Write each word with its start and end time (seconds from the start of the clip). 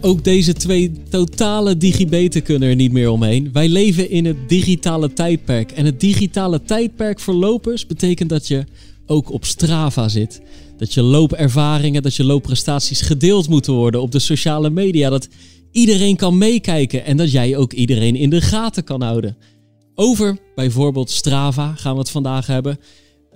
Ook 0.00 0.24
deze 0.24 0.52
twee 0.52 0.92
totale 1.10 1.76
digibeten 1.76 2.42
kunnen 2.42 2.68
er 2.68 2.74
niet 2.74 2.92
meer 2.92 3.10
omheen. 3.10 3.52
Wij 3.52 3.68
leven 3.68 4.10
in 4.10 4.24
het 4.24 4.48
digitale 4.48 5.12
tijdperk. 5.12 5.72
En 5.72 5.84
het 5.84 6.00
digitale 6.00 6.62
tijdperk 6.62 7.20
voor 7.20 7.34
lopers 7.34 7.86
betekent 7.86 8.28
dat 8.28 8.48
je 8.48 8.64
ook 9.06 9.32
op 9.32 9.44
Strava 9.44 10.08
zit. 10.08 10.40
Dat 10.76 10.94
je 10.94 11.02
loopervaringen, 11.02 12.02
dat 12.02 12.14
je 12.14 12.24
loopprestaties 12.24 13.00
gedeeld 13.00 13.48
moeten 13.48 13.72
worden 13.72 14.02
op 14.02 14.12
de 14.12 14.18
sociale 14.18 14.70
media. 14.70 15.10
Dat 15.10 15.28
iedereen 15.72 16.16
kan 16.16 16.38
meekijken 16.38 17.04
en 17.04 17.16
dat 17.16 17.30
jij 17.30 17.56
ook 17.56 17.72
iedereen 17.72 18.16
in 18.16 18.30
de 18.30 18.40
gaten 18.40 18.84
kan 18.84 19.02
houden. 19.02 19.36
Over 19.94 20.38
bijvoorbeeld 20.54 21.10
Strava 21.10 21.74
gaan 21.74 21.92
we 21.92 21.98
het 21.98 22.10
vandaag 22.10 22.46
hebben. 22.46 22.78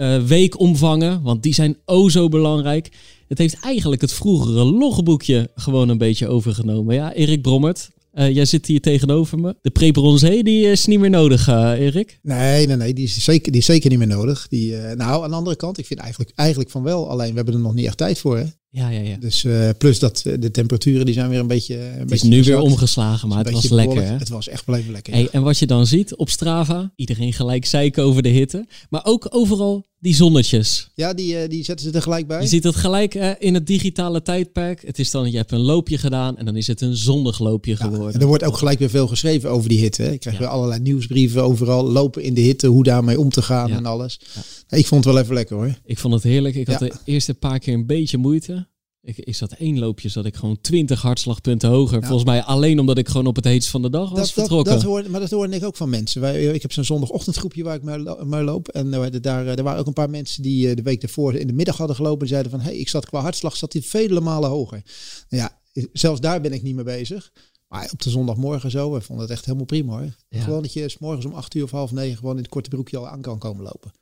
Uh, 0.02 0.22
weekomvangen, 0.22 1.22
want 1.22 1.42
die 1.42 1.54
zijn 1.54 1.76
o 1.84 2.08
zo 2.08 2.28
belangrijk. 2.28 2.88
Het 3.28 3.38
heeft 3.38 3.60
eigenlijk 3.60 4.00
het 4.00 4.12
vroegere 4.12 4.64
logboekje 4.64 5.50
gewoon 5.54 5.88
een 5.88 5.98
beetje 5.98 6.28
overgenomen. 6.28 6.94
Ja, 6.94 7.12
Erik 7.12 7.42
Brommert, 7.42 7.90
uh, 8.14 8.34
jij 8.34 8.44
zit 8.44 8.66
hier 8.66 8.80
tegenover 8.80 9.38
me. 9.38 9.56
De 9.62 9.70
pre-bronzé, 9.70 10.42
die 10.42 10.70
is 10.70 10.86
niet 10.86 10.98
meer 10.98 11.10
nodig, 11.10 11.48
uh, 11.48 11.70
Erik? 11.78 12.18
Nee, 12.22 12.66
nee, 12.66 12.76
nee, 12.76 12.94
die 12.94 13.04
is 13.04 13.24
zeker, 13.24 13.52
die 13.52 13.60
is 13.60 13.66
zeker 13.66 13.90
niet 13.90 13.98
meer 13.98 14.08
nodig. 14.08 14.46
Die, 14.48 14.72
uh, 14.72 14.92
nou, 14.92 15.24
aan 15.24 15.30
de 15.30 15.36
andere 15.36 15.56
kant, 15.56 15.78
ik 15.78 15.86
vind 15.86 16.00
eigenlijk, 16.00 16.32
eigenlijk 16.34 16.70
van 16.70 16.82
wel. 16.82 17.08
Alleen, 17.08 17.30
we 17.30 17.36
hebben 17.36 17.54
er 17.54 17.60
nog 17.60 17.74
niet 17.74 17.86
echt 17.86 17.96
tijd 17.96 18.18
voor, 18.18 18.36
hè? 18.36 18.44
Ja, 18.68 18.88
ja, 18.88 19.00
ja. 19.00 19.16
Dus 19.16 19.46
plus 19.78 19.98
dat 19.98 20.22
de 20.38 20.50
temperaturen 20.50 21.04
die 21.04 21.14
zijn 21.14 21.28
weer 21.28 21.38
een 21.38 21.46
beetje. 21.46 21.76
Een 21.76 21.82
het 21.82 21.98
beetje 21.98 22.14
is 22.14 22.22
nu 22.22 22.42
weer 22.42 22.60
omgeslagen, 22.60 23.28
maar 23.28 23.44
het 23.44 23.50
was 23.50 23.68
lekker. 23.68 24.02
Hè? 24.02 24.12
Het 24.12 24.28
was 24.28 24.48
echt 24.48 24.64
blijven 24.64 24.92
lekker. 24.92 25.12
Hey, 25.12 25.28
en 25.32 25.42
wat 25.42 25.58
je 25.58 25.66
dan 25.66 25.86
ziet 25.86 26.16
op 26.16 26.30
Strava, 26.30 26.92
iedereen 26.96 27.32
gelijk 27.32 27.66
zeiken 27.66 28.02
over 28.02 28.22
de 28.22 28.28
hitte, 28.28 28.66
maar 28.90 29.04
ook 29.04 29.26
overal 29.30 29.84
die 30.02 30.14
zonnetjes. 30.14 30.90
Ja, 30.94 31.14
die, 31.14 31.48
die 31.48 31.64
zetten 31.64 31.86
ze 31.86 31.92
er 31.92 32.02
gelijk 32.02 32.26
bij. 32.26 32.40
Je 32.40 32.46
ziet 32.46 32.64
het 32.64 32.76
gelijk 32.76 33.14
uh, 33.14 33.30
in 33.38 33.54
het 33.54 33.66
digitale 33.66 34.22
tijdperk. 34.22 34.82
Het 34.86 34.98
is 34.98 35.10
dan, 35.10 35.30
je 35.30 35.36
hebt 35.36 35.52
een 35.52 35.60
loopje 35.60 35.98
gedaan 35.98 36.36
en 36.36 36.44
dan 36.44 36.56
is 36.56 36.66
het 36.66 36.80
een 36.80 36.96
zonnig 36.96 37.38
loopje 37.38 37.70
ja, 37.70 37.76
geworden. 37.76 38.14
En 38.14 38.20
er 38.20 38.26
wordt 38.26 38.44
ook 38.44 38.56
gelijk 38.56 38.78
weer 38.78 38.90
veel 38.90 39.06
geschreven 39.06 39.50
over 39.50 39.68
die 39.68 39.78
hitte. 39.78 40.12
Ik 40.12 40.20
krijg 40.20 40.36
ja. 40.36 40.42
weer 40.42 40.50
allerlei 40.50 40.80
nieuwsbrieven 40.80 41.42
overal. 41.42 41.84
Lopen 41.84 42.22
in 42.22 42.34
de 42.34 42.40
hitte, 42.40 42.66
hoe 42.66 42.84
daarmee 42.84 43.20
om 43.20 43.30
te 43.30 43.42
gaan 43.42 43.70
en 43.70 43.86
alles. 43.86 44.20
Ik 44.68 44.86
vond 44.86 45.04
het 45.04 45.14
wel 45.14 45.22
even 45.22 45.34
lekker 45.34 45.56
hoor. 45.56 45.78
Ik 45.84 45.98
vond 45.98 46.14
het 46.14 46.22
heerlijk. 46.22 46.54
Ik 46.54 46.66
had 46.66 46.78
de 46.78 46.92
eerste 47.04 47.34
paar 47.34 47.58
keer 47.58 47.74
een 47.74 47.86
beetje 47.86 48.18
moeite. 48.18 48.66
Ik, 49.04 49.18
is 49.18 49.38
dat 49.38 49.52
één 49.52 49.78
loopje 49.78 50.08
zat 50.08 50.24
ik 50.24 50.34
gewoon 50.36 50.60
20 50.60 51.02
hartslagpunten 51.02 51.68
hoger. 51.68 52.00
Ja. 52.00 52.06
Volgens 52.06 52.28
mij 52.28 52.42
alleen 52.42 52.78
omdat 52.78 52.98
ik 52.98 53.08
gewoon 53.08 53.26
op 53.26 53.36
het 53.36 53.44
heetst 53.44 53.70
van 53.70 53.82
de 53.82 53.90
dag 53.90 54.10
was 54.10 54.18
dat, 54.18 54.32
vertrokken. 54.32 54.72
Dat, 54.72 54.82
dat 54.82 54.90
hoor, 54.90 55.10
maar 55.10 55.20
dat 55.20 55.30
hoorde 55.30 55.56
ik 55.56 55.64
ook 55.64 55.76
van 55.76 55.90
mensen. 55.90 56.20
Wij, 56.20 56.44
ik 56.44 56.62
heb 56.62 56.72
zo'n 56.72 56.84
zondagochtendgroepje 56.84 57.62
waar 57.62 57.74
ik 57.74 57.82
mee 58.24 58.42
loop. 58.42 58.68
En 58.68 58.86
uh, 58.86 59.06
daar, 59.20 59.46
er 59.46 59.62
waren 59.62 59.80
ook 59.80 59.86
een 59.86 59.92
paar 59.92 60.10
mensen 60.10 60.42
die 60.42 60.68
uh, 60.68 60.76
de 60.76 60.82
week 60.82 61.00
daarvoor 61.00 61.34
in 61.34 61.46
de 61.46 61.52
middag 61.52 61.76
hadden 61.76 61.96
gelopen. 61.96 62.20
En 62.22 62.28
zeiden 62.28 62.50
van, 62.50 62.60
hey, 62.60 62.76
ik 62.76 62.88
zat 62.88 63.06
qua 63.06 63.20
hartslag 63.20 63.56
zat 63.56 63.72
hij 63.72 63.82
vele 63.82 64.20
malen 64.20 64.50
hoger. 64.50 64.82
Nou 65.28 65.42
ja, 65.42 65.60
zelfs 65.92 66.20
daar 66.20 66.40
ben 66.40 66.52
ik 66.52 66.62
niet 66.62 66.74
mee 66.74 66.84
bezig. 66.84 67.32
Maar 67.68 67.88
op 67.92 68.02
de 68.02 68.10
zondagmorgen 68.10 68.70
zo, 68.70 68.92
we 68.92 69.00
vonden 69.00 69.24
het 69.24 69.34
echt 69.34 69.44
helemaal 69.44 69.66
prima 69.66 69.92
hoor. 69.92 70.14
Ja. 70.28 70.42
Gewoon 70.42 70.62
dat 70.62 70.72
je 70.72 70.88
s 70.88 70.98
morgens 70.98 71.24
om 71.24 71.32
acht 71.32 71.54
uur 71.54 71.62
of 71.62 71.70
half 71.70 71.92
negen 71.92 72.16
gewoon 72.16 72.36
in 72.36 72.42
het 72.42 72.50
korte 72.50 72.68
broekje 72.68 72.96
al 72.96 73.08
aan 73.08 73.20
kan 73.20 73.38
komen 73.38 73.64
lopen. 73.64 73.92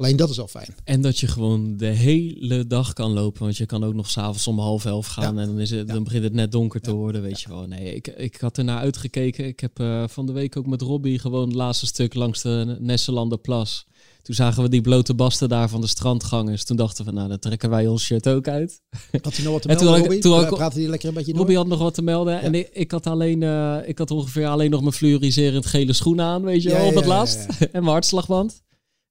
Alleen 0.00 0.16
dat 0.16 0.30
is 0.30 0.40
al 0.40 0.48
fijn. 0.48 0.74
En 0.84 1.00
dat 1.00 1.18
je 1.18 1.26
gewoon 1.26 1.76
de 1.76 1.86
hele 1.86 2.66
dag 2.66 2.92
kan 2.92 3.12
lopen. 3.12 3.42
Want 3.42 3.56
je 3.56 3.66
kan 3.66 3.84
ook 3.84 3.94
nog 3.94 4.10
s'avonds 4.10 4.46
om 4.46 4.58
half 4.58 4.84
elf 4.84 5.06
gaan. 5.06 5.34
Ja. 5.34 5.40
En 5.40 5.46
dan, 5.46 5.58
is 5.58 5.70
het, 5.70 5.86
ja. 5.88 5.94
dan 5.94 6.04
begint 6.04 6.24
het 6.24 6.32
net 6.32 6.52
donker 6.52 6.80
te 6.80 6.90
ja. 6.90 6.96
worden. 6.96 7.22
Weet 7.22 7.40
je 7.40 7.48
wel. 7.48 7.66
Nee, 7.66 7.94
ik, 7.94 8.06
ik 8.06 8.36
had 8.36 8.58
ernaar 8.58 8.78
uitgekeken. 8.78 9.46
Ik 9.46 9.60
heb 9.60 9.80
uh, 9.80 10.04
van 10.08 10.26
de 10.26 10.32
week 10.32 10.56
ook 10.56 10.66
met 10.66 10.82
Robbie 10.82 11.18
gewoon 11.18 11.46
het 11.46 11.56
laatste 11.56 11.86
stuk 11.86 12.14
langs 12.14 12.42
de 12.42 12.76
Nesselanderplas. 12.80 13.86
Toen 14.22 14.34
zagen 14.34 14.62
we 14.62 14.68
die 14.68 14.80
blote 14.80 15.14
basten 15.14 15.48
daar 15.48 15.68
van 15.68 15.80
de 15.80 15.86
strandgangers. 15.86 16.64
Toen 16.64 16.76
dachten 16.76 17.04
we, 17.04 17.12
nou, 17.12 17.28
dan 17.28 17.38
trekken 17.38 17.70
wij 17.70 17.86
ons 17.86 18.04
shirt 18.04 18.28
ook 18.28 18.48
uit. 18.48 18.80
Had 19.22 19.36
hij 19.36 19.44
nog 19.44 19.52
wat 19.52 19.62
te 19.62 19.68
melden, 19.72 19.86
toen 19.86 19.96
Robbie? 19.96 20.18
Toen 20.18 20.38
ook, 20.38 20.54
Praatte 20.54 20.80
hij 20.80 20.88
lekker 20.88 21.08
een 21.08 21.14
beetje 21.14 21.30
door? 21.30 21.38
Robbie 21.38 21.56
had 21.56 21.66
nog 21.66 21.78
wat 21.78 21.94
te 21.94 22.02
melden. 22.02 22.34
Ja. 22.34 22.40
En 22.40 22.54
ik, 22.54 22.68
ik, 22.72 22.90
had 22.90 23.06
alleen, 23.06 23.40
uh, 23.42 23.76
ik 23.84 23.98
had 23.98 24.10
ongeveer 24.10 24.46
alleen 24.46 24.70
nog 24.70 24.80
mijn 24.80 24.92
fluoriserend 24.92 25.66
gele 25.66 25.92
schoenen 25.92 26.24
aan, 26.24 26.42
weet 26.42 26.62
je 26.62 26.68
wel, 26.68 26.86
op 26.86 26.94
het 26.94 27.06
laatst. 27.06 27.46
en 27.60 27.68
mijn 27.72 27.84
hartslagband. 27.84 28.62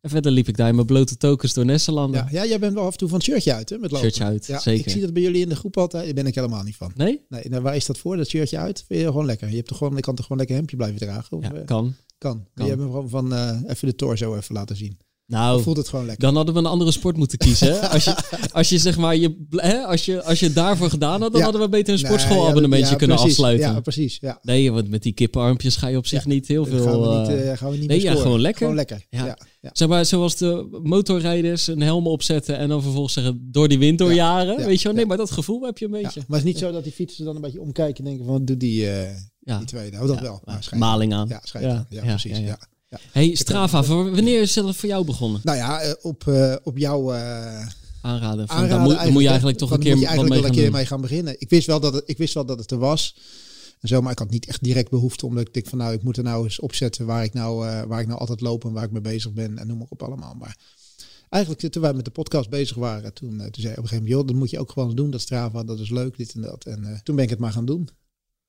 En 0.01 0.09
verder 0.09 0.31
liep 0.31 0.47
ik 0.47 0.57
daar 0.57 0.67
in 0.67 0.75
mijn 0.75 0.87
blote 0.87 1.17
tokens 1.17 1.53
door 1.53 1.65
Nesselanden. 1.65 2.27
Ja, 2.31 2.41
ja, 2.41 2.45
jij 2.45 2.59
bent 2.59 2.73
wel 2.73 2.85
af 2.85 2.91
en 2.91 2.97
toe 2.97 3.07
van 3.07 3.17
het 3.17 3.27
shirtje 3.27 3.53
uit, 3.53 3.69
hè? 3.69 3.77
Met 3.77 3.91
lopen. 3.91 4.05
Shirtje 4.05 4.23
uit, 4.23 4.45
ja, 4.45 4.59
zeker. 4.59 4.85
Ik 4.85 4.91
zie 4.91 5.01
dat 5.01 5.13
bij 5.13 5.21
jullie 5.21 5.41
in 5.41 5.49
de 5.49 5.55
groep 5.55 5.77
altijd. 5.77 6.05
Daar 6.05 6.13
ben 6.13 6.25
ik 6.25 6.35
helemaal 6.35 6.63
niet 6.63 6.75
van. 6.75 6.91
Nee? 6.95 7.25
Nee, 7.29 7.49
nou, 7.49 7.61
waar 7.61 7.75
is 7.75 7.85
dat 7.85 7.97
voor? 7.97 8.17
Dat 8.17 8.27
shirtje 8.27 8.57
uit? 8.57 8.83
Vind 8.87 8.99
je 8.99 9.05
gewoon 9.05 9.25
lekker? 9.25 9.49
Je 9.49 9.55
hebt 9.55 9.67
toch 9.67 9.77
gewoon, 9.77 9.97
ik 9.97 10.03
kan 10.03 10.15
toch 10.15 10.23
gewoon 10.25 10.37
lekker 10.37 10.55
hemdje 10.55 10.75
blijven 10.77 10.99
dragen? 10.99 11.37
Of, 11.37 11.43
ja, 11.43 11.49
kan. 11.49 11.65
Kan. 11.65 12.47
kan. 12.53 12.65
Je 12.65 12.71
hebt 12.71 12.81
me 12.81 12.87
gewoon 12.87 13.09
van 13.09 13.33
uh, 13.33 13.59
even 13.67 13.87
de 13.87 13.95
torso 13.95 14.35
even 14.35 14.55
laten 14.55 14.75
zien. 14.75 14.97
Nou, 15.29 15.53
dan 15.53 15.63
voelt 15.63 15.77
het 15.77 15.89
gewoon 15.89 16.05
lekker. 16.05 16.25
Dan 16.25 16.35
hadden 16.35 16.53
we 16.53 16.59
een 16.59 16.65
andere 16.65 16.91
sport 16.91 17.17
moeten 17.17 17.37
kiezen. 17.37 17.67
Hè? 17.67 17.87
Als, 17.89 18.03
je, 18.03 18.15
als 18.51 18.69
je 18.69 18.77
zeg 18.77 18.97
maar 18.97 19.15
je, 19.15 19.45
hè, 19.49 19.77
als 19.77 20.05
je, 20.05 20.23
als 20.23 20.39
je 20.39 20.45
het 20.45 20.55
daarvoor 20.55 20.89
gedaan 20.89 21.21
had, 21.21 21.31
dan 21.31 21.39
ja. 21.39 21.43
hadden 21.43 21.61
we 21.61 21.69
beter 21.69 21.93
een 21.93 21.99
sportschoolabonnementje 21.99 22.91
ja, 22.91 22.95
kunnen 22.95 23.17
precies. 23.17 23.37
afsluiten. 23.37 23.71
Ja, 23.71 23.79
precies. 23.79 24.17
Ja. 24.21 24.39
Nee, 24.41 24.71
want 24.71 24.89
met 24.89 25.03
die 25.03 25.13
kippenarmpjes 25.13 25.75
ga 25.75 25.87
je 25.87 25.97
op 25.97 26.05
zich 26.05 26.25
niet 26.25 26.47
heel 26.47 26.65
veel. 26.65 26.83
Gaan 26.83 27.01
we 27.01 27.33
niet, 27.33 27.45
uh, 27.45 27.57
gaan 27.57 27.71
we 27.71 27.77
niet 27.77 27.87
nee, 27.87 28.01
ja, 28.01 28.15
gewoon 28.15 28.41
lekker. 28.41 28.61
Gewoon 28.61 28.75
lekker. 28.75 29.05
Ja. 29.09 29.37
Zeg 29.73 29.87
maar, 29.87 30.05
zoals 30.05 30.37
de 30.37 30.79
motorrijders 30.83 31.67
een 31.67 31.81
helm 31.81 32.07
opzetten 32.07 32.57
en 32.57 32.69
dan 32.69 32.81
vervolgens 32.81 33.13
zeggen 33.13 33.49
door 33.51 33.67
die 33.67 33.79
wind 33.79 33.97
doorjaren. 33.97 34.65
Weet 34.65 34.81
je 34.81 34.87
wel? 34.87 34.97
Nee, 34.97 35.05
maar 35.05 35.17
dat 35.17 35.31
gevoel 35.31 35.61
heb 35.61 35.77
je 35.77 35.85
een 35.85 35.91
beetje. 35.91 36.23
Maar 36.27 36.39
het 36.39 36.47
is 36.47 36.53
niet 36.53 36.61
zo 36.61 36.71
dat 36.71 36.83
die 36.83 36.93
fietsers 36.93 37.25
dan 37.25 37.35
een 37.35 37.41
beetje 37.41 37.61
omkijken 37.61 37.97
en 37.97 38.09
denken 38.09 38.25
van 38.25 38.45
doe 38.45 38.57
die, 38.57 38.83
uh, 38.83 39.57
die 39.57 39.65
tweede. 39.65 39.95
Hou 39.95 40.07
dat 40.07 40.19
wel. 40.19 40.41
Maar 40.45 40.69
maling 40.75 41.13
aan. 41.13 41.27
Ja, 41.27 41.41
schijt 41.43 41.65
aan. 41.65 41.85
Ja, 41.89 42.01
precies. 42.01 42.37
ja. 42.37 42.59
Ja. 42.89 42.97
Hey 43.11 43.35
Strava, 43.35 43.83
voor, 43.83 44.11
wanneer 44.11 44.41
is 44.41 44.55
het 44.55 44.75
voor 44.75 44.89
jou 44.89 45.05
begonnen? 45.05 45.41
Nou 45.43 45.57
ja, 45.57 45.95
op, 46.01 46.23
uh, 46.27 46.55
op 46.63 46.77
jouw 46.77 47.13
uh, 47.13 47.67
aanraden. 48.01 48.47
Van, 48.47 48.55
aanraden 48.55 48.69
dan, 48.69 48.81
moet, 48.81 49.03
dan 49.03 49.11
moet 49.11 49.21
je 49.21 49.27
eigenlijk 49.27 49.57
toch 49.57 49.71
een 49.71 49.79
keer, 49.79 49.91
moet 49.91 49.99
je 49.99 50.07
eigenlijk 50.07 50.35
mee, 50.35 50.43
wel 50.43 50.57
een 50.57 50.63
keer 50.63 50.71
mee 50.71 50.85
gaan 50.85 51.01
beginnen. 51.01 51.35
Ik 51.39 51.49
wist 51.49 51.67
wel 51.67 51.79
dat 51.79 51.93
het, 51.93 52.03
ik 52.05 52.17
wist 52.17 52.33
wel 52.33 52.45
dat 52.45 52.59
het 52.59 52.71
er 52.71 52.77
was. 52.77 53.15
En 53.79 53.87
zo, 53.87 54.01
maar 54.01 54.11
ik 54.11 54.19
had 54.19 54.29
niet 54.29 54.45
echt 54.45 54.63
direct 54.63 54.89
behoefte 54.89 55.25
omdat 55.25 55.47
ik 55.47 55.53
denk 55.53 55.67
van 55.67 55.77
nou, 55.77 55.93
ik 55.93 56.03
moet 56.03 56.17
er 56.17 56.23
nou 56.23 56.43
eens 56.43 56.59
opzetten 56.59 57.05
waar 57.05 57.23
ik 57.23 57.33
nou, 57.33 57.67
uh, 57.67 57.81
waar 57.83 58.01
ik 58.01 58.07
nou 58.07 58.19
altijd 58.19 58.41
loop 58.41 58.65
en 58.65 58.71
waar 58.71 58.83
ik 58.83 58.91
mee 58.91 59.01
bezig 59.01 59.33
ben 59.33 59.57
en 59.57 59.67
noem 59.67 59.77
maar 59.77 59.87
op 59.89 60.03
allemaal. 60.03 60.33
Maar 60.33 60.57
eigenlijk 61.29 61.71
toen 61.71 61.81
wij 61.81 61.93
met 61.93 62.05
de 62.05 62.11
podcast 62.11 62.49
bezig 62.49 62.77
waren, 62.77 63.13
toen, 63.13 63.37
toen 63.37 63.49
zei 63.51 63.71
ik 63.71 63.77
op 63.77 63.83
een 63.83 63.89
gegeven 63.89 63.95
moment, 63.95 64.09
joh, 64.09 64.27
dat 64.27 64.35
moet 64.35 64.49
je 64.49 64.59
ook 64.59 64.71
gewoon 64.71 64.95
doen, 64.95 65.11
dat 65.11 65.21
Strava, 65.21 65.63
dat 65.63 65.79
is 65.79 65.89
leuk, 65.89 66.17
dit 66.17 66.33
en 66.33 66.41
dat. 66.41 66.65
En 66.65 66.99
toen 67.03 67.15
ben 67.15 67.23
ik 67.23 67.29
het 67.29 67.39
maar 67.39 67.51
gaan 67.51 67.65
doen. 67.65 67.89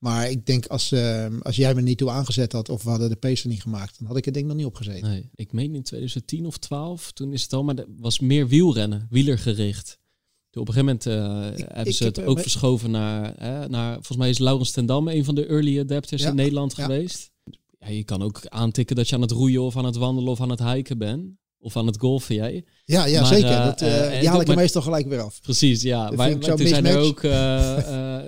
Maar 0.01 0.31
ik 0.31 0.47
denk 0.47 0.67
als, 0.67 0.93
uh, 0.93 1.27
als 1.41 1.57
jij 1.57 1.75
me 1.75 1.81
niet 1.81 1.99
toe 1.99 2.11
aangezet 2.11 2.53
had 2.53 2.69
of 2.69 2.83
we 2.83 2.91
hadden 2.91 3.09
de 3.09 3.17
pacer 3.17 3.49
niet 3.49 3.63
gemaakt, 3.63 3.99
dan 3.99 4.07
had 4.07 4.17
ik 4.17 4.25
het 4.25 4.35
denk 4.35 4.47
nog 4.47 4.57
niet 4.57 4.67
opgezeten. 4.67 5.09
Nee, 5.09 5.31
ik 5.35 5.53
meen 5.53 5.75
in 5.75 5.83
2010 5.83 6.47
of 6.47 6.59
12, 6.59 7.13
toen 7.13 7.33
is 7.33 7.43
het 7.43 7.53
al, 7.53 7.65
maar 7.65 7.77
er 7.77 7.87
was 7.97 8.19
meer 8.19 8.49
wielrennen, 8.49 9.07
wielergericht. 9.11 9.99
Toen 10.51 10.63
op 10.63 10.69
een 10.69 10.75
gegeven 10.75 10.99
moment 11.03 11.53
uh, 11.53 11.59
ik, 11.59 11.67
hebben 11.67 11.87
ik 11.87 11.95
ze 11.95 12.05
het 12.05 12.17
heb, 12.17 12.27
ook 12.27 12.37
uh, 12.37 12.43
verschoven 12.43 12.91
naar, 12.91 13.35
naar, 13.71 13.95
volgens 13.95 14.17
mij 14.17 14.29
is 14.29 14.39
Laurens 14.39 14.71
ten 14.71 14.87
Dam 14.87 15.09
een 15.09 15.25
van 15.25 15.35
de 15.35 15.47
early 15.47 15.81
adapters 15.81 16.23
ja, 16.23 16.29
in 16.29 16.35
Nederland 16.35 16.77
ja. 16.77 16.83
geweest. 16.83 17.31
Ja, 17.79 17.89
je 17.89 18.05
kan 18.05 18.23
ook 18.23 18.41
aantikken 18.47 18.97
dat 18.97 19.09
je 19.09 19.15
aan 19.15 19.21
het 19.21 19.31
roeien 19.31 19.63
of 19.63 19.77
aan 19.77 19.85
het 19.85 19.97
wandelen 19.97 20.31
of 20.31 20.41
aan 20.41 20.51
het 20.51 20.63
hiken 20.63 20.99
bent. 20.99 21.39
Of 21.63 21.77
aan 21.77 21.87
het 21.87 21.99
golfen 21.99 22.35
jij. 22.35 22.65
Ja, 22.85 23.05
ja 23.05 23.21
maar, 23.21 23.35
zeker. 23.35 23.65
Dat, 23.65 23.83
uh, 23.83 24.21
die 24.21 24.29
haal 24.29 24.41
ik 24.41 24.55
meestal 24.55 24.83
gelijk 24.83 25.09
weer 25.09 25.21
af. 25.21 25.41
Precies, 25.41 25.83
ja. 25.83 26.07
Dat 26.07 26.15
Wij, 26.15 26.35
toen, 26.35 26.67
zijn 26.67 26.87
er 26.87 26.99
ook, 26.99 27.21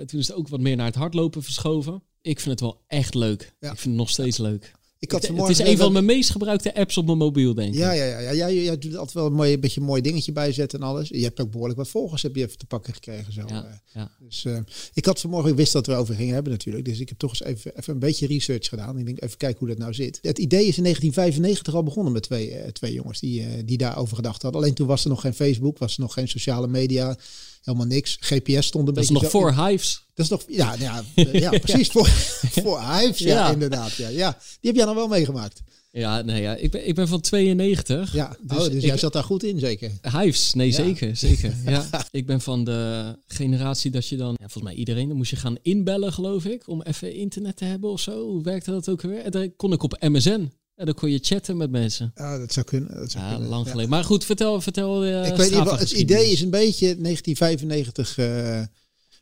toen 0.07 0.19
is 0.19 0.27
het 0.27 0.35
ook 0.35 0.47
wat 0.47 0.59
meer 0.59 0.75
naar 0.75 0.85
het 0.85 0.95
hardlopen 0.95 1.43
verschoven. 1.43 2.03
Ik 2.21 2.39
vind 2.39 2.51
het 2.51 2.59
wel 2.59 2.81
echt 2.87 3.13
leuk. 3.15 3.55
Ja. 3.59 3.71
Ik 3.71 3.77
vind 3.77 3.85
het 3.89 3.95
nog 3.95 4.09
steeds 4.09 4.37
leuk. 4.37 4.71
Ik 5.03 5.11
had 5.11 5.27
het 5.27 5.49
is 5.49 5.59
een 5.59 5.77
van 5.77 5.91
mijn 5.91 6.05
meest 6.05 6.29
gebruikte 6.29 6.75
apps 6.75 6.97
op 6.97 7.05
mijn 7.05 7.17
mobiel, 7.17 7.53
denk 7.53 7.73
ik. 7.73 7.79
Ja, 7.79 7.91
ja, 7.91 8.05
ja. 8.05 8.19
ja. 8.19 8.33
Jij, 8.33 8.63
jij 8.63 8.77
doet 8.77 8.95
altijd 8.95 9.13
wel 9.13 9.25
een 9.25 9.33
mooi, 9.33 9.59
beetje 9.59 9.79
een 9.79 9.85
mooi 9.85 10.01
dingetje 10.01 10.31
bijzetten 10.31 10.79
en 10.79 10.85
alles. 10.85 11.09
Je 11.09 11.23
hebt 11.23 11.41
ook 11.41 11.51
behoorlijk 11.51 11.79
wat 11.79 11.89
volgers 11.89 12.21
heb 12.21 12.35
je 12.35 12.43
even 12.43 12.57
te 12.57 12.65
pakken 12.65 12.93
gekregen. 12.93 13.33
Zo. 13.33 13.41
Ja, 13.47 13.81
ja. 13.93 14.11
Dus 14.19 14.43
uh, 14.43 14.57
ik 14.93 15.05
had 15.05 15.19
vanmorgen, 15.19 15.51
ik 15.51 15.55
wist 15.55 15.73
dat 15.73 15.85
we 15.85 15.91
erover 15.91 16.15
gingen 16.15 16.33
hebben 16.33 16.51
natuurlijk. 16.51 16.85
Dus 16.85 16.99
ik 16.99 17.09
heb 17.09 17.17
toch 17.17 17.29
eens 17.29 17.43
even, 17.43 17.77
even 17.77 17.93
een 17.93 17.99
beetje 17.99 18.27
research 18.27 18.69
gedaan. 18.69 18.97
Ik 18.97 19.05
denk 19.05 19.21
even 19.21 19.37
kijken 19.37 19.59
hoe 19.59 19.67
dat 19.67 19.77
nou 19.77 19.93
zit. 19.93 20.19
Het 20.21 20.37
idee 20.37 20.67
is 20.67 20.77
in 20.77 20.83
1995 20.83 21.75
al 21.75 21.83
begonnen 21.83 22.13
met 22.13 22.23
twee, 22.23 22.51
uh, 22.51 22.67
twee 22.67 22.93
jongens 22.93 23.19
die, 23.19 23.41
uh, 23.41 23.47
die 23.65 23.77
daarover 23.77 24.15
gedacht 24.15 24.41
hadden. 24.41 24.61
Alleen 24.61 24.73
toen 24.73 24.87
was 24.87 25.03
er 25.03 25.09
nog 25.09 25.21
geen 25.21 25.33
Facebook, 25.33 25.77
was 25.77 25.93
er 25.93 26.01
nog 26.01 26.13
geen 26.13 26.27
sociale 26.27 26.67
media 26.67 27.17
helemaal 27.63 27.87
niks. 27.87 28.17
GPS 28.19 28.65
stond 28.65 28.87
een 28.87 28.93
dat 28.93 28.93
beetje. 28.93 29.13
Dat 29.13 29.23
is 29.23 29.31
nog 29.31 29.41
voor 29.41 29.65
Hives. 29.65 30.03
Dat 30.13 30.25
is 30.25 30.31
nog, 30.31 30.43
ja, 30.47 30.75
ja, 30.79 31.03
ja 31.31 31.49
precies. 31.59 31.89
Voor, 31.95 32.07
voor 32.07 32.81
Hives, 32.81 33.17
ja, 33.17 33.27
ja, 33.27 33.51
inderdaad. 33.51 33.93
Ja, 33.93 34.07
ja. 34.07 34.37
Die 34.59 34.71
heb 34.71 34.75
jij 34.75 34.85
nog 34.93 35.07
wel 35.07 35.17
meegemaakt. 35.17 35.61
Ja, 35.91 36.21
nee, 36.21 36.41
ja. 36.41 36.55
Ik, 36.55 36.71
ben, 36.71 36.87
ik 36.87 36.95
ben 36.95 37.07
van 37.07 37.21
92. 37.21 38.13
Ja, 38.13 38.37
dus, 38.41 38.57
oh, 38.57 38.63
dus 38.63 38.73
ik, 38.73 38.81
jij 38.81 38.97
zat 38.97 39.13
daar 39.13 39.23
goed 39.23 39.43
in, 39.43 39.59
zeker? 39.59 39.91
Hives, 40.01 40.53
nee, 40.53 40.67
ja. 40.67 40.73
zeker, 40.73 41.15
zeker. 41.15 41.53
ja. 41.65 41.87
Ik 42.11 42.25
ben 42.25 42.41
van 42.41 42.63
de 42.63 43.15
generatie 43.27 43.91
dat 43.91 44.07
je 44.07 44.17
dan, 44.17 44.29
ja, 44.29 44.37
volgens 44.37 44.63
mij 44.63 44.73
iedereen, 44.73 45.07
dan 45.07 45.17
moest 45.17 45.29
je 45.29 45.35
gaan 45.35 45.57
inbellen, 45.61 46.13
geloof 46.13 46.45
ik, 46.45 46.67
om 46.67 46.81
even 46.81 47.13
internet 47.13 47.57
te 47.57 47.65
hebben 47.65 47.89
of 47.89 47.99
zo. 47.99 48.27
Hoe 48.27 48.43
werkte 48.43 48.71
dat 48.71 48.89
ook 48.89 49.01
weer? 49.01 49.19
En 49.19 49.31
dan 49.31 49.55
kon 49.55 49.73
ik 49.73 49.83
op 49.83 49.97
MSN. 49.99 50.51
En 50.75 50.85
dan 50.85 50.93
kon 50.93 51.11
je 51.11 51.19
chatten 51.21 51.57
met 51.57 51.71
mensen. 51.71 52.11
Ja, 52.15 52.37
dat 52.37 52.53
zou 52.53 52.65
kunnen. 52.65 52.95
Dat 52.95 53.11
zou 53.11 53.23
ja, 53.23 53.31
kunnen. 53.31 53.49
lang 53.49 53.69
geleden. 53.69 53.89
Maar 53.89 54.03
goed, 54.03 54.25
vertel, 54.25 54.61
vertel. 54.61 55.05
Uh, 55.05 55.27
ik 55.27 55.35
weet 55.35 55.51
niet, 55.51 55.71
het 55.71 55.91
idee 55.91 56.31
is 56.31 56.41
een 56.41 56.49
beetje 56.49 56.85
1995 56.97 58.17
uh, 58.17 58.61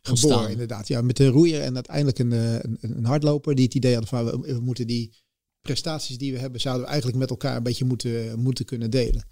geboren, 0.02 0.52
inderdaad. 0.52 0.88
Ja, 0.88 1.02
met 1.02 1.20
een 1.20 1.28
roeier 1.28 1.62
en 1.62 1.76
uiteindelijk 1.76 2.20
een, 2.20 2.32
een, 2.32 2.78
een 2.82 3.06
hardloper 3.06 3.56
die 3.56 3.66
het 3.66 3.74
idee 3.74 3.94
hadden 3.94 4.10
van 4.10 4.26
we, 4.26 4.54
we, 4.54 4.60
moeten 4.60 4.88
die 4.88 5.14
prestaties 5.62 6.18
die 6.18 6.34
we 6.34 6.40
hebben, 6.40 6.62
zouden 6.62 6.84
we 6.84 6.90
eigenlijk 6.90 7.20
met 7.20 7.30
elkaar 7.30 7.56
een 7.56 7.64
beetje 7.64 7.86
moeten, 7.86 8.40
moeten 8.40 8.66
kunnen 8.66 8.90
delen. 8.90 9.24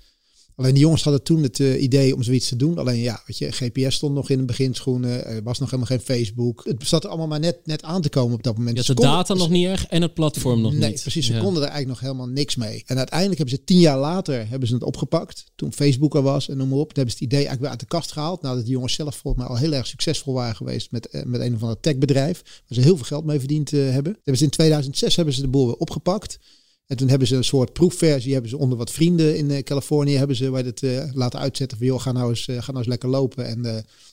Alleen 0.60 0.74
die 0.74 0.84
jongens 0.84 1.04
hadden 1.04 1.24
toen 1.24 1.44
het 1.44 1.60
uh, 1.60 1.82
idee 1.82 2.16
om 2.16 2.24
zoiets 2.24 2.48
te 2.48 2.56
doen. 2.56 2.78
Alleen 2.78 3.00
ja, 3.00 3.24
weet 3.26 3.38
je, 3.38 3.52
GPS 3.52 3.96
stond 3.96 4.14
nog 4.14 4.30
in 4.30 4.38
de 4.38 4.46
beginschoenen. 4.46 5.26
Er 5.26 5.44
was 5.44 5.60
nog 5.60 5.70
helemaal 5.72 5.98
geen 5.98 6.06
Facebook. 6.06 6.62
Het 6.66 6.88
zat 6.88 7.04
er 7.04 7.10
allemaal 7.10 7.28
maar 7.28 7.40
net, 7.40 7.60
net 7.64 7.84
aan 7.84 8.02
te 8.02 8.10
komen 8.10 8.36
op 8.36 8.44
dat 8.44 8.58
moment. 8.58 8.78
Ja, 8.78 8.94
de 8.94 9.02
data 9.02 9.34
nog 9.34 9.50
niet 9.50 9.66
erg 9.66 9.88
en 9.88 10.02
het 10.02 10.14
platform 10.14 10.62
nog 10.62 10.74
nee, 10.74 10.90
niet. 10.90 11.02
precies. 11.02 11.26
Ze 11.26 11.32
konden 11.32 11.64
er 11.64 11.70
eigenlijk 11.70 11.88
nog 11.88 12.00
helemaal 12.00 12.28
niks 12.28 12.56
mee. 12.56 12.84
En 12.86 12.98
uiteindelijk 12.98 13.38
hebben 13.38 13.58
ze 13.58 13.64
tien 13.64 13.80
jaar 13.80 13.98
later 13.98 14.50
hebben 14.50 14.68
ze 14.68 14.74
het 14.74 14.84
opgepakt. 14.84 15.46
Toen 15.56 15.74
Facebook 15.74 16.16
er 16.16 16.22
was 16.22 16.50
en 16.50 16.58
noem 16.58 16.70
maar 16.70 16.78
op. 16.78 16.94
Toen 16.94 17.04
hebben 17.04 17.18
ze 17.18 17.24
het 17.24 17.34
idee 17.34 17.48
eigenlijk 17.48 17.62
weer 17.62 17.72
uit 17.72 17.80
de 17.80 17.98
kast 17.98 18.12
gehaald. 18.12 18.42
Nadat 18.42 18.64
die 18.64 18.74
jongens 18.74 18.94
zelf 18.94 19.16
volgens 19.16 19.44
mij 19.44 19.52
al 19.52 19.62
heel 19.62 19.74
erg 19.74 19.88
succesvol 19.88 20.34
waren 20.34 20.56
geweest 20.56 20.92
met, 20.92 21.08
uh, 21.12 21.24
met 21.24 21.42
een 21.42 21.56
of 21.56 21.62
ander 21.62 21.80
techbedrijf. 21.80 22.42
Waar 22.44 22.78
ze 22.78 22.82
heel 22.82 22.96
veel 22.96 23.06
geld 23.06 23.26
mee 23.26 23.40
verdiend 23.40 23.72
uh, 23.72 23.92
hebben. 23.92 24.14
Hebben 24.14 24.38
ze 24.38 24.44
in 24.44 24.50
2006 24.50 25.16
hebben 25.16 25.34
ze 25.34 25.42
de 25.42 25.48
boel 25.48 25.66
weer 25.66 25.76
opgepakt. 25.76 26.40
En 26.90 26.98
toen 26.98 27.10
hebben 27.10 27.28
ze 27.28 27.36
een 27.36 27.44
soort 27.44 27.74
proefversie, 27.74 28.34
hebben 28.34 28.50
ze 28.50 28.58
onder 28.58 28.78
wat 28.78 28.92
vrienden 28.92 29.38
in 29.38 29.50
uh, 29.50 29.58
Californië, 29.58 30.16
hebben 30.16 30.36
ze 30.36 30.50
bij 30.50 30.62
het 30.62 30.82
uh, 30.82 31.04
laten 31.14 31.40
uitzetten 31.40 31.78
van 31.78 31.88
joh, 31.88 32.02
ga 32.02 32.12
nou 32.12 32.30
eens, 32.30 32.48
uh, 32.48 32.56
ga 32.56 32.66
nou 32.66 32.78
eens 32.78 32.88
lekker 32.88 33.10
lopen 33.10 33.46
en, 33.46 33.66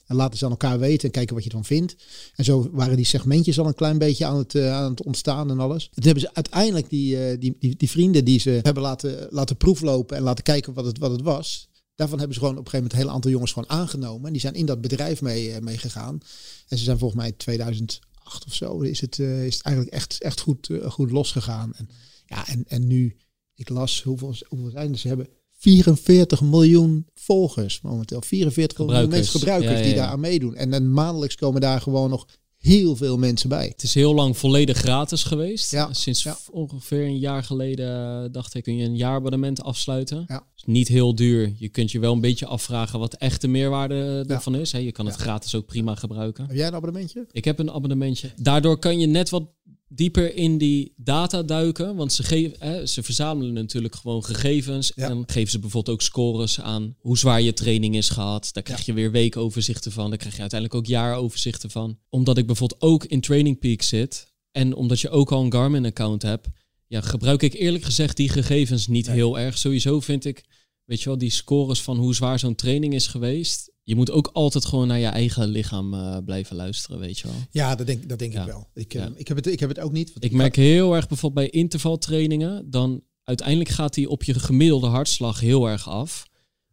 en 0.07 0.17
laten 0.17 0.39
ze 0.39 0.45
aan 0.45 0.51
elkaar 0.51 0.79
weten 0.79 1.05
en 1.05 1.11
kijken 1.11 1.35
wat 1.35 1.45
je 1.45 1.51
dan 1.51 1.65
vindt. 1.65 1.97
En 2.35 2.45
zo 2.45 2.69
waren 2.73 2.97
die 2.97 3.05
segmentjes 3.05 3.59
al 3.59 3.67
een 3.67 3.75
klein 3.75 3.99
beetje 3.99 4.27
aan 4.27 4.39
het, 4.39 4.57
aan 4.57 4.91
het 4.91 5.03
ontstaan 5.03 5.51
en 5.51 5.59
alles. 5.59 5.91
Toen 5.95 6.05
hebben 6.05 6.23
ze 6.23 6.35
uiteindelijk 6.35 6.91
die, 6.91 7.39
die, 7.39 7.57
die, 7.59 7.77
die, 7.77 7.91
vrienden 7.91 8.25
die 8.25 8.41
ze 8.41 8.61
hebben 8.63 8.83
laten, 8.83 9.27
laten 9.31 9.57
proeflopen 9.57 10.17
en 10.17 10.23
laten 10.23 10.45
kijken 10.45 10.75
wat 10.75 10.85
het, 10.85 10.99
wat 10.99 11.11
het 11.11 11.23
was. 11.23 11.69
Daarvan 11.95 12.19
hebben 12.19 12.35
ze 12.35 12.43
gewoon 12.43 12.59
op 12.59 12.65
een 12.65 12.71
gegeven 12.71 12.87
moment 12.87 12.93
een 12.93 13.07
heel 13.07 13.17
aantal 13.17 13.31
jongens 13.31 13.53
gewoon 13.53 13.71
aangenomen. 13.71 14.27
En 14.27 14.33
die 14.33 14.41
zijn 14.41 14.55
in 14.55 14.67
dat 14.67 14.81
bedrijf 14.81 15.23
mee, 15.23 15.61
mee 15.61 15.79
gegaan. 15.79 16.21
En 16.69 16.79
ze 16.79 16.85
zijn 16.85 16.99
volgens 16.99 17.21
mij 17.21 17.29
in 17.29 17.37
2008 17.37 18.47
of 18.47 18.55
zo 18.55 18.81
is 18.81 19.01
het, 19.01 19.19
is 19.19 19.55
het 19.55 19.63
eigenlijk 19.63 19.97
echt, 19.97 20.23
echt 20.23 20.41
goed, 20.41 20.71
goed 20.89 21.11
losgegaan. 21.11 21.73
En, 21.75 21.89
ja, 22.27 22.49
en, 22.49 22.65
en 22.69 22.87
nu, 22.87 23.17
ik 23.55 23.69
las 23.69 24.03
hoeveel, 24.03 24.35
hoeveel 24.49 24.71
zijn? 24.71 24.99
Ze 24.99 25.09
hebben 25.09 25.29
44 25.59 26.41
miljoen 26.41 27.07
volgers 27.15 27.81
momenteel. 27.81 28.21
44 28.23 28.87
miljoen 28.87 29.09
mensen 29.09 29.41
gebruikers 29.41 29.71
ja, 29.71 29.77
ja, 29.77 29.83
ja. 29.83 29.87
die 29.87 29.97
daar 29.97 30.09
aan 30.09 30.21
meedoen. 30.21 30.55
En 30.55 30.71
dan 30.71 30.93
maandelijks 30.93 31.35
komen 31.35 31.61
daar 31.61 31.81
gewoon 31.81 32.11
nog 32.11 32.27
heel 32.57 32.97
veel 32.97 33.19
mensen 33.19 33.49
bij. 33.49 33.67
Het 33.67 33.83
is 33.83 33.95
heel 33.95 34.15
lang 34.15 34.37
volledig 34.37 34.77
gratis 34.77 35.25
geweest. 35.25 35.71
Ja, 35.71 35.93
Sinds 35.93 36.23
ja. 36.23 36.37
ongeveer 36.51 37.05
een 37.05 37.19
jaar 37.19 37.43
geleden 37.43 38.33
dacht 38.33 38.55
ik, 38.55 38.63
kun 38.63 38.77
je 38.77 38.85
een 38.85 38.97
jaarabonnement 38.97 39.63
afsluiten. 39.63 40.25
Ja. 40.29 40.47
Is 40.57 40.65
niet 40.65 40.89
heel 40.89 41.15
duur. 41.15 41.53
Je 41.59 41.69
kunt 41.69 41.91
je 41.91 41.99
wel 41.99 42.13
een 42.13 42.21
beetje 42.21 42.47
afvragen 42.47 42.99
wat 42.99 43.15
echt 43.15 43.41
de 43.41 43.49
meerwaarde 43.49 44.25
ervan 44.27 44.57
is. 44.57 44.71
je 44.71 44.93
kan 44.93 45.07
het 45.07 45.15
gratis 45.15 45.55
ook 45.55 45.67
prima 45.67 45.95
gebruiken. 45.95 46.47
Heb 46.47 46.57
jij 46.57 46.67
een 46.67 46.75
abonnementje? 46.75 47.27
Ik 47.31 47.45
heb 47.45 47.59
een 47.59 47.71
abonnementje. 47.71 48.31
Daardoor 48.37 48.79
kan 48.79 48.99
je 48.99 49.07
net 49.07 49.31
wat 49.31 49.56
dieper 49.97 50.35
in 50.35 50.59
die 50.59 50.93
data 50.97 51.43
duiken. 51.43 51.97
Want 51.97 52.13
ze, 52.13 52.23
geven, 52.23 52.57
hè, 52.59 52.87
ze 52.87 53.03
verzamelen 53.03 53.53
natuurlijk 53.53 53.95
gewoon 53.95 54.25
gegevens. 54.25 54.93
Ja. 54.95 55.09
En 55.09 55.23
geven 55.27 55.51
ze 55.51 55.59
bijvoorbeeld 55.59 55.97
ook 55.97 56.03
scores 56.03 56.61
aan 56.61 56.97
hoe 56.99 57.19
zwaar 57.19 57.43
je 57.43 57.53
training 57.53 57.97
is 57.97 58.09
gehad. 58.09 58.49
Daar 58.53 58.63
krijg 58.63 58.87
je 58.87 58.93
weer 58.93 59.11
weekoverzichten 59.11 59.93
van. 59.93 60.09
Daar 60.09 60.19
krijg 60.19 60.35
je 60.35 60.41
uiteindelijk 60.41 60.81
ook 60.81 60.87
jaaroverzichten 60.87 61.71
van. 61.71 61.99
Omdat 62.09 62.39
ik 62.39 62.47
bijvoorbeeld 62.47 62.83
ook 62.83 63.05
in 63.05 63.21
Training 63.21 63.59
Peak 63.59 63.83
zit. 63.83 64.35
En 64.53 64.75
omdat 64.75 65.01
je 65.01 65.11
ook 65.11 65.33
al 65.33 65.45
een 65.45 65.53
Garmin-account 65.53 66.23
hebt. 66.23 66.49
Ja, 66.87 67.01
gebruik 67.01 67.43
ik 67.43 67.55
eerlijk 67.55 67.85
gezegd 67.85 68.17
die 68.17 68.29
gegevens 68.29 68.87
niet 68.87 69.07
nee. 69.07 69.15
heel 69.15 69.39
erg. 69.39 69.59
Sowieso 69.59 70.01
vind 70.01 70.25
ik, 70.25 70.45
weet 70.85 71.03
je 71.03 71.09
wel, 71.09 71.19
die 71.19 71.31
scores 71.31 71.83
van 71.83 71.97
hoe 71.97 72.15
zwaar 72.15 72.39
zo'n 72.39 72.55
training 72.55 72.95
is 72.95 73.07
geweest 73.07 73.75
je 73.87 73.95
moet 73.95 74.11
ook 74.11 74.31
altijd 74.33 74.65
gewoon 74.65 74.87
naar 74.87 74.99
je 74.99 75.07
eigen 75.07 75.49
lichaam 75.49 75.95
uh, 75.95 76.17
blijven 76.25 76.57
luisteren, 76.57 76.99
weet 76.99 77.19
je 77.19 77.27
wel. 77.27 77.37
Ja, 77.51 77.75
dat 77.75 77.87
denk, 77.87 78.09
dat 78.09 78.19
denk 78.19 78.33
ja. 78.33 78.41
ik 78.41 78.47
wel. 78.47 78.69
Ik, 78.75 78.95
uh, 78.95 79.03
ja. 79.03 79.13
ik, 79.15 79.29
heb 79.29 79.37
het, 79.37 79.47
ik 79.47 79.61
heb 79.61 79.69
het 79.69 79.81
ook 79.81 79.93
niet. 79.93 80.13
Ik 80.19 80.33
merk 80.33 80.57
heel 80.57 80.95
erg 80.95 81.09
bijvoorbeeld 81.09 81.51
bij 81.51 81.61
intervaltrainingen, 81.61 82.71
dan 82.71 83.03
uiteindelijk 83.23 83.69
gaat 83.69 83.95
die 83.95 84.09
op 84.09 84.23
je 84.23 84.35
gemiddelde 84.35 84.87
hartslag 84.87 85.41
heel 85.41 85.69
erg 85.69 85.89
af. 85.89 86.27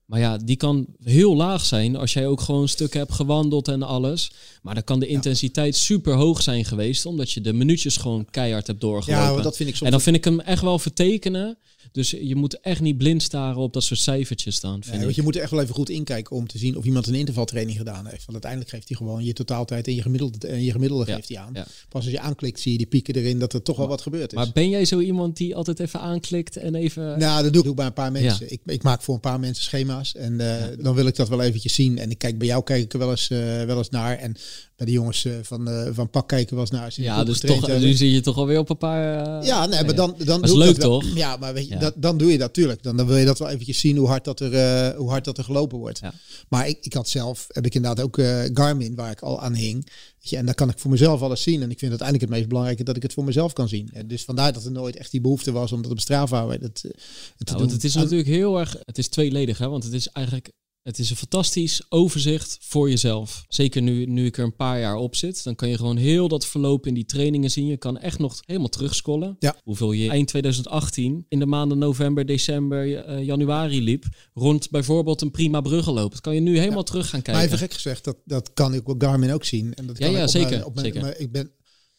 Maar 0.06 0.19
ja, 0.19 0.38
die 0.38 0.56
kan 0.56 0.88
heel 1.04 1.36
laag 1.36 1.65
zijn 1.65 1.95
als 1.95 2.13
jij 2.13 2.27
ook 2.27 2.42
gewoon 2.42 2.68
stukken 2.68 3.00
hebt 3.00 3.13
gewandeld 3.13 3.68
en 3.68 3.83
alles. 3.83 4.31
Maar 4.62 4.74
dan 4.74 4.83
kan 4.83 5.00
de 5.00 5.07
intensiteit 5.07 5.75
super 5.75 6.13
hoog 6.13 6.42
zijn 6.42 6.65
geweest, 6.65 7.06
omdat 7.06 7.31
je 7.31 7.42
de 7.42 7.54
minuutjes 7.54 7.98
gewoon 7.98 8.25
keihard 8.30 8.68
hebt 8.68 8.81
doorgelopen. 8.81 9.36
Ja, 9.36 9.42
dat 9.42 9.56
vind 9.56 9.69
ik 9.69 9.75
soms 9.75 9.86
En 9.86 9.92
dan 9.92 10.01
vind 10.01 10.15
ik 10.15 10.24
hem 10.24 10.39
echt 10.39 10.62
wel 10.62 10.80
vertekenen. 10.80 11.57
Dus 11.94 12.10
je 12.10 12.36
moet 12.36 12.60
echt 12.60 12.81
niet 12.81 12.98
blind 12.98 13.24
staren 13.24 13.62
op 13.62 13.74
dat 13.74 13.84
soort 13.84 14.00
cijfertjes 14.00 14.60
dan. 14.60 14.84
Ja, 14.92 15.00
want 15.00 15.16
je 15.16 15.22
moet 15.22 15.36
er 15.36 15.42
echt 15.42 15.51
wel 15.51 15.62
even 15.62 15.75
goed 15.75 15.90
inkijken 15.90 16.36
om 16.36 16.48
te 16.48 16.57
zien 16.57 16.78
of 16.78 16.86
iemand 16.86 17.07
een 17.07 17.16
intervaltraining 17.16 17.78
gedaan 17.78 18.06
heeft. 18.06 18.25
Want 18.25 18.31
uiteindelijk 18.31 18.72
geeft 18.72 18.88
hij 18.88 18.98
gewoon 18.98 19.24
je 19.24 19.34
totaaltijd 19.34 19.88
en 19.88 19.95
je 19.95 20.01
gemiddelde, 20.01 20.48
en 20.48 20.63
je 20.63 20.72
gemiddelde 20.72 21.06
geeft 21.06 21.30
hij 21.30 21.38
aan. 21.38 21.54
Pas 21.90 22.04
als 22.04 22.12
je 22.12 22.19
aanklikt 22.19 22.60
zie 22.60 22.72
je 22.72 22.78
die 22.78 22.88
pieken 22.88 23.16
erin 23.16 23.40
dat 23.40 23.54
er 23.54 23.62
toch 23.62 23.78
wel 23.78 23.88
wat 23.88 24.01
gebeurd 24.01 24.31
is. 24.31 24.38
Maar 24.38 24.51
ben 24.54 24.69
jij 24.69 24.86
zo 24.86 25.00
iemand 25.00 25.38
die 25.38 25.56
altijd 25.56 25.80
even 25.80 26.00
aanklikt 26.00 26.57
en 26.57 26.75
even... 26.75 27.19
Nou, 27.19 27.44
dat 27.44 27.54
doe 27.54 27.66
ik 27.66 27.75
bij 27.75 27.86
een 27.86 27.94
paar 27.94 28.12
mensen. 28.12 28.51
Ik, 28.51 28.62
ik 28.66 28.84
maak 28.84 29.01
voor 29.01 29.13
een 29.13 29.19
paar 29.19 29.39
mensen 29.39 29.63
schema's 29.63 30.16
en 30.16 30.39
eh, 30.39 30.84
dan 30.84 30.96
wil 30.96 31.07
ik 31.07 31.16
dat 31.16 31.30
wel 31.30 31.42
eventjes 31.42 31.74
zien. 31.74 31.98
En 31.98 32.12
ik 32.12 32.18
kijk 32.18 32.38
bij 32.38 32.48
jou 32.48 32.63
kijk 32.63 32.84
ik 32.84 32.94
er 32.94 33.00
wel 33.00 33.10
eens, 33.10 33.30
eh, 33.30 33.63
wel 33.63 33.78
eens 33.78 33.89
naar. 33.89 34.18
En 34.18 34.36
bij 34.75 34.86
de 34.86 34.92
jongens 34.92 35.25
eh, 35.25 35.34
van, 35.42 35.69
van 35.94 36.10
Pak 36.10 36.28
kijken 36.28 36.57
eens 36.57 36.69
naar. 36.69 36.92
Ja, 36.96 37.24
dus 37.24 37.39
toch, 37.39 37.68
nu 37.80 37.94
zie 37.94 38.12
je 38.12 38.22
toch 38.22 38.38
alweer 38.38 38.60
op 38.60 38.69
een 38.69 38.78
paar... 38.78 39.46
Ja, 39.46 39.66
nee, 39.66 39.84
maar 39.84 39.96
dan, 39.96 40.16
dan 40.18 40.44
is 40.44 40.50
doe 40.50 40.60
ik 40.60 40.66
leuk, 40.66 40.75
dat 40.80 40.89
wel. 40.89 41.00
toch? 41.00 41.16
Ja, 41.16 41.38
maar 41.38 41.54
weet 41.54 41.68
je, 41.68 41.74
Ja. 41.74 41.82
Dat, 41.83 41.94
dan 42.01 42.18
doe 42.18 42.31
je 42.31 42.38
dat 42.38 42.47
natuurlijk. 42.47 42.83
Dan, 42.83 42.97
dan 42.97 43.07
wil 43.07 43.18
je 43.18 43.25
dat 43.25 43.39
wel 43.39 43.50
eventjes 43.50 43.80
zien 43.80 43.97
hoe 43.97 44.07
hard 44.07 44.24
dat 44.24 44.39
er, 44.39 44.53
eh, 44.53 44.97
hoe 44.97 45.09
hard 45.09 45.25
dat 45.25 45.38
er 45.38 45.44
gelopen 45.44 45.77
wordt. 45.77 46.00
Ja. 46.00 46.13
Maar 46.50 46.68
ik, 46.68 46.77
ik 46.81 46.94
had 46.94 47.09
zelf, 47.09 47.45
heb 47.47 47.65
ik 47.65 47.75
inderdaad 47.75 48.06
ook 48.06 48.18
eh, 48.18 48.41
Garmin, 48.53 48.95
waar 48.95 49.12
ik 49.12 49.21
al 49.21 49.41
aan 49.41 49.53
hing. 49.53 49.88
Je, 50.19 50.38
en 50.38 50.45
daar 50.45 50.56
kan 50.56 50.69
ik 50.69 50.80
voor 50.80 50.91
mezelf 50.91 51.21
alles 51.21 51.41
zien. 51.41 51.62
En 51.62 51.71
ik 51.71 51.80
vind 51.80 51.91
het 51.91 52.01
uiteindelijk 52.01 52.21
het 52.30 52.38
meest 52.38 52.47
belangrijke 52.47 52.83
dat 52.83 52.95
ik 52.95 53.03
het 53.03 53.13
voor 53.13 53.24
mezelf 53.24 53.53
kan 53.53 53.68
zien. 53.68 53.89
En 53.94 54.07
dus 54.07 54.24
vandaar 54.24 54.53
dat 54.53 54.65
er 54.65 54.71
nooit 54.71 54.95
echt 54.95 55.12
die 55.12 55.21
behoefte 55.21 55.51
was 55.51 55.71
om 55.71 55.81
dat 55.81 55.91
op 55.91 56.00
Strava 56.00 56.50
het 56.50 56.75
te 56.75 56.95
Ja, 57.38 57.45
doen. 57.45 57.57
want 57.57 57.71
het 57.71 57.83
is 57.83 57.95
natuurlijk 57.95 58.29
heel 58.29 58.59
erg, 58.59 58.75
het 58.86 58.97
is 58.97 59.07
tweeledig, 59.07 59.57
hè? 59.57 59.69
want 59.69 59.83
het 59.83 59.94
is 59.94 60.07
eigenlijk, 60.07 60.51
het 60.83 61.00
is 61.00 61.09
een 61.09 61.15
fantastisch 61.15 61.81
overzicht 61.89 62.57
voor 62.62 62.89
jezelf. 62.89 63.45
Zeker 63.47 63.81
nu, 63.81 64.06
nu 64.06 64.25
ik 64.25 64.38
er 64.38 64.44
een 64.44 64.56
paar 64.56 64.80
jaar 64.80 64.95
op 64.95 65.15
zit, 65.15 65.44
dan 65.44 65.56
kan 65.56 65.69
je 65.69 65.77
gewoon 65.77 65.97
heel 65.97 66.27
dat 66.27 66.45
verloop 66.45 66.88
in 66.88 66.94
die 66.94 67.06
trainingen 67.06 67.51
zien. 67.51 67.65
Je 67.65 67.77
kan 67.77 67.97
echt 67.97 68.19
nog 68.19 68.39
helemaal 68.45 68.69
terugscrollen. 68.69 69.35
Ja. 69.39 69.56
Hoeveel 69.63 69.91
je 69.91 70.09
eind 70.09 70.27
2018 70.27 71.25
in 71.30 71.39
de 71.39 71.45
maanden 71.45 71.77
november, 71.77 72.25
december, 72.25 72.95
eh, 73.06 73.24
januari 73.25 73.81
liep, 73.83 74.06
rond 74.33 74.69
bijvoorbeeld 74.69 75.21
een 75.21 75.31
prima 75.31 75.62
bruggenloop. 75.62 76.12
Dat 76.12 76.21
kan 76.21 76.33
je 76.33 76.39
nu 76.41 76.57
helemaal 76.59 76.83
terug 76.83 77.09
gaan 77.09 77.21
Maar 77.25 77.33
kijken. 77.33 77.44
even 77.45 77.57
gek 77.57 77.74
gezegd, 77.74 78.03
dat, 78.03 78.18
dat 78.25 78.53
kan 78.53 78.74
ik 78.74 78.88
op 78.89 79.01
Garmin 79.01 79.31
ook 79.31 79.45
zien. 79.45 79.74
En 79.74 79.86
dat 79.88 79.97
Ja, 79.97 80.06
kan 80.06 80.13
ja, 80.15 80.21
ik 80.21 80.27
op 80.27 80.33
mijn- 80.33 80.47
zeker, 80.50 80.65
op 80.65 80.74
mijn- 80.74 80.86
zeker. 80.86 81.01
maar 81.01 81.18
ik 81.18 81.31
ben 81.31 81.51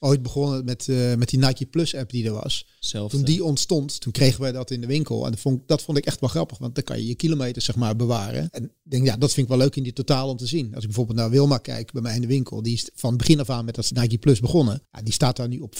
ooit 0.04 0.22
begonnen 0.22 0.64
met, 0.64 0.88
eh, 0.88 1.14
met 1.14 1.28
die 1.28 1.38
Nike 1.38 1.66
Plus 1.66 1.94
app 1.94 2.10
die 2.10 2.24
er 2.26 2.32
was. 2.32 2.66
Toen 3.10 3.22
die 3.24 3.44
ontstond, 3.44 4.00
toen 4.00 4.12
kregen 4.12 4.40
wij 4.40 4.52
dat 4.52 4.70
in 4.70 4.80
de 4.80 4.86
winkel. 4.86 5.24
En 5.24 5.30
dat 5.30 5.40
vond, 5.40 5.60
dat 5.66 5.82
vond 5.82 5.98
ik 5.98 6.06
echt 6.06 6.20
wel 6.20 6.28
grappig, 6.28 6.58
want 6.58 6.74
dan 6.74 6.84
kan 6.84 6.98
je 6.98 7.06
je 7.06 7.14
kilometers 7.14 7.64
zeg 7.64 7.76
maar 7.76 7.96
bewaren. 7.96 8.48
En 8.50 8.64
ik 8.64 8.90
denk, 8.90 9.06
ja, 9.06 9.16
dat 9.16 9.32
vind 9.32 9.46
ik 9.46 9.52
wel 9.52 9.62
leuk 9.62 9.76
in 9.76 9.82
die 9.82 9.92
totaal 9.92 10.28
om 10.28 10.36
te 10.36 10.46
zien. 10.46 10.66
Als 10.66 10.80
ik 10.82 10.88
bijvoorbeeld 10.88 11.18
naar 11.18 11.30
Wilma 11.30 11.58
kijk, 11.58 11.92
bij 11.92 12.02
mij 12.02 12.14
in 12.14 12.20
de 12.20 12.26
winkel, 12.26 12.62
die 12.62 12.74
is 12.74 12.90
van 12.94 13.16
begin 13.16 13.40
af 13.40 13.50
aan 13.50 13.64
met 13.64 13.74
dat 13.74 13.90
Nike 13.94 14.18
Plus 14.18 14.40
begonnen. 14.40 14.82
Ja, 14.92 15.02
die 15.02 15.12
staat 15.12 15.36
daar 15.36 15.48
nu 15.48 15.58
op 15.58 15.74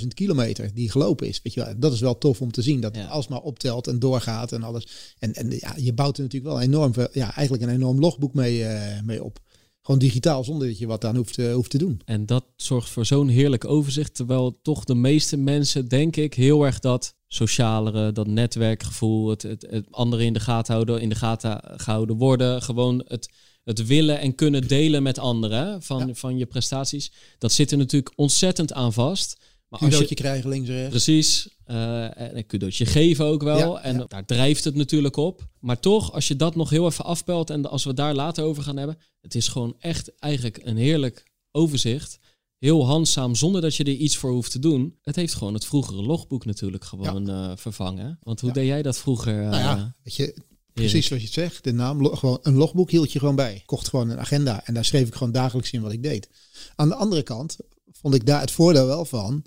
40.000 0.00 0.14
kilometer 0.14 0.70
die 0.74 0.90
gelopen 0.90 1.28
is. 1.28 1.40
Weet 1.42 1.54
je 1.54 1.64
wel, 1.64 1.74
dat 1.78 1.92
is 1.92 2.00
wel 2.00 2.18
tof 2.18 2.40
om 2.40 2.52
te 2.52 2.62
zien, 2.62 2.80
dat 2.80 2.96
Ja. 2.96 3.06
alsmaar 3.06 3.40
optelt 3.40 3.86
en 3.86 3.98
doorgaat 3.98 4.52
en 4.52 4.62
alles. 4.62 4.86
En, 5.18 5.32
en 5.34 5.50
ja, 5.50 5.74
je 5.76 5.92
bouwt 5.92 6.16
er 6.16 6.22
natuurlijk 6.22 6.52
wel 6.52 6.62
enorm, 6.62 6.92
ja, 7.12 7.34
eigenlijk 7.34 7.62
een 7.62 7.74
enorm 7.74 7.98
logboek 7.98 8.34
mee, 8.34 8.64
eh, 8.64 9.02
mee 9.02 9.24
op. 9.24 9.38
Gewoon 9.84 10.00
digitaal, 10.00 10.44
zonder 10.44 10.68
dat 10.68 10.78
je 10.78 10.86
wat 10.86 11.04
aan 11.04 11.16
hoeft, 11.16 11.38
eh, 11.38 11.52
hoeft 11.52 11.70
te 11.70 11.78
doen. 11.78 12.00
En 12.04 12.26
dat 12.26 12.44
zorgt 12.56 12.88
voor 12.88 13.06
zo'n 13.06 13.28
heerlijk 13.28 13.64
overzicht. 13.64 14.14
Terwijl 14.14 14.58
toch 14.62 14.84
de 14.84 14.94
meeste 14.94 15.36
mensen, 15.36 15.88
denk 15.88 16.16
ik, 16.16 16.34
heel 16.34 16.64
erg 16.64 16.78
dat 16.80 17.14
socialere, 17.28 18.12
dat 18.12 18.26
netwerkgevoel, 18.26 19.28
het, 19.28 19.42
het, 19.42 19.66
het 19.70 19.86
anderen 19.90 20.24
in 20.24 20.32
de 20.32 20.40
gaten 20.40 20.74
houden, 20.74 21.00
in 21.00 21.08
de 21.08 21.14
gaten 21.14 21.60
gehouden 21.80 22.16
worden. 22.16 22.62
Gewoon 22.62 23.04
het, 23.08 23.32
het 23.64 23.86
willen 23.86 24.18
en 24.20 24.34
kunnen 24.34 24.68
delen 24.68 25.02
met 25.02 25.18
anderen 25.18 25.82
van, 25.82 26.06
Ja. 26.06 26.14
van 26.14 26.38
je 26.38 26.46
prestaties. 26.46 27.12
Dat 27.38 27.52
zit 27.52 27.70
er 27.70 27.78
natuurlijk 27.78 28.12
ontzettend 28.16 28.72
aan 28.72 28.92
vast. 28.92 29.40
Maar 29.80 29.94
als 29.98 30.08
je, 30.08 30.14
krijgen 30.14 30.48
links 30.50 30.68
en 30.68 30.74
rechts. 30.74 30.90
Precies. 30.90 31.48
eh, 31.64 32.20
en 32.20 32.36
een 32.36 32.46
cadeautje 32.46 32.86
geven 32.86 33.24
ook 33.24 33.42
wel. 33.42 33.58
Ja, 33.74 33.82
en 33.82 33.96
ja. 33.98 34.04
daar 34.08 34.24
drijft 34.24 34.64
het 34.64 34.74
natuurlijk 34.74 35.16
op. 35.16 35.46
Maar 35.60 35.80
toch, 35.80 36.12
als 36.12 36.28
je 36.28 36.36
dat 36.36 36.54
nog 36.54 36.70
heel 36.70 36.86
even 36.86 37.04
afpelt 37.04 37.50
en 37.50 37.70
als 37.70 37.84
we 37.84 37.94
daar 37.94 38.14
later 38.14 38.44
over 38.44 38.62
gaan 38.62 38.76
hebben. 38.76 38.98
Het 39.20 39.34
is 39.34 39.48
gewoon 39.48 39.74
echt 39.78 40.18
eigenlijk 40.18 40.60
een 40.62 40.76
heerlijk 40.76 41.30
overzicht. 41.52 42.18
Heel 42.58 42.86
handzaam, 42.86 43.34
zonder 43.34 43.60
dat 43.60 43.74
je 43.76 43.84
er 43.84 43.90
iets 43.92 44.16
voor 44.16 44.30
hoeft 44.30 44.50
te 44.50 44.58
doen. 44.58 44.98
Het 45.02 45.16
heeft 45.16 45.34
gewoon 45.34 45.54
het 45.54 45.64
vroegere 45.64 46.02
logboek 46.02 46.44
natuurlijk 46.44 46.84
gewoon 46.84 47.28
eh, 47.30 47.52
vervangen. 47.56 48.18
Want 48.22 48.40
hoe 48.40 48.52
deed 48.52 48.66
jij 48.66 48.82
dat 48.82 48.98
vroeger? 48.98 49.42
eh, 49.42 49.48
Nou 49.48 49.62
ja, 49.62 49.94
weet 50.02 50.14
je? 50.14 50.36
Precies 50.72 51.06
zoals 51.06 51.22
je 51.22 51.28
het 51.28 51.38
zegt. 51.38 51.64
De 51.64 51.72
naam, 51.72 52.06
gewoon 52.16 52.38
een 52.42 52.54
logboek 52.54 52.90
hield 52.90 53.12
je 53.12 53.18
gewoon 53.18 53.36
bij. 53.36 53.54
Ik 53.54 53.66
kocht 53.66 53.88
gewoon 53.88 54.10
een 54.10 54.18
agenda 54.18 54.66
en 54.66 54.74
daar 54.74 54.84
schreef 54.84 55.06
ik 55.06 55.14
gewoon 55.14 55.32
dagelijks 55.32 55.70
in 55.70 55.82
wat 55.82 55.92
ik 55.92 56.02
deed. 56.02 56.28
Aan 56.76 56.88
de 56.88 56.94
andere 56.94 57.22
kant 57.22 57.56
vond 57.92 58.14
ik 58.14 58.26
daar 58.26 58.40
het 58.40 58.50
voordeel 58.50 58.86
wel 58.86 59.04
van. 59.04 59.44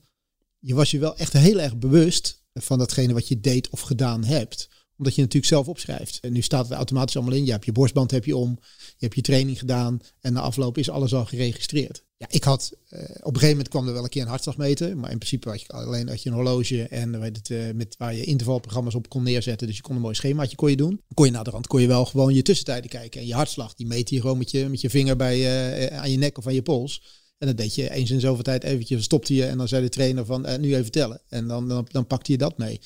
Je 0.59 0.73
was 0.73 0.91
je 0.91 0.99
wel 0.99 1.17
echt 1.17 1.33
heel 1.33 1.59
erg 1.59 1.77
bewust 1.77 2.45
van 2.53 2.77
datgene 2.77 3.13
wat 3.13 3.27
je 3.27 3.39
deed 3.39 3.69
of 3.69 3.81
gedaan 3.81 4.23
hebt. 4.23 4.69
Omdat 4.97 5.15
je 5.15 5.21
natuurlijk 5.21 5.51
zelf 5.51 5.67
opschrijft. 5.67 6.19
En 6.19 6.33
nu 6.33 6.41
staat 6.41 6.67
het 6.67 6.77
automatisch 6.77 7.15
allemaal 7.15 7.35
in. 7.35 7.45
Je 7.45 7.51
hebt 7.51 7.65
je 7.65 7.71
borstband 7.71 8.11
heb 8.11 8.25
je 8.25 8.35
om. 8.35 8.59
Je 8.77 9.05
hebt 9.05 9.15
je 9.15 9.21
training 9.21 9.59
gedaan. 9.59 9.99
En 10.19 10.33
na 10.33 10.41
afloop 10.41 10.77
is 10.77 10.89
alles 10.89 11.13
al 11.13 11.25
geregistreerd. 11.25 12.05
Ja, 12.17 12.27
ik 12.29 12.43
had, 12.43 12.71
uh, 12.89 12.99
op 12.99 13.07
een 13.09 13.33
gegeven 13.33 13.49
moment 13.49 13.67
kwam 13.67 13.87
er 13.87 13.93
wel 13.93 14.03
een 14.03 14.09
keer 14.09 14.21
een 14.21 14.27
hartslagmeter. 14.27 14.97
Maar 14.97 15.11
in 15.11 15.17
principe 15.17 15.49
had 15.49 15.61
je 15.61 15.67
alleen 15.67 16.07
had 16.07 16.23
je 16.23 16.29
een 16.29 16.35
horloge 16.35 16.87
en 16.87 17.19
weet 17.19 17.37
het, 17.37 17.49
uh, 17.49 17.71
met 17.73 17.95
waar 17.97 18.15
je 18.15 18.23
intervalprogramma's 18.23 18.95
op 18.95 19.09
kon 19.09 19.23
neerzetten. 19.23 19.67
Dus 19.67 19.75
je 19.75 19.81
kon 19.81 19.95
een 19.95 20.01
mooi 20.01 20.15
schemaatje 20.15 20.55
kon 20.55 20.69
je 20.69 20.75
doen. 20.75 21.01
Kon 21.13 21.25
je 21.25 21.31
naar 21.31 21.43
de 21.43 21.49
rand 21.49 21.67
kon 21.67 21.81
je 21.81 21.87
wel 21.87 22.05
gewoon 22.05 22.33
je 22.33 22.41
tussentijden 22.41 22.89
kijken. 22.89 23.21
En 23.21 23.27
je 23.27 23.33
hartslag, 23.33 23.73
die 23.73 23.87
meet 23.87 24.09
je 24.09 24.21
gewoon 24.21 24.37
met 24.37 24.51
je, 24.51 24.69
met 24.69 24.81
je 24.81 24.89
vinger 24.89 25.15
bij, 25.15 25.37
uh, 25.89 25.97
aan 25.97 26.11
je 26.11 26.17
nek 26.17 26.37
of 26.37 26.47
aan 26.47 26.53
je 26.53 26.61
pols. 26.61 27.01
En 27.38 27.48
dat 27.48 27.58
deed 27.58 27.75
je 27.75 27.89
eens 27.89 28.12
in 28.12 28.20
zoveel 28.20 28.44
tijd 28.44 28.63
eventjes, 28.63 29.03
stopte 29.03 29.36
je 29.36 29.46
en 29.46 29.58
dan 29.58 29.67
zei 29.67 29.84
de 29.84 29.89
trainer 29.89 30.25
van 30.25 30.46
nu 30.60 30.75
even 30.75 30.91
tellen. 30.91 31.22
En 31.29 31.48
dan, 31.48 31.67
dan, 31.67 31.88
dan 31.91 32.08
pakte 32.08 32.32
je 32.32 32.38
dat 32.38 32.58
mee. 32.58 32.79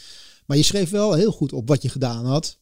Maar 0.45 0.57
je 0.57 0.63
schreef 0.63 0.89
wel 0.89 1.13
heel 1.13 1.31
goed 1.31 1.53
op 1.53 1.67
wat 1.67 1.81
je 1.81 1.89
gedaan 1.89 2.25
had 2.25 2.59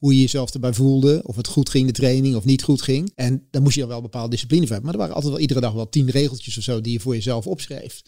hoe 0.00 0.14
je 0.14 0.20
jezelf 0.20 0.54
erbij 0.54 0.72
voelde. 0.72 1.20
Of 1.24 1.36
het 1.36 1.46
goed 1.46 1.68
ging, 1.68 1.86
de 1.86 1.92
training, 1.92 2.36
of 2.36 2.44
niet 2.44 2.62
goed 2.62 2.82
ging. 2.82 3.12
En 3.14 3.46
dan 3.50 3.62
moest 3.62 3.76
je 3.76 3.86
wel 3.86 4.00
bepaalde 4.00 4.30
discipline 4.30 4.66
voor 4.66 4.72
hebben. 4.72 4.90
Maar 4.90 4.94
er 4.94 5.00
waren 5.00 5.14
altijd 5.14 5.32
wel 5.32 5.42
iedere 5.42 5.60
dag 5.60 5.72
wel 5.72 5.88
tien 5.88 6.10
regeltjes 6.10 6.56
of 6.56 6.62
zo 6.62 6.80
die 6.80 6.92
je 6.92 7.00
voor 7.00 7.14
jezelf 7.14 7.46
opschreef. 7.46 8.02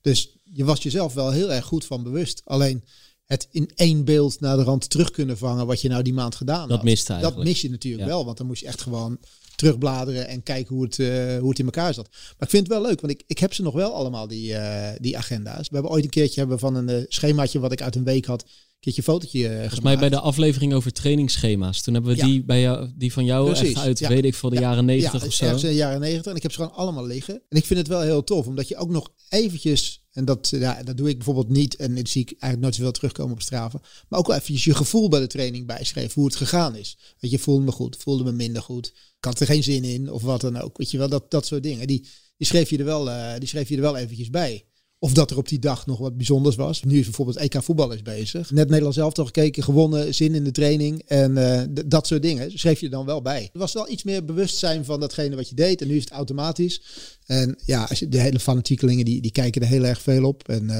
Dus 0.00 0.38
je 0.42 0.64
was 0.64 0.82
jezelf 0.82 1.14
wel 1.14 1.30
heel 1.30 1.52
erg 1.52 1.64
goed 1.64 1.84
van 1.84 2.02
bewust. 2.02 2.42
Alleen 2.44 2.84
het 3.24 3.48
in 3.50 3.70
één 3.74 4.04
beeld 4.04 4.40
naar 4.40 4.56
de 4.56 4.62
rand 4.62 4.90
terug 4.90 5.10
kunnen 5.10 5.38
vangen 5.38 5.66
wat 5.66 5.80
je 5.80 5.88
nou 5.88 6.02
die 6.02 6.12
maand 6.12 6.34
gedaan 6.34 6.68
dat 6.68 6.76
had. 6.76 6.86
Mist 6.86 7.10
eigenlijk. 7.10 7.38
Dat 7.38 7.46
mis 7.46 7.60
je 7.60 7.70
natuurlijk 7.70 8.06
wel, 8.06 8.24
want 8.24 8.36
dan 8.36 8.46
moest 8.46 8.60
je 8.60 8.66
echt 8.66 8.80
gewoon 8.80 9.18
terugbladeren 9.56 10.28
en 10.28 10.42
kijken 10.42 10.74
hoe 10.74 10.84
het, 10.84 10.98
uh, 10.98 11.38
hoe 11.38 11.48
het 11.48 11.58
in 11.58 11.64
elkaar 11.64 11.94
zat. 11.94 12.08
Maar 12.10 12.34
ik 12.38 12.50
vind 12.50 12.66
het 12.66 12.72
wel 12.72 12.82
leuk, 12.82 13.00
want 13.00 13.12
ik, 13.12 13.22
ik 13.26 13.38
heb 13.38 13.54
ze 13.54 13.62
nog 13.62 13.74
wel 13.74 13.94
allemaal, 13.94 14.26
die, 14.26 14.52
uh, 14.52 14.88
die 14.98 15.18
agenda's. 15.18 15.68
We 15.68 15.74
hebben 15.74 15.92
ooit 15.92 16.04
een 16.04 16.10
keertje 16.10 16.40
hebben 16.40 16.58
van 16.58 16.74
een 16.74 16.88
uh, 16.90 17.04
schemaatje 17.08 17.58
wat 17.58 17.72
ik 17.72 17.82
uit 17.82 17.96
een 17.96 18.04
week 18.04 18.24
had 18.24 18.44
keertje 18.84 19.02
fotootje 19.02 19.48
uh, 19.48 19.58
Volgens 19.58 19.80
mij 19.80 19.98
bij 19.98 20.08
de 20.08 20.20
aflevering 20.20 20.74
over 20.74 20.92
trainingsschema's. 20.92 21.82
Toen 21.82 21.94
hebben 21.94 22.16
we 22.16 22.24
die, 22.24 22.44
bij 22.44 22.60
jou, 22.60 22.90
die 22.96 23.12
van 23.12 23.24
jou 23.24 23.46
Precies, 23.46 23.68
echt 23.68 23.78
uit, 23.78 23.98
weet 24.08 24.24
ik, 24.24 24.34
voor 24.34 24.50
de 24.50 24.60
jaren 24.60 24.84
negentig 24.84 25.26
of 25.26 25.32
zo. 25.32 25.46
Ja, 25.46 25.56
de 25.56 25.74
jaren 25.74 26.00
negentig. 26.00 26.30
En 26.30 26.36
ik 26.36 26.42
heb 26.42 26.52
ze 26.52 26.62
gewoon 26.62 26.76
allemaal 26.76 27.06
liggen. 27.06 27.34
En 27.48 27.56
ik 27.56 27.64
vind 27.64 27.78
het 27.78 27.88
wel 27.88 28.00
heel 28.00 28.24
tof, 28.24 28.46
omdat 28.46 28.68
je 28.68 28.76
ook 28.76 28.90
nog 28.90 29.12
eventjes... 29.28 30.02
En 30.12 30.24
dat, 30.24 30.48
ja, 30.48 30.82
dat 30.82 30.96
doe 30.96 31.08
ik 31.08 31.16
bijvoorbeeld 31.16 31.48
niet. 31.48 31.76
En 31.76 31.94
dit 31.94 32.08
zie 32.08 32.22
ik 32.22 32.28
eigenlijk 32.28 32.62
nooit 32.62 32.74
zoveel 32.74 32.92
terugkomen 32.92 33.32
op 33.32 33.42
straven. 33.42 33.80
Maar 34.08 34.18
ook 34.18 34.26
wel 34.26 34.36
eventjes 34.36 34.64
je 34.64 34.74
gevoel 34.74 35.08
bij 35.08 35.20
de 35.20 35.26
training 35.26 35.66
bijschreef. 35.66 36.14
Hoe 36.14 36.24
het 36.24 36.36
gegaan 36.36 36.76
is. 36.76 36.98
Weet 37.18 37.30
je, 37.30 37.38
voelde 37.38 37.64
me 37.64 37.72
goed, 37.72 37.96
voelde 37.96 38.24
me 38.24 38.32
minder 38.32 38.62
goed. 38.62 38.86
Ik 39.18 39.24
had 39.24 39.40
er 39.40 39.46
geen 39.46 39.62
zin 39.62 39.84
in 39.84 40.10
of 40.10 40.22
wat 40.22 40.40
dan 40.40 40.60
ook. 40.60 40.78
Weet 40.78 40.90
je 40.90 40.98
wel, 40.98 41.08
dat, 41.08 41.30
dat 41.30 41.46
soort 41.46 41.62
dingen. 41.62 41.86
Die, 41.86 42.06
die, 42.36 42.46
schreef 42.46 42.70
je 42.70 42.78
er 42.78 42.84
wel, 42.84 43.08
uh, 43.08 43.34
die 43.38 43.48
schreef 43.48 43.68
je 43.68 43.74
er 43.74 43.80
wel 43.80 43.96
eventjes 43.96 44.30
bij. 44.30 44.64
Of 45.04 45.12
dat 45.12 45.30
er 45.30 45.36
op 45.36 45.48
die 45.48 45.58
dag 45.58 45.86
nog 45.86 45.98
wat 45.98 46.16
bijzonders 46.16 46.56
was. 46.56 46.82
Nu 46.82 46.98
is 46.98 47.04
bijvoorbeeld 47.04 47.36
EK 47.36 47.62
voetbal 47.62 47.92
is 47.92 48.02
bezig. 48.02 48.50
Net 48.50 48.68
Nederland 48.68 48.94
zelf 48.94 49.12
toch 49.12 49.26
gekeken, 49.26 49.62
gewonnen, 49.62 50.14
zin 50.14 50.34
in 50.34 50.44
de 50.44 50.50
training. 50.50 51.02
En 51.06 51.36
uh, 51.36 51.62
dat 51.86 52.06
soort 52.06 52.22
dingen 52.22 52.58
schreef 52.58 52.80
je 52.80 52.88
dan 52.88 53.06
wel 53.06 53.22
bij. 53.22 53.50
Er 53.52 53.58
was 53.58 53.72
wel 53.72 53.90
iets 53.90 54.02
meer 54.02 54.24
bewustzijn 54.24 54.84
van 54.84 55.00
datgene 55.00 55.36
wat 55.36 55.48
je 55.48 55.54
deed. 55.54 55.80
En 55.80 55.88
nu 55.88 55.96
is 55.96 56.04
het 56.04 56.12
automatisch. 56.12 56.82
En 57.26 57.58
ja, 57.64 57.84
als 57.84 57.98
je, 57.98 58.08
de 58.08 58.20
hele 58.20 58.40
fanatiekelingen 58.40 59.04
die, 59.04 59.20
die 59.20 59.30
kijken 59.30 59.62
er 59.62 59.68
heel 59.68 59.84
erg 59.84 60.02
veel 60.02 60.24
op. 60.24 60.48
En, 60.48 60.64
uh, 60.64 60.78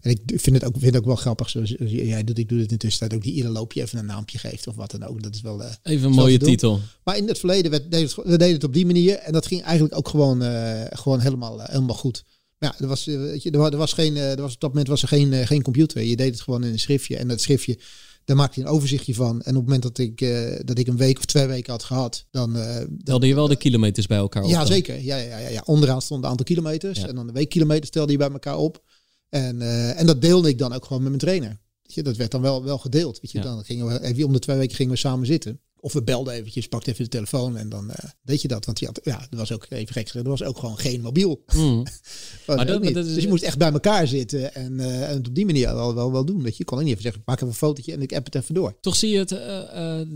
en 0.00 0.10
ik 0.10 0.20
vind 0.26 0.56
het 0.56 0.64
ook, 0.64 0.72
vind 0.72 0.94
het 0.94 0.96
ook 0.96 1.06
wel 1.06 1.16
grappig. 1.16 1.50
Zoals 1.50 1.74
jij 1.78 2.24
doet, 2.24 2.38
ik 2.38 2.48
doe 2.48 2.60
het 2.60 2.72
intussen 2.72 3.12
ook 3.12 3.22
die 3.22 3.34
ieder 3.34 3.50
loopje 3.50 3.82
even 3.82 3.98
een 3.98 4.06
naampje 4.06 4.38
geeft 4.38 4.66
of 4.66 4.76
wat 4.76 4.90
dan 4.90 5.04
ook. 5.04 5.22
Dat 5.22 5.34
is 5.34 5.40
wel. 5.40 5.60
Uh, 5.60 5.66
even 5.82 6.06
een 6.06 6.14
mooie 6.14 6.38
titel. 6.38 6.80
Maar 7.04 7.16
in 7.16 7.28
het 7.28 7.38
verleden 7.38 7.70
werd, 7.70 7.90
deed 7.90 8.02
het, 8.02 8.14
we 8.14 8.38
deden 8.38 8.54
het 8.54 8.64
op 8.64 8.74
die 8.74 8.86
manier. 8.86 9.14
En 9.14 9.32
dat 9.32 9.46
ging 9.46 9.62
eigenlijk 9.62 9.96
ook 9.96 10.08
gewoon, 10.08 10.42
gewoon 10.90 11.20
helemaal, 11.20 11.60
helemaal 11.60 11.96
goed. 11.96 12.24
Ja, 12.58 12.74
er 12.78 12.86
was, 12.86 13.06
eh, 13.06 13.16
weet 13.16 13.42
je, 13.42 13.50
er 13.50 13.76
was 13.76 13.92
geen, 13.92 14.16
eh, 14.16 14.30
er 14.30 14.40
was 14.40 14.54
op 14.54 14.60
dat 14.60 14.70
moment 14.70 14.88
was 14.88 15.02
er 15.02 15.08
geen, 15.08 15.32
eh, 15.32 15.46
geen 15.46 15.62
computer. 15.62 16.02
Je 16.02 16.16
deed 16.16 16.30
het 16.30 16.40
gewoon 16.40 16.64
in 16.64 16.72
een 16.72 16.78
schriftje. 16.78 17.16
En 17.16 17.28
dat 17.28 17.40
schriftje, 17.40 17.78
daar 18.24 18.36
maakte 18.36 18.60
je 18.60 18.66
een 18.66 18.72
overzichtje 18.72 19.14
van. 19.14 19.30
En 19.30 19.36
op 19.36 19.44
het 19.44 19.54
moment 19.54 19.82
dat 19.82 19.98
ik, 19.98 20.18
dat 20.66 20.78
ik 20.78 20.86
een 20.86 20.96
week 20.96 21.18
of 21.18 21.24
twee 21.24 21.46
weken 21.46 21.72
had 21.72 21.82
gehad, 21.82 22.26
dan... 22.30 22.56
Uh, 22.56 22.76
telde 23.04 23.26
je 23.26 23.34
wel 23.34 23.48
de 23.48 23.56
kilometers 23.56 24.06
bij 24.06 24.18
elkaar 24.18 24.42
op? 24.42 24.50
Ja, 24.50 24.64
zeker. 24.64 25.00
Ja, 25.00 25.16
ja, 25.16 25.38
ja, 25.38 25.48
ja. 25.48 25.62
Onderaan 25.64 26.02
stond 26.02 26.24
een 26.24 26.30
aantal 26.30 26.46
kilometers. 26.46 26.98
En 26.98 27.14
dan 27.14 27.26
de 27.26 27.32
weekkilometers 27.32 27.90
telde 27.90 28.12
je 28.12 28.18
bij 28.18 28.30
elkaar 28.30 28.56
op. 28.56 28.82
En, 29.28 29.60
en 29.96 30.06
dat 30.06 30.20
deelde 30.20 30.48
ik 30.48 30.58
dan 30.58 30.72
ook 30.72 30.84
gewoon 30.84 31.02
met 31.02 31.08
mijn 31.08 31.22
trainer. 31.22 31.60
Weet 31.82 31.94
je, 31.94 32.02
dat 32.02 32.16
werd 32.16 32.30
dan 32.30 32.40
wel, 32.40 32.64
wel 32.64 32.78
gedeeld. 32.78 33.20
Weet 33.20 33.30
je, 33.30 33.40
Dan 33.40 33.64
gingen 33.64 33.86
we 33.86 34.02
even 34.02 34.24
om 34.24 34.32
de 34.32 34.38
twee 34.38 34.56
weken 34.56 34.76
gingen 34.76 34.92
we 34.92 34.98
samen 34.98 35.26
zitten. 35.26 35.60
Of 35.86 35.92
we 35.92 36.02
belden 36.02 36.34
eventjes, 36.34 36.66
pakte 36.66 36.90
even 36.90 37.04
de 37.04 37.10
telefoon 37.10 37.56
en 37.56 37.68
dan 37.68 37.84
uh, 37.84 37.96
deed 38.22 38.42
je 38.42 38.48
dat. 38.48 38.64
Want 38.64 38.78
ja, 38.78 38.90
ja, 39.02 39.26
er 39.30 39.36
was 39.36 39.52
ook 39.52 39.66
even 39.68 39.92
gek 39.92 40.08
er 40.08 40.22
was 40.22 40.42
ook 40.42 40.58
gewoon 40.58 40.78
geen 40.78 41.00
mobiel. 41.00 41.42
Mm. 41.54 41.82
maar 42.46 42.66
dat, 42.66 42.82
dat 42.82 42.94
dus 42.94 43.22
je 43.22 43.28
moest 43.28 43.42
echt 43.42 43.58
bij 43.58 43.72
elkaar 43.72 44.06
zitten 44.06 44.54
en, 44.54 44.72
uh, 44.72 45.10
en 45.10 45.18
op 45.18 45.34
die 45.34 45.46
manier 45.46 45.74
wel, 45.74 45.94
wel, 45.94 46.12
wel 46.12 46.24
doen. 46.24 46.42
Weet 46.42 46.52
je. 46.52 46.58
je 46.58 46.64
kon 46.64 46.78
ook 46.78 46.82
niet 46.82 46.92
even 46.92 47.02
zeggen, 47.02 47.22
maak 47.24 47.36
even 47.36 47.48
een 47.48 47.54
fotootje 47.54 47.92
en 47.92 48.02
ik 48.02 48.14
app 48.14 48.24
het 48.24 48.34
even 48.34 48.54
door. 48.54 48.76
Toch 48.80 48.96
zie 48.96 49.10
je 49.10 49.18
het, 49.18 49.30
uh, 49.30 49.38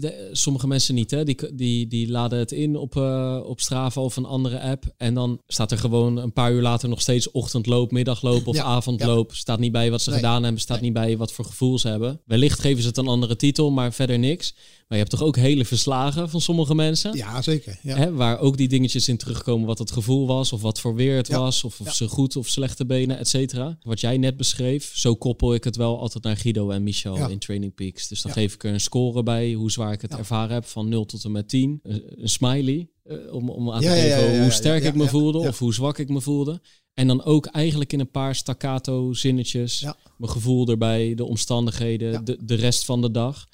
de, 0.01 0.29
sommige 0.33 0.67
mensen 0.67 0.95
niet, 0.95 1.11
hè? 1.11 1.25
Die, 1.25 1.55
die, 1.55 1.87
die 1.87 2.11
laden 2.11 2.39
het 2.39 2.53
in 2.53 2.77
op, 2.77 2.97
op 3.45 3.61
Strava 3.61 4.01
of 4.01 4.17
een 4.17 4.25
andere 4.25 4.61
app. 4.61 4.85
En 4.97 5.15
dan 5.15 5.41
staat 5.47 5.71
er 5.71 5.79
gewoon 5.79 6.17
een 6.17 6.33
paar 6.33 6.53
uur 6.53 6.63
later 6.63 6.89
nog 6.89 7.01
steeds 7.01 7.31
ochtendloop, 7.31 7.91
middagloop 7.91 8.47
of 8.47 8.57
ja, 8.57 8.63
avondloop. 8.63 9.31
Ja. 9.31 9.37
Staat 9.37 9.59
niet 9.59 9.73
bij 9.73 9.91
wat 9.91 10.03
ze 10.03 10.11
nee. 10.11 10.19
gedaan 10.19 10.43
hebben, 10.43 10.61
staat 10.61 10.81
nee. 10.81 10.91
niet 10.91 11.01
bij 11.01 11.17
wat 11.17 11.33
voor 11.33 11.45
gevoel 11.45 11.79
ze 11.79 11.89
hebben. 11.89 12.21
Wellicht 12.25 12.61
geven 12.61 12.83
ze 12.83 12.89
het 12.89 12.97
een 12.97 13.07
andere 13.07 13.37
titel, 13.37 13.71
maar 13.71 13.93
verder 13.93 14.19
niks. 14.19 14.55
Maar 14.91 14.99
je 14.99 15.05
hebt 15.05 15.19
toch 15.19 15.29
ook 15.29 15.37
hele 15.37 15.65
verslagen 15.65 16.31
van 16.31 16.41
sommige 16.41 16.75
mensen? 16.75 17.17
Ja, 17.17 17.43
zeker. 17.43 17.79
Ja. 17.83 17.97
Hè, 17.97 18.13
waar 18.13 18.39
ook 18.39 18.57
die 18.57 18.69
dingetjes 18.69 19.09
in 19.09 19.17
terugkomen 19.17 19.67
wat 19.67 19.79
het 19.79 19.91
gevoel 19.91 20.27
was, 20.27 20.53
of 20.53 20.63
wat 20.63 20.81
voor 20.81 20.95
weer 20.95 21.17
het 21.17 21.27
ja. 21.27 21.39
was, 21.39 21.65
of, 21.65 21.81
of 21.81 21.87
ja. 21.87 21.93
ze 21.93 22.09
goed 22.09 22.37
of 22.37 22.49
slechte 22.49 22.87
benen, 22.87 23.19
et 23.19 23.29
cetera. 23.29 23.79
Wat 23.83 24.01
jij 24.01 24.19
net 24.19 24.37
beschreef, 24.37 24.91
zo 24.95 25.15
koppel 25.15 25.55
ik 25.55 25.65
het 25.65 25.77
wel 25.77 26.01
altijd 26.01 26.25
naar 26.25 26.37
Guido 26.37 26.71
en 26.71 26.83
Michel 26.83 27.29
in 27.29 27.39
Training 27.39 27.75
Peaks. 27.75 28.09
Dus 28.09 28.23
dan 28.23 28.33
geef 28.33 28.55
ik 28.55 28.65
er 28.65 28.73
een 28.73 28.81
score 28.81 29.23
bij, 29.23 29.53
hoe 29.53 29.71
zwaar 29.71 29.93
ik 29.93 30.03
het 30.03 30.17
ervaren 30.17 30.55
heb, 30.55 30.65
van 30.65 30.89
0 30.89 31.05
tot 31.05 31.25
en 31.25 31.33
met 31.33 31.49
10. 31.49 31.81
Een, 31.83 32.03
een 32.23 32.29
smiley, 32.29 32.89
uh, 33.05 33.35
om, 33.35 33.51
om 33.51 33.71
aan 33.71 33.81
te 33.81 33.89
geven 33.89 34.43
hoe 34.43 34.51
sterk 34.51 34.85
ik 34.85 34.95
me 34.95 35.09
voelde, 35.09 35.39
of 35.39 35.59
hoe 35.59 35.75
zwak 35.75 35.99
ik 35.99 36.09
me 36.09 36.21
voelde. 36.21 36.61
En 36.95 37.07
dan 37.07 37.25
ook 37.25 37.47
eigenlijk 37.47 37.93
in 37.93 38.01
een 38.01 38.11
paar 38.11 38.35
staccato 38.35 39.13
zinnetjes, 39.13 39.87
mijn 40.17 40.33
gevoel 40.33 40.69
erbij, 40.69 41.15
de 41.15 41.25
omstandigheden, 41.25 42.25
de, 42.25 42.39
de 42.45 42.55
rest 42.55 42.85
van 42.85 43.01
de 43.01 43.11
dag. 43.11 43.49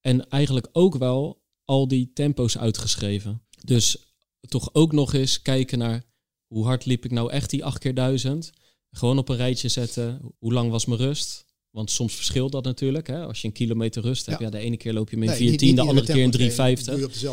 En 0.00 0.28
eigenlijk 0.28 0.68
ook 0.72 0.96
wel 0.96 1.42
al 1.64 1.88
die 1.88 2.10
tempo's 2.14 2.58
uitgeschreven. 2.58 3.42
Dus 3.64 3.96
toch 4.48 4.74
ook 4.74 4.92
nog 4.92 5.14
eens 5.14 5.42
kijken 5.42 5.78
naar 5.78 6.04
hoe 6.46 6.64
hard 6.64 6.84
liep 6.84 7.04
ik 7.04 7.10
nou 7.10 7.30
echt 7.30 7.50
die 7.50 7.64
8 7.64 7.78
keer 7.78 7.94
1000. 7.94 8.50
Gewoon 8.90 9.18
op 9.18 9.28
een 9.28 9.36
rijtje 9.36 9.68
zetten. 9.68 10.20
Hoe 10.38 10.52
lang 10.52 10.70
was 10.70 10.86
mijn 10.86 11.00
rust? 11.00 11.48
Want 11.70 11.90
soms 11.90 12.14
verschilt 12.14 12.52
dat 12.52 12.64
natuurlijk. 12.64 13.06
Hè? 13.06 13.26
Als 13.26 13.40
je 13.40 13.46
een 13.46 13.52
kilometer 13.52 14.02
rust 14.02 14.26
hebt, 14.26 14.38
ja. 14.38 14.44
ja 14.44 14.50
de 14.50 14.58
ene 14.58 14.76
keer 14.76 14.92
loop 14.92 15.10
je 15.10 15.16
met 15.16 15.38
nee, 15.38 15.50
4,10, 15.52 15.56
de 15.74 15.80
andere 15.80 16.06
keer 16.06 16.22
in 16.22 16.50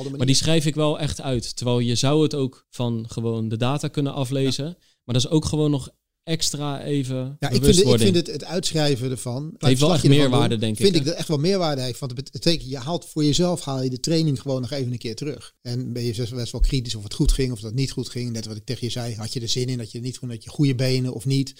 3,50. 0.09 0.17
Maar 0.17 0.25
die 0.25 0.35
schrijf 0.35 0.65
ik 0.65 0.75
wel 0.75 0.99
echt 0.99 1.21
uit. 1.21 1.55
Terwijl 1.55 1.79
je 1.79 1.95
zou 1.95 2.23
het 2.23 2.35
ook 2.35 2.65
van 2.69 3.05
gewoon 3.07 3.47
de 3.47 3.57
data 3.57 3.87
kunnen 3.87 4.13
aflezen. 4.13 4.65
Ja. 4.65 4.75
Maar 5.03 5.15
dat 5.15 5.25
is 5.25 5.29
ook 5.29 5.45
gewoon 5.45 5.71
nog 5.71 5.89
extra 6.27 6.83
even 6.83 7.37
ja, 7.39 7.49
ik 7.49 7.63
vind, 7.63 7.85
ik 7.85 7.99
vind 7.99 8.15
het, 8.15 8.27
het 8.27 8.43
uitschrijven 8.43 9.11
ervan... 9.11 9.53
Heeft 9.57 9.79
wel 9.79 9.93
echt 9.93 10.07
meerwaarde, 10.07 10.57
denk 10.57 10.77
ik. 10.77 10.83
Vind 10.83 10.95
ik 10.95 11.05
dat 11.05 11.15
echt 11.15 11.27
wel 11.27 11.37
meerwaarde 11.37 11.81
heeft. 11.81 11.99
Want 11.99 12.17
het 12.17 12.31
betekent, 12.31 12.69
je 12.69 12.77
haalt 12.77 13.05
voor 13.05 13.23
jezelf 13.23 13.61
haal 13.61 13.83
je 13.83 13.89
de 13.89 13.99
training 13.99 14.41
gewoon 14.41 14.61
nog 14.61 14.71
even 14.71 14.91
een 14.91 14.97
keer 14.97 15.15
terug. 15.15 15.55
En 15.61 15.93
ben 15.93 16.03
je 16.03 16.27
best 16.35 16.51
wel 16.51 16.61
kritisch 16.61 16.95
of 16.95 17.03
het 17.03 17.13
goed 17.13 17.31
ging 17.31 17.51
of 17.51 17.59
dat 17.59 17.73
niet 17.73 17.91
goed 17.91 18.09
ging. 18.09 18.31
Net 18.31 18.45
wat 18.45 18.55
ik 18.55 18.65
tegen 18.65 18.85
je 18.85 18.91
zei, 18.91 19.15
had 19.15 19.33
je 19.33 19.39
er 19.39 19.49
zin 19.49 19.67
in, 19.67 19.77
dat 19.77 19.91
je 19.91 19.99
niet 19.99 20.17
gewoon 20.17 20.35
dat 20.35 20.43
je 20.43 20.49
goede 20.49 20.75
benen 20.75 21.13
of 21.13 21.25
niet... 21.25 21.53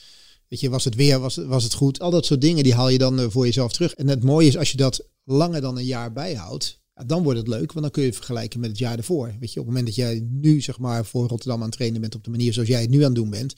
Weet 0.47 0.59
je, 0.59 0.69
was 0.69 0.83
het 0.83 0.95
weer, 0.95 1.19
was, 1.19 1.35
was 1.35 1.63
het 1.63 1.73
goed? 1.73 1.99
Al 1.99 2.11
dat 2.11 2.25
soort 2.25 2.41
dingen, 2.41 2.63
die 2.63 2.73
haal 2.73 2.89
je 2.89 2.97
dan 2.97 3.19
uh, 3.19 3.25
voor 3.29 3.45
jezelf 3.45 3.71
terug. 3.71 3.93
En 3.93 4.07
het 4.07 4.23
mooie 4.23 4.47
is, 4.47 4.57
als 4.57 4.71
je 4.71 4.77
dat 4.77 5.07
langer 5.23 5.61
dan 5.61 5.77
een 5.77 5.85
jaar 5.85 6.13
bijhoudt, 6.13 6.81
ja, 6.95 7.03
dan 7.03 7.23
wordt 7.23 7.39
het 7.39 7.47
leuk, 7.47 7.71
want 7.71 7.81
dan 7.81 7.91
kun 7.91 8.01
je 8.01 8.07
het 8.07 8.17
vergelijken 8.17 8.59
met 8.59 8.69
het 8.69 8.79
jaar 8.79 8.97
ervoor. 8.97 9.35
Weet 9.39 9.53
je, 9.53 9.59
op 9.59 9.65
het 9.65 9.75
moment 9.75 9.85
dat 9.85 9.95
jij 9.95 10.27
nu, 10.29 10.61
zeg 10.61 10.79
maar, 10.79 11.05
voor 11.05 11.27
Rotterdam 11.27 11.59
aan 11.59 11.65
het 11.65 11.75
trainen 11.75 12.01
bent 12.01 12.15
op 12.15 12.23
de 12.23 12.29
manier 12.29 12.53
zoals 12.53 12.67
jij 12.67 12.81
het 12.81 12.89
nu 12.89 12.97
aan 12.97 13.03
het 13.03 13.15
doen 13.15 13.29
bent, 13.29 13.53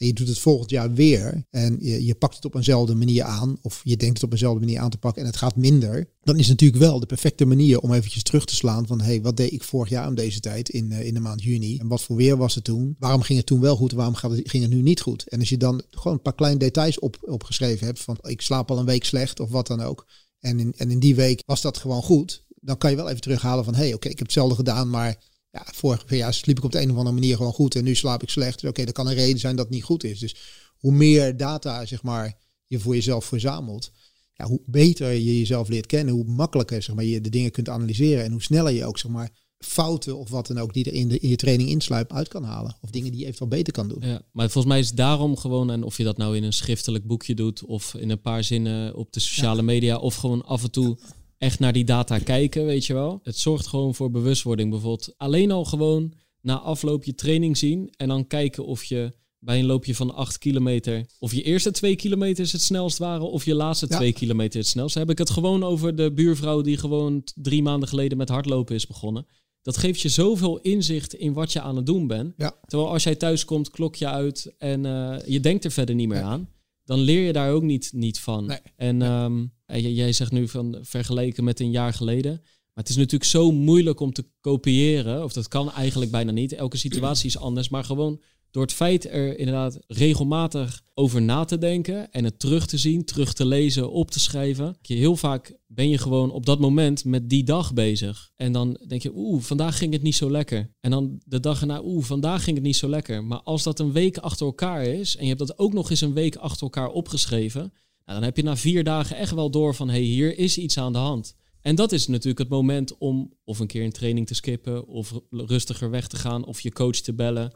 en 0.00 0.06
je 0.06 0.12
doet 0.12 0.28
het 0.28 0.38
volgend 0.38 0.70
jaar 0.70 0.92
weer 0.92 1.46
en 1.50 1.76
je, 1.80 2.04
je 2.04 2.14
pakt 2.14 2.34
het 2.34 2.44
op 2.44 2.54
eenzelfde 2.54 2.94
manier 2.94 3.22
aan, 3.22 3.58
of 3.62 3.80
je 3.84 3.96
denkt 3.96 4.14
het 4.14 4.24
op 4.24 4.32
eenzelfde 4.32 4.60
manier 4.60 4.80
aan 4.80 4.90
te 4.90 4.98
pakken 4.98 5.22
en 5.22 5.28
het 5.28 5.36
gaat 5.36 5.56
minder, 5.56 6.08
dan 6.22 6.36
is 6.36 6.48
het 6.48 6.60
natuurlijk 6.60 6.82
wel 6.82 7.00
de 7.00 7.06
perfecte 7.06 7.44
manier 7.44 7.80
om 7.80 7.92
eventjes 7.92 8.22
terug 8.22 8.44
te 8.44 8.54
slaan 8.54 8.86
van, 8.86 9.00
hey, 9.00 9.22
wat 9.22 9.36
deed 9.36 9.52
ik 9.52 9.62
vorig 9.62 9.88
jaar 9.88 10.08
om 10.08 10.14
deze 10.14 10.40
tijd 10.40 10.68
in, 10.68 10.90
uh, 10.90 11.06
in 11.06 11.14
de 11.14 11.20
maand 11.20 11.42
juni? 11.42 11.78
En 11.78 11.88
wat 11.88 12.02
voor 12.02 12.16
weer 12.16 12.36
was 12.36 12.54
het 12.54 12.64
toen? 12.64 12.96
Waarom 12.98 13.22
ging 13.22 13.38
het 13.38 13.46
toen 13.46 13.60
wel 13.60 13.76
goed? 13.76 13.92
Waarom 13.92 14.14
ging 14.14 14.62
het 14.62 14.72
nu 14.72 14.82
niet 14.82 15.00
goed? 15.00 15.28
En 15.28 15.38
als 15.38 15.48
je 15.48 15.56
dan 15.56 15.82
gewoon 15.90 16.16
een 16.16 16.22
paar 16.22 16.34
kleine 16.34 16.58
details 16.58 16.98
op, 16.98 17.16
opgeschreven 17.20 17.86
hebt 17.86 18.00
van, 18.00 18.18
ik 18.22 18.40
slaap 18.40 18.70
al 18.70 18.78
een 18.78 18.84
week 18.84 19.04
slecht 19.04 19.40
of 19.40 19.50
wat 19.50 19.66
dan 19.66 19.80
ook. 19.80 20.06
En 20.38 20.60
in, 20.60 20.74
en 20.76 20.90
in 20.90 20.98
die 20.98 21.14
week 21.14 21.42
was 21.46 21.60
dat 21.60 21.78
gewoon 21.78 22.02
goed. 22.02 22.44
Dan 22.60 22.78
kan 22.78 22.90
je 22.90 22.96
wel 22.96 23.08
even 23.08 23.20
terughalen 23.20 23.64
van, 23.64 23.74
hey, 23.74 23.94
oké, 23.94 24.08
ik 24.08 24.18
heb 24.18 24.26
hetzelfde 24.26 24.54
gedaan, 24.54 24.90
maar 24.90 25.16
ja, 25.50 25.66
vorig 25.72 26.04
jaar 26.08 26.34
sliep 26.34 26.58
ik 26.58 26.64
op 26.64 26.72
de 26.72 26.80
een 26.80 26.90
of 26.90 26.96
andere 26.96 27.14
manier 27.14 27.36
gewoon 27.36 27.52
goed 27.52 27.74
en 27.74 27.84
nu 27.84 27.94
slaap 27.94 28.22
ik 28.22 28.30
slecht. 28.30 28.58
Oké, 28.58 28.68
okay, 28.68 28.84
dat 28.84 28.94
kan 28.94 29.06
een 29.06 29.14
reden 29.14 29.38
zijn 29.38 29.56
dat 29.56 29.64
het 29.64 29.74
niet 29.74 29.84
goed 29.84 30.04
is. 30.04 30.18
Dus 30.18 30.36
hoe 30.76 30.92
meer 30.92 31.36
data 31.36 31.86
zeg 31.86 32.02
maar, 32.02 32.38
je 32.66 32.78
voor 32.78 32.94
jezelf 32.94 33.24
verzamelt, 33.24 33.92
ja, 34.34 34.46
hoe 34.46 34.60
beter 34.66 35.10
je 35.10 35.38
jezelf 35.38 35.68
leert 35.68 35.86
kennen, 35.86 36.14
hoe 36.14 36.24
makkelijker 36.24 36.82
zeg 36.82 36.94
maar, 36.94 37.04
je 37.04 37.20
de 37.20 37.30
dingen 37.30 37.50
kunt 37.50 37.68
analyseren 37.68 38.24
en 38.24 38.32
hoe 38.32 38.42
sneller 38.42 38.72
je 38.72 38.84
ook 38.84 38.98
zeg 38.98 39.10
maar, 39.10 39.30
fouten 39.58 40.18
of 40.18 40.30
wat 40.30 40.46
dan 40.46 40.58
ook 40.58 40.72
die 40.72 40.84
er 40.84 40.92
in, 40.92 41.08
de, 41.08 41.18
in 41.18 41.28
je 41.28 41.36
training 41.36 41.68
insluipen 41.68 42.16
uit 42.16 42.28
kan 42.28 42.44
halen. 42.44 42.76
Of 42.80 42.90
dingen 42.90 43.10
die 43.10 43.20
je 43.20 43.26
eventueel 43.26 43.50
beter 43.50 43.72
kan 43.72 43.88
doen. 43.88 43.98
Ja, 44.00 44.22
maar 44.32 44.50
volgens 44.50 44.72
mij 44.72 44.82
is 44.82 44.92
daarom 44.92 45.36
gewoon, 45.36 45.70
en 45.70 45.82
of 45.82 45.96
je 45.96 46.04
dat 46.04 46.16
nou 46.16 46.36
in 46.36 46.42
een 46.42 46.52
schriftelijk 46.52 47.06
boekje 47.06 47.34
doet 47.34 47.64
of 47.64 47.94
in 47.94 48.10
een 48.10 48.20
paar 48.20 48.44
zinnen 48.44 48.96
op 48.96 49.12
de 49.12 49.20
sociale 49.20 49.56
ja. 49.56 49.62
media 49.62 49.96
of 49.96 50.14
gewoon 50.14 50.44
af 50.44 50.62
en 50.62 50.70
toe 50.70 50.98
echt 51.40 51.58
naar 51.58 51.72
die 51.72 51.84
data 51.84 52.18
kijken, 52.18 52.64
weet 52.64 52.86
je 52.86 52.92
wel. 52.94 53.20
Het 53.22 53.36
zorgt 53.36 53.66
gewoon 53.66 53.94
voor 53.94 54.10
bewustwording. 54.10 54.70
Bijvoorbeeld 54.70 55.14
alleen 55.16 55.50
al 55.50 55.64
gewoon 55.64 56.12
na 56.40 56.58
afloop 56.58 57.04
je 57.04 57.14
training 57.14 57.56
zien 57.56 57.92
en 57.96 58.08
dan 58.08 58.26
kijken 58.26 58.66
of 58.66 58.84
je 58.84 59.12
bij 59.38 59.58
een 59.58 59.66
loopje 59.66 59.94
van 59.94 60.14
8 60.14 60.38
kilometer. 60.38 61.06
Of 61.18 61.34
je 61.34 61.42
eerste 61.42 61.70
2 61.70 61.96
kilometer 61.96 62.48
het 62.52 62.60
snelst 62.60 62.98
waren. 62.98 63.30
Of 63.30 63.44
je 63.44 63.54
laatste 63.54 63.86
2 63.86 64.12
kilometer 64.12 64.58
het 64.58 64.68
snelst. 64.68 64.94
heb 64.94 65.10
ik 65.10 65.18
het 65.18 65.30
gewoon 65.30 65.64
over 65.64 65.96
de 65.96 66.12
buurvrouw 66.12 66.60
die 66.60 66.76
gewoon 66.76 67.22
drie 67.34 67.62
maanden 67.62 67.88
geleden 67.88 68.18
met 68.18 68.28
hardlopen 68.28 68.74
is 68.74 68.86
begonnen. 68.86 69.26
Dat 69.62 69.76
geeft 69.76 70.00
je 70.00 70.08
zoveel 70.08 70.58
inzicht 70.58 71.14
in 71.14 71.32
wat 71.32 71.52
je 71.52 71.60
aan 71.60 71.76
het 71.76 71.86
doen 71.86 72.06
bent. 72.06 72.34
Terwijl 72.66 72.90
als 72.90 73.02
jij 73.02 73.14
thuis 73.14 73.44
komt, 73.44 73.70
klok 73.70 73.94
je 73.94 74.08
uit 74.08 74.54
en 74.58 74.84
uh, 74.84 75.16
je 75.26 75.40
denkt 75.40 75.64
er 75.64 75.70
verder 75.70 75.94
niet 75.94 76.08
meer 76.08 76.22
aan. 76.22 76.48
Dan 76.90 77.00
leer 77.00 77.26
je 77.26 77.32
daar 77.32 77.52
ook 77.52 77.62
niet, 77.62 77.90
niet 77.94 78.20
van. 78.20 78.58
En 78.76 79.02
um, 79.02 79.52
jij 79.66 80.12
zegt 80.12 80.32
nu 80.32 80.48
van 80.48 80.78
vergeleken 80.82 81.44
met 81.44 81.60
een 81.60 81.70
jaar 81.70 81.92
geleden. 81.92 82.32
Maar 82.42 82.84
het 82.84 82.88
is 82.88 82.96
natuurlijk 82.96 83.30
zo 83.30 83.52
moeilijk 83.52 84.00
om 84.00 84.12
te 84.12 84.24
kopiëren. 84.40 85.24
Of 85.24 85.32
dat 85.32 85.48
kan 85.48 85.72
eigenlijk 85.72 86.10
bijna 86.10 86.30
niet. 86.30 86.52
Elke 86.52 86.76
situatie 86.76 87.26
is 87.26 87.38
anders. 87.38 87.68
Maar 87.68 87.84
gewoon 87.84 88.20
door 88.50 88.62
het 88.62 88.72
feit 88.72 89.10
er 89.10 89.38
inderdaad 89.38 89.78
regelmatig 89.86 90.82
over 90.94 91.22
na 91.22 91.44
te 91.44 91.58
denken 91.58 92.12
en 92.12 92.24
het 92.24 92.38
terug 92.38 92.66
te 92.66 92.78
zien, 92.78 93.04
terug 93.04 93.32
te 93.32 93.46
lezen, 93.46 93.90
op 93.90 94.10
te 94.10 94.20
schrijven. 94.20 94.76
Heel 94.82 95.16
vaak 95.16 95.54
ben 95.66 95.88
je 95.88 95.98
gewoon 95.98 96.30
op 96.30 96.46
dat 96.46 96.58
moment 96.58 97.04
met 97.04 97.28
die 97.28 97.44
dag 97.44 97.72
bezig. 97.74 98.30
En 98.36 98.52
dan 98.52 98.78
denk 98.86 99.02
je, 99.02 99.12
oeh, 99.14 99.42
vandaag 99.42 99.78
ging 99.78 99.92
het 99.92 100.02
niet 100.02 100.14
zo 100.14 100.30
lekker. 100.30 100.74
En 100.80 100.90
dan 100.90 101.20
de 101.24 101.40
dag 101.40 101.60
erna, 101.60 101.80
oeh, 101.84 102.04
vandaag 102.04 102.44
ging 102.44 102.56
het 102.56 102.66
niet 102.66 102.76
zo 102.76 102.88
lekker. 102.88 103.24
Maar 103.24 103.40
als 103.40 103.62
dat 103.62 103.78
een 103.78 103.92
week 103.92 104.18
achter 104.18 104.46
elkaar 104.46 104.84
is 104.84 105.16
en 105.16 105.22
je 105.22 105.34
hebt 105.34 105.46
dat 105.46 105.58
ook 105.58 105.72
nog 105.72 105.90
eens 105.90 106.00
een 106.00 106.14
week 106.14 106.36
achter 106.36 106.62
elkaar 106.62 106.88
opgeschreven, 106.88 107.60
nou, 108.04 108.18
dan 108.18 108.22
heb 108.22 108.36
je 108.36 108.42
na 108.42 108.56
vier 108.56 108.84
dagen 108.84 109.16
echt 109.16 109.34
wel 109.34 109.50
door 109.50 109.74
van, 109.74 109.88
hé, 109.88 109.94
hey, 109.94 110.02
hier 110.02 110.38
is 110.38 110.58
iets 110.58 110.78
aan 110.78 110.92
de 110.92 110.98
hand. 110.98 111.34
En 111.60 111.74
dat 111.74 111.92
is 111.92 112.06
natuurlijk 112.06 112.38
het 112.38 112.48
moment 112.48 112.98
om 112.98 113.32
of 113.44 113.58
een 113.58 113.66
keer 113.66 113.84
een 113.84 113.92
training 113.92 114.26
te 114.26 114.34
skippen, 114.34 114.86
of 114.86 115.20
rustiger 115.30 115.90
weg 115.90 116.06
te 116.06 116.16
gaan, 116.16 116.44
of 116.44 116.60
je 116.60 116.72
coach 116.72 116.96
te 116.96 117.14
bellen 117.14 117.52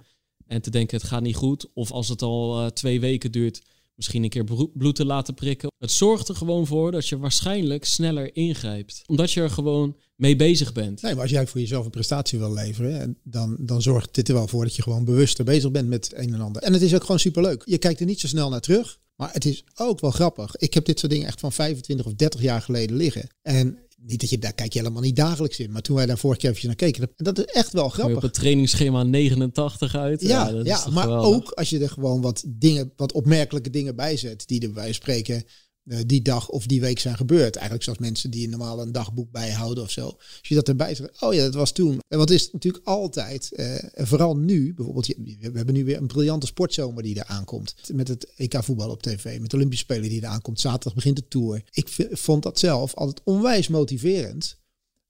en 0.47 0.63
te 0.63 0.71
denken 0.71 0.99
het 0.99 1.07
gaat 1.07 1.23
niet 1.23 1.37
goed. 1.37 1.67
Of 1.75 1.91
als 1.91 2.09
het 2.09 2.23
al 2.23 2.61
uh, 2.61 2.67
twee 2.67 3.01
weken 3.01 3.33
duurt, 3.33 3.63
misschien 3.95 4.23
een 4.23 4.29
keer 4.29 4.45
bloed 4.75 4.95
te 4.95 5.05
laten 5.05 5.35
prikken. 5.35 5.73
Het 5.79 5.91
zorgt 5.91 6.29
er 6.29 6.37
gewoon 6.37 6.67
voor 6.67 6.93
dat 6.93 7.09
je 7.09 7.19
waarschijnlijk 7.19 7.85
sneller 7.85 8.37
ingrijpt. 8.37 9.03
Omdat 9.07 9.33
je 9.33 9.41
er 9.41 9.51
gewoon 9.51 9.97
mee 10.17 10.37
bezig 10.37 10.73
bent. 10.73 11.03
Nee, 11.03 11.13
maar 11.13 11.23
als 11.23 11.31
jij 11.31 11.47
voor 11.47 11.61
jezelf 11.61 11.85
een 11.85 11.91
prestatie 11.91 12.39
wil 12.39 12.53
leveren, 12.53 13.19
dan, 13.23 13.57
dan 13.61 13.83
zorgt 13.83 14.15
dit 14.15 14.29
er 14.29 14.35
wel 14.35 14.49
voor 14.49 14.65
dat 14.65 14.77
je 14.77 14.83
gewoon 14.83 15.05
bewuster 15.05 15.45
bezig 15.45 15.71
bent 15.71 15.89
met 15.89 16.13
een 16.15 16.35
en 16.35 16.41
ander. 16.41 16.63
En 16.63 16.73
het 16.73 16.83
is 16.83 16.95
ook 16.95 17.05
gewoon 17.05 17.19
superleuk. 17.19 17.63
Je 17.65 17.79
kijkt 17.79 18.01
er 18.01 18.07
niet 18.07 18.21
zo 18.21 18.27
snel 18.27 18.51
naar 18.51 18.61
terug. 18.61 19.03
Maar 19.17 19.33
het 19.33 19.45
is 19.45 19.65
ook 19.75 20.01
wel 20.01 20.11
grappig. 20.11 20.57
Ik 20.57 20.75
heb 20.75 20.85
dit 20.85 20.99
soort 20.99 21.13
dingen 21.13 21.27
echt 21.27 21.41
van 21.41 21.53
25 21.53 22.07
of 22.07 22.15
30 22.15 22.41
jaar 22.41 22.63
geleden 22.63 22.97
liggen. 22.97 23.29
En 23.43 23.79
niet 24.07 24.21
dat 24.21 24.31
je 24.31 24.39
daar 24.39 24.55
kijk 24.55 24.73
je 24.73 24.79
helemaal 24.79 25.03
niet 25.03 25.17
dagelijks 25.17 25.59
in. 25.59 25.73
Maar 25.73 25.83
toen 25.83 25.97
wij 25.97 26.07
daar 26.07 26.19
vorige 26.19 26.41
keer 26.41 26.51
even 26.51 26.67
naar 26.67 26.77
keken, 26.77 27.11
dat 27.17 27.39
is 27.39 27.45
echt 27.45 27.73
wel 27.73 27.89
grappig. 27.89 28.17
Op 28.17 28.23
het 28.23 28.35
trainingsschema 28.35 29.03
89 29.03 29.95
uit. 29.95 30.21
Ja, 30.21 30.49
ja, 30.49 30.61
ja 30.63 30.89
maar 30.91 31.09
ook 31.09 31.51
als 31.51 31.71
je 31.71 31.79
er 31.79 31.89
gewoon 31.89 32.21
wat 32.21 32.45
dingen, 32.47 32.93
wat 32.97 33.13
opmerkelijke 33.13 33.71
dingen 33.71 33.97
bij 33.97 34.17
zet, 34.17 34.47
die 34.47 34.63
er 34.63 34.73
bij 34.73 34.93
spreken 34.93 35.45
die 35.85 36.23
dag 36.23 36.49
of 36.49 36.67
die 36.67 36.81
week 36.81 36.99
zijn 36.99 37.17
gebeurd. 37.17 37.55
Eigenlijk 37.55 37.85
zoals 37.85 37.99
mensen 37.99 38.31
die 38.31 38.49
normaal 38.49 38.81
een 38.81 38.93
dagboek 38.93 39.31
bijhouden 39.31 39.85
of 39.85 39.91
zo. 39.91 40.07
Als 40.07 40.39
je 40.43 40.55
dat 40.55 40.69
erbij 40.69 40.95
zegt, 40.95 41.23
oh 41.23 41.35
ja, 41.35 41.43
dat 41.43 41.55
was 41.55 41.73
toen. 41.73 41.99
En 42.09 42.19
wat 42.19 42.31
is 42.31 42.51
natuurlijk 42.53 42.87
altijd, 42.87 43.51
uh, 43.53 43.75
vooral 43.95 44.37
nu, 44.37 44.75
bijvoorbeeld, 44.75 45.07
we 45.07 45.51
hebben 45.53 45.75
nu 45.75 45.85
weer 45.85 45.97
een 45.97 46.07
briljante 46.07 46.47
sportzomer 46.47 47.03
die 47.03 47.19
er 47.19 47.27
aankomt. 47.27 47.75
Met 47.93 48.09
het 48.09 48.33
EK 48.37 48.65
voetbal 48.65 48.91
op 48.91 49.03
tv, 49.03 49.41
met 49.41 49.51
de 49.51 49.57
Olympische 49.57 49.85
Spelen 49.85 50.09
die 50.09 50.23
er 50.23 50.29
aankomt. 50.29 50.61
Zaterdag 50.61 50.95
begint 50.95 51.17
de 51.17 51.29
Tour. 51.29 51.63
Ik 51.71 52.09
vond 52.11 52.43
dat 52.43 52.59
zelf 52.59 52.95
altijd 52.95 53.21
onwijs 53.25 53.69
motiverend. 53.69 54.63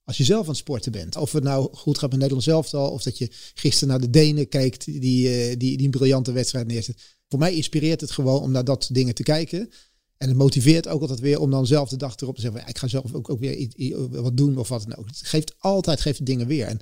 Als 0.04 0.16
je 0.16 0.24
zelf 0.24 0.42
aan 0.42 0.48
het 0.48 0.56
sporten 0.56 0.92
bent. 0.92 1.16
Of 1.16 1.32
het 1.32 1.42
nou 1.42 1.74
goed 1.74 1.98
gaat 1.98 2.10
met 2.10 2.18
Nederland 2.18 2.44
zelf 2.44 2.74
al. 2.74 2.90
Of 2.90 3.02
dat 3.02 3.18
je 3.18 3.28
gisteren 3.54 3.88
naar 3.88 4.00
de 4.00 4.10
Denen 4.10 4.48
kijkt 4.48 4.84
die, 4.84 5.00
die, 5.00 5.56
die, 5.56 5.76
die 5.76 5.86
een 5.86 5.90
briljante 5.90 6.32
wedstrijd 6.32 6.66
neerzet. 6.66 7.16
Voor 7.28 7.38
mij 7.38 7.54
inspireert 7.54 8.00
het 8.00 8.10
gewoon 8.10 8.40
om 8.40 8.50
naar 8.50 8.64
dat 8.64 8.88
dingen 8.92 9.14
te 9.14 9.22
kijken. 9.22 9.70
En 10.16 10.28
het 10.28 10.36
motiveert 10.36 10.88
ook 10.88 11.00
altijd 11.00 11.20
weer 11.20 11.40
om 11.40 11.50
dan 11.50 11.66
zelf 11.66 11.88
de 11.88 11.96
dag 11.96 12.16
erop 12.16 12.34
te 12.34 12.40
zeggen: 12.40 12.68
ik 12.68 12.78
ga 12.78 12.88
zelf 12.88 13.14
ook, 13.14 13.30
ook 13.30 13.40
weer 13.40 13.68
wat 14.10 14.36
doen 14.36 14.58
of 14.58 14.68
wat 14.68 14.84
dan 14.88 14.98
ook. 14.98 15.06
Het 15.06 15.20
geeft 15.22 15.54
altijd 15.58 16.00
geeft 16.00 16.26
dingen 16.26 16.46
weer. 16.46 16.66
En 16.66 16.80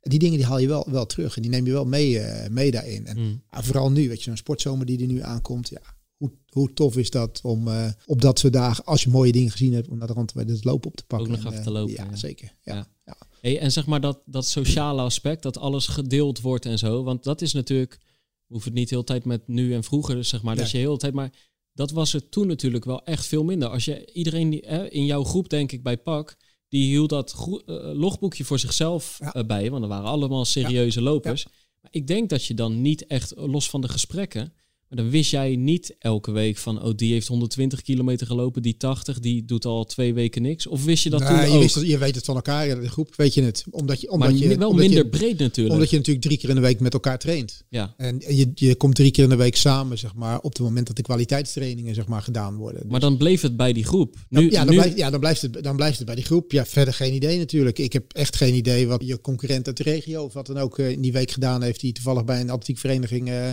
die 0.00 0.18
dingen 0.18 0.36
die 0.36 0.46
haal 0.46 0.58
je 0.58 0.66
wel, 0.66 0.86
wel 0.90 1.06
terug 1.06 1.36
en 1.36 1.42
die 1.42 1.50
neem 1.50 1.66
je 1.66 1.72
wel 1.72 1.84
mee, 1.84 2.10
uh, 2.10 2.46
mee 2.48 2.70
daarin. 2.70 3.06
En 3.06 3.18
mm. 3.18 3.42
vooral 3.50 3.90
nu, 3.90 4.08
weet 4.08 4.18
je, 4.18 4.24
zo'n 4.24 4.36
sportzomer 4.36 4.86
die 4.86 5.00
er 5.00 5.06
nu 5.06 5.22
aankomt. 5.22 5.68
Ja, 5.68 5.80
hoe, 6.16 6.32
hoe 6.48 6.72
tof 6.72 6.96
is 6.96 7.10
dat 7.10 7.40
om 7.42 7.68
uh, 7.68 7.88
op 8.06 8.20
dat 8.20 8.38
soort 8.38 8.52
dagen, 8.52 8.84
als 8.84 9.02
je 9.02 9.10
mooie 9.10 9.32
dingen 9.32 9.50
gezien 9.50 9.72
hebt, 9.72 9.88
om 9.88 9.98
naar 9.98 10.06
de 10.06 10.12
rand 10.12 10.34
bij 10.34 10.44
het 10.46 10.64
lopen 10.64 10.90
op 10.90 10.96
te 10.96 11.04
pakken. 11.06 11.30
Ook 11.30 11.42
nog 11.42 11.52
even 11.52 11.64
te 11.64 11.70
lopen. 11.70 11.94
Ja, 11.94 12.16
zeker. 12.16 12.56
Ja. 12.62 12.88
ja. 13.04 13.16
Hey, 13.40 13.58
en 13.58 13.72
zeg 13.72 13.86
maar 13.86 14.00
dat, 14.00 14.22
dat 14.26 14.46
sociale 14.46 15.02
aspect, 15.02 15.42
dat 15.42 15.58
alles 15.58 15.86
gedeeld 15.86 16.40
wordt 16.40 16.66
en 16.66 16.78
zo. 16.78 17.02
Want 17.02 17.24
dat 17.24 17.42
is 17.42 17.52
natuurlijk, 17.52 17.98
hoeven 18.46 18.70
het 18.70 18.78
niet 18.78 18.90
heel 18.90 19.04
tijd 19.04 19.24
met 19.24 19.48
nu 19.48 19.74
en 19.74 19.84
vroeger, 19.84 20.24
zeg 20.24 20.42
maar, 20.42 20.56
dat 20.56 20.70
je 20.70 20.78
heel 20.78 20.92
de 20.92 20.98
tijd 20.98 21.14
maar 21.14 21.32
dat 21.74 21.90
was 21.90 22.12
het 22.12 22.30
toen 22.30 22.46
natuurlijk 22.46 22.84
wel 22.84 23.04
echt 23.04 23.26
veel 23.26 23.44
minder. 23.44 23.68
Als 23.68 23.84
je 23.84 24.12
iedereen 24.12 24.50
die, 24.50 24.60
in 24.90 25.04
jouw 25.04 25.24
groep, 25.24 25.48
denk 25.48 25.72
ik, 25.72 25.82
bij 25.82 25.96
PAK, 25.96 26.36
die 26.68 26.88
hield 26.88 27.08
dat 27.08 27.34
uh, 27.48 27.56
logboekje 27.92 28.44
voor 28.44 28.58
zichzelf 28.58 29.20
eh, 29.20 29.44
bij, 29.44 29.70
want 29.70 29.82
er 29.82 29.88
waren 29.88 30.08
allemaal 30.08 30.44
serieuze 30.44 31.02
lopers. 31.02 31.46
Maar 31.80 31.90
ik 31.92 32.06
denk 32.06 32.28
dat 32.28 32.44
je 32.44 32.54
dan 32.54 32.80
niet 32.80 33.06
echt, 33.06 33.32
los 33.36 33.70
van 33.70 33.80
de 33.80 33.88
gesprekken, 33.88 34.52
dan 34.88 35.10
wist 35.10 35.30
jij 35.30 35.56
niet 35.56 35.96
elke 35.98 36.30
week 36.30 36.56
van, 36.56 36.82
oh, 36.82 36.92
die 36.96 37.12
heeft 37.12 37.26
120 37.26 37.82
kilometer 37.82 38.26
gelopen, 38.26 38.62
die 38.62 38.76
80, 38.76 39.20
die 39.20 39.44
doet 39.44 39.64
al 39.64 39.84
twee 39.84 40.14
weken 40.14 40.42
niks. 40.42 40.66
Of 40.66 40.84
wist 40.84 41.02
je 41.02 41.10
dat 41.10 41.26
toen 41.26 41.40
je 41.40 41.46
ook? 41.46 41.62
Wist, 41.62 41.80
je 41.80 41.98
weet 41.98 42.14
het 42.14 42.24
van 42.24 42.34
elkaar, 42.34 42.66
in 42.66 42.80
de 42.80 42.88
groep 42.88 43.14
weet 43.16 43.34
je 43.34 43.42
het. 43.42 43.64
Omdat 43.70 44.00
je, 44.00 44.10
omdat 44.10 44.30
maar 44.30 44.38
je, 44.38 44.58
wel 44.58 44.68
omdat 44.68 44.86
minder 44.86 45.04
je, 45.04 45.08
breed 45.08 45.38
natuurlijk. 45.38 45.74
Omdat 45.74 45.90
je 45.90 45.96
natuurlijk 45.96 46.24
drie 46.24 46.38
keer 46.38 46.48
in 46.48 46.54
de 46.54 46.60
week 46.60 46.80
met 46.80 46.92
elkaar 46.92 47.18
traint. 47.18 47.64
Ja. 47.68 47.94
En 47.96 48.22
je, 48.28 48.50
je 48.54 48.74
komt 48.74 48.94
drie 48.94 49.10
keer 49.10 49.24
in 49.24 49.30
de 49.30 49.36
week 49.36 49.56
samen, 49.56 49.98
zeg 49.98 50.14
maar, 50.14 50.40
op 50.40 50.52
het 50.52 50.62
moment 50.62 50.86
dat 50.86 50.96
de 50.96 51.02
kwaliteitstrainingen, 51.02 51.94
zeg 51.94 52.06
maar, 52.06 52.22
gedaan 52.22 52.56
worden. 52.56 52.86
Maar 52.88 53.00
dan 53.00 53.16
bleef 53.16 53.40
het 53.40 53.56
bij 53.56 53.72
die 53.72 53.84
groep. 53.84 54.16
Nu, 54.28 54.50
ja, 54.50 54.64
dan, 54.64 54.74
nu... 54.74 54.80
Blijft, 54.80 54.96
ja 54.96 55.10
dan, 55.10 55.20
blijft 55.20 55.42
het, 55.42 55.62
dan 55.62 55.76
blijft 55.76 55.96
het 55.96 56.06
bij 56.06 56.14
die 56.14 56.24
groep. 56.24 56.52
Ja, 56.52 56.66
verder 56.66 56.94
geen 56.94 57.14
idee 57.14 57.38
natuurlijk. 57.38 57.78
Ik 57.78 57.92
heb 57.92 58.12
echt 58.12 58.36
geen 58.36 58.54
idee 58.54 58.86
wat 58.86 59.02
je 59.06 59.20
concurrent 59.20 59.66
uit 59.66 59.76
de 59.76 59.82
regio, 59.82 60.24
of 60.24 60.32
wat 60.32 60.46
dan 60.46 60.58
ook, 60.58 60.78
in 60.78 61.00
die 61.00 61.12
week 61.12 61.30
gedaan 61.30 61.62
heeft, 61.62 61.80
die 61.80 61.92
toevallig 61.92 62.24
bij 62.24 62.40
een 62.40 62.50
atletiekvereniging... 62.50 63.28
Uh, 63.28 63.50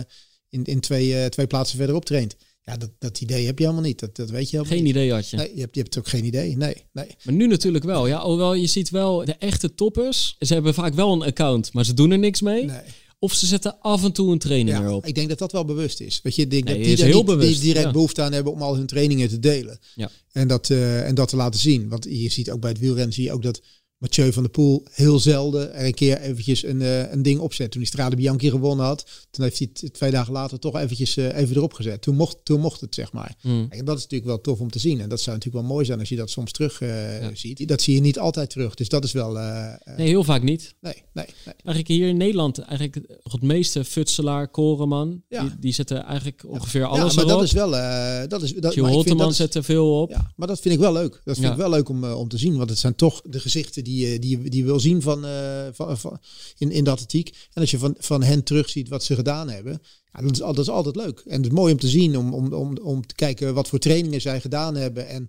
in, 0.52 0.64
in 0.64 0.80
twee, 0.80 1.08
uh, 1.08 1.24
twee 1.24 1.46
plaatsen 1.46 1.76
verderop 1.78 2.04
traint. 2.04 2.36
Ja, 2.64 2.76
dat, 2.76 2.90
dat 2.98 3.20
idee 3.20 3.46
heb 3.46 3.58
je 3.58 3.64
helemaal 3.64 3.86
niet. 3.86 3.98
Dat, 4.00 4.16
dat 4.16 4.30
weet 4.30 4.50
je 4.50 4.56
helemaal 4.56 4.76
Geen 4.76 4.84
niet. 4.84 4.94
idee 4.94 5.12
had 5.12 5.28
je. 5.28 5.36
Nee, 5.36 5.54
je 5.54 5.60
hebt, 5.60 5.74
je 5.74 5.80
hebt 5.80 5.98
ook 5.98 6.08
geen 6.08 6.24
idee. 6.24 6.56
Nee, 6.56 6.76
nee. 6.92 7.06
Maar 7.24 7.34
nu 7.34 7.46
natuurlijk 7.46 7.84
wel. 7.84 8.06
Ja, 8.06 8.24
hoewel 8.24 8.54
je 8.54 8.66
ziet 8.66 8.90
wel 8.90 9.24
de 9.24 9.34
echte 9.38 9.74
toppers. 9.74 10.36
Ze 10.38 10.52
hebben 10.54 10.74
vaak 10.74 10.94
wel 10.94 11.12
een 11.12 11.22
account, 11.22 11.72
maar 11.72 11.84
ze 11.84 11.94
doen 11.94 12.10
er 12.10 12.18
niks 12.18 12.40
mee. 12.40 12.64
nee. 12.64 12.80
Of 13.18 13.32
ze 13.34 13.46
zetten 13.46 13.80
af 13.80 14.04
en 14.04 14.12
toe 14.12 14.32
een 14.32 14.38
training 14.38 14.78
Ja, 14.78 14.84
erop. 14.84 15.06
ik 15.06 15.14
denk 15.14 15.28
dat 15.28 15.38
dat 15.38 15.52
wel 15.52 15.64
bewust 15.64 16.00
is. 16.00 16.20
Weet 16.22 16.34
je, 16.34 16.42
ik 16.42 16.50
denk 16.50 16.64
Nee, 16.64 16.78
dat 16.78 16.86
is 16.86 16.94
die, 16.96 17.04
heel 17.04 17.14
die, 17.24 17.24
die 17.24 17.36
bewust, 17.36 17.60
direct 17.60 17.84
ja. 17.84 17.90
behoefte 17.92 18.22
aan 18.22 18.32
hebben 18.32 18.52
om 18.52 18.62
al 18.62 18.76
hun 18.76 18.86
trainingen 18.86 19.28
te 19.28 19.38
delen. 19.38 19.78
Ja. 19.94 20.10
En, 20.32 20.48
dat, 20.48 20.70
eh, 20.70 21.06
en 21.08 21.14
dat 21.14 21.28
te 21.28 21.36
laten 21.36 21.60
zien. 21.60 21.88
Want 21.88 22.04
je 22.10 22.28
ziet 22.28 22.50
ook 22.50 22.60
bij 22.60 22.70
het 22.70 22.78
wielrennen 22.78 23.12
zie 23.14 23.24
je 23.24 23.32
ook 23.32 23.42
dat 23.42 23.60
Mathieu 24.02 24.32
van 24.32 24.42
der 24.42 24.52
Poel 24.52 24.86
heel 24.90 25.18
zelden 25.18 25.74
er 25.74 25.86
een 25.86 25.94
keer 25.94 26.20
eventjes 26.20 26.64
een, 26.64 26.82
eh, 26.82 27.12
een 27.12 27.22
ding 27.22 27.40
opzet. 27.40 27.70
Toen 27.70 27.80
die 27.80 27.90
Strade 27.90 28.16
Bianchi 28.16 28.50
gewonnen 28.50 28.86
had, 28.86 29.04
toen 29.30 29.44
heeft 29.44 29.58
hij 29.58 29.68
het 29.80 29.94
twee 29.94 30.10
dagen 30.10 30.32
later 30.32 30.58
toch 30.58 30.76
eventjes 30.76 31.16
eh, 31.16 31.36
even 31.36 31.56
erop 31.56 31.72
gezet. 31.72 32.02
Toen 32.02 32.16
mocht, 32.16 32.36
toen 32.42 32.60
mocht 32.60 32.80
het, 32.80 32.94
zeg 32.94 33.12
maar. 33.12 33.34
Hmm. 33.40 33.66
En 33.68 33.84
dat 33.84 33.96
is 33.96 34.02
natuurlijk 34.02 34.30
wel 34.30 34.40
tof 34.40 34.60
om 34.60 34.70
te 34.70 34.78
zien. 34.78 35.00
En 35.00 35.08
dat 35.08 35.20
zou 35.20 35.36
natuurlijk 35.36 35.64
wel 35.64 35.74
mooi 35.74 35.86
zijn 35.86 35.98
als 35.98 36.08
je 36.08 36.16
dat 36.16 36.30
soms 36.30 36.52
terug 36.52 36.80
eh, 36.80 36.90
ziet. 37.32 37.68
Dat 37.68 37.82
zie 37.82 37.94
je 37.94 38.00
niet 38.00 38.18
altijd 38.18 38.50
terug. 38.50 38.74
Dus 38.74 38.88
dat 38.88 39.04
is 39.04 39.12
wel... 39.12 39.32
Nee, 39.32 40.06
heel 40.08 40.24
vaak 40.24 40.42
niet. 40.42 40.74
nee, 40.80 40.94
nee, 41.12 41.26
nee. 41.44 41.54
Eigenlijk 41.54 41.88
hier 41.88 42.08
in 42.08 42.16
Nederland, 42.16 42.58
eigenlijk 42.58 43.06
het 43.22 43.42
meeste 43.42 43.84
Futselaar, 43.84 44.48
Koreman, 44.48 45.22
Ja. 45.28 45.42
die, 45.42 45.50
die 45.60 45.72
zetten 45.72 46.04
eigenlijk 46.04 46.44
ongeveer 46.46 46.84
alles 46.84 47.14
ja, 47.14 47.20
maar 47.20 47.24
erop. 47.24 47.38
dat 47.38 47.48
is 47.48 47.52
wel... 47.52 47.70
dat 48.28 48.42
is, 48.42 48.54
dat, 48.54 48.76
maar 48.76 48.90
Holteman 48.90 49.26
dat- 49.26 49.36
zet 49.36 49.54
er 49.54 49.64
veel 49.64 50.00
op. 50.00 50.10
Ja, 50.10 50.32
maar 50.36 50.48
dat 50.48 50.60
vind 50.60 50.74
ik 50.74 50.80
wel 50.80 50.92
leuk. 50.92 51.20
Dat 51.24 51.36
vind 51.38 51.50
ik 51.50 51.56
wel 51.58 51.70
leuk 51.70 51.88
om, 51.88 52.04
om 52.04 52.28
te 52.28 52.38
zien. 52.38 52.56
Want 52.56 52.70
het 52.70 52.78
zijn 52.78 52.94
toch 52.94 53.22
de 53.24 53.40
gezichten 53.40 53.84
die, 53.84 53.91
je- 53.98 54.18
die, 54.18 54.48
die 54.48 54.64
wil 54.64 54.80
zien 54.80 55.02
van, 55.02 55.24
eh, 55.26 55.66
van, 55.72 56.18
in, 56.58 56.70
in 56.70 56.84
de. 56.84 57.34
En 57.52 57.60
als 57.60 57.70
je 57.70 57.78
van, 57.78 57.94
van 57.98 58.22
hen 58.22 58.42
terugziet 58.44 58.88
wat 58.88 59.04
ze 59.04 59.14
gedaan 59.14 59.48
hebben. 59.50 59.82
Ja, 60.12 60.22
dat, 60.22 60.30
is, 60.32 60.42
al- 60.42 60.54
dat 60.54 60.64
is 60.64 60.70
altijd 60.70 60.96
leuk. 60.96 61.22
En 61.26 61.36
het 61.36 61.46
is 61.46 61.56
mooi 61.56 61.72
om 61.72 61.78
te 61.78 61.88
zien. 61.88 62.16
Om, 62.16 62.34
om, 62.34 62.52
om, 62.52 62.76
om 62.78 63.06
te 63.06 63.14
kijken 63.14 63.54
wat 63.54 63.68
voor 63.68 63.78
trainingen 63.78 64.20
zij 64.20 64.40
gedaan 64.40 64.74
hebben. 64.76 65.08
En 65.08 65.28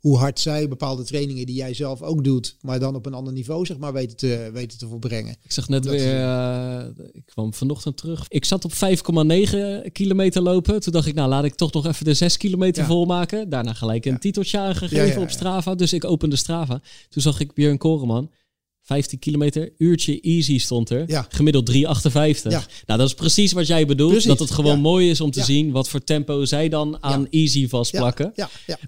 hoe 0.00 0.16
hard 0.16 0.40
zij 0.40 0.68
bepaalde 0.68 1.04
trainingen 1.04 1.46
die 1.46 1.54
jij 1.54 1.74
zelf 1.74 2.02
ook 2.02 2.24
doet. 2.24 2.56
Maar 2.60 2.78
dan 2.78 2.94
op 2.94 3.06
een 3.06 3.14
ander 3.14 3.32
niveau 3.32 3.66
zeg 3.66 3.78
maar 3.78 3.92
weten 3.92 4.16
te, 4.16 4.50
weten 4.52 4.78
te 4.78 4.86
volbrengen. 4.88 5.36
Ik 5.42 5.52
zag 5.52 5.68
net 5.68 5.82
Dat 5.82 5.92
weer, 5.92 6.20
eh, 6.20 6.86
ik 7.12 7.22
kwam 7.26 7.54
vanochtend 7.54 7.96
terug. 7.96 8.24
Ik 8.28 8.44
zat 8.44 8.64
op 8.64 8.72
5,9 8.72 9.92
kilometer 9.92 10.42
lopen. 10.42 10.80
Toen 10.80 10.92
dacht 10.92 11.06
ik, 11.06 11.14
nou 11.14 11.28
laat 11.28 11.44
ik 11.44 11.54
toch 11.54 11.72
nog 11.72 11.86
even 11.86 12.04
de 12.04 12.14
6 12.14 12.36
kilometer 12.36 12.82
Ja. 12.82 12.88
volmaken. 12.88 13.48
Daarna 13.48 13.72
gelijk 13.72 14.04
een 14.04 14.12
Ja. 14.12 14.18
titeltje 14.18 14.58
aangegeven 14.58 15.06
ja. 15.18 15.20
op 15.20 15.30
Strava. 15.30 15.74
Dus 15.74 15.92
ik 15.92 16.04
opende 16.04 16.36
Strava. 16.36 16.80
Toen 17.08 17.22
zag 17.22 17.40
ik 17.40 17.54
Björn 17.54 17.78
Koreman. 17.78 18.30
15 18.90 19.18
kilometer, 19.18 19.72
uurtje 19.78 20.20
easy 20.20 20.58
stond 20.58 20.90
er. 20.90 21.04
Ja. 21.06 21.26
Gemiddeld 21.28 21.70
3,58. 21.70 21.74
Ja. 22.42 22.64
Nou, 22.86 22.98
dat 22.98 23.00
is 23.08 23.14
precies 23.14 23.52
wat 23.52 23.66
jij 23.66 23.86
bedoelt. 23.86 24.10
Precies, 24.10 24.28
Dat 24.28 24.38
het 24.38 24.50
gewoon 24.50 24.74
ja. 24.74 24.80
mooi 24.80 25.10
is 25.10 25.20
om 25.20 25.30
te 25.30 25.42
zien 25.42 25.70
wat 25.70 25.88
voor 25.88 26.04
tempo 26.04 26.44
zij 26.44 26.68
dan 26.68 26.96
aan 27.02 27.26
easy 27.30 27.68
vastplakken. 27.68 28.32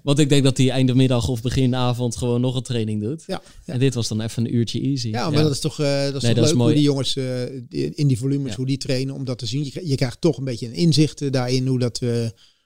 Want 0.03 0.19
ik 0.19 0.29
denk 0.29 0.43
dat 0.43 0.57
hij 0.57 0.69
einde 0.69 0.95
middag 0.95 1.27
of 1.27 1.41
begin 1.41 1.75
avond 1.75 2.15
gewoon 2.15 2.41
nog 2.41 2.55
een 2.55 2.61
training 2.63 3.01
doet. 3.01 3.25
En 3.65 3.79
dit 3.79 3.93
was 3.93 4.07
dan 4.07 4.21
even 4.21 4.45
een 4.45 4.55
uurtje 4.55 4.81
easy. 4.81 5.07
Ja, 5.09 5.29
maar 5.29 5.43
dat 5.43 5.51
is 5.51 5.59
toch, 5.59 5.79
eh, 5.79 6.03
dat 6.03 6.15
is 6.15 6.21
Nee, 6.21 6.21
toch 6.21 6.21
dat 6.21 6.43
is 6.43 6.49
leuk 6.49 6.53
mooi. 6.59 6.65
hoe 6.73 6.73
die 6.73 6.83
jongens 6.83 7.15
eh, 7.15 7.25
die- 7.69 7.91
in 7.95 8.07
die 8.07 8.17
volumes, 8.17 8.55
hoe 8.55 8.65
die 8.65 8.77
trainen, 8.77 9.15
om 9.15 9.23
dat 9.25 9.37
te 9.37 9.45
zien. 9.45 9.63
Je, 9.63 9.69
krijgt- 9.71 9.89
je 9.89 9.95
krijgt 9.95 10.21
toch 10.21 10.37
een 10.37 10.43
beetje 10.43 10.65
een 10.67 10.73
inzicht 10.73 11.21
eh, 11.21 11.31
daarin 11.31 11.67
hoe 11.67 11.79
dat, 11.79 11.99
eh, 12.01 12.09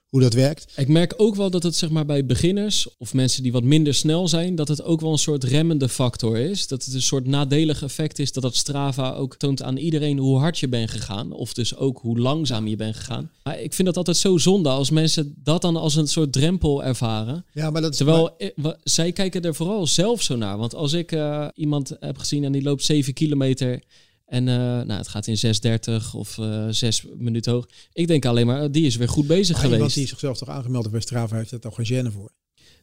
hoe 0.10 0.22
dat 0.22 0.34
werkt. 0.34 0.74
Ik 0.76 0.88
merk 0.88 1.14
ook 1.18 1.36
wel 1.36 1.50
dat 1.50 1.64
het 1.64 1.76
zeg 1.76 1.90
maar 1.90 2.06
bij 2.06 2.26
beginners 2.26 2.88
of 2.98 3.14
mensen 3.14 3.44
die 3.44 3.52
wat 3.52 3.64
minder 3.64 3.94
snel 3.94 4.28
zijn, 4.28 4.56
dat 4.56 4.68
het 4.68 4.84
ook 4.84 5.02
wel 5.02 5.12
een 5.12 5.18
soort 5.18 5.44
remmende 5.44 5.90
factor 5.90 6.38
is. 6.38 6.68
Dat 6.68 6.86
het 6.86 6.94
een 6.94 7.02
soort 7.02 7.28
nadelig 7.28 7.84
effect 7.84 8.20
is 8.20 8.32
dat 8.32 8.44
dat 8.44 8.56
Strava 8.56 9.14
ook 9.14 9.36
toont 9.36 9.64
aan 9.64 9.78
iedereen 9.78 10.18
hoe 10.18 10.38
hard 10.38 10.60
je 10.60 10.68
bent 10.68 10.92
gegaan. 10.92 11.32
Of 11.32 11.54
dus 11.54 11.76
ook 11.76 12.00
hoe 12.00 12.20
langzaam 12.20 12.68
je 12.68 12.76
bent 12.76 12.96
gegaan. 12.96 13.32
Maar 13.44 13.62
ik 13.62 13.74
vind 13.74 13.88
dat 13.88 13.98
altijd 13.98 14.18
zo 14.18 14.38
zonde 14.38 14.70
als 14.70 14.90
mensen 14.90 15.36
dat 15.44 15.62
dan 15.62 15.76
als 15.76 15.96
een 15.96 16.08
soort 16.08 16.34
drempel 16.34 16.84
ervaren. 16.84 17.46
Ja, 17.54 17.70
maar 17.70 17.82
dat 17.82 17.92
is 17.92 17.98
Terwijl 17.98 18.38
eh, 18.38 18.50
zij 18.84 19.12
kijken 19.12 19.42
er 19.42 19.56
vooral 19.56 19.88
zelf 19.88 20.22
zo 20.22 20.36
naar. 20.36 20.58
Want 20.58 20.76
als 20.76 20.94
ik 20.94 21.12
eh, 21.12 21.48
iemand 21.56 21.96
heb 22.00 22.18
gezien 22.18 22.44
en 22.44 22.52
die 22.52 22.64
loopt 22.64 22.84
7 22.84 23.14
kilometer. 23.14 23.84
En 24.28 24.48
eh, 24.48 24.56
nou, 24.56 24.92
het 24.92 25.08
gaat 25.08 25.28
in 25.28 25.38
6.30 25.38 26.12
of 26.14 26.38
eh 26.38 26.68
6 26.70 27.04
minuten 27.18 27.52
hoog. 27.52 27.68
Ik 27.94 28.08
denk 28.08 28.26
alleen 28.26 28.46
maar, 28.46 28.72
die 28.72 28.86
is 28.86 28.96
weer 28.96 29.10
goed 29.10 29.28
bezig 29.28 29.62
maar 29.62 29.70
geweest. 29.72 29.96
die 29.96 30.08
zichzelf 30.08 30.38
toch 30.38 30.50
aangemeld 30.50 30.82
heeft 30.82 30.92
bij 30.92 31.02
Strava 31.02 31.36
heeft 31.36 31.52
er 31.52 31.60
toch 31.60 31.76
geen 31.76 32.06
gêne 32.06 32.12
voor. 32.14 32.32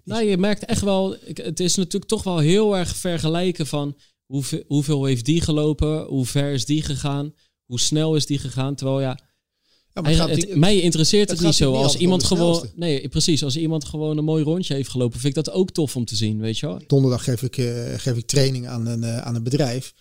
Nou, 0.05 0.25
je 0.25 0.37
merkt 0.39 0.65
echt 0.65 0.81
wel, 0.81 1.17
het 1.35 1.61
is 1.61 1.75
natuurlijk 1.75 2.05
toch 2.11 2.23
wel 2.23 2.39
heel 2.39 2.77
erg 2.77 2.97
vergelijken 2.97 3.67
van 3.67 3.97
hoeveel, 4.27 4.63
hoeveel 4.67 5.05
heeft 5.05 5.25
die 5.25 5.41
gelopen, 5.41 6.03
hoe 6.05 6.27
ver 6.27 6.53
is 6.53 6.65
die 6.65 6.83
gegaan, 6.83 7.35
hoe 7.65 7.81
snel 7.81 8.17
is 8.17 8.27
die 8.27 8.39
gegaan. 8.39 8.75
Terwijl 8.75 9.01
ja, 9.01 9.07
Ja, 9.09 9.15
maar 9.15 10.11
het 10.11 10.21
eigenlijk- 10.21 10.41
gaat 10.41 10.49
het- 10.51 10.59
mij 10.59 10.81
interesseert 10.81 11.29
het 11.29 11.39
het, 11.39 11.47
niet 11.47 11.57
zo. 11.57 11.73
niet 11.73 11.83
Als 11.83 11.97
iemand 11.97 12.25
gewoon, 12.25 12.69
nee, 12.77 13.09
precies, 13.09 13.45
als 13.45 13.57
iemand 13.57 13.85
gewoon 13.85 14.19
een 14.19 14.25
mooi 14.25 14.45
rondje 14.45 14.75
heeft 14.75 14.89
gelopen, 14.91 15.21
vind 15.21 15.37
ik 15.37 15.45
dat 15.45 15.55
ook 15.55 15.71
tof 15.71 15.97
om 15.97 16.05
te 16.05 16.17
zien, 16.17 16.39
weet 16.41 16.59
je 16.59 16.67
wel. 16.67 16.81
Donderdag 16.87 17.25
geef 17.25 17.43
ik, 17.43 17.57
eh, 17.59 17.95
geef 17.97 18.17
ik 18.17 18.27
training 18.27 18.67
aan 18.69 18.87
een, 18.87 19.05
aan 19.05 19.35
een 19.35 19.43
bedrijf. 19.43 19.93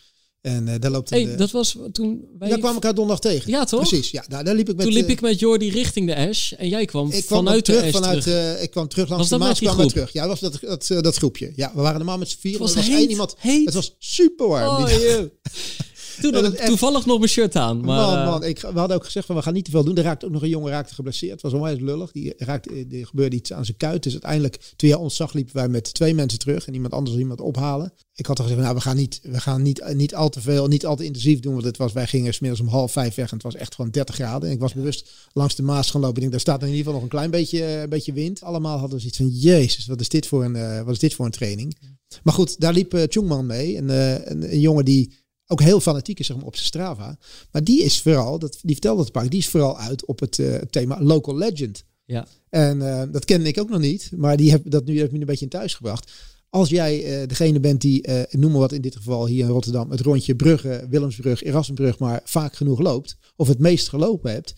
En 0.43 0.67
eh, 0.67 0.79
daar 0.79 0.91
loopt 0.91 1.09
hey, 1.09 1.31
eh, 1.31 1.37
dat 1.37 1.51
was 1.51 1.77
toen 1.91 2.25
wij, 2.39 2.49
daar 2.49 2.57
kwam 2.57 2.69
ik 2.69 2.75
elkaar 2.75 2.93
donderdag 2.95 3.31
tegen. 3.31 3.51
Ja, 3.51 3.65
toch? 3.65 3.87
Precies, 3.87 4.11
ja. 4.11 4.25
Nou, 4.27 4.43
daar 4.43 4.55
liep 4.55 4.69
ik 4.69 4.75
met... 4.75 4.85
toen 4.85 4.93
liep 4.93 5.05
eh, 5.05 5.11
ik 5.11 5.21
met 5.21 5.39
Jordi 5.39 5.69
richting 5.69 6.07
de 6.07 6.15
Ash 6.15 6.51
en 6.51 6.69
jij 6.69 6.85
kwam 6.85 7.11
ik 7.11 7.25
kwam 7.25 7.45
vanuit 7.45 7.65
terug, 7.65 7.79
de 7.81 7.87
Ash 7.87 7.93
vanuit, 7.93 8.21
terug. 8.21 8.61
ik 8.61 8.71
kwam 8.71 8.87
terug 8.87 9.09
langs 9.09 9.29
Was 9.29 9.39
de 9.39 9.45
Maas, 9.45 9.59
kwam 9.59 9.77
weer 9.77 9.87
terug. 9.87 10.13
Ja, 10.13 10.27
dat 10.27 10.39
was 10.39 10.51
dat, 10.51 10.87
dat, 10.87 11.03
dat 11.03 11.15
groepje. 11.15 11.51
Ja, 11.55 11.71
we 11.75 11.81
waren 11.81 11.97
normaal 11.97 12.17
met 12.17 12.29
z'n 12.29 12.37
vier. 12.39 12.51
Het 12.51 12.61
was 12.61 12.71
er 12.71 12.77
was 12.77 12.87
één 12.89 13.09
iemand. 13.09 13.35
heet. 13.37 13.65
Het 13.65 13.73
was 13.73 13.95
super 13.99 14.47
warm. 14.47 14.67
Oh. 14.67 14.89
Toen 16.21 16.29
Ja, 16.31 16.35
had 16.35 16.43
dat 16.43 16.53
ik 16.53 16.59
echt- 16.59 16.67
toevallig 16.67 17.05
nog 17.05 17.17
mijn 17.17 17.29
shirt 17.29 17.55
aan. 17.55 17.81
Maar, 17.81 18.07
man, 18.07 18.17
eh, 18.17 18.25
man, 18.25 18.43
ik, 18.43 18.59
we 18.59 18.79
hadden 18.79 18.97
ook 18.97 19.05
gezegd 19.05 19.25
van 19.25 19.35
we 19.35 19.41
gaan 19.41 19.53
niet 19.53 19.65
te 19.65 19.71
veel 19.71 19.83
doen. 19.83 19.97
Er 19.97 20.03
raakte 20.03 20.25
ook 20.25 20.31
nog 20.31 20.41
een 20.41 20.49
jongen 20.49 20.71
raakte 20.71 20.93
geblesseerd. 20.93 21.31
Het 21.31 21.41
was 21.41 21.53
onwijs 21.53 21.79
lullig. 21.79 22.11
Die 22.11 22.33
raakte, 22.37 22.85
er 22.91 23.05
gebeurde 23.05 23.35
iets 23.35 23.53
aan 23.53 23.65
zijn 23.65 23.77
kuit. 23.77 24.03
Dus 24.03 24.11
uiteindelijk, 24.11 24.73
toen 24.75 24.89
jij 24.89 24.97
ons 24.97 25.15
zag, 25.15 25.33
liepen 25.33 25.55
wij 25.55 25.67
met 25.67 25.93
twee 25.93 26.13
mensen 26.13 26.39
terug 26.39 26.67
en 26.67 26.73
iemand 26.73 26.93
anders 26.93 27.17
iemand 27.17 27.41
ophalen. 27.41 27.93
Ik 28.15 28.25
had 28.25 28.37
al 28.39 28.45
gezegd, 28.45 28.61
nou 28.63 28.75
we 28.75 28.81
gaan 28.81 28.95
niet, 28.95 29.19
we 29.23 29.39
gaan 29.39 29.61
niet, 29.61 29.93
niet 29.93 30.15
al 30.15 30.29
te 30.29 30.41
veel, 30.41 30.67
niet 30.67 30.85
al 30.85 30.95
te 30.95 31.05
intensief 31.05 31.39
doen. 31.39 31.53
Want 31.53 31.65
het 31.65 31.77
was, 31.77 31.93
wij 31.93 32.07
gingen 32.07 32.33
smiddags 32.33 32.61
om 32.61 32.67
half 32.67 32.91
vijf 32.91 33.15
weg 33.15 33.27
en 33.29 33.33
het 33.33 33.43
was 33.43 33.55
echt 33.55 33.75
gewoon 33.75 33.91
30 33.91 34.15
graden. 34.15 34.47
En 34.49 34.55
ik 34.55 34.61
was 34.61 34.73
bewust 34.73 35.11
langs 35.33 35.55
de 35.55 35.63
Maas 35.63 35.89
gaan 35.91 36.01
lopen. 36.01 36.15
Ik 36.15 36.21
denk, 36.21 36.31
daar 36.31 36.41
staat 36.41 36.61
in 36.61 36.67
ieder 36.67 36.77
geval 36.77 36.93
nog 36.93 37.03
een 37.03 37.09
klein 37.09 37.31
beetje, 37.31 37.63
eh, 37.63 37.81
een 37.81 37.89
beetje 37.89 38.13
wind. 38.13 38.43
Allemaal 38.43 38.77
hadden 38.77 38.95
we 38.95 38.99
zoiets 38.99 39.17
van, 39.17 39.27
jezus, 39.51 39.85
wat 39.85 40.01
is 40.01 40.09
dit 40.09 40.27
voor 40.27 40.43
een, 40.43 40.55
eh, 40.55 40.81
wat 40.81 40.93
is 40.93 40.99
dit 40.99 41.13
voor 41.13 41.25
een 41.25 41.31
training? 41.31 41.77
Maar 42.23 42.33
goed, 42.33 42.59
daar 42.59 42.73
liep 42.73 42.93
uh, 42.93 43.03
Chungman 43.07 43.45
mee. 43.45 43.77
En, 43.77 43.89
eh, 43.89 44.11
een, 44.31 44.51
een 44.53 44.59
jongen 44.59 44.85
die 44.85 45.13
ook 45.47 45.61
heel 45.61 45.79
fanatiek 45.79 46.19
is 46.19 46.25
zeg 46.25 46.35
maar, 46.35 46.45
op 46.45 46.55
zijn 46.55 46.67
Strava. 46.67 47.17
Maar 47.51 47.63
die 47.63 47.83
is 47.83 48.01
vooral, 48.01 48.39
dat, 48.39 48.59
die 48.61 48.71
vertelde 48.71 49.01
het 49.01 49.11
park, 49.11 49.31
die 49.31 49.39
is 49.39 49.49
vooral 49.49 49.77
uit 49.77 50.05
op 50.05 50.19
het 50.19 50.39
eh, 50.39 50.55
thema 50.55 51.01
local 51.01 51.37
legend. 51.37 51.83
ja. 52.05 52.27
En 52.49 52.81
eh, 52.81 53.03
dat 53.11 53.25
kende 53.25 53.47
ik 53.47 53.59
ook 53.59 53.69
nog 53.69 53.79
niet, 53.79 54.11
maar 54.15 54.37
die 54.37 54.51
heb 54.51 54.61
dat 54.65 54.85
nu 54.85 54.99
heeft 54.99 55.11
me 55.11 55.19
een 55.19 55.25
beetje 55.25 55.45
in 55.45 55.51
thuis 55.51 55.73
gebracht. 55.73 56.11
Als 56.49 56.69
jij 56.69 57.03
eh, 57.03 57.27
degene 57.27 57.59
bent 57.59 57.81
die, 57.81 58.07
noem 58.29 58.51
maar 58.51 58.59
wat 58.59 58.71
in 58.71 58.81
dit 58.81 58.95
geval 58.95 59.27
hier 59.27 59.43
in 59.43 59.51
Rotterdam, 59.51 59.91
het 59.91 59.99
rondje 59.99 60.35
Brugge, 60.35 60.87
Willemsbrug, 60.89 61.43
Erasmusbrug, 61.43 61.99
maar 61.99 62.21
vaak 62.23 62.55
genoeg 62.55 62.79
loopt, 62.79 63.17
of 63.35 63.47
het 63.47 63.59
meest 63.59 63.89
gelopen 63.89 64.31
hebt, 64.31 64.53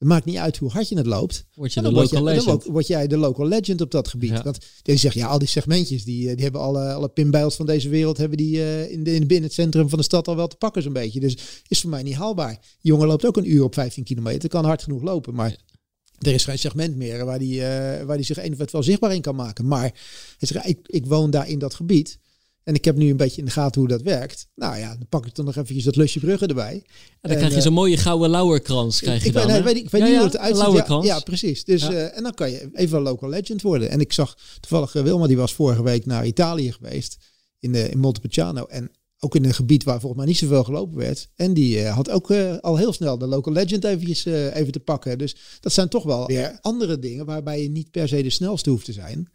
het 0.00 0.08
maakt 0.08 0.24
niet 0.24 0.36
uit 0.36 0.56
hoe 0.56 0.70
hard 0.70 0.88
je 0.88 0.96
het 0.96 1.06
loopt. 1.06 1.44
Word 1.54 1.72
je 1.72 1.80
de 1.80 1.86
dan 1.86 1.94
word, 1.94 2.10
local 2.10 2.24
legend. 2.24 2.86
jij 2.86 3.06
de 3.06 3.16
local 3.16 3.46
legend 3.46 3.80
op 3.80 3.90
dat 3.90 4.08
gebied. 4.08 4.30
Ja. 4.30 4.42
Want 4.42 4.58
die 4.82 4.96
zegt, 4.96 5.14
ja, 5.14 5.26
al 5.26 5.38
die 5.38 5.48
segmentjes, 5.48 6.04
die, 6.04 6.28
eh, 6.28 6.34
die 6.34 6.42
hebben 6.42 6.60
alle, 6.60 6.92
alle 6.92 7.08
pinbijls 7.08 7.56
van 7.56 7.66
deze 7.66 7.88
wereld, 7.88 8.16
hebben 8.16 8.36
die 8.36 8.62
eh, 8.62 8.90
in, 8.90 9.04
de, 9.04 9.14
in 9.14 9.26
binnen 9.26 9.42
het 9.42 9.52
centrum 9.52 9.88
van 9.88 9.98
de 9.98 10.04
stad 10.04 10.28
al 10.28 10.36
wel 10.36 10.46
te 10.46 10.56
pakken 10.56 10.82
zo'n 10.82 10.92
beetje. 10.92 11.20
Dus 11.20 11.36
is 11.68 11.80
voor 11.80 11.90
mij 11.90 12.02
niet 12.02 12.14
haalbaar. 12.14 12.58
Die 12.60 12.92
jongen 12.92 13.06
loopt 13.06 13.26
ook 13.26 13.36
een 13.36 13.50
uur 13.50 13.64
op 13.64 13.74
15 13.74 14.04
kilometer, 14.04 14.48
kan 14.48 14.64
hard 14.64 14.82
genoeg 14.82 15.02
lopen, 15.02 15.34
maar 15.34 15.56
er 16.18 16.34
is 16.34 16.44
geen 16.44 16.58
segment 16.58 16.96
meer 16.96 17.24
waar 17.24 17.38
die, 17.38 17.64
eh, 17.64 18.04
waar 18.04 18.16
die 18.16 18.26
zich 18.26 18.44
een 18.44 18.52
of 18.52 18.58
het 18.58 18.72
wel 18.72 18.82
zichtbaar 18.82 19.14
in 19.14 19.22
kan 19.22 19.34
maken. 19.34 19.66
Maar 19.66 19.92
hij 20.38 20.48
zegt, 20.48 20.66
ik, 20.66 20.78
ik 20.86 21.06
woon 21.06 21.30
daar 21.30 21.48
in 21.48 21.58
dat 21.58 21.74
gebied. 21.74 22.18
En 22.70 22.76
ik 22.76 22.84
heb 22.84 22.96
nu 22.96 23.10
een 23.10 23.16
beetje 23.16 23.38
in 23.38 23.44
de 23.44 23.50
gaten 23.50 23.80
hoe 23.80 23.90
dat 23.90 24.02
werkt. 24.02 24.46
Nou 24.54 24.78
ja, 24.78 24.88
dan 24.88 25.06
pak 25.08 25.26
ik 25.26 25.34
dan 25.34 25.44
nog 25.44 25.56
eventjes 25.56 25.84
dat 25.84 25.96
lusje 25.96 26.20
bruggen 26.20 26.48
erbij. 26.48 26.72
En 26.72 26.82
dan 27.20 27.30
En, 27.30 27.36
krijg 27.36 27.50
je 27.50 27.56
eh, 27.56 27.62
zo'n 27.62 27.72
mooie 27.72 27.96
gouden 27.96 28.30
lauwerkrans. 28.30 29.00
Krijg 29.00 29.22
je 29.22 29.28
ik 29.28 29.34
dan, 29.34 29.62
weet, 29.62 29.76
ik 29.76 29.90
weet 29.90 30.00
Ja, 30.00 30.06
niet 30.06 30.14
ja, 30.14 30.20
hoe 30.20 30.26
het 30.26 30.34
eruit 30.34 30.58
een 30.58 30.76
ziet. 30.76 30.86
Ja, 30.88 31.14
ja, 31.14 31.20
precies. 31.20 31.64
Dus, 31.64 31.82
eh, 31.82 32.16
en 32.16 32.22
dan 32.22 32.34
kan 32.34 32.50
je 32.50 32.68
even 32.72 32.96
een 32.96 33.02
local 33.02 33.28
legend 33.28 33.62
worden. 33.62 33.90
En 33.90 34.00
ik 34.00 34.12
zag 34.12 34.36
toevallig 34.60 34.94
eh, 34.94 35.02
Wilma, 35.02 35.26
die 35.26 35.36
was 35.36 35.54
vorige 35.54 35.82
week 35.82 36.06
naar 36.06 36.26
Italië 36.26 36.72
geweest. 36.72 37.16
In, 37.58 37.72
de, 37.72 37.88
in 37.88 37.98
Montepulciano. 37.98 38.64
En 38.64 38.90
ook 39.18 39.34
in 39.34 39.44
een 39.44 39.54
gebied 39.54 39.84
waar 39.84 40.00
volgens 40.00 40.20
mij 40.20 40.30
niet 40.30 40.40
zoveel 40.40 40.64
gelopen 40.64 40.96
werd. 40.96 41.28
En 41.36 41.54
die 41.54 41.86
had 41.86 42.10
ook 42.10 42.32
al 42.60 42.76
heel 42.76 42.92
snel 42.92 43.18
de 43.18 43.26
local 43.26 43.52
legend 43.52 43.84
eventjes, 43.84 44.24
even 44.24 44.72
te 44.72 44.80
pakken. 44.80 45.18
Dus 45.18 45.36
dat 45.60 45.72
zijn 45.72 45.88
toch 45.88 46.04
wel 46.04 46.30
andere 46.60 46.98
dingen 46.98 47.26
waarbij 47.26 47.62
je 47.62 47.70
niet 47.70 47.90
per 47.90 48.08
se 48.08 48.22
de 48.22 48.30
snelste 48.30 48.70
hoeft 48.70 48.84
te 48.84 48.92
zijn. 48.92 49.28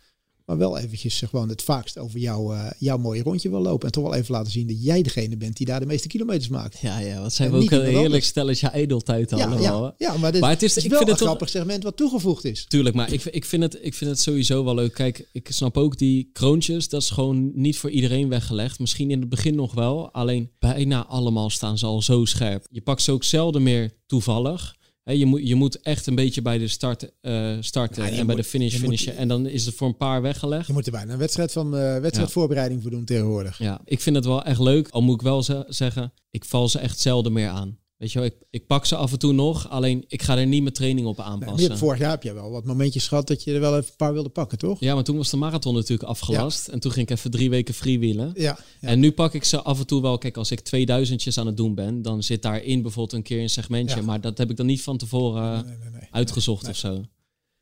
Maar 0.45 0.57
wel 0.57 0.77
eventjes 0.77 1.21
eh, 1.21 1.29
gewoon 1.29 1.49
het 1.49 1.61
vaakst 1.61 1.97
over 1.97 2.19
jouw, 2.19 2.53
eh, 2.53 2.71
jouw 2.79 2.97
mooie 2.97 3.23
rondje 3.23 3.49
wil 3.49 3.61
lopen. 3.61 3.85
En 3.87 3.91
toch 3.93 4.03
wel 4.03 4.13
even 4.13 4.33
laten 4.33 4.51
zien 4.51 4.67
dat 4.67 4.83
jij 4.83 5.01
degene 5.01 5.37
bent 5.37 5.57
die 5.57 5.65
daar 5.65 5.79
de 5.79 5.85
meeste 5.85 6.07
kilometers 6.07 6.47
maakt. 6.47 6.79
Ja, 6.79 6.99
ja, 6.99 7.21
wat 7.21 7.33
zijn 7.33 7.47
En 7.51 7.57
we 7.57 7.63
ook 7.63 7.71
een 7.71 7.83
heerlijk 7.83 8.23
stelletje 8.23 8.73
edeltijd 8.73 9.29
Ja, 9.29 9.35
allemaal. 9.45 9.83
ja, 9.83 9.93
ja, 9.97 10.17
maar, 10.17 10.31
dit, 10.31 10.41
Maar 10.41 10.49
het 10.49 10.61
is- 10.63 10.69
het 10.69 10.77
is 10.77 10.83
ik 10.83 10.89
wel 10.89 10.97
vind 10.99 11.09
een 11.11 11.15
het 11.15 11.23
toch- 11.25 11.27
grappig 11.35 11.49
segment 11.49 11.83
wat 11.83 11.97
toegevoegd 11.97 12.45
is. 12.45 12.65
Tuurlijk, 12.67 12.95
maar 12.95 13.11
ik, 13.13 13.23
ik, 13.25 13.45
vind 13.45 13.63
het, 13.63 13.77
ik 13.81 13.93
vind 13.93 14.09
het 14.09 14.19
sowieso 14.21 14.63
wel 14.63 14.75
leuk. 14.75 14.93
Kijk, 14.93 15.29
ik 15.31 15.47
snap 15.51 15.77
ook 15.77 15.97
die 15.97 16.29
kroontjes, 16.33 16.89
dat 16.89 17.01
is 17.01 17.09
gewoon 17.09 17.51
niet 17.55 17.77
voor 17.77 17.89
iedereen 17.89 18.29
weggelegd. 18.29 18.79
Misschien 18.79 19.11
in 19.11 19.19
het 19.19 19.29
begin 19.29 19.55
nog 19.55 19.73
wel, 19.73 20.11
alleen 20.11 20.51
bijna 20.59 21.05
allemaal 21.05 21.49
staan 21.49 21.77
ze 21.77 21.85
al 21.85 22.01
zo 22.01 22.25
scherp. 22.25 22.65
Je 22.69 22.81
pakt 22.81 23.01
ze 23.01 23.11
ook 23.11 23.23
zelden 23.23 23.63
meer 23.63 23.93
toevallig. 24.05 24.75
Je, 25.13 25.25
moet, 25.25 25.47
je 25.47 25.55
moet 25.55 25.81
echt 25.81 26.07
een 26.07 26.15
beetje 26.15 26.41
bij 26.41 26.57
de 26.57 26.67
start 26.67 27.09
eh, 27.21 27.57
starten 27.59 28.03
Ja, 28.03 28.09
je 28.09 28.15
en 28.19 28.25
bij 28.27 28.35
de 28.35 28.43
finish 28.43 28.71
moet- 28.73 28.81
finishen. 28.81 29.15
En 29.17 29.27
dan 29.27 29.45
is 29.47 29.65
het 29.65 29.75
voor 29.75 29.87
een 29.87 29.97
paar 29.97 30.21
weggelegd. 30.21 30.67
Je 30.67 30.73
moet 30.73 30.85
er 30.85 30.91
bijna 30.91 31.13
een 31.13 31.19
wedstrijd 31.19 31.51
van 31.51 31.77
eh 31.77 31.99
wedstrijdvoorbereiding 31.99 32.81
voor 32.81 32.91
doen 32.91 33.05
tegenwoordig. 33.05 33.59
Ja, 33.59 33.81
ik 33.85 34.01
vind 34.01 34.15
het 34.15 34.25
wel 34.25 34.43
echt 34.43 34.59
leuk. 34.59 34.89
Al 34.89 35.01
moet 35.01 35.15
ik 35.15 35.21
wel 35.21 35.43
ze- 35.43 35.63
zeggen, 35.67 36.13
ik 36.31 36.45
val 36.45 36.69
ze 36.69 36.79
echt 36.79 36.99
zelden 36.99 37.33
meer 37.33 37.49
aan. 37.49 37.77
Weet 37.97 38.11
je 38.11 38.19
wel, 38.19 38.27
ik, 38.27 38.35
ik 38.49 38.67
pak 38.67 38.85
ze 38.85 38.95
af 38.95 39.11
en 39.11 39.19
toe 39.19 39.33
nog, 39.33 39.69
alleen 39.69 40.05
ik 40.07 40.21
ga 40.21 40.37
er 40.37 40.45
niet 40.47 40.61
mijn 40.61 40.73
training 40.73 41.07
op 41.07 41.19
aanpassen. 41.19 41.77
vorig 41.77 41.99
jaar 41.99 42.09
heb 42.09 42.23
je 42.23 42.33
wel 42.33 42.51
wat 42.51 42.65
momentjes 42.65 43.07
gehad 43.07 43.27
dat 43.27 43.43
je 43.43 43.53
er 43.53 43.59
wel 43.59 43.77
even 43.77 43.89
een 43.89 43.95
paar 43.97 44.13
wilde 44.13 44.29
pakken, 44.29 44.57
toch? 44.57 44.79
Ja, 44.79 44.93
maar 44.93 45.03
toen 45.03 45.17
was 45.17 45.29
de 45.29 45.37
marathon 45.37 45.73
natuurlijk 45.73 46.09
afgelast. 46.09 46.67
En 46.67 46.79
toen 46.79 46.91
ging 46.91 47.09
ik 47.09 47.17
even 47.17 47.31
drie 47.31 47.49
weken 47.49 47.73
freewheelen. 47.73 48.31
Ja. 48.35 48.57
ja. 48.81 48.87
En 48.87 48.99
nu 48.99 49.11
pak 49.11 49.33
ik 49.33 49.43
ze 49.43 49.61
af 49.61 49.79
en 49.79 49.87
toe 49.87 50.01
wel. 50.01 50.17
Kijk, 50.17 50.37
als 50.37 50.51
ik 50.51 50.59
2000'tjes 50.59 51.33
aan 51.35 51.45
het 51.45 51.57
doen 51.57 51.75
ben, 51.75 52.01
dan 52.01 52.23
zit 52.23 52.41
daarin 52.41 52.81
bijvoorbeeld 52.81 53.13
een 53.17 53.23
keer 53.23 53.41
een 53.41 53.49
segmentje. 53.49 53.95
Ja. 53.99 54.05
Maar 54.05 54.21
dat 54.21 54.37
heb 54.37 54.49
ik 54.49 54.57
dan 54.57 54.65
niet 54.65 54.81
van 54.81 54.97
tevoren 54.97 55.65
Nee, 55.65 55.77
nee, 55.77 55.89
nee. 55.89 56.07
uitgezocht 56.11 56.69
of 56.69 56.75
zo. 56.75 57.03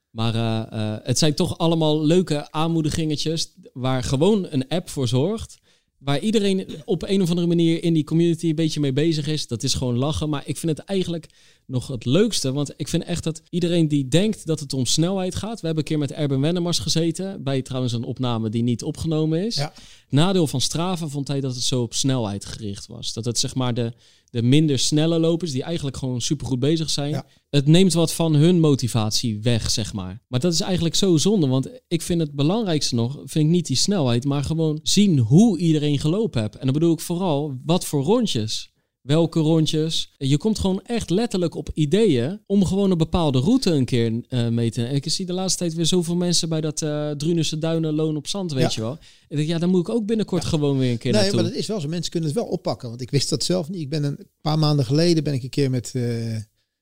Maar 0.10 0.36
eh, 0.36 0.94
eh, 0.94 1.00
het 1.04 1.18
zijn 1.18 1.34
toch 1.34 1.58
allemaal 1.58 2.06
leuke 2.06 2.52
aanmoedigingetjes 2.52 3.52
waar 3.74 4.04
gewoon 4.04 4.48
een 4.50 4.68
app 4.68 4.90
voor 4.90 5.08
zorgt. 5.08 5.58
Waar 6.04 6.20
iedereen 6.20 6.68
op 6.86 7.04
een 7.04 7.22
of 7.22 7.30
andere 7.30 7.48
manier 7.48 7.84
in 7.84 7.94
die 7.94 8.04
community 8.04 8.50
een 8.50 8.56
beetje 8.56 8.80
mee 8.80 8.94
bezig 8.94 9.28
is. 9.28 9.48
Dat 9.48 9.64
is 9.64 9.74
gewoon 9.74 9.98
lachen. 9.98 10.30
Maar 10.30 10.44
ik 10.46 10.58
vind 10.58 10.78
het 10.78 10.88
eigenlijk 10.88 11.28
nog 11.68 11.88
het 11.88 12.06
leukste. 12.06 12.52
Want 12.52 12.74
ik 12.78 12.88
vind 12.88 13.04
echt 13.04 13.24
dat 13.24 13.42
iedereen 13.50 13.88
die 13.88 14.08
denkt 14.08 14.46
dat 14.46 14.60
het 14.60 14.74
om 14.74 14.86
snelheid 14.86 15.36
gaat. 15.36 15.60
We 15.60 15.66
hebben 15.66 15.84
een 15.84 15.90
keer 15.90 16.00
met 16.00 16.12
Erben 16.12 16.40
Wennemars 16.40 16.80
gezeten. 16.80 17.44
Bij 17.44 17.62
trouwens 17.62 17.94
een 17.94 18.04
opname 18.04 18.50
die 18.50 18.64
niet 18.64 18.84
opgenomen 18.84 19.46
is. 19.46 19.56
Ja. 19.56 19.74
Nadeel 20.10 20.48
van 20.48 20.62
Strava 20.62 21.08
vond 21.08 21.28
hij 21.28 21.42
dat 21.42 21.56
het 21.56 21.64
zo 21.64 21.82
op 21.82 21.94
snelheid 21.94 22.46
gericht 22.46 22.88
was. 22.88 23.14
Dat 23.14 23.26
het 23.26 23.40
zeg 23.40 23.56
maar 23.56 23.74
de, 23.74 23.94
de 24.30 24.42
minder 24.42 24.80
snelle 24.80 25.20
lopers, 25.20 25.52
die 25.52 25.64
eigenlijk 25.64 25.98
gewoon 25.98 26.22
supergoed 26.22 26.60
bezig 26.60 26.90
zijn. 26.90 27.10
Ja. 27.10 27.26
Het 27.50 27.68
neemt 27.68 27.94
wat 27.94 28.14
van 28.14 28.34
hun 28.34 28.60
motivatie 28.60 29.42
weg, 29.42 29.70
zeg 29.70 29.94
maar. 29.94 30.22
Maar 30.28 30.40
dat 30.40 30.54
is 30.54 30.62
eigenlijk 30.62 30.96
zo 30.96 31.18
zonde, 31.18 31.48
want 31.48 31.70
ik 31.88 32.02
vind 32.02 32.22
het 32.22 32.34
belangrijkste 32.34 32.96
nog, 32.96 33.14
vind 33.26 33.46
ik 33.46 33.52
niet 33.52 33.66
die 33.66 33.78
snelheid, 33.78 34.26
maar 34.26 34.44
gewoon 34.44 34.80
zien 34.84 35.18
hoe 35.20 35.58
iedereen 35.58 36.00
gelopen 36.00 36.42
heeft. 36.42 36.56
En 36.56 36.64
dan 36.64 36.74
bedoel 36.74 36.94
ik 36.94 37.00
vooral, 37.00 37.58
wat 37.66 37.86
voor 37.86 38.04
rondjes. 38.04 38.73
Welke 39.04 39.40
rondjes. 39.40 40.14
Je 40.18 40.38
komt 40.38 40.60
gewoon 40.60 40.82
echt 40.82 41.10
letterlijk 41.10 41.56
op 41.56 41.70
ideeën 41.74 42.42
om 42.46 42.66
gewoon 42.66 42.92
een 42.92 42.98
bepaalde 42.98 43.40
route 43.40 43.72
een 43.72 43.86
keer 43.86 44.12
uh, 44.30 44.48
mee 44.48 44.72
te... 44.72 44.86
En 44.86 44.96
ik 44.96 45.10
zie 45.10 45.26
de 45.26 45.34
laatste 45.34 45.60
tijd 45.60 45.74
weer 45.74 45.86
zoveel 45.86 46.16
mensen 46.16 46.50
bij 46.50 46.62
dat 46.62 46.82
uh, 46.82 47.12
Drunense 47.12 47.58
Duinen 47.58 47.94
Loon 47.94 48.16
op 48.16 48.28
Zand, 48.28 48.54
weet 48.54 48.74
je 48.74 48.82
wel. 48.82 48.98
Ik 49.28 49.38
denk, 49.38 49.48
ja, 49.48 49.58
dan 49.58 49.70
moet 49.70 49.88
ik 49.88 49.94
ook 49.94 50.06
binnenkort 50.06 50.46
gewoon 50.46 50.78
weer 50.78 50.92
een 50.92 50.98
keer 50.98 51.12
nee, 51.12 51.22
naartoe. 51.22 51.42
maar 51.42 51.50
dat 51.50 51.60
is 51.60 51.68
wel 51.68 51.80
zo. 51.80 51.88
Mensen 51.88 52.12
kunnen 52.12 52.30
het 52.30 52.40
wel 52.40 52.48
oppakken. 52.48 52.90
Want 52.90 53.02
ik 53.02 53.12
wist 53.12 53.30
dat 53.30 53.44
zelf 53.44 53.70
niet. 53.70 53.82
Ik 53.82 53.90
ben 53.90 54.04
een 54.04 54.28
paar 54.42 54.60
maanden 54.60 54.86
geleden 54.86 55.24
ben 55.24 55.34
ik 55.34 55.44
een 55.44 55.50
keer 55.50 55.70
met... 55.70 55.92
Uh, 55.94 56.36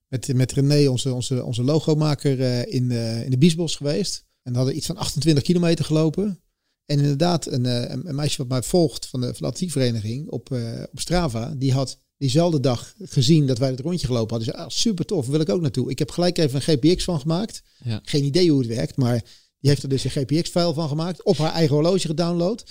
met, 0.07 0.33
met 0.33 0.51
René, 0.51 0.89
onze, 0.89 1.13
onze, 1.13 1.43
onze 1.43 1.63
logomaker, 1.63 2.39
uh, 2.39 2.59
in, 2.59 2.91
in 3.23 3.29
de 3.29 3.37
Biesbos 3.37 3.75
geweest. 3.75 4.25
En 4.43 4.55
hadden 4.55 4.75
iets 4.75 4.85
van 4.85 4.97
28 4.97 5.43
kilometer 5.43 5.85
gelopen. 5.85 6.39
En 6.85 6.99
inderdaad, 6.99 7.45
een, 7.45 7.65
een, 7.65 8.15
meisje 8.15 8.37
wat 8.37 8.47
mij 8.47 8.63
volgt 8.63 9.07
van 9.07 9.21
de, 9.21 9.33
van 9.33 9.53
de 9.53 10.25
op, 10.27 10.51
op 10.91 10.99
Strava, 10.99 11.53
die 11.57 11.73
had 11.73 11.97
diezelfde 12.21 12.59
dag 12.59 12.93
gezien 12.99 13.47
dat 13.47 13.57
wij 13.57 13.69
het 13.69 13.79
rondje 13.79 14.07
gelopen 14.07 14.35
hadden. 14.35 14.53
Dus 14.53 14.63
ah, 14.63 14.69
super 14.69 15.05
tof, 15.05 15.27
wil 15.27 15.39
ik 15.39 15.49
ook 15.49 15.61
naartoe. 15.61 15.89
Ik 15.89 15.99
heb 15.99 16.11
gelijk 16.11 16.37
even 16.37 16.55
een 16.55 16.61
GPX 16.61 17.03
van 17.03 17.19
gemaakt. 17.19 17.61
Ja. 17.83 17.99
Geen 18.03 18.23
idee 18.23 18.49
hoe 18.49 18.59
het 18.59 18.67
werkt, 18.67 18.97
maar 18.97 19.21
die 19.59 19.69
heeft 19.69 19.83
er 19.83 19.89
dus 19.89 20.03
een 20.03 20.11
GPX-file 20.11 20.73
van 20.73 20.87
gemaakt. 20.87 21.23
Op 21.23 21.37
haar 21.37 21.53
eigen 21.53 21.75
horloge 21.75 22.07
gedownload. 22.07 22.63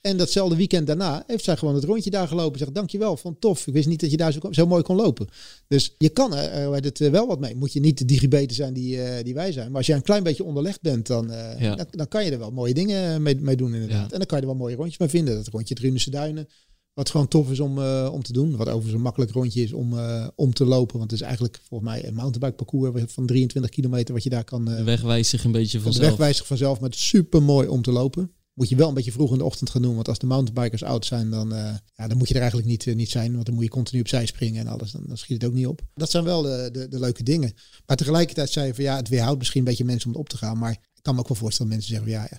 En 0.00 0.16
datzelfde 0.16 0.56
weekend 0.56 0.86
daarna 0.86 1.24
heeft 1.26 1.44
zij 1.44 1.56
gewoon 1.56 1.74
het 1.74 1.84
rondje 1.84 2.10
daar 2.10 2.28
gelopen. 2.28 2.58
Zegt 2.58 2.74
dankjewel, 2.74 3.16
vond 3.16 3.40
tof. 3.40 3.66
Ik 3.66 3.72
wist 3.72 3.88
niet 3.88 4.00
dat 4.00 4.10
je 4.10 4.16
daar 4.16 4.32
zo, 4.32 4.40
zo 4.50 4.66
mooi 4.66 4.82
kon 4.82 4.96
lopen. 4.96 5.28
Dus 5.68 5.94
je 5.98 6.08
kan 6.08 6.34
er 6.34 6.68
uh, 6.68 6.72
het 6.72 6.98
wel 6.98 7.26
wat 7.26 7.40
mee. 7.40 7.56
Moet 7.56 7.72
je 7.72 7.80
niet 7.80 7.98
de 7.98 8.04
digibeten 8.04 8.56
zijn 8.56 8.74
die, 8.74 8.96
uh, 8.96 9.04
die 9.22 9.34
wij 9.34 9.52
zijn. 9.52 9.66
Maar 9.66 9.76
als 9.76 9.86
je 9.86 9.92
een 9.92 10.02
klein 10.02 10.22
beetje 10.22 10.44
onderlegd 10.44 10.80
bent, 10.80 11.06
dan, 11.06 11.30
ja. 11.58 11.74
dan, 11.74 11.86
dan, 11.90 12.08
kan 12.08 12.24
je 12.24 12.30
er 12.30 12.38
wel 12.38 12.50
mooie 12.50 12.74
dingen 12.74 13.22
mee, 13.22 13.36
mee 13.36 13.56
doen 13.56 13.74
inderdaad. 13.74 14.06
Ja. 14.06 14.12
En 14.12 14.18
dan 14.18 14.26
kan 14.26 14.38
je 14.38 14.42
er 14.42 14.50
wel 14.50 14.60
mooie 14.60 14.76
rondjes 14.76 14.98
mee 14.98 15.08
vinden. 15.08 15.34
Dat 15.34 15.48
rondje 15.48 15.74
Drunense 15.74 16.10
Duinen. 16.10 16.48
Wat 16.98 17.10
gewoon 17.10 17.28
tof 17.28 17.50
is 17.50 17.60
om, 17.60 17.78
uh, 17.78 18.08
om 18.12 18.22
te 18.22 18.32
doen. 18.32 18.56
Wat 18.56 18.66
overigens 18.66 18.94
een 18.94 19.00
makkelijk 19.00 19.30
rondje 19.30 19.62
is 19.62 19.72
om, 19.72 19.92
uh, 19.92 20.26
om 20.34 20.52
te 20.52 20.64
lopen. 20.64 20.98
Want 20.98 21.10
het 21.10 21.20
is 21.20 21.26
eigenlijk 21.26 21.60
volgens 21.68 21.90
mij 21.90 22.06
een 22.06 22.14
mountainbike 22.14 22.64
parcours 22.64 23.12
van 23.12 23.26
23 23.26 23.70
kilometer 23.70 24.14
wat 24.14 24.22
je 24.22 24.30
daar 24.30 24.44
kan... 24.44 24.70
Uh, 24.70 24.76
de 24.76 24.82
weg 24.82 25.02
wijst 25.02 25.30
zich 25.30 25.44
een 25.44 25.52
beetje 25.52 25.80
vanzelf. 25.80 26.04
De 26.04 26.10
weg 26.10 26.18
wijst 26.18 26.38
zich 26.38 26.46
vanzelf, 26.46 26.80
maar 26.80 26.88
het 26.88 26.98
is 26.98 27.08
super 27.08 27.42
mooi 27.42 27.68
om 27.68 27.82
te 27.82 27.92
lopen. 27.92 28.32
Moet 28.54 28.68
je 28.68 28.76
wel 28.76 28.88
een 28.88 28.94
beetje 28.94 29.12
vroeg 29.12 29.32
in 29.32 29.38
de 29.38 29.44
ochtend 29.44 29.70
gaan 29.70 29.82
doen. 29.82 29.94
Want 29.94 30.08
als 30.08 30.18
de 30.18 30.26
mountainbikers 30.26 30.82
oud 30.82 31.06
zijn, 31.06 31.30
dan, 31.30 31.48
ja, 31.94 32.08
dan 32.08 32.16
moet 32.16 32.28
je 32.28 32.34
er 32.34 32.40
eigenlijk 32.40 32.70
niet, 32.70 32.96
niet 32.96 33.10
zijn. 33.10 33.32
Want 33.32 33.46
dan 33.46 33.54
moet 33.54 33.64
je 33.64 33.70
continu 33.70 34.00
opzij 34.00 34.26
springen 34.26 34.66
en 34.66 34.72
alles. 34.72 34.92
Dan, 34.92 35.02
dan 35.06 35.16
schiet 35.16 35.42
het 35.42 35.50
ook 35.50 35.56
niet 35.56 35.66
op. 35.66 35.80
Dat 35.94 36.10
zijn 36.10 36.24
wel 36.24 36.42
de, 36.42 36.68
de, 36.72 36.88
de 36.88 36.98
leuke 36.98 37.22
dingen. 37.22 37.52
Maar 37.86 37.96
tegelijkertijd 37.96 38.50
zei 38.50 38.66
je 38.66 38.74
van 38.74 38.84
ja, 38.84 38.96
het 38.96 39.08
weerhoudt 39.08 39.38
misschien 39.38 39.60
een 39.60 39.66
beetje 39.66 39.84
mensen 39.84 40.06
om 40.06 40.12
het 40.12 40.20
op 40.20 40.28
te 40.28 40.36
gaan. 40.36 40.58
Maar 40.58 40.72
ik 40.72 41.02
kan 41.02 41.14
me 41.14 41.20
ook 41.20 41.28
wel 41.28 41.36
voorstellen 41.36 41.72
dat 41.72 41.80
mensen 41.80 41.96
zeggen 41.96 42.20
ja, 42.20 42.28
ja 42.30 42.38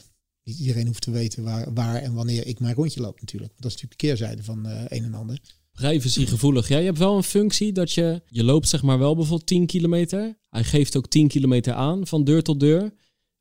niet 0.49 0.59
iedereen 0.59 0.87
hoeft 0.87 1.01
te 1.01 1.11
weten 1.11 1.43
waar, 1.43 1.73
waar 1.73 1.95
en 1.95 2.13
wanneer 2.13 2.47
ik 2.47 2.59
mijn 2.59 2.75
rondje 2.75 3.01
loop 3.01 3.19
natuurlijk. 3.19 3.51
dat 3.55 3.65
is 3.65 3.71
natuurlijk 3.71 4.01
de 4.01 4.07
keerzijde 4.07 4.43
van 4.43 4.67
uh, 4.67 4.81
een 4.87 5.03
en 5.03 5.13
ander. 5.13 5.39
Privacy 5.71 6.25
gevoelig. 6.25 6.67
Ja, 6.67 6.77
je 6.77 6.85
hebt 6.85 6.97
wel 6.97 7.17
een 7.17 7.23
functie 7.23 7.71
dat 7.71 7.91
je, 7.91 8.21
je 8.25 8.43
loopt 8.43 8.67
zeg 8.67 8.81
maar 8.81 8.99
wel 8.99 9.15
bijvoorbeeld 9.15 9.47
10 9.47 9.65
kilometer. 9.65 10.37
Hij 10.49 10.63
geeft 10.63 10.97
ook 10.97 11.07
10 11.07 11.27
kilometer 11.27 11.73
aan 11.73 12.07
van 12.07 12.23
deur 12.23 12.43
tot 12.43 12.59
deur. 12.59 12.93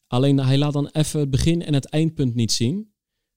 Alleen 0.07 0.38
hij 0.38 0.59
laat 0.59 0.73
dan 0.73 0.88
even 0.92 1.21
het 1.21 1.31
begin 1.31 1.62
en 1.62 1.75
het 1.75 1.85
eindpunt 1.85 2.35
niet 2.35 2.53
zien. 2.53 2.92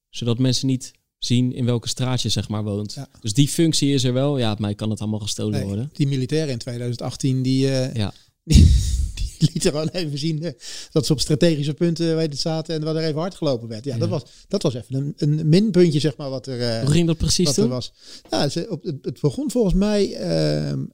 Zodat 0.10 0.40
mensen 0.40 0.68
niet 0.68 0.92
zien 1.18 1.54
in 1.54 1.66
welke 1.66 1.88
straat 1.88 2.22
je 2.22 2.30
zeg 2.30 2.50
maar 2.50 2.64
woont. 2.64 2.94
Ja. 2.94 3.08
Dus 3.22 3.34
die 3.34 3.48
functie 3.48 3.94
is 3.94 4.04
er 4.04 4.14
wel. 4.14 4.38
Ja, 4.38 4.56
mij 4.60 4.76
kan 4.76 4.90
het 4.90 5.00
allemaal 5.00 5.20
gestolen 5.20 5.52
nee, 5.52 5.66
worden. 5.66 5.90
Die 5.94 6.08
militairen 6.08 6.52
in 6.52 6.58
2018, 6.58 7.42
die, 7.42 7.66
uh, 7.66 7.94
ja. 7.94 8.14
die, 8.44 8.66
liet 9.54 9.66
er 9.66 9.72
gewoon 9.72 9.88
even 9.88 10.18
zien 10.18 10.44
eh, 10.44 10.52
dat 10.92 11.06
ze 11.06 11.14
op 11.14 11.20
strategische 11.20 11.74
punten 11.74 12.16
weten 12.16 12.40
zaten 12.40 12.76
en 12.76 12.84
waar 12.84 12.96
er 12.96 13.04
even 13.04 13.20
hard 13.20 13.36
gelopen 13.36 13.68
werd. 13.68 13.86
Ja, 13.86 13.98
Dat, 13.98 14.10
was, 14.10 14.24
dat 14.48 14.62
was 14.62 14.74
even 14.74 14.96
een, 14.96 15.14
een 15.18 15.50
minpuntje, 15.50 16.00
zeg 16.00 16.18
maar, 16.18 16.30
wat 16.30 16.48
er, 16.48 16.60
uh, 16.60 16.80
Hoe 16.82 16.92
ging 16.92 17.08
dat 17.08 17.18
precies 17.18 17.58
was. 17.58 17.94
Ze, 18.50 18.68
op, 18.70 18.84
het, 18.84 18.98
het, 19.02 19.22
begon 19.22 19.52
volgens 19.52 19.74
mij, 19.74 20.22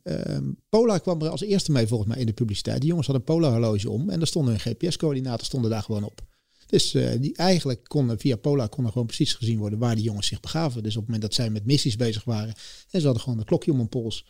uh, 0.03 0.37
Pola 0.69 0.97
kwam 0.97 1.21
er 1.21 1.29
als 1.29 1.41
eerste 1.41 1.71
mee 1.71 1.87
volgens 1.87 2.09
mij 2.09 2.19
in 2.19 2.25
de 2.25 2.33
publiciteit. 2.33 2.79
Die 2.79 2.89
jongens 2.89 3.07
hadden 3.07 3.25
een 3.27 3.35
Pola 3.35 3.51
horloge 3.51 3.89
om 3.89 4.09
en 4.09 4.21
er 4.21 4.27
stonden 4.27 4.51
hun 4.53 4.73
GPS-coördinaten 4.73 5.45
stonden 5.45 5.69
daar 5.69 5.83
gewoon 5.83 6.03
op. 6.03 6.21
Dus 6.67 6.93
uh, 6.93 7.09
die 7.19 7.35
eigenlijk 7.35 7.83
konden 7.83 8.19
via 8.19 8.35
Pola 8.35 8.67
konden 8.67 8.91
gewoon 8.91 9.07
precies 9.07 9.33
gezien 9.33 9.57
worden 9.57 9.79
waar 9.79 9.95
die 9.95 10.03
jongens 10.03 10.27
zich 10.27 10.39
begaven. 10.39 10.83
Dus 10.83 10.95
op 10.95 11.01
het 11.01 11.05
moment 11.05 11.21
dat 11.21 11.33
zij 11.33 11.49
met 11.49 11.65
missies 11.65 11.95
bezig 11.95 12.23
waren 12.23 12.53
en 12.89 12.99
ze 12.99 13.05
hadden 13.05 13.23
gewoon 13.23 13.39
een 13.39 13.45
klokje 13.45 13.71
om 13.71 13.77
hun 13.77 13.89
pols, 13.89 14.25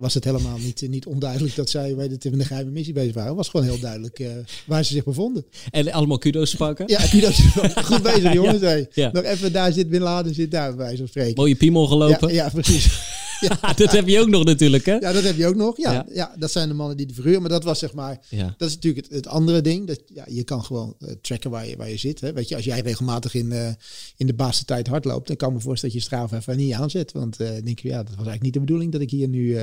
was 0.00 0.14
het 0.14 0.24
helemaal 0.24 0.58
niet, 0.58 0.88
niet 0.88 1.06
onduidelijk 1.06 1.54
dat 1.54 1.70
zij 1.70 1.94
bij 1.94 2.08
de, 2.08 2.18
de 2.18 2.44
geheime 2.44 2.70
missie 2.70 2.94
bezig 2.94 3.14
waren. 3.14 3.28
Het 3.28 3.36
was 3.36 3.48
gewoon 3.48 3.66
heel 3.66 3.78
duidelijk 3.78 4.18
uh, 4.18 4.30
waar 4.66 4.84
ze 4.84 4.92
zich 4.92 5.04
bevonden. 5.04 5.44
En 5.70 5.92
allemaal 5.92 6.18
kudo's 6.18 6.54
pakken? 6.54 6.88
Ja, 6.88 7.06
kudo's. 7.06 7.40
Goed 7.90 8.02
bezig 8.02 8.32
jongens. 8.32 8.60
ja, 8.60 8.84
ja. 8.92 9.10
Nog 9.12 9.24
even 9.24 9.52
daar 9.52 9.72
zit 9.72 9.88
Bin 9.88 10.00
Laden, 10.02 10.34
zit 10.34 10.50
daar 10.50 10.74
bij 10.74 10.96
zo'n 10.96 11.06
spreken. 11.06 11.34
Mooie 11.34 11.54
piemel 11.54 11.86
gelopen. 11.86 12.28
Ja, 12.28 12.34
ja 12.34 12.50
precies. 12.50 12.88
Ja, 13.48 13.72
dat 13.72 13.92
heb 13.92 14.08
je 14.08 14.20
ook 14.20 14.28
nog 14.28 14.44
natuurlijk, 14.44 14.86
hè? 14.86 14.94
Ja, 14.94 15.12
dat 15.12 15.22
heb 15.22 15.36
je 15.36 15.46
ook 15.46 15.54
nog. 15.54 15.76
Ja, 15.76 16.06
ja. 16.12 16.34
dat 16.38 16.50
zijn 16.50 16.68
de 16.68 16.74
mannen 16.74 16.96
die 16.96 17.06
de 17.06 17.14
verhuren. 17.14 17.40
Maar 17.40 17.50
dat 17.50 17.64
was 17.64 17.78
zeg 17.78 17.92
maar, 17.92 18.20
ja. 18.28 18.54
dat 18.58 18.68
is 18.68 18.74
natuurlijk 18.74 19.06
het, 19.06 19.16
het 19.16 19.26
andere 19.26 19.60
ding. 19.60 19.86
Dat, 19.86 20.02
ja, 20.06 20.24
je 20.28 20.44
kan 20.44 20.64
gewoon 20.64 20.94
uh, 20.98 21.10
tracken 21.20 21.50
waar 21.50 21.68
je, 21.68 21.76
waar 21.76 21.90
je 21.90 21.96
zit. 21.96 22.20
Hè. 22.20 22.32
Weet 22.32 22.48
je, 22.48 22.56
als 22.56 22.64
jij 22.64 22.80
regelmatig 22.80 23.34
in, 23.34 23.50
uh, 23.50 23.68
in 24.16 24.26
de 24.26 24.34
basis 24.34 24.64
tijd 24.64 24.86
hardloopt, 24.86 25.26
dan 25.26 25.36
kan 25.36 25.48
ik 25.48 25.54
me 25.54 25.60
voorstellen 25.60 25.94
dat 25.94 26.04
je 26.04 26.08
straf 26.08 26.32
even 26.32 26.56
niet 26.56 26.72
aanzet. 26.72 27.12
Want 27.12 27.40
uh, 27.40 27.48
denk 27.64 27.78
je, 27.78 27.88
ja, 27.88 27.96
dat 27.96 28.06
was 28.06 28.26
eigenlijk 28.26 28.42
niet 28.42 28.52
de 28.52 28.60
bedoeling 28.60 28.92
dat 28.92 29.00
ik 29.00 29.10
hier 29.10 29.28
nu, 29.28 29.54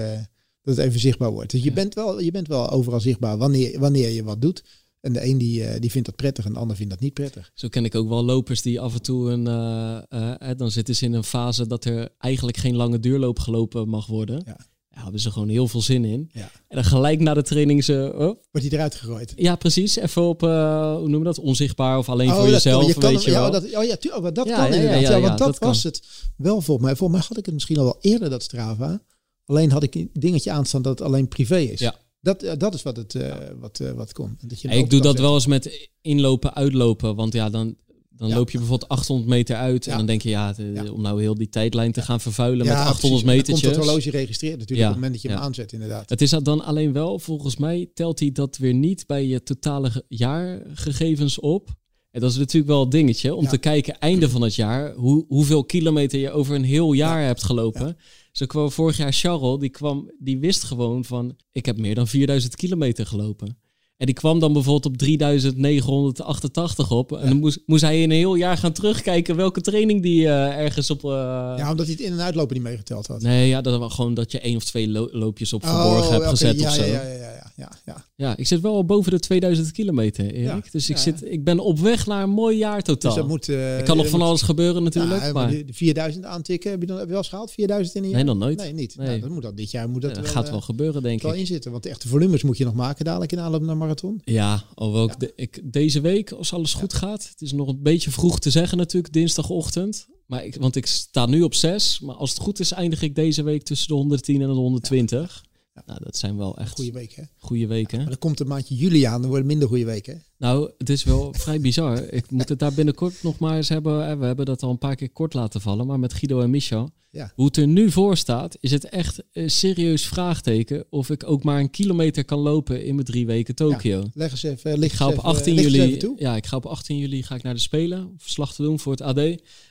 dat 0.61 0.75
het 0.75 0.77
even 0.77 0.99
zichtbaar 0.99 1.31
wordt. 1.31 1.51
Dus 1.51 1.63
je, 1.63 1.71
bent 1.71 1.93
wel, 1.93 2.19
je 2.19 2.31
bent 2.31 2.47
wel 2.47 2.69
overal 2.69 2.99
zichtbaar 2.99 3.37
wanneer, 3.37 3.79
wanneer 3.79 4.09
je 4.09 4.23
wat 4.23 4.41
doet. 4.41 4.63
En 5.01 5.13
de 5.13 5.25
een 5.25 5.37
die, 5.37 5.79
die 5.79 5.91
vindt 5.91 6.07
dat 6.07 6.15
prettig 6.15 6.45
en 6.45 6.53
de 6.53 6.59
ander 6.59 6.75
vindt 6.75 6.91
dat 6.91 7.01
niet 7.01 7.13
prettig. 7.13 7.51
Zo 7.53 7.67
ken 7.67 7.85
ik 7.85 7.95
ook 7.95 8.09
wel 8.09 8.23
lopers 8.23 8.61
die 8.61 8.79
af 8.79 8.93
en 8.93 9.01
toe 9.01 9.31
een. 9.31 9.45
Uh, 9.45 10.29
uh, 10.49 10.57
dan 10.57 10.71
zitten 10.71 10.95
ze 10.95 11.05
in 11.05 11.13
een 11.13 11.23
fase 11.23 11.67
dat 11.67 11.85
er 11.85 12.09
eigenlijk 12.17 12.57
geen 12.57 12.75
lange 12.75 12.99
duurloop 12.99 13.39
gelopen 13.39 13.89
mag 13.89 14.05
worden. 14.05 14.41
Ja. 14.45 14.57
Ja, 14.97 15.03
hebben 15.03 15.21
ze 15.21 15.31
gewoon 15.31 15.49
heel 15.49 15.67
veel 15.67 15.81
zin 15.81 16.05
in. 16.05 16.29
Ja. 16.31 16.51
En 16.67 16.75
dan 16.75 16.83
gelijk 16.83 17.19
na 17.19 17.33
de 17.33 17.41
training 17.41 17.83
ze... 17.83 18.11
Oh. 18.13 18.19
Wordt 18.19 18.67
hij 18.67 18.69
eruit 18.69 18.95
gegooid? 18.95 19.33
Ja, 19.35 19.55
precies. 19.55 19.95
Even 19.95 20.21
op, 20.21 20.43
uh, 20.43 20.91
hoe 20.91 20.99
noemen 20.99 21.19
we 21.19 21.25
dat? 21.25 21.39
Onzichtbaar 21.39 21.97
of 21.97 22.09
alleen 22.09 22.29
oh, 22.29 22.35
voor 22.35 22.49
jezelf, 22.49 22.87
je 22.87 22.99
weet 22.99 23.23
je 23.23 23.31
ja, 23.31 23.41
wel. 23.41 23.51
Dat, 23.51 23.75
oh 23.75 23.83
ja, 23.83 23.95
tu 23.95 24.09
oh, 24.09 24.23
dat 24.23 24.51
kan 24.51 24.73
inderdaad. 24.73 25.01
Ja, 25.01 25.19
want 25.19 25.37
dat, 25.37 25.57
was 25.57 25.83
het 25.83 26.01
wel 26.37 26.61
volgens 26.61 26.87
mij. 26.87 26.95
Volgens 26.95 27.19
mij 27.19 27.27
had 27.27 27.37
ik 27.37 27.45
het 27.45 27.53
misschien 27.53 27.77
al 27.77 27.83
wel 27.83 27.97
eerder, 28.01 28.29
dat 28.29 28.43
Strava. 28.43 29.01
Alleen 29.45 29.71
had 29.71 29.83
ik 29.83 29.95
een 29.95 30.09
dingetje 30.13 30.51
aanstaan 30.51 30.81
dat 30.81 30.99
het 30.99 31.07
alleen 31.07 31.27
privé 31.27 31.57
is. 31.57 31.79
Ja. 31.79 31.95
Dat, 32.21 32.43
uh, 32.43 32.51
dat 32.57 32.73
is 32.73 32.83
wat 32.83 32.97
het 32.97 33.13
uh, 33.13 33.35
wat, 33.59 33.79
uh, 33.79 33.91
wat 33.91 34.13
kon. 34.13 34.37
Dat 34.41 34.61
je 34.61 34.67
ik 34.67 34.89
doe 34.89 35.01
dat 35.01 35.19
wel 35.19 35.33
eens 35.33 35.47
met 35.47 35.89
inlopen, 36.01 36.53
uitlopen. 36.53 37.15
Want 37.15 37.33
ja, 37.33 37.49
dan, 37.49 37.75
dan 38.09 38.33
loop 38.33 38.49
je 38.49 38.57
bijvoorbeeld 38.57 38.89
800 38.89 39.29
meter 39.29 39.55
uit. 39.55 39.87
En 39.87 39.97
dan 39.97 40.05
denk 40.05 40.21
je, 40.21 40.29
ja, 40.29 40.53
de, 40.53 40.93
om 40.93 41.01
nou 41.01 41.21
heel 41.21 41.35
die 41.35 41.49
tijdlijn 41.49 41.91
te 41.91 42.01
gaan 42.01 42.21
vervuilen 42.21 42.65
met 42.65 42.75
800 42.75 43.25
meter. 43.25 43.53
Komt 43.53 43.65
het 43.65 43.75
horloge 43.75 44.09
registreert 44.09 44.59
natuurlijk 44.59 44.89
op 44.89 44.93
het 44.93 45.03
moment 45.03 45.13
dat 45.13 45.21
je 45.21 45.37
hem 45.37 45.37
aanzet, 45.37 45.73
inderdaad. 45.73 46.09
Het 46.09 46.21
is 46.21 46.29
dan 46.29 46.63
alleen 46.63 46.93
wel, 46.93 47.19
volgens 47.19 47.57
mij 47.57 47.89
telt 47.93 48.19
hij 48.19 48.31
dat 48.31 48.57
weer 48.57 48.73
niet 48.73 49.07
bij 49.07 49.25
je 49.25 49.43
totale 49.43 50.03
jaargegevens 50.07 51.39
op. 51.39 51.75
En 52.11 52.23
dat 52.23 52.31
is 52.31 52.37
natuurlijk 52.37 52.71
wel 52.71 52.81
een 52.81 52.89
dingetje 52.89 53.35
om 53.35 53.47
te 53.47 53.57
kijken 53.57 53.99
einde 53.99 54.29
van 54.29 54.41
het 54.41 54.55
jaar 54.55 54.93
hoe, 54.93 55.25
hoeveel 55.27 55.65
kilometer 55.65 56.19
je 56.19 56.31
over 56.31 56.55
een 56.55 56.63
heel 56.63 56.93
jaar 56.93 57.23
hebt 57.25 57.43
gelopen. 57.43 57.97
Zo 58.37 58.45
kwam 58.45 58.71
vorig 58.71 58.97
jaar 58.97 59.13
Charles, 59.13 59.59
die, 59.59 59.69
kwam, 59.69 60.11
die 60.19 60.37
wist 60.37 60.63
gewoon 60.63 61.05
van, 61.05 61.37
ik 61.51 61.65
heb 61.65 61.77
meer 61.77 61.95
dan 61.95 62.07
4000 62.07 62.55
kilometer 62.55 63.05
gelopen. 63.05 63.57
En 63.97 64.05
die 64.05 64.15
kwam 64.15 64.39
dan 64.39 64.53
bijvoorbeeld 64.53 64.85
op 64.85 64.97
3988 64.97 66.91
op. 66.91 67.11
En 67.11 67.27
dan 67.27 67.37
moest, 67.37 67.59
moest 67.65 67.81
hij 67.81 68.01
in 68.01 68.09
een 68.09 68.17
heel 68.17 68.35
jaar 68.35 68.57
gaan 68.57 68.71
terugkijken 68.71 69.35
welke 69.35 69.61
training 69.61 70.01
die 70.01 70.21
uh, 70.21 70.57
ergens 70.57 70.89
op... 70.89 71.03
Uh... 71.03 71.09
Ja, 71.57 71.71
omdat 71.71 71.85
hij 71.85 71.95
het 71.95 72.03
in- 72.05 72.11
en 72.11 72.21
uitlopen 72.21 72.55
niet 72.55 72.63
meegeteld 72.63 73.07
had. 73.07 73.21
Nee, 73.21 73.47
ja, 73.47 73.61
dat 73.61 73.79
was 73.79 73.93
gewoon 73.93 74.13
dat 74.13 74.31
je 74.31 74.39
één 74.39 74.55
of 74.55 74.63
twee 74.63 74.89
loopjes 75.11 75.53
op 75.53 75.65
verborgen 75.65 76.05
oh, 76.05 76.11
hebt 76.11 76.25
gezet 76.25 76.59
ja, 76.59 76.67
of 76.67 76.73
zo. 76.73 76.83
Ja, 76.83 76.87
ja, 76.87 77.01
ja, 77.01 77.51
ja, 77.55 77.71
ja. 77.85 78.05
Ja, 78.15 78.37
ik 78.37 78.47
zit 78.47 78.61
wel 78.61 78.75
al 78.75 78.85
boven 78.85 79.11
de 79.11 79.19
2000 79.19 79.71
kilometer, 79.71 80.33
Erik. 80.33 80.71
dus 80.71 80.89
ik, 80.89 80.97
zit, 80.97 81.31
ik 81.31 81.43
ben 81.43 81.59
op 81.59 81.79
weg 81.79 82.05
naar 82.05 82.23
een 82.23 82.29
mooi 82.29 82.57
jaar 82.57 82.81
totaal. 82.81 83.11
Dus 83.11 83.21
dat 83.21 83.29
moet, 83.29 83.47
uh, 83.47 83.83
kan 83.83 83.97
nog 83.97 84.07
van 84.07 84.21
alles 84.21 84.41
gebeuren 84.41 84.83
natuurlijk. 84.83 85.33
maar... 85.33 85.49
De, 85.49 85.65
4000 85.71 86.25
aantikken, 86.25 86.71
heb 86.71 86.81
je, 86.81 86.87
dan, 86.87 86.95
heb 86.95 87.05
je 87.05 87.11
wel 87.11 87.21
eens 87.21 87.29
gehaald? 87.29 87.51
4000 87.51 87.95
in 87.95 88.03
een 88.03 88.09
jaar? 88.09 88.17
Nee, 88.17 88.27
nog 88.27 88.37
nooit. 88.37 88.57
Nee, 88.57 88.73
niet. 88.73 88.97
Nee. 88.97 89.07
Nou, 89.07 89.19
dat 89.19 89.29
moet 89.29 89.41
dat 89.41 89.57
dit 89.57 89.71
jaar 89.71 89.89
moet 89.89 90.01
dat 90.01 90.15
wel, 90.15 90.25
gaat 90.25 90.49
wel 90.49 90.61
gebeuren, 90.61 91.03
denk 91.03 91.21
wel 91.21 91.33
ik. 91.33 91.39
inzitten, 91.39 91.71
want 91.71 91.83
de 91.83 91.89
echte 91.89 92.07
volumes 92.07 92.43
moet 92.43 92.57
je 92.57 92.63
nog 92.65 92.73
maken 92.73 93.05
dadelijk 93.05 93.31
in 93.31 93.39
aanloop 93.39 93.61
naar 93.61 93.77
marathon. 93.87 94.21
Ja, 94.23 94.63
alhoewel 94.73 95.09
ik, 95.09 95.19
de, 95.19 95.33
ik 95.35 95.59
deze 95.63 96.01
week, 96.01 96.31
als 96.31 96.53
alles 96.53 96.73
goed 96.73 96.93
gaat, 96.93 97.29
het 97.29 97.41
is 97.41 97.51
nog 97.51 97.67
een 97.67 97.81
beetje 97.81 98.11
vroeg 98.11 98.39
te 98.39 98.49
zeggen 98.49 98.77
natuurlijk, 98.77 99.13
dinsdagochtend. 99.13 100.07
Maar 100.25 100.45
ik, 100.45 100.55
want 100.55 100.75
ik 100.75 100.85
sta 100.85 101.25
nu 101.25 101.41
op 101.41 101.53
6, 101.53 101.99
maar 101.99 102.15
als 102.15 102.29
het 102.29 102.39
goed 102.39 102.59
is 102.59 102.71
eindig 102.71 103.01
ik 103.01 103.15
deze 103.15 103.43
week 103.43 103.63
tussen 103.63 103.87
de 103.87 103.93
110 103.93 104.41
en 104.41 104.47
de 104.47 104.53
120. 104.53 105.45
Nou, 105.85 105.99
dat 106.03 106.17
zijn 106.17 106.37
wel 106.37 106.57
echt 106.57 106.71
goede 106.71 106.91
weken. 106.91 107.29
Goede 107.37 107.67
weken. 107.67 107.97
maar 107.97 108.07
dan 108.07 108.17
komt 108.17 108.39
een 108.39 108.47
maandje 108.47 108.75
juli 108.75 109.03
aan, 109.03 109.19
dan 109.19 109.29
worden 109.29 109.47
minder 109.47 109.67
goede 109.67 109.85
weken. 109.85 110.23
Nou, 110.37 110.71
het 110.77 110.89
is 110.89 111.03
wel 111.03 111.33
vrij 111.37 111.59
bizar. 111.61 112.03
Ik 112.09 112.31
moet 112.31 112.49
het 112.49 112.59
daar 112.59 112.73
binnenkort 112.73 113.23
nog 113.23 113.39
maar 113.39 113.55
eens 113.55 113.69
hebben. 113.69 114.19
We 114.19 114.25
hebben 114.25 114.45
dat 114.45 114.63
al 114.63 114.69
een 114.69 114.77
paar 114.77 114.95
keer 114.95 115.09
kort 115.09 115.33
laten 115.33 115.61
vallen, 115.61 115.87
maar 115.87 115.99
met 115.99 116.13
Guido 116.13 116.41
en 116.41 116.49
Michel. 116.49 116.89
Ja. 117.11 117.31
Hoe 117.35 117.45
het 117.45 117.57
er 117.57 117.67
nu 117.67 117.91
voor 117.91 118.17
staat, 118.17 118.57
is 118.59 118.71
het 118.71 118.89
echt 118.89 119.23
een 119.33 119.49
serieus 119.51 120.07
vraagteken 120.07 120.85
of 120.89 121.09
ik 121.09 121.23
ook 121.29 121.43
maar 121.43 121.59
een 121.59 121.69
kilometer 121.69 122.25
kan 122.25 122.39
lopen 122.39 122.85
in 122.85 122.93
mijn 122.93 123.05
drie 123.07 123.25
weken 123.25 123.55
Tokio. 123.55 124.03
Leg 124.13 124.31
eens 124.31 124.43
even, 124.43 124.77
lig 124.79 124.91
Ik 124.91 124.97
ga 124.97 125.05
op 125.05 125.11
even- 125.11 125.23
18 125.23 125.53
lig 125.53 125.63
eens 125.63 125.73
juli. 125.73 125.85
even 125.87 125.99
toe. 125.99 126.15
Ja, 126.17 126.35
ik 126.35 126.45
ga 126.45 126.55
op 126.57 126.65
18 126.65 126.97
juli 126.97 127.23
ga 127.23 127.35
ik 127.35 127.43
naar 127.43 127.53
de 127.53 127.59
Spelen. 127.59 128.13
Verslag 128.17 128.53
te 128.53 128.61
doen 128.63 128.79
voor 128.79 128.91
het 128.91 129.01
AD. 129.01 129.17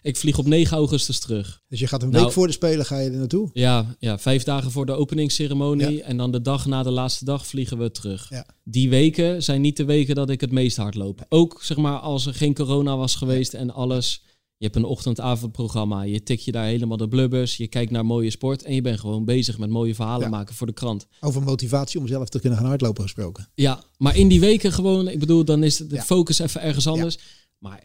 Ik 0.02 0.16
vlieg 0.16 0.38
op 0.38 0.46
9 0.46 0.76
augustus 0.76 1.18
terug. 1.20 1.62
Dus 1.68 1.80
je 1.80 1.86
gaat 1.86 2.02
een 2.02 2.10
Nou- 2.10 2.22
week 2.24 2.32
voor 2.32 2.46
de 2.46 2.52
Spelen 2.52 2.86
ga 2.86 2.98
je 2.98 3.10
er 3.10 3.16
naartoe. 3.16 3.50
Ja, 3.52 3.96
ja, 3.98 4.18
vijf 4.18 4.42
dagen 4.42 4.70
voor 4.70 4.86
de 4.86 4.92
openingsceremonie. 4.92 6.02
En 6.02 6.16
dan 6.16 6.32
de 6.32 6.40
dag 6.42 6.66
na 6.66 6.82
de 6.82 6.90
laatste 6.90 7.24
dag 7.24 7.46
vliegen 7.46 7.78
we 7.78 7.90
terug. 7.90 8.26
Ja. 8.30 8.46
Die 8.64 8.88
weken 8.88 9.42
zijn 9.42 9.60
niet 9.60 9.76
de 9.76 9.84
weken 9.84 10.14
dat 10.14 10.30
ik 10.30 10.40
het 10.40 10.52
meest 10.56 10.76
hard 10.76 10.94
loop. 10.94 11.26
Ook 11.28 11.58
zeg 11.62 11.76
maar 11.76 11.98
als 11.98 12.26
er 12.26 12.34
geen 12.34 12.54
corona 12.54 12.96
was 12.96 13.14
geweest 13.14 13.54
en 13.54 13.70
alles. 13.74 14.22
Je 14.58 14.64
hebt 14.64 14.76
een 14.76 14.84
ochtend-avondprogramma. 14.84 16.02
Je 16.02 16.22
tik 16.22 16.40
je 16.40 16.52
daar 16.52 16.64
helemaal 16.64 16.96
de 16.96 17.08
blubbers. 17.08 17.56
Je 17.56 17.66
kijkt 17.66 17.90
naar 17.90 18.06
mooie 18.06 18.30
sport. 18.30 18.62
En 18.62 18.74
je 18.74 18.80
bent 18.80 19.00
gewoon 19.00 19.24
bezig 19.24 19.58
met 19.58 19.70
mooie 19.70 19.94
verhalen 19.94 20.22
Ja. 20.24 20.28
maken 20.36 20.54
voor 20.54 20.66
de 20.66 20.72
krant. 20.72 21.06
Over 21.20 21.42
motivatie 21.42 22.00
om 22.00 22.06
zelf 22.06 22.28
te 22.28 22.40
kunnen 22.40 22.58
gaan 22.58 22.68
hardlopen 22.68 23.02
gesproken. 23.02 23.48
Ja, 23.54 23.82
maar 23.98 24.16
in 24.16 24.28
die 24.28 24.40
weken 24.40 24.72
gewoon, 24.72 25.08
ik 25.08 25.18
bedoel, 25.18 25.44
dan 25.44 25.62
is 25.64 25.76
de 25.76 25.94
Ja. 25.94 26.02
focus 26.02 26.38
even 26.38 26.60
ergens 26.62 26.86
anders. 26.86 27.18
Maar 27.58 27.84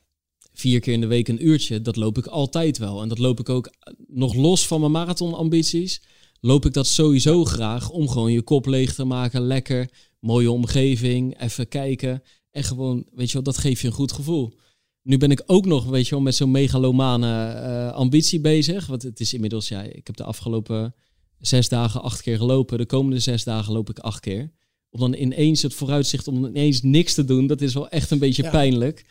vier 0.53 0.79
keer 0.79 0.93
in 0.93 1.01
de 1.01 1.07
week 1.07 1.27
een 1.27 1.45
uurtje, 1.47 1.81
dat 1.81 1.95
loop 1.95 2.17
ik 2.17 2.25
altijd 2.25 2.77
wel. 2.77 3.01
En 3.01 3.09
dat 3.09 3.17
loop 3.19 3.39
ik 3.39 3.49
ook 3.49 3.71
nog 4.07 4.33
los 4.35 4.67
van 4.67 4.79
mijn 4.79 4.91
marathonambities. 4.91 6.01
Loop 6.39 6.65
ik 6.65 6.73
dat 6.73 6.87
sowieso 6.87 7.45
graag 7.45 7.89
om 7.89 8.07
gewoon 8.09 8.31
je 8.31 8.41
kop 8.41 8.65
leeg 8.65 8.93
te 8.93 9.03
maken. 9.03 9.41
Lekker, 9.41 9.89
mooie 10.19 10.51
omgeving, 10.51 11.41
even 11.41 11.67
kijken. 11.67 12.23
En 12.51 12.63
gewoon, 12.63 13.05
weet 13.13 13.27
je 13.27 13.33
wel, 13.33 13.43
dat 13.43 13.57
geeft 13.57 13.81
je 13.81 13.87
een 13.87 13.93
goed 13.93 14.11
gevoel. 14.11 14.53
Nu 15.01 15.17
ben 15.17 15.31
ik 15.31 15.43
ook 15.45 15.65
nog, 15.65 15.85
weet 15.85 16.05
je 16.07 16.11
wel, 16.15 16.23
met 16.23 16.35
zo'n 16.35 16.51
megalomane 16.51 17.45
eh, 17.51 17.91
ambitie 17.93 18.39
bezig. 18.39 18.85
Want 18.87 19.01
het 19.03 19.19
is 19.19 19.33
inmiddels, 19.33 19.67
ja, 19.67 19.81
ik 19.81 20.07
heb 20.07 20.15
de 20.15 20.23
afgelopen 20.23 20.95
zes 21.39 21.69
dagen 21.69 22.01
acht 22.01 22.21
keer 22.21 22.37
gelopen. 22.37 22.77
De 22.77 22.85
komende 22.85 23.19
zes 23.19 23.43
dagen 23.43 23.73
loop 23.73 23.89
ik 23.89 23.99
acht 23.99 24.19
keer. 24.19 24.51
Om 24.89 24.99
dan 24.99 25.13
ineens 25.13 25.61
het 25.61 25.73
vooruitzicht 25.73 26.27
om 26.27 26.45
ineens 26.45 26.81
niks 26.81 27.13
te 27.13 27.25
doen, 27.25 27.47
dat 27.47 27.61
is 27.61 27.73
wel 27.73 27.89
echt 27.89 28.11
een 28.11 28.19
beetje 28.19 28.43
Ja. 28.43 28.49
pijnlijk. 28.49 29.05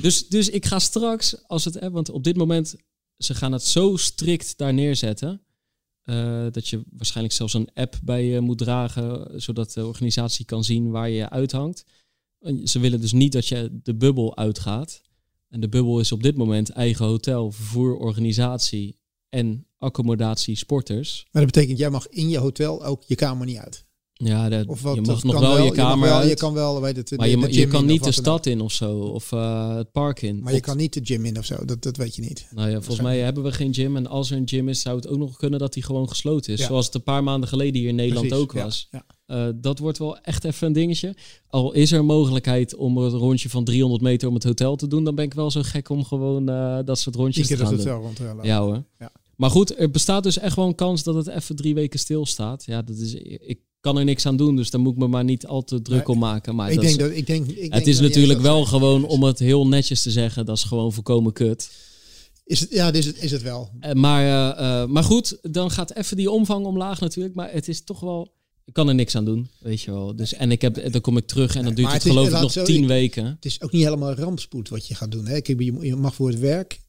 Dus, 0.00 0.28
dus 0.28 0.48
ik 0.48 0.64
ga 0.66 0.78
straks, 0.78 1.46
als 1.46 1.64
het, 1.64 1.74
hè, 1.74 1.90
want 1.90 2.10
op 2.10 2.24
dit 2.24 2.36
moment, 2.36 2.74
ze 3.18 3.34
gaan 3.34 3.52
het 3.52 3.62
zo 3.64 3.96
strikt 3.96 4.58
daar 4.58 4.74
neerzetten. 4.74 5.42
eh, 6.02 6.46
dat 6.50 6.68
je 6.68 6.82
waarschijnlijk 6.90 7.34
zelfs 7.36 7.54
een 7.54 7.68
app 7.74 7.98
bij 8.02 8.24
je 8.24 8.40
moet 8.40 8.58
dragen, 8.58 9.40
zodat 9.42 9.72
de 9.72 9.86
organisatie 9.86 10.44
kan 10.44 10.64
zien 10.64 10.90
waar 10.90 11.10
je 11.10 11.30
uithangt. 11.30 11.84
Ze 12.64 12.78
willen 12.78 13.00
dus 13.00 13.12
niet 13.12 13.32
dat 13.32 13.46
je 13.46 13.80
de 13.82 13.94
bubbel 13.94 14.36
uitgaat. 14.36 15.02
En 15.48 15.60
de 15.60 15.68
bubbel 15.68 16.00
is 16.00 16.12
op 16.12 16.22
dit 16.22 16.36
moment 16.36 16.70
eigen 16.70 17.06
hotel, 17.06 17.52
vervoer, 17.52 17.96
organisatie 17.96 18.98
en 19.28 19.66
accommodatie 19.78 20.56
sporters. 20.56 21.26
Maar 21.30 21.42
dat 21.42 21.52
betekent, 21.52 21.78
jij 21.78 21.90
mag 21.90 22.08
in 22.08 22.28
je 22.28 22.38
hotel 22.38 22.84
ook 22.84 23.02
je 23.06 23.14
kamer 23.14 23.46
niet 23.46 23.56
uit. 23.56 23.86
Ja, 24.24 24.48
dat, 24.48 24.66
Of 24.66 24.82
wat, 24.82 24.94
je 24.94 25.00
mag 25.00 25.24
nog 25.24 25.40
wel, 25.40 25.64
je 25.64 25.72
kamer 25.72 26.08
wel, 26.08 26.18
uit, 26.18 26.28
Je 26.28 26.34
kan 26.34 26.52
wel, 26.52 26.80
weet 26.80 26.96
het, 26.96 27.10
maar 27.16 27.26
de, 27.26 27.38
je, 27.38 27.46
de 27.46 27.52
je 27.52 27.66
kan 27.66 27.86
niet 27.86 28.04
de 28.04 28.12
stad 28.12 28.46
in 28.46 28.60
of 28.60 28.72
zo, 28.72 28.98
of 28.98 29.32
eh, 29.32 29.76
het 29.76 29.92
park 29.92 30.22
in. 30.22 30.42
Maar 30.42 30.54
je 30.54 30.60
kan 30.60 30.76
niet 30.76 30.92
de 30.92 31.00
gym 31.02 31.24
in 31.24 31.38
of 31.38 31.44
zo. 31.44 31.64
Dat, 31.64 31.82
dat 31.82 31.96
weet 31.96 32.16
je 32.16 32.22
niet. 32.22 32.46
Nou 32.54 32.68
ja, 32.70 32.74
volgens 32.74 33.00
mij 33.00 33.18
hebben 33.18 33.42
we 33.42 33.52
geen 33.52 33.74
gym. 33.74 33.96
En 33.96 34.06
als 34.06 34.30
er 34.30 34.36
een 34.36 34.48
gym 34.48 34.68
is, 34.68 34.80
zou 34.80 34.96
het 34.96 35.08
ook 35.08 35.18
nog 35.18 35.36
kunnen 35.36 35.58
dat 35.58 35.72
die 35.72 35.82
gewoon 35.82 36.08
gesloten 36.08 36.52
is. 36.52 36.60
Ja. 36.60 36.66
Zoals 36.66 36.86
het 36.86 36.94
een 36.94 37.02
paar 37.02 37.22
maanden 37.22 37.48
geleden 37.48 37.80
hier 37.80 37.88
in 37.88 37.94
Nederland 37.94 38.26
Precies, 38.26 38.44
ook 38.44 38.52
was. 38.52 38.88
ja. 38.90 39.04
Eh, 39.26 39.48
dat 39.54 39.78
wordt 39.78 39.98
wel 39.98 40.18
echt 40.18 40.44
even 40.44 40.66
een 40.66 40.72
dingetje. 40.72 41.14
Al 41.46 41.72
is 41.72 41.92
er 41.92 42.04
mogelijkheid 42.04 42.74
om 42.74 42.98
een 42.98 43.10
rondje 43.10 43.48
van 43.48 43.64
300 43.64 44.02
meter 44.02 44.28
om 44.28 44.34
het 44.34 44.44
hotel 44.44 44.76
te 44.76 44.86
doen, 44.86 45.04
dan 45.04 45.14
ben 45.14 45.24
ik 45.24 45.34
wel 45.34 45.50
zo 45.50 45.60
gek 45.64 45.88
om 45.88 46.04
gewoon 46.04 46.48
eh, 46.48 46.78
dat 46.84 46.98
soort 46.98 47.16
rondjes 47.16 47.46
te 47.46 47.56
gaan 47.56 47.66
hotel 47.66 48.14
doen. 48.14 48.32
rond. 48.32 48.46
Ja 48.46 48.60
hoor. 48.60 48.84
Ja. 48.98 49.12
Maar 49.36 49.50
goed, 49.50 49.78
er 49.78 49.90
bestaat 49.90 50.22
dus 50.22 50.38
echt 50.38 50.56
wel 50.56 50.66
een 50.66 50.74
kans 50.74 51.02
dat 51.02 51.14
het 51.14 51.26
even 51.26 51.56
drie 51.56 51.74
weken 51.74 51.98
stilstaat. 51.98 52.64
Ja, 52.64 52.82
dat 52.82 52.96
is, 52.96 53.14
ik 53.14 53.58
kan 53.80 53.98
er 53.98 54.04
niks 54.04 54.26
aan 54.26 54.36
doen, 54.36 54.56
dus 54.56 54.70
daar 54.70 54.80
moet 54.80 54.92
ik 54.92 54.98
me 54.98 55.06
maar 55.06 55.24
niet 55.24 55.46
al 55.46 55.64
te 55.64 55.82
druk 55.82 56.08
om 56.08 56.18
maken. 56.18 56.54
Maar 56.54 56.68
ik 56.68 56.74
dat 56.74 56.84
denk 56.84 56.96
is- 56.96 57.02
dat, 57.06 57.16
ik 57.16 57.26
denk, 57.26 57.46
ik 57.48 57.56
denk 57.56 57.72
het 57.74 57.86
is 57.86 58.00
natuurlijk 58.00 58.40
wel 58.40 58.64
gewoon, 58.64 59.04
om 59.04 59.22
het 59.22 59.38
heel 59.38 59.66
netjes 59.68 60.02
te 60.02 60.10
zeggen, 60.10 60.46
dat 60.46 60.56
is 60.56 60.62
gewoon 60.64 60.92
voorkomen 60.92 61.32
kut. 61.32 61.70
Is 62.44 62.60
het, 62.60 62.70
ja, 62.70 62.92
is 62.92 63.06
het, 63.06 63.22
is 63.22 63.30
het 63.30 63.42
wel. 63.42 63.70
Eh, 63.80 63.92
maar, 63.92 64.22
eh, 64.56 64.82
eh, 64.82 64.88
maar 64.88 65.04
goed, 65.04 65.38
dan 65.42 65.70
gaat 65.70 65.94
even 65.94 66.16
die 66.16 66.30
omvang 66.30 66.66
omlaag 66.66 67.00
natuurlijk. 67.00 67.34
Maar 67.34 67.52
het 67.52 67.68
is 67.68 67.84
toch 67.84 68.00
wel... 68.00 68.36
Ik 68.64 68.72
kan 68.74 68.88
er 68.88 68.94
niks 68.94 69.14
aan 69.14 69.24
doen, 69.24 69.48
weet 69.60 69.80
je 69.80 69.90
wel. 69.90 70.16
Dus, 70.16 70.32
en 70.34 70.50
ik 70.50 70.62
heb, 70.62 70.92
dan 70.92 71.00
kom 71.00 71.16
ik 71.16 71.26
terug 71.26 71.54
en 71.56 71.64
dan 71.64 71.74
duurt 71.74 71.86
het 71.92 71.96
het 71.96 72.04
is- 72.06 72.10
geloof 72.12 72.28
ik 72.32 72.40
nog 72.40 72.52
zo- 72.52 72.64
tien 72.64 72.86
weken. 72.86 73.24
Het 73.24 73.44
is 73.44 73.60
ook 73.62 73.72
niet 73.72 73.82
helemaal 73.84 74.12
rampspoed 74.14 74.68
wat 74.68 74.86
je 74.86 74.94
gaat 74.94 75.10
doen. 75.10 75.26
Hè? 75.26 75.40
Kijk, 75.40 75.60
je, 75.62 75.78
je 75.80 75.96
mag 75.96 76.14
voor 76.14 76.28
het 76.28 76.38
werk 76.38 76.80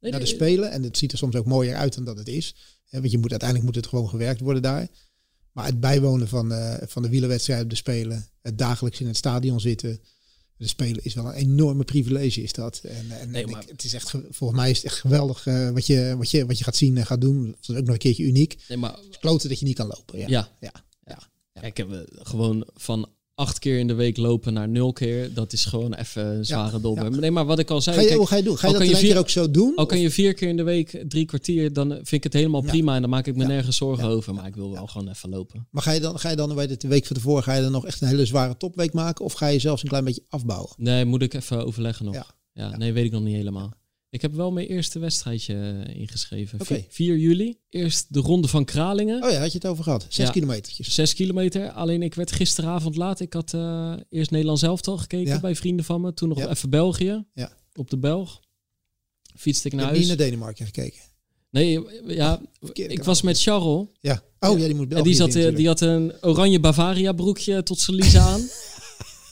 Nee, 0.00 0.10
naar 0.10 0.20
de 0.20 0.26
nee, 0.26 0.34
spelen. 0.34 0.70
En 0.70 0.82
het 0.82 0.98
ziet 0.98 1.12
er 1.12 1.18
soms 1.18 1.34
ook 1.34 1.46
mooier 1.46 1.74
uit 1.76 1.94
dan 1.94 2.04
dat 2.04 2.18
het 2.18 2.28
is. 2.28 2.54
Hè, 2.88 2.98
want 3.00 3.10
je 3.10 3.18
moet, 3.18 3.30
uiteindelijk 3.30 3.68
moet 3.70 3.78
het 3.82 3.86
gewoon 3.86 4.08
gewerkt 4.08 4.40
worden 4.40 4.62
daar. 4.62 4.88
Maar 5.56 5.66
het 5.66 5.80
bijwonen 5.80 6.28
van, 6.28 6.52
eh, 6.52 6.74
van 6.88 7.02
de 7.02 7.08
wielerwedstrijd 7.08 7.62
op 7.62 7.70
de 7.70 7.76
Spelen. 7.76 8.26
Het 8.42 8.58
dagelijks 8.58 9.00
in 9.00 9.06
het 9.06 9.16
stadion 9.16 9.60
zitten. 9.60 10.00
De 10.56 10.66
Spelen 10.66 11.04
is 11.04 11.14
wel 11.14 11.26
een 11.26 11.32
enorme 11.32 11.84
privilege 11.84 12.42
is 12.42 12.52
dat. 12.52 12.80
En, 12.84 13.10
en, 13.10 13.30
Nee, 13.30 13.42
en 13.44 13.50
maar- 13.50 13.62
ik- 13.62 13.68
het 13.68 13.84
is 13.84 13.92
echt, 13.94 14.08
ge- 14.08 14.26
volgens 14.30 14.60
mij 14.60 14.70
is 14.70 14.76
het 14.76 14.86
echt 14.86 15.00
geweldig 15.00 15.46
eh, 15.46 15.70
wat, 15.70 15.86
je, 15.86 16.14
wat, 16.18 16.30
je, 16.30 16.46
wat 16.46 16.58
je 16.58 16.64
gaat 16.64 16.76
zien 16.76 16.96
en 16.96 17.06
gaat 17.06 17.20
doen. 17.20 17.46
Dat 17.46 17.68
is 17.68 17.68
ook 17.76 17.84
nog 17.84 17.92
een 17.94 17.98
keertje 17.98 18.22
uniek. 18.24 18.56
nee, 18.68 18.78
maar 18.78 18.92
Het 18.96 19.18
kloten 19.18 19.48
dat 19.48 19.58
je 19.58 19.64
niet 19.64 19.76
kan 19.76 19.86
lopen. 19.86 20.18
Ja. 20.18 20.26
ja. 20.28 20.48
Ja. 20.60 20.72
Ja, 21.54 21.62
ik 21.62 21.76
heb 21.76 21.92
eh, 21.92 21.98
gewoon 22.08 22.66
van 22.74 23.08
acht 23.36 23.58
keer 23.58 23.78
in 23.78 23.86
de 23.86 23.94
week 23.94 24.16
lopen 24.16 24.52
naar 24.52 24.68
nul 24.68 24.92
keer. 24.92 25.34
Dat 25.34 25.52
is 25.52 25.64
gewoon 25.64 25.94
even 25.94 26.26
een 26.26 26.44
zware 26.44 26.80
dobber. 26.80 27.04
ja. 27.12 27.18
Nee, 27.18 27.30
maar 27.30 27.44
wat 27.46 27.58
ik 27.58 27.70
al 27.70 27.80
zei... 27.80 27.96
Ga 27.96 28.02
je, 28.02 28.06
kijk, 28.08 28.18
hoe 28.18 28.28
ga 28.28 28.36
je 28.36 28.42
doen? 28.42 28.58
Ga 28.58 28.66
je 28.66 28.72
dat 28.72 28.82
je 28.82 28.88
één 28.88 28.98
keer 28.98 29.08
vier- 29.10 29.18
ook 29.18 29.28
zo 29.28 29.50
doen? 29.50 29.72
al 29.76 29.86
kan 29.86 30.00
je 30.00 30.10
vier 30.10 30.34
keer 30.34 30.48
in 30.48 30.56
de 30.56 30.62
week 30.62 31.04
drie 31.08 31.24
kwartier, 31.24 31.72
dan 31.72 31.88
vind 31.92 32.12
ik 32.12 32.22
het 32.22 32.32
helemaal 32.32 32.62
Ja. 32.62 32.68
prima. 32.68 32.94
En 32.94 33.00
dan 33.00 33.10
maak 33.10 33.26
ik 33.26 33.36
me 33.36 33.44
nergens 33.44 33.76
zorgen 33.76 34.08
over. 34.08 34.34
Maar 34.34 34.46
ik 34.46 34.54
wil 34.56 34.70
wel 34.72 34.86
gewoon 34.86 35.08
even 35.08 35.28
lopen. 35.28 35.66
Maar 35.70 35.82
ga 35.82 35.90
je 35.92 36.00
dan, 36.00 36.18
ga 36.18 36.30
je 36.30 36.36
dan 36.36 36.54
bij 36.54 36.66
de 36.66 36.88
week 36.88 37.06
van 37.06 37.16
tevoren, 37.16 37.42
ga 37.42 37.54
je 37.54 37.62
dan 37.62 37.72
nog 37.72 37.86
echt 37.86 38.00
een 38.00 38.08
hele 38.08 38.26
zware 38.26 38.56
topweek 38.56 38.92
maken? 38.92 39.24
Of 39.24 39.32
ga 39.32 39.46
je 39.46 39.58
zelfs 39.58 39.82
een 39.82 39.88
klein 39.88 40.04
beetje 40.04 40.24
afbouwen? 40.28 40.70
Nee, 40.76 41.04
moet 41.04 41.22
ik 41.22 41.34
even 41.34 41.66
overleggen 41.66 42.04
nog. 42.04 42.34
Ja. 42.52 42.76
nee, 42.76 42.92
weet 42.92 43.04
ik 43.04 43.12
nog 43.12 43.22
niet 43.22 43.36
helemaal. 43.36 43.72
Ik 44.16 44.22
heb 44.22 44.34
wel 44.34 44.50
mijn 44.52 44.66
eerste 44.66 44.98
wedstrijdje 44.98 45.84
eh, 45.86 46.00
ingeschreven. 46.00 46.60
Oké. 46.60 46.74
Vi- 46.74 46.84
4 46.88 47.16
juli. 47.16 47.58
Eerst 47.68 48.06
de 48.14 48.20
ronde 48.20 48.48
van 48.48 48.64
Kralingen. 48.64 49.22
Oh 49.24 49.30
ja, 49.30 49.38
had 49.38 49.52
je 49.52 49.58
het 49.58 49.66
over 49.66 49.84
gehad. 49.84 50.06
Zes 50.08 50.26
Ja. 50.26 50.32
kilometertjes. 50.32 50.94
Zes 50.94 51.14
kilometer. 51.14 51.70
Alleen 51.70 52.02
ik 52.02 52.14
werd 52.14 52.32
gisteravond 52.32 52.96
laat. 52.96 53.20
Ik 53.20 53.32
had 53.32 53.54
eh, 53.54 53.94
eerst 54.10 54.30
Nederland 54.30 54.58
zelf 54.58 54.86
al 54.86 54.96
gekeken 54.98 55.32
Ja. 55.32 55.40
bij 55.40 55.56
vrienden 55.56 55.84
van 55.84 56.00
me. 56.00 56.14
Toen 56.14 56.28
nog 56.28 56.38
Ja. 56.38 56.48
even 56.50 56.70
België. 56.70 57.24
Ja. 57.34 57.52
Op 57.74 57.90
de 57.90 57.98
Belg. 57.98 58.40
Fietste 59.36 59.66
ik 59.66 59.72
Ik 59.72 59.78
naar 59.78 59.88
heb 59.88 59.96
niet 59.98 60.06
huis. 60.06 60.18
naar 60.18 60.28
Denemarken 60.28 60.66
gekeken. 60.66 61.00
Nee, 61.50 61.80
ja, 62.06 62.40
ik 62.72 63.04
was 63.04 63.22
met 63.22 63.40
Charles. 63.42 63.86
Ja. 64.00 64.22
Oh 64.40 64.58
ja, 64.58 64.66
die 64.66 64.74
moet 64.74 64.92
En 64.94 65.02
die, 65.02 65.14
zat, 65.14 65.34
eh, 65.34 65.56
die 65.56 65.66
had 65.66 65.80
een 65.80 66.12
oranje 66.20 66.60
Bavaria 66.60 67.12
broekje 67.12 67.62
tot 67.62 67.80
zijn 67.80 67.96
lies 67.96 68.16
aan. 68.16 68.40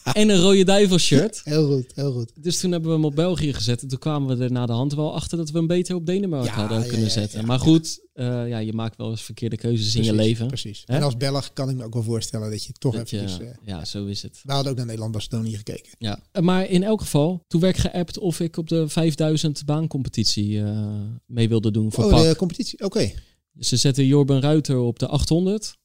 en 0.13 0.29
een 0.29 0.41
rode 0.41 0.65
duivel 0.65 0.99
shirt. 0.99 1.41
Heel 1.45 1.67
goed, 1.67 1.93
heel 1.95 2.13
goed. 2.13 2.33
Dus 2.41 2.61
toen 2.61 2.71
hebben 2.73 2.89
we 2.91 2.97
hem 2.97 3.05
op 3.05 3.15
België 3.15 3.53
gezet. 3.53 3.83
En 3.83 3.89
toen 3.89 3.99
kwamen 3.99 4.39
we 4.39 4.45
er 4.45 4.53
na 4.53 4.67
de 4.67 4.73
hand 4.73 4.95
wel 4.95 5.15
achter 5.15 5.39
dat 5.39 5.51
we 5.51 5.59
hem 5.59 5.67
beter 5.67 5.95
op 5.95 6.07
Denemarken 6.07 6.51
Ja, 6.51 6.55
hadden 6.61 6.81
ja, 6.83 6.87
kunnen 6.89 7.11
zetten. 7.11 7.41
ja, 7.41 7.47
maar 7.47 7.59
goed, 7.59 8.01
eh, 8.13 8.49
ja, 8.49 8.59
je 8.59 8.73
maakt 8.73 8.97
wel 8.97 9.11
eens 9.11 9.23
verkeerde 9.23 9.57
keuzes 9.57 9.95
in 9.97 10.03
je 10.05 10.13
leven. 10.13 10.47
Precies. 10.47 10.83
En 10.87 11.03
als 11.03 11.17
Belg 11.17 11.53
kan 11.53 11.71
ik 11.71 11.77
me 11.77 11.85
ook 11.85 11.95
wel 11.95 12.03
voorstellen 12.03 12.51
dat 12.51 12.65
je 12.65 12.73
toch 12.73 12.95
Dat 12.97 13.11
je- 13.11 13.17
eventjes... 13.17 13.49
eh, 13.49 13.55
ja, 13.65 13.85
zo 13.85 14.05
is 14.07 14.23
het. 14.23 14.41
we 14.45 14.53
hadden 14.53 14.71
ook 14.71 14.77
naar 14.77 14.87
Nederland-Barcelona 14.87 15.49
gekeken. 15.57 15.93
Ja. 15.99 16.19
Maar 16.41 16.69
in 16.69 16.83
elk 16.83 17.01
geval, 17.01 17.45
toen 17.47 17.61
werd 17.61 17.79
geappt 17.79 18.19
of 18.19 18.41
ik 18.41 18.57
op 18.57 18.69
de 18.69 18.89
5000 18.89 19.65
baancompetitie 19.65 20.63
eh, 20.63 20.87
mee 21.27 21.49
wilde 21.49 21.71
doen 21.71 21.93
voor 21.93 22.05
Oh, 22.05 22.11
PAK. 22.11 22.23
de 22.29 22.37
competitie. 22.37 22.85
Oké. 22.85 23.13
Ze 23.59 23.77
zetten 23.77 24.07
Jorben 24.07 24.41
Ruiter 24.41 24.79
op 24.79 24.99
de 24.99 25.07
800. 25.09 25.77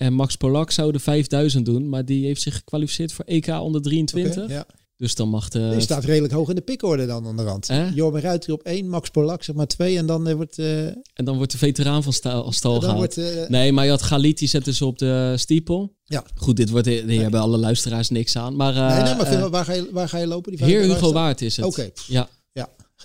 En 0.00 0.12
Max 0.12 0.36
Polak 0.36 0.70
zou 0.70 0.92
de 0.92 0.98
5000 0.98 1.64
doen. 1.64 1.88
Maar 1.88 2.04
die 2.04 2.24
heeft 2.26 2.42
zich 2.42 2.54
gekwalificeerd 2.54 3.12
voor 3.12 3.24
EK 3.24 3.48
onder 3.48 3.82
23. 3.82 4.42
Oké, 4.42 4.52
ja. 4.52 4.66
Dus 4.96 5.14
dan 5.14 5.28
mag 5.28 5.48
de... 5.48 5.68
Die 5.72 5.80
staat 5.80 6.04
redelijk 6.04 6.32
hoog 6.32 6.48
in 6.48 6.54
de 6.54 6.60
pikorde 6.60 7.06
dan 7.06 7.26
aan 7.26 7.36
de 7.36 7.42
rand. 7.42 7.68
Hè? 7.68 7.88
Jorben 7.88 8.20
Ruiter 8.20 8.52
op 8.52 8.62
één, 8.62 8.88
Max 8.88 9.08
Polak 9.10 9.42
zeg 9.42 9.54
maar 9.56 9.66
twee. 9.66 9.96
En 9.98 10.06
dan 10.06 10.28
eh, 10.28 10.34
wordt... 10.34 10.58
eh, 10.58 10.86
En 10.86 11.24
dan 11.24 11.36
wordt 11.36 11.52
de 11.52 11.58
veteraan 11.58 12.02
van 12.02 12.12
stal, 12.12 12.52
stal 12.52 12.78
gehaald. 12.80 12.96
wordt 12.98 13.18
eh, 13.18 13.48
Nee, 13.48 13.72
maar 13.72 13.84
je 13.84 13.90
had 13.90 14.02
Galit, 14.02 14.38
die 14.38 14.48
zetten 14.48 14.74
ze 14.74 14.84
op 14.84 14.98
de 14.98 15.34
stiepel. 15.36 15.94
Ja. 16.04 16.24
Goed, 16.34 16.56
dit 16.56 16.70
wordt, 16.70 16.86
hier 16.86 17.22
hebben 17.22 17.40
alle 17.40 17.56
luisteraars 17.58 18.08
niks 18.10 18.36
aan. 18.36 18.56
Maar, 18.56 18.74
eh, 18.76 18.94
nee, 18.94 19.02
nee, 19.04 19.14
maar 19.14 19.26
eh, 19.44 19.48
waar, 19.50 19.64
ga 19.64 19.72
je, 19.72 19.88
waar 19.92 20.08
ga 20.08 20.18
je 20.18 20.26
lopen? 20.26 20.56
Die 20.56 20.64
Heer 20.64 20.82
Hugo? 20.82 21.12
Waard 21.12 21.40
is 21.40 21.56
het. 21.56 21.66
Oké. 21.66 21.90
Ja. 22.06 22.28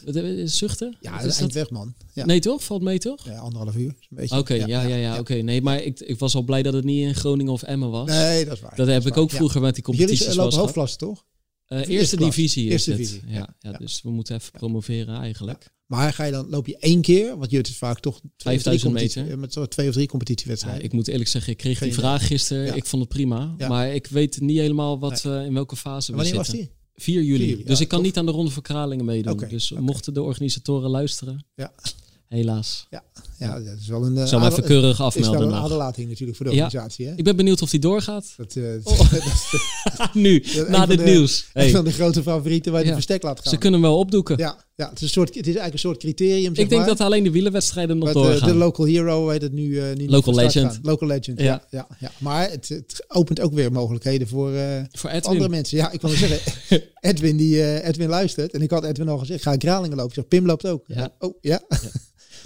Wat, 0.03 0.15
eh, 0.15 0.45
Zuchten? 0.45 0.95
Ja, 0.99 1.11
dat 1.11 1.21
is 1.25 1.33
is 1.33 1.37
dat? 1.37 1.51
weg, 1.53 1.69
man. 1.69 1.93
Ja. 2.13 2.25
Nee 2.25 2.39
toch? 2.39 2.63
Valt 2.63 2.81
mee 2.81 2.97
toch? 2.99 3.25
Ja, 3.25 3.37
anderhalf 3.37 3.75
uur. 3.75 3.95
is. 4.15 4.31
Oké, 4.31 4.53
ja, 4.53 4.81
ja, 4.81 4.95
ja. 4.95 5.19
oké. 5.19 5.33
Nee, 5.33 5.61
maar 5.61 5.83
ik, 5.83 5.99
ik 5.99 6.19
was 6.19 6.35
al 6.35 6.41
blij 6.43 6.63
dat 6.63 6.73
het 6.73 6.83
niet 6.83 7.01
in 7.07 7.15
Groningen 7.15 7.53
of 7.53 7.63
Emmen 7.63 7.89
was. 7.89 8.09
Nee, 8.09 8.45
dat 8.45 8.53
is 8.53 8.59
waar. 8.61 8.75
dat 8.75 8.87
heb 8.87 9.01
is 9.01 9.05
ik 9.05 9.17
ook 9.17 9.31
Ja. 9.31 9.35
vroeger 9.37 9.61
met 9.61 9.75
die 9.75 9.83
Jullie 9.83 9.99
competities 9.99 10.27
lopen 10.27 10.43
eens 10.43 10.53
gehad. 10.53 10.65
hoofdklasse, 10.65 10.97
toch? 10.97 11.25
Eh, 11.65 11.77
Eerste 11.77 11.93
eerste 11.93 12.17
divisie 12.17 12.65
is 12.65 12.71
Eerste 12.71 12.89
het. 12.89 12.99
divisie, 12.99 13.21
Ja, 13.27 13.33
ja, 13.35 13.55
ja, 13.59 13.71
ja. 13.71 13.77
dus 13.77 14.01
we 14.01 14.09
moeten 14.11 14.35
even 14.35 14.51
promoveren 14.51 15.15
eigenlijk. 15.19 15.73
Maar 15.85 16.13
ga 16.13 16.23
je 16.23 16.31
dan, 16.31 16.49
loop 16.49 16.67
je 16.67 16.77
één 16.77 17.01
keer? 17.01 17.37
Want 17.37 17.49
je 17.51 17.55
hebt 17.55 17.69
vaak 17.71 17.99
toch 17.99 18.19
twee 18.19 18.55
of 18.55 18.61
drie 18.61 18.79
5000 18.79 18.91
competitie- 18.91 19.21
meter. 19.21 19.35
eh, 19.35 19.41
Met 19.41 19.53
zo 19.53 19.65
twee 19.65 19.85
of 19.87 19.91
drie 19.93 20.05
Ja, 20.05 20.09
competitiewedstrijden. 20.11 20.83
ik 20.83 20.91
moet 20.93 21.07
eerlijk 21.07 21.29
zeggen, 21.29 21.51
ik 21.51 21.57
kreeg 21.57 21.77
Geen 21.77 21.87
die 21.89 21.97
vraag 21.97 22.27
gisteren. 22.27 22.65
Ja. 22.65 22.73
Ik 22.73 22.85
vond 22.85 23.01
het 23.01 23.11
prima. 23.11 23.55
Ja. 23.57 23.67
Maar 23.67 23.93
ik 23.93 24.07
weet 24.07 24.39
niet 24.39 24.57
helemaal 24.59 24.99
wat, 24.99 25.25
eh, 25.25 25.45
in 25.45 25.53
welke 25.53 25.75
fase 25.75 26.11
we 26.11 26.17
Wanneer 26.17 26.35
was 26.35 26.47
zitten. 26.47 26.69
Die? 26.95 27.03
4 27.03 27.23
juli. 27.23 27.37
4 27.37 27.47
juli, 27.49 27.63
dus 27.63 27.77
ja, 27.77 27.83
ik 27.83 27.87
kan 27.89 27.97
tof. 27.97 28.07
niet 28.07 28.17
aan 28.17 28.25
de 28.25 28.31
Ronde 28.31 28.51
van 28.51 28.61
Kralingen 28.61 29.05
meedoen. 29.05 29.43
Dus 29.49 29.71
mochten 29.79 30.13
de 30.13 30.21
organisatoren 30.21 30.89
luisteren, 30.89 31.45
Ja. 31.55 31.71
helaas. 32.27 32.87
Ja, 33.39 33.59
dat 33.59 33.77
is 33.79 33.87
wel 33.87 34.05
een... 34.05 34.15
eh, 34.15 34.21
Ik 34.21 34.27
zal 34.27 34.39
me 34.39 34.45
adel- 34.45 34.57
even 34.57 34.69
keurig 34.69 35.15
is 35.15 35.27
wel 35.29 35.41
een 35.41 35.53
aderlating 35.53 36.09
natuurlijk 36.09 36.37
voor 36.37 36.45
de 36.49 36.55
Ja. 36.55 36.63
organisatie. 36.65 37.05
Hè? 37.07 37.13
Ik 37.15 37.23
ben 37.23 37.35
benieuwd 37.35 37.61
of 37.61 37.69
die 37.69 37.79
doorgaat. 37.79 38.33
Dat, 38.37 38.55
eh, 38.55 38.63
Oh. 38.83 39.13
nu, 40.13 40.43
na 40.69 40.85
dit 40.85 40.97
de- 40.97 41.03
nieuws. 41.03 41.49
een 41.53 41.61
Hey, 41.61 41.71
van 41.71 41.83
de 41.83 41.91
grote 41.91 42.21
favorieten 42.23 42.71
waar 42.71 42.81
je 42.81 42.87
Ja. 42.87 42.93
de 42.95 43.01
verstek 43.01 43.23
laat 43.23 43.39
gaan. 43.41 43.51
ze 43.51 43.57
kunnen 43.57 43.79
hem 43.81 43.89
wel 43.89 43.99
opdoeken. 43.99 44.37
Ja, 44.37 44.65
ja 44.75 44.89
het, 44.89 44.95
is 44.95 45.01
een 45.01 45.09
soort, 45.09 45.27
het 45.27 45.37
is 45.37 45.43
eigenlijk 45.43 45.73
een 45.73 45.79
soort 45.79 45.97
criterium. 45.97 46.55
Zeg 46.55 46.63
ik 46.63 46.69
denk 46.69 46.81
maar. 46.85 46.89
dat 46.89 46.99
alleen 47.07 47.23
de 47.23 47.31
wielerwedstrijden 47.31 47.97
nog 47.97 48.13
Maar 48.13 48.23
de, 48.23 48.29
doorgaan. 48.29 48.49
de 48.49 48.55
local 48.55 48.85
hero 48.85 49.29
heet 49.29 49.41
het 49.41 49.53
nu. 49.53 49.79
eh 49.79 49.95
nu 49.95 50.07
Local 50.09 50.33
legend. 50.35 50.71
gaan. 50.71 50.79
Local 50.83 51.07
legend, 51.07 51.39
Ja. 51.39 51.45
ja. 51.45 51.61
ja, 51.69 51.87
ja, 51.99 52.11
Maar 52.17 52.49
het, 52.51 52.69
het 52.69 53.05
opent 53.07 53.39
ook 53.41 53.53
weer 53.53 53.71
mogelijkheden 53.71 54.27
voor 54.27 54.53
eh, 54.53 54.81
Voor 54.91 55.21
andere 55.21 55.49
mensen. 55.49 55.77
Ja, 55.77 55.91
ik 55.91 56.01
wil 56.01 56.09
zeggen, 56.09 56.39
Edwin, 57.09 57.37
die, 57.37 57.61
eh, 57.61 57.87
Edwin 57.87 58.09
luistert. 58.09 58.53
En 58.53 58.61
ik 58.61 58.71
had 58.71 58.83
Edwin 58.83 59.09
al 59.09 59.17
gezegd, 59.17 59.43
ga 59.43 59.51
ik 59.53 59.59
Kralingen 59.59 59.97
lopen. 59.97 60.09
Ik 60.09 60.15
zeg, 60.15 60.27
Pim 60.27 60.45
loopt 60.45 60.67
ook. 60.67 60.83
Ja. 60.87 61.09
Oh, 61.19 61.37
ja. 61.41 61.61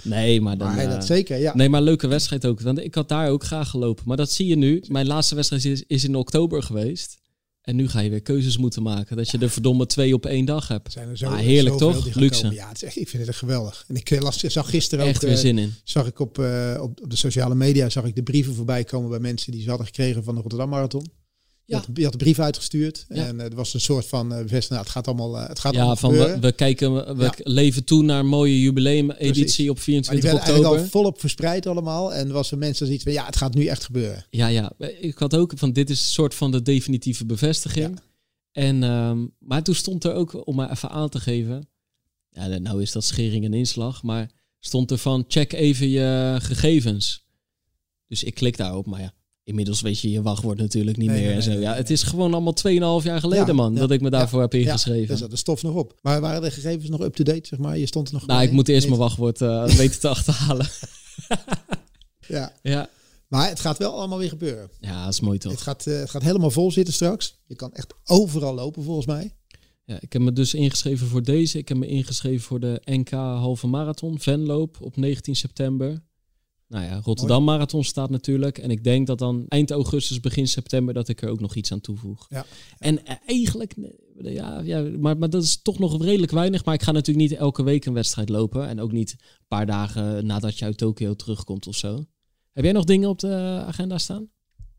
Nee, 0.02 0.40
maar 0.40 0.58
dan... 0.58 0.74
Maar 0.74 0.84
eh, 0.84 0.90
dat 0.90 1.06
zeker, 1.06 1.38
ja. 1.38 1.54
Nee, 1.54 1.68
maar 1.68 1.82
leuke 1.82 2.06
wedstrijd 2.06 2.46
ook. 2.46 2.60
Want 2.60 2.78
ik 2.78 2.94
had 2.94 3.08
daar 3.08 3.28
ook 3.28 3.44
graag 3.44 3.68
gelopen. 3.70 4.04
Maar 4.06 4.16
dat 4.16 4.30
zie 4.32 4.46
je 4.46 4.56
nu. 4.56 4.82
Mijn 4.88 5.06
laatste 5.06 5.34
wedstrijd 5.34 5.64
is, 5.64 5.84
is 5.86 6.04
in 6.04 6.14
oktober 6.14 6.62
geweest. 6.62 7.18
En 7.60 7.76
nu 7.76 7.88
ga 7.88 8.00
je 8.00 8.10
weer 8.10 8.22
keuzes 8.22 8.56
moeten 8.58 8.82
maken. 8.82 9.16
Dat 9.16 9.30
je 9.30 9.38
er 9.38 9.50
verdomme 9.50 9.86
twee 9.86 10.14
op 10.14 10.26
één 10.26 10.44
dag 10.44 10.68
hebt. 10.68 10.92
zijn 10.92 11.08
er 11.08 11.16
zo, 11.16 11.26
Ah, 11.26 11.38
heerlijk, 11.38 11.76
toch? 11.76 12.14
Luxe. 12.14 12.40
komen. 12.42 12.56
Ja, 12.56 12.68
het 12.68 12.76
is 12.76 12.82
echt, 12.82 12.96
ik 12.96 13.08
vind 13.08 13.22
het 13.22 13.30
echt 13.30 13.38
geweldig. 13.38 13.84
En 13.88 13.94
ik 13.96 14.10
eh, 14.10 14.20
las, 14.20 14.38
zag 14.38 14.70
gisteren 14.70 15.06
Echt 15.06 15.14
ook, 15.16 15.22
weer 15.22 15.30
eh, 15.30 15.36
zin 15.38 15.58
in. 15.58 15.74
zag 15.84 16.06
ik 16.06 16.18
op, 16.18 16.38
eh, 16.38 16.78
op, 16.80 17.00
op 17.02 17.10
de 17.10 17.16
sociale 17.16 17.54
media 17.54 17.88
zag 17.88 18.04
ik 18.04 18.14
de 18.14 18.22
brieven 18.22 18.54
voorbij 18.54 18.84
komen 18.84 19.10
bij 19.10 19.18
mensen 19.18 19.52
die 19.52 19.62
ze 19.62 19.68
hadden 19.68 19.86
gekregen 19.86 20.24
van 20.24 20.34
de 20.34 20.40
Rotterdam 20.40 20.68
Marathon. 20.68 21.06
Je, 21.70 21.76
Ja. 21.76 21.82
had, 21.86 21.96
je 21.96 22.02
had 22.02 22.12
de 22.12 22.18
brief 22.18 22.38
uitgestuurd 22.38 23.04
Ja. 23.08 23.26
en 23.26 23.40
eh, 23.40 23.46
er 23.46 23.54
was 23.54 23.74
een 23.74 23.80
soort 23.80 24.06
van 24.06 24.22
eh, 24.32 24.36
bevestiging. 24.36 24.68
Nou, 24.68 24.82
het 24.82 24.90
gaat 24.90 25.06
allemaal, 25.06 25.34
het 25.36 25.58
gaat 25.58 25.72
Ja, 25.72 25.78
allemaal 25.78 25.96
van 25.96 26.10
we, 26.10 26.16
gebeuren. 26.18 26.40
we 26.42 26.52
kijken, 26.52 27.16
we 27.16 27.22
Ja. 27.22 27.32
leven 27.36 27.84
toe 27.84 28.02
naar 28.02 28.18
een 28.18 28.26
mooie 28.26 28.60
jubileumeditie 28.60 29.70
op 29.70 29.76
maar 29.76 29.84
die 29.84 29.94
24 29.94 30.22
werden 30.22 30.30
eigenlijk 30.30 30.58
oktober. 30.58 30.78
al 30.80 30.86
volop 30.90 31.20
verspreid 31.20 31.66
allemaal. 31.66 32.14
En 32.14 32.32
was 32.32 32.50
er 32.50 32.58
mensen 32.58 32.86
zoiets 32.86 33.04
van, 33.04 33.12
ja, 33.12 33.26
het 33.26 33.36
gaat 33.36 33.54
nu 33.54 33.66
echt 33.66 33.84
gebeuren. 33.84 34.26
Ja, 34.30 34.46
ja. 34.46 34.72
Ik 35.00 35.18
had 35.18 35.34
ook 35.36 35.52
van 35.56 35.72
dit 35.72 35.90
is 35.90 35.98
een 36.00 36.04
soort 36.12 36.34
van 36.34 36.50
de 36.50 36.62
definitieve 36.62 37.26
bevestiging. 37.26 38.00
En, 38.52 38.82
ehm, 38.82 39.26
maar 39.38 39.62
toen 39.62 39.74
stond 39.74 40.04
er 40.04 40.14
ook, 40.14 40.46
om 40.46 40.54
maar 40.54 40.70
even 40.70 40.90
aan 40.90 41.08
te 41.08 41.20
geven. 41.20 41.68
Ja, 42.30 42.46
nou 42.46 42.82
is 42.82 42.92
dat 42.92 43.04
schering 43.04 43.44
en 43.44 43.54
inslag. 43.54 44.02
Maar 44.02 44.30
stond 44.60 44.90
er 44.90 44.98
van 44.98 45.24
check 45.28 45.52
even 45.52 45.88
je 45.88 46.36
gegevens. 46.40 47.24
Dus 48.06 48.24
ik 48.24 48.34
klik 48.34 48.56
daarop. 48.56 48.86
Maar 48.86 49.00
ja, 49.00 49.12
inmiddels 49.50 49.80
weet 49.80 50.00
je 50.00 50.10
je 50.10 50.22
wachtwoord 50.22 50.58
natuurlijk 50.58 50.96
niet 50.96 51.08
Nee, 51.08 51.18
meer. 51.18 51.26
nee, 51.26 51.36
en 51.36 51.42
zo. 51.42 51.50
nee, 51.50 51.60
ja, 51.60 51.74
het 51.74 51.90
is 51.90 52.02
gewoon 52.02 52.32
allemaal 52.32 52.54
2,5 53.00 53.04
jaar 53.06 53.20
geleden, 53.20 53.46
Ja, 53.46 53.52
man. 53.52 53.72
ja, 53.74 53.80
dat 53.80 53.90
ik 53.90 54.00
me 54.00 54.10
daarvoor 54.10 54.40
heb 54.40 54.52
Ja, 54.52 54.58
ingeschreven. 54.58 55.08
daar 55.08 55.16
zat 55.16 55.30
de 55.30 55.36
stof 55.36 55.62
nog 55.62 55.74
op. 55.74 55.98
Maar 56.02 56.20
waren 56.20 56.42
de 56.42 56.50
gegevens 56.50 56.88
nog 56.88 57.00
up-to-date, 57.00 57.46
zeg 57.46 57.58
maar? 57.58 57.78
Je 57.78 57.86
stond 57.86 58.08
er 58.08 58.14
nog 58.14 58.26
nou, 58.26 58.42
ik 58.42 58.52
moet 58.52 58.68
eerst 58.68 58.86
mijn 58.88 58.98
wachtwoord 59.00 59.40
eh, 59.40 59.64
weten 59.80 60.00
te 60.00 60.08
achterhalen. 60.08 60.66
Ja, 62.28 62.52
ja. 62.62 62.88
maar 63.28 63.48
het 63.48 63.60
gaat 63.60 63.78
wel 63.78 63.92
allemaal 63.94 64.18
weer 64.18 64.28
gebeuren. 64.28 64.70
ja, 64.80 65.04
dat 65.04 65.12
is 65.12 65.20
mooi 65.20 65.38
toch. 65.38 65.52
Het 65.52 65.60
gaat, 65.60 65.86
eh, 65.86 65.98
het 65.98 66.10
gaat 66.10 66.22
helemaal 66.22 66.50
vol 66.50 66.70
zitten 66.72 66.94
straks. 66.94 67.38
Je 67.46 67.54
kan 67.56 67.72
echt 67.74 67.94
overal 68.04 68.54
lopen, 68.54 68.82
volgens 68.82 69.06
mij. 69.06 69.34
Ja, 69.84 69.98
ik 70.00 70.12
heb 70.12 70.22
me 70.22 70.32
dus 70.32 70.54
ingeschreven 70.54 71.06
voor 71.06 71.22
deze. 71.22 71.58
Ik 71.58 71.68
heb 71.68 71.76
me 71.78 71.86
ingeschreven 71.86 72.40
voor 72.40 72.60
de 72.60 72.80
NK 72.84 73.10
halve 73.10 73.66
marathon, 73.66 74.18
Venloop 74.20 74.76
op 74.80 74.96
19 74.96 75.36
september. 75.36 76.02
Nou 76.70 76.84
ja, 76.84 77.00
Rotterdam 77.04 77.44
Marathon 77.44 77.84
staat 77.84 78.10
natuurlijk. 78.10 78.58
En 78.58 78.70
ik 78.70 78.84
denk 78.84 79.06
dat 79.06 79.18
dan 79.18 79.44
eind 79.48 79.70
augustus, 79.70 80.20
begin 80.20 80.48
september, 80.48 80.94
dat 80.94 81.08
ik 81.08 81.22
er 81.22 81.28
ook 81.28 81.40
nog 81.40 81.54
iets 81.54 81.72
aan 81.72 81.80
toevoeg. 81.80 82.26
Ja. 82.28 82.46
En 82.78 83.04
eigenlijk, 83.26 83.74
ja, 84.22 84.60
ja 84.60 84.82
maar, 84.98 85.18
maar 85.18 85.30
dat 85.30 85.42
is 85.42 85.62
toch 85.62 85.78
nog 85.78 86.02
redelijk 86.02 86.32
weinig. 86.32 86.64
Maar 86.64 86.74
ik 86.74 86.82
ga 86.82 86.92
natuurlijk 86.92 87.28
niet 87.30 87.38
elke 87.38 87.62
week 87.62 87.84
een 87.84 87.92
wedstrijd 87.92 88.28
lopen. 88.28 88.68
En 88.68 88.80
ook 88.80 88.92
niet 88.92 89.10
een 89.12 89.46
paar 89.48 89.66
dagen 89.66 90.26
nadat 90.26 90.58
je 90.58 90.64
uit 90.64 90.78
Tokio 90.78 91.14
terugkomt 91.14 91.66
of 91.66 91.76
zo. 91.76 92.04
Heb 92.52 92.64
jij 92.64 92.72
nog 92.72 92.84
dingen 92.84 93.08
op 93.08 93.18
de 93.18 93.62
agenda 93.66 93.98
staan? 93.98 94.28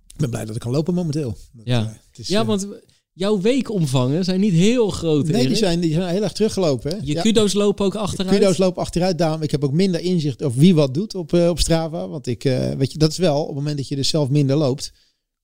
Ik 0.07 0.17
ben 0.17 0.29
blij 0.29 0.45
dat 0.45 0.55
ik 0.55 0.61
kan 0.61 0.71
lopen 0.71 0.93
momenteel. 0.93 1.37
Dat, 1.53 1.65
Ja. 1.65 1.81
eh, 1.81 1.87
het 1.87 2.19
is, 2.19 2.27
Ja, 2.27 2.41
eh, 2.41 2.47
want 2.47 2.67
jouw 3.13 3.41
weekomvangen 3.41 4.23
zijn 4.23 4.39
niet 4.39 4.53
heel 4.53 4.89
groot. 4.89 5.27
Nee, 5.27 5.47
die 5.47 5.55
zijn, 5.55 5.79
die 5.79 5.93
zijn 5.93 6.09
heel 6.13 6.23
erg 6.23 6.31
teruggelopen. 6.31 6.91
Hè? 6.91 6.97
Je 7.01 7.13
Ja. 7.13 7.21
kudo's 7.21 7.53
lopen 7.53 7.85
ook 7.85 7.95
achteruit. 7.95 8.37
Kudo's 8.37 8.57
lopen 8.57 8.81
achteruit. 8.81 9.17
Daarom, 9.17 9.41
ik 9.41 9.51
heb 9.51 9.63
ook 9.63 9.71
minder 9.73 10.01
inzicht 10.01 10.43
over 10.43 10.59
wie 10.59 10.75
wat 10.75 10.93
doet 10.93 11.15
op, 11.15 11.33
eh, 11.33 11.49
op 11.49 11.59
Strava. 11.59 12.07
Want 12.07 12.27
ik, 12.27 12.43
eh, 12.43 12.71
weet 12.71 12.91
je, 12.91 12.97
dat 12.97 13.11
is 13.11 13.17
wel, 13.17 13.39
op 13.41 13.47
het 13.47 13.55
moment 13.55 13.77
dat 13.77 13.87
je 13.87 13.95
dus 13.95 14.07
zelf 14.07 14.29
minder 14.29 14.55
loopt, 14.55 14.91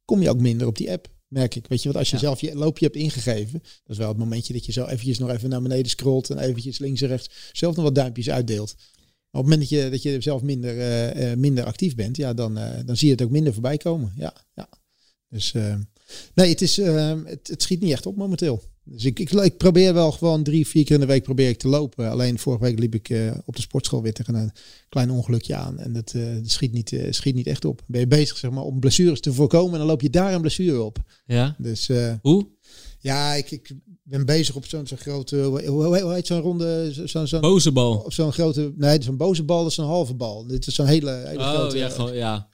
kom 0.05 0.21
je 0.21 0.29
ook 0.29 0.39
minder 0.39 0.67
op 0.67 0.75
die 0.77 0.91
app, 0.91 1.07
merk 1.27 1.55
ik. 1.55 1.67
Weet 1.67 1.79
je, 1.81 1.85
want 1.87 1.97
als 1.99 2.09
je 2.09 2.15
Ja. 2.15 2.21
zelf 2.21 2.41
je 2.41 2.55
loopje 2.55 2.85
hebt 2.85 2.97
ingegeven, 2.97 3.59
dat 3.59 3.71
is 3.87 3.97
wel 3.97 4.07
het 4.07 4.17
momentje 4.17 4.53
dat 4.53 4.65
je 4.65 4.71
zo 4.71 4.85
eventjes 4.85 5.17
nog 5.19 5.29
even 5.29 5.49
naar 5.49 5.61
beneden 5.61 5.89
scrolt 5.89 6.29
en 6.29 6.39
eventjes 6.39 6.79
links 6.79 7.01
en 7.01 7.07
rechts 7.07 7.29
zelf 7.51 7.75
nog 7.75 7.85
wat 7.85 7.95
duimpjes 7.95 8.29
uitdeelt. 8.29 8.75
Maar 9.31 9.41
op 9.41 9.47
het 9.49 9.57
moment 9.57 9.59
dat 9.59 9.69
je, 9.69 9.89
dat 9.89 10.01
je 10.01 10.21
zelf 10.21 10.41
minder, 10.41 10.79
eh, 10.79 11.35
minder 11.35 11.63
actief 11.63 11.95
bent, 11.95 12.17
ja, 12.17 12.33
dan, 12.33 12.53
dan 12.85 12.97
zie 12.97 13.07
je 13.07 13.13
het 13.13 13.21
ook 13.23 13.29
minder 13.29 13.53
voorbij 13.53 13.77
komen. 13.77 14.13
Ja, 14.17 14.33
ja. 14.55 14.69
Dus 15.29 15.53
nee, 16.35 16.49
het, 16.49 16.61
is, 16.61 16.77
eh, 16.79 17.13
het, 17.25 17.47
het 17.47 17.61
schiet 17.61 17.81
niet 17.81 17.91
echt 17.91 18.05
op 18.05 18.15
momenteel. 18.15 18.61
Dus 18.89 19.05
ik, 19.05 19.19
ik, 19.19 19.31
ik 19.31 19.57
probeer 19.57 19.93
wel 19.93 20.11
gewoon 20.11 20.43
drie, 20.43 20.67
vier 20.67 20.83
keer 20.83 20.95
in 20.95 21.01
de 21.01 21.07
week 21.07 21.23
probeer 21.23 21.49
ik 21.49 21.57
te 21.57 21.67
lopen. 21.67 22.09
Alleen 22.09 22.39
vorige 22.39 22.63
week 22.63 22.79
liep 22.79 22.95
ik 22.95 23.09
eh, 23.09 23.31
op 23.45 23.55
de 23.55 23.61
sportschool 23.61 24.01
weer 24.01 24.13
tegen 24.13 24.35
een 24.35 24.51
klein 24.89 25.09
ongelukje 25.11 25.55
aan. 25.55 25.79
En 25.79 25.93
dat, 25.93 26.11
eh, 26.15 26.21
dat 26.35 26.49
schiet, 26.51 26.71
niet, 26.73 26.91
eh, 26.93 27.11
schiet 27.11 27.35
niet 27.35 27.47
echt 27.47 27.65
op. 27.65 27.81
Ben 27.87 27.99
je 27.99 28.07
bezig 28.07 28.37
zeg 28.37 28.51
maar, 28.51 28.63
om 28.63 28.79
blessures 28.79 29.19
te 29.19 29.33
voorkomen 29.33 29.71
en 29.71 29.77
dan 29.77 29.87
loop 29.87 30.01
je 30.01 30.09
daar 30.09 30.33
een 30.33 30.41
blessure 30.41 30.81
op. 30.81 30.97
Ja. 31.25 31.55
Dus 31.57 31.89
Hoe? 32.21 32.47
ja, 32.99 33.33
ik, 33.33 33.51
ik 33.51 33.71
ben 34.03 34.25
bezig 34.25 34.55
op 34.55 34.65
zo'n 34.65 34.87
zo'n 34.87 34.97
grote, 34.97 35.37
hoe, 35.41 36.13
heet 36.13 36.27
zo'n 36.27 36.41
ronde, 36.41 36.93
zo- 36.93 37.07
zo'n 37.07 37.27
zo'n 37.27 37.41
Boze 37.41 37.71
bal. 37.71 38.05
zo'n 38.07 38.33
grote, 38.33 38.73
nee, 38.77 39.03
zo'n 39.03 39.17
boze 39.17 39.43
bal, 39.43 39.61
dat 39.61 39.71
is 39.71 39.77
een 39.77 39.85
halve 39.85 40.13
bal. 40.13 40.47
Dit 40.47 40.67
is 40.67 40.75
zo'n 40.75 40.85
hele, 40.85 41.23
hele 41.25 41.39
Oh 41.39 41.53
grote. 41.53 41.77
ja, 41.77 41.89
gewoon, 41.89 42.13
ja. 42.15 42.49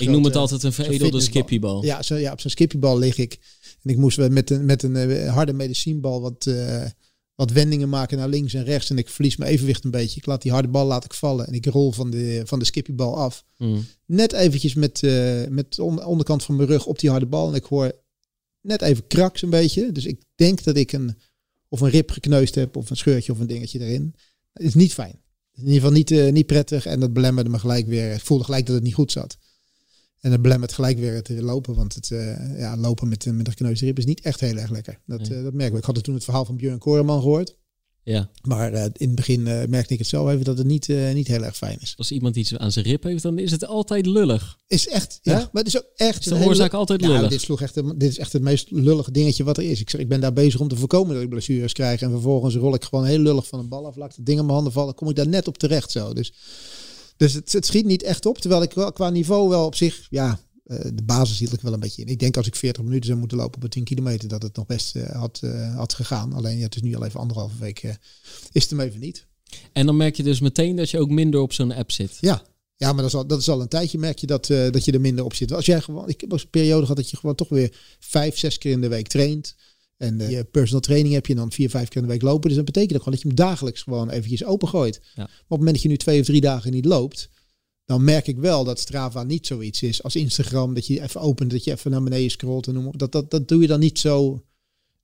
Ik 0.00 0.08
noem 0.14 0.24
het 0.24 0.36
altijd 0.36 0.62
een 0.62 0.72
veredelde 0.72 1.20
skippybal. 1.20 1.84
Ja, 1.84 2.02
zo, 2.02 2.14
ja, 2.14 2.32
op 2.32 2.40
zo'n 2.40 2.50
skippiebal 2.50 2.98
lig 2.98 3.18
ik. 3.18 3.38
En 3.82 3.90
ik 3.90 3.96
moest 3.96 4.18
met 4.28 4.50
een, 4.50 4.64
met 4.64 4.82
een 4.82 4.96
eh, 4.96 5.32
harde 5.34 5.52
medicijnbal 5.52 6.20
wat, 6.20 6.46
eh, 6.46 6.84
wat 7.34 7.50
wendingen 7.50 7.88
maken 7.88 8.18
naar 8.18 8.28
links 8.28 8.54
en 8.54 8.64
rechts. 8.64 8.90
En 8.90 8.98
ik 8.98 9.08
verlies 9.08 9.36
mijn 9.36 9.50
evenwicht 9.50 9.84
een 9.84 9.90
beetje. 9.90 10.16
Ik 10.16 10.26
laat 10.26 10.42
die 10.42 10.52
harde 10.52 10.68
bal 10.68 10.86
laat 10.86 11.04
ik 11.04 11.14
vallen. 11.14 11.46
En 11.46 11.52
ik 11.52 11.66
rol 11.66 11.92
van 11.92 12.10
de, 12.10 12.42
van 12.44 12.58
de 12.58 12.64
skippiebal 12.64 13.16
af. 13.16 13.44
Mm. 13.58 13.84
Net 14.06 14.32
eventjes 14.32 14.74
met, 14.74 15.02
eh, 15.02 15.46
met 15.48 15.74
de 15.74 15.82
on- 15.82 16.04
onderkant 16.04 16.44
van 16.44 16.56
mijn 16.56 16.68
rug 16.68 16.86
op 16.86 16.98
die 16.98 17.10
harde 17.10 17.26
bal. 17.26 17.48
En 17.48 17.54
ik 17.54 17.64
hoor 17.64 17.92
net 18.60 18.82
even 18.82 19.06
kraks 19.06 19.42
een 19.42 19.50
beetje. 19.50 19.92
Dus 19.92 20.04
ik 20.04 20.20
denk 20.34 20.64
dat 20.64 20.76
ik 20.76 20.92
een, 20.92 21.16
of 21.68 21.80
een 21.80 21.90
rib 21.90 22.10
gekneusd 22.10 22.54
heb. 22.54 22.76
Of 22.76 22.90
een 22.90 22.96
scheurtje 22.96 23.32
of 23.32 23.38
een 23.38 23.46
dingetje 23.46 23.78
erin. 23.80 24.14
Het 24.52 24.62
is 24.66 24.74
niet 24.74 24.92
fijn. 24.94 25.22
In 25.56 25.62
ieder 25.66 25.74
geval 25.74 25.92
niet, 25.92 26.32
niet 26.32 26.46
prettig. 26.46 26.86
En 26.86 27.00
dat 27.00 27.12
belemmerde 27.12 27.50
me 27.50 27.58
gelijk 27.58 27.86
weer. 27.86 28.12
Ik 28.12 28.20
voelde 28.20 28.44
gelijk 28.44 28.66
dat 28.66 28.74
het 28.74 28.84
niet 28.84 28.94
goed 28.94 29.12
zat. 29.12 29.36
En 30.24 30.30
dat 30.30 30.42
belemmert 30.42 30.72
gelijk 30.72 30.98
weer 30.98 31.14
het 31.14 31.28
lopen. 31.28 31.74
Want 31.74 31.94
het 31.94 32.10
eh, 32.10 32.58
ja, 32.58 32.76
lopen 32.76 33.08
met, 33.08 33.24
met 33.26 33.46
een 33.46 33.52
gekneusde 33.52 33.84
rib 33.86 33.98
is 33.98 34.04
niet 34.04 34.20
echt 34.20 34.40
heel 34.40 34.56
erg 34.56 34.70
lekker. 34.70 34.98
Dat, 35.06 35.28
Nee. 35.28 35.38
eh, 35.38 35.44
dat 35.44 35.52
merk 35.52 35.72
ik. 35.72 35.78
Ik 35.78 35.84
had 35.84 35.94
het 35.96 36.04
toen 36.04 36.14
het 36.14 36.24
verhaal 36.24 36.44
van 36.44 36.56
Björn 36.56 36.78
Koreman 36.78 37.20
gehoord. 37.20 37.56
Ja. 38.02 38.30
Maar 38.42 38.72
eh, 38.72 38.84
in 38.84 39.06
het 39.06 39.14
begin 39.14 39.46
eh, 39.46 39.68
merkte 39.68 39.92
ik 39.92 39.98
het 39.98 40.08
zelf 40.08 40.30
even 40.30 40.44
dat 40.44 40.58
het 40.58 40.66
niet, 40.66 40.88
eh, 40.88 41.12
niet 41.12 41.26
heel 41.26 41.42
erg 41.44 41.56
fijn 41.56 41.78
is. 41.80 41.94
Als 41.96 42.10
iemand 42.12 42.36
iets 42.36 42.56
aan 42.56 42.72
zijn 42.72 42.84
rib 42.84 43.02
heeft, 43.02 43.22
dan 43.22 43.38
is 43.38 43.50
het 43.50 43.66
altijd 43.66 44.06
lullig. 44.06 44.58
Is 44.66 44.88
echt, 44.88 45.18
ja. 45.22 45.32
Ja? 45.32 45.38
Maar 45.52 45.62
het 45.64 45.66
is 45.74 45.76
ook 45.78 45.90
echt 45.96 46.18
Is 46.18 46.24
de 46.24 46.34
hele- 46.34 46.46
oorzaak 46.46 46.72
altijd 46.72 47.00
Nou, 47.00 47.12
lullig? 47.12 47.30
dit, 47.30 47.40
sloeg 47.40 47.60
echt, 47.60 47.74
de- 47.74 47.96
dit 47.96 48.10
is 48.10 48.18
echt 48.18 48.32
het 48.32 48.42
meest 48.42 48.70
lullige 48.70 49.10
dingetje 49.10 49.44
wat 49.44 49.56
er 49.56 49.70
is. 49.70 49.80
Ik, 49.80 49.90
zeg, 49.90 50.00
ik 50.00 50.08
ben 50.08 50.20
daar 50.20 50.32
bezig 50.32 50.60
om 50.60 50.68
te 50.68 50.76
voorkomen 50.76 51.14
dat 51.14 51.22
ik 51.22 51.28
blessures 51.28 51.72
krijg. 51.72 52.00
En 52.02 52.10
vervolgens 52.10 52.54
rol 52.54 52.74
ik 52.74 52.84
gewoon 52.84 53.04
heel 53.04 53.18
lullig 53.18 53.46
van 53.46 53.58
een 53.58 53.68
bal 53.68 53.86
af. 53.86 53.96
Laat 53.96 54.10
ik 54.10 54.16
het 54.16 54.26
ding 54.26 54.38
in 54.38 54.44
mijn 54.44 54.54
handen 54.56 54.72
vallen. 54.72 54.94
Kom 54.94 55.08
ik 55.08 55.16
daar 55.16 55.28
net 55.28 55.48
op 55.48 55.58
terecht 55.58 55.90
zo. 55.90 56.12
Dus, 56.12 56.32
dus 57.16 57.32
het, 57.32 57.52
het 57.52 57.66
schiet 57.66 57.84
niet 57.84 58.02
echt 58.02 58.26
op. 58.26 58.38
Terwijl 58.38 58.62
ik 58.62 58.72
wel, 58.72 58.92
qua 58.92 59.10
niveau 59.10 59.48
wel 59.48 59.66
op 59.66 59.74
zich... 59.74 60.06
Ja, 60.10 60.40
eh, 60.64 60.78
de 60.94 61.02
basis 61.02 61.38
hield 61.38 61.52
ik 61.52 61.60
wel 61.60 61.72
een 61.72 61.80
beetje 61.80 62.02
in. 62.02 62.08
Ik 62.08 62.18
denk 62.18 62.36
als 62.36 62.46
ik 62.46 62.56
40 62.56 62.82
minuten 62.82 63.06
zou 63.06 63.18
moeten 63.18 63.36
lopen 63.36 63.56
op 63.56 63.62
een 63.62 63.70
10 63.70 63.84
kilometer... 63.84 64.28
dat 64.28 64.42
het 64.42 64.56
nog 64.56 64.66
best 64.66 64.96
eh, 64.96 65.10
had, 65.10 65.40
eh, 65.42 65.76
had 65.76 65.92
gegaan. 65.92 66.32
Alleen 66.32 66.56
ja, 66.56 66.64
het 66.64 66.76
is 66.76 66.82
nu 66.82 66.94
al 66.94 67.04
even 67.04 67.20
anderhalve 67.20 67.58
week... 67.58 67.82
is 68.52 68.62
het 68.62 68.70
hem 68.70 68.80
even 68.80 69.00
niet. 69.00 69.26
En 69.72 69.86
dan 69.86 69.96
merk 69.96 70.16
je 70.16 70.22
dus 70.22 70.40
meteen 70.40 70.76
dat 70.76 70.90
je 70.90 70.98
ook 70.98 71.10
minder 71.10 71.40
op 71.40 71.52
zo'n 71.52 71.72
app 71.72 71.92
zit. 71.92 72.16
Ja. 72.20 72.42
Ja, 72.76 72.92
maar 72.92 73.02
dat 73.02 73.06
is, 73.06 73.14
al, 73.14 73.26
dat 73.26 73.40
is 73.40 73.48
al 73.48 73.60
een 73.60 73.68
tijdje 73.68 73.98
merk 73.98 74.18
je 74.18 74.26
dat, 74.26 74.46
dat 74.46 74.84
je 74.84 74.92
er 74.92 75.00
minder 75.00 75.24
op 75.24 75.34
zit. 75.34 75.52
Als 75.52 75.66
jij 75.66 75.80
gewoon, 75.80 76.08
ik 76.08 76.20
heb 76.20 76.32
ook 76.32 76.40
een 76.40 76.50
periode 76.50 76.80
gehad 76.80 76.96
dat 76.96 77.10
je 77.10 77.16
gewoon 77.16 77.34
toch 77.34 77.48
weer 77.48 77.76
vijf, 77.98 78.38
zes 78.38 78.58
keer 78.58 78.72
in 78.72 78.80
de 78.80 78.88
week 78.88 79.08
traint. 79.08 79.54
En 79.96 80.20
eh, 80.20 80.30
je 80.30 80.44
personal 80.44 80.80
training 80.80 81.14
heb 81.14 81.26
je 81.26 81.34
dan 81.34 81.52
vier, 81.52 81.70
vijf 81.70 81.88
keer 81.88 81.96
in 81.96 82.02
de 82.02 82.12
week 82.12 82.22
lopen. 82.22 82.48
Dus 82.48 82.56
dat 82.56 82.64
betekent 82.64 82.92
ook 82.92 83.02
gewoon 83.02 83.14
dat 83.14 83.22
je 83.22 83.28
hem 83.28 83.36
dagelijks 83.36 83.82
gewoon 83.82 84.10
eventjes 84.10 84.44
opengooit. 84.44 85.00
Ja. 85.02 85.12
Maar 85.14 85.24
op 85.24 85.48
het 85.48 85.58
moment 85.58 85.74
dat 85.74 85.82
je 85.82 85.88
nu 85.88 85.96
twee 85.96 86.20
of 86.20 86.26
drie 86.26 86.40
dagen 86.40 86.72
niet 86.72 86.84
loopt, 86.84 87.30
dan 87.84 88.04
merk 88.04 88.26
ik 88.26 88.38
wel 88.38 88.64
dat 88.64 88.80
Strava 88.80 89.22
niet 89.22 89.46
zoiets 89.46 89.82
is 89.82 90.02
als 90.02 90.16
Instagram. 90.16 90.74
Dat 90.74 90.86
je 90.86 91.02
even 91.02 91.20
opent, 91.20 91.50
dat 91.50 91.64
je 91.64 91.70
even 91.70 91.90
naar 91.90 92.02
beneden 92.02 92.30
scrolt 92.30 92.66
en 92.66 92.74
noem 92.74 92.86
op. 92.86 92.98
Dat, 92.98 93.12
dat, 93.12 93.30
dat 93.30 93.48
doe 93.48 93.60
je 93.60 93.66
dan 93.66 93.80
niet 93.80 93.98
zo, 93.98 94.44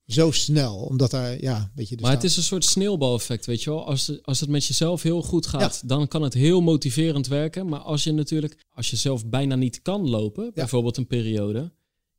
zo 0.05 0.31
snel. 0.31 0.75
Omdat 0.75 1.11
daar, 1.11 1.41
ja, 1.41 1.71
weet 1.75 1.89
je. 1.89 1.95
dus 1.95 2.05
Maar 2.05 2.13
het 2.15 2.23
is 2.23 2.37
een 2.37 2.43
soort 2.43 2.65
sneeuwbaleffect, 2.65 3.45
weet 3.45 3.63
je 3.63 3.69
wel. 3.69 3.85
Als, 3.85 4.23
als 4.23 4.39
het 4.39 4.49
met 4.49 4.65
jezelf 4.65 5.01
heel 5.01 5.21
goed 5.21 5.47
gaat, 5.47 5.81
dan 5.85 6.07
kan 6.07 6.21
het 6.21 6.33
heel 6.33 6.61
motiverend 6.61 7.27
werken. 7.27 7.67
Maar 7.67 7.79
als 7.79 8.03
je 8.03 8.11
natuurlijk, 8.11 8.65
als 8.73 8.89
je 8.89 8.95
zelf 8.95 9.25
bijna 9.25 9.55
niet 9.55 9.81
kan 9.81 10.09
lopen, 10.09 10.51
bijvoorbeeld 10.53 10.97
een 10.97 11.07
periode, 11.07 11.71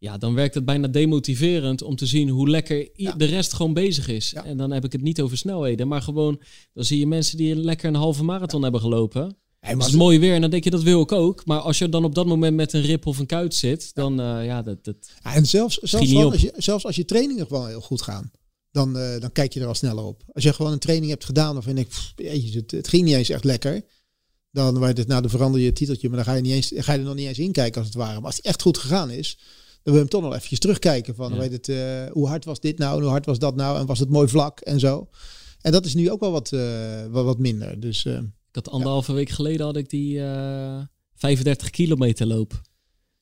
ja, 0.02 0.18
dan 0.18 0.34
werkt 0.34 0.54
het 0.54 0.64
bijna 0.64 0.88
demotiverend 0.88 1.82
om 1.82 1.96
te 1.96 2.06
zien 2.06 2.28
hoe 2.28 2.48
lekker 2.48 2.88
de 3.16 3.24
rest 3.24 3.52
gewoon 3.52 3.74
bezig 3.74 4.08
is. 4.08 4.32
En 4.32 4.56
dan 4.56 4.70
heb 4.70 4.84
ik 4.84 4.92
het 4.92 5.02
niet 5.02 5.20
over 5.20 5.36
snelheden, 5.36 5.88
maar 5.88 6.02
gewoon, 6.02 6.40
dan 6.72 6.84
zie 6.84 6.98
je 6.98 7.06
mensen 7.06 7.36
die 7.36 7.56
lekker 7.56 7.88
een 7.88 7.94
halve 7.94 8.24
marathon 8.24 8.62
hebben 8.62 8.80
gelopen. 8.80 9.36
Hey, 9.58 9.74
het 9.74 9.86
is 9.86 9.92
mooi 9.92 10.18
weer 10.18 10.34
en 10.34 10.40
dan 10.40 10.50
denk 10.50 10.64
je 10.64 10.70
dat 10.70 10.82
wil 10.82 11.00
ik 11.00 11.12
ook. 11.12 11.46
Maar 11.46 11.58
als 11.58 11.78
je 11.78 11.88
dan 11.88 12.04
op 12.04 12.14
dat 12.14 12.26
moment 12.26 12.56
met 12.56 12.72
een 12.72 12.82
rip 12.82 13.06
of 13.06 13.18
een 13.18 13.26
kuit 13.26 13.54
zit, 13.54 13.94
dan 13.94 14.20
uh, 14.20 14.44
ja, 14.44 14.62
dat, 14.62 14.84
dat 14.84 15.10
En 15.22 15.46
zelfs, 15.46 15.78
zelfs, 15.78 16.14
als 16.14 16.40
je, 16.40 16.52
zelfs 16.56 16.84
als 16.84 16.96
je 16.96 17.04
trainingen 17.04 17.46
gewoon 17.46 17.68
heel 17.68 17.80
goed 17.80 18.02
gaan, 18.02 18.30
dan, 18.70 18.96
uh, 18.96 19.20
dan 19.20 19.32
kijk 19.32 19.52
je 19.52 19.60
er 19.60 19.66
al 19.66 19.74
sneller 19.74 20.04
op. 20.04 20.22
Als 20.32 20.44
je 20.44 20.52
gewoon 20.52 20.72
een 20.72 20.78
training 20.78 21.10
hebt 21.10 21.24
gedaan 21.24 21.56
of 21.56 21.64
je 21.64 21.74
denkt, 21.74 22.12
het, 22.54 22.70
het 22.70 22.88
ging 22.88 23.04
niet 23.04 23.14
eens 23.14 23.28
echt 23.28 23.44
lekker. 23.44 23.84
Dan 24.50 24.78
waar 24.78 24.94
het, 24.94 25.06
nou, 25.06 25.20
dan 25.20 25.30
verander 25.30 25.60
je 25.60 25.66
het 25.66 25.76
titeltje, 25.76 26.08
maar 26.08 26.16
dan 26.16 26.26
ga 26.26 26.34
je, 26.34 26.42
niet 26.42 26.52
eens, 26.52 26.72
ga 26.76 26.92
je 26.92 26.98
er 26.98 27.04
nog 27.04 27.14
niet 27.14 27.26
eens 27.26 27.38
in 27.38 27.52
kijken 27.52 27.78
als 27.78 27.86
het 27.86 27.96
ware. 27.96 28.14
Maar 28.14 28.26
als 28.26 28.36
het 28.36 28.44
echt 28.44 28.62
goed 28.62 28.78
gegaan 28.78 29.10
is, 29.10 29.38
dan 29.82 29.92
wil 29.92 29.94
je 29.94 29.98
hem 29.98 30.08
toch 30.08 30.22
nog 30.22 30.34
eventjes 30.34 30.58
terugkijken 30.58 31.14
van, 31.14 31.38
weet 31.38 31.52
het, 31.52 31.68
uh, 31.68 32.04
hoe 32.10 32.28
hard 32.28 32.44
was 32.44 32.60
dit 32.60 32.78
nou, 32.78 33.00
hoe 33.00 33.10
hard 33.10 33.26
was 33.26 33.38
dat 33.38 33.56
nou 33.56 33.78
en 33.78 33.86
was 33.86 33.98
het 33.98 34.08
mooi 34.08 34.28
vlak 34.28 34.60
en 34.60 34.80
zo. 34.80 35.08
En 35.60 35.72
dat 35.72 35.84
is 35.84 35.94
nu 35.94 36.10
ook 36.10 36.20
wel 36.20 36.30
wat, 36.30 36.50
wat, 37.10 37.24
wat 37.24 37.38
minder. 37.38 37.80
Dus 37.80 38.06
ik 38.52 38.64
had 38.64 38.70
anderhalve 38.70 39.12
week 39.12 39.28
geleden 39.28 39.66
had 39.66 39.76
ik 39.76 39.90
die 39.90 40.14
uh, 40.14 40.78
eh, 40.78 40.84
35 41.14 41.70
kilometer 41.70 42.26
loop 42.26 42.60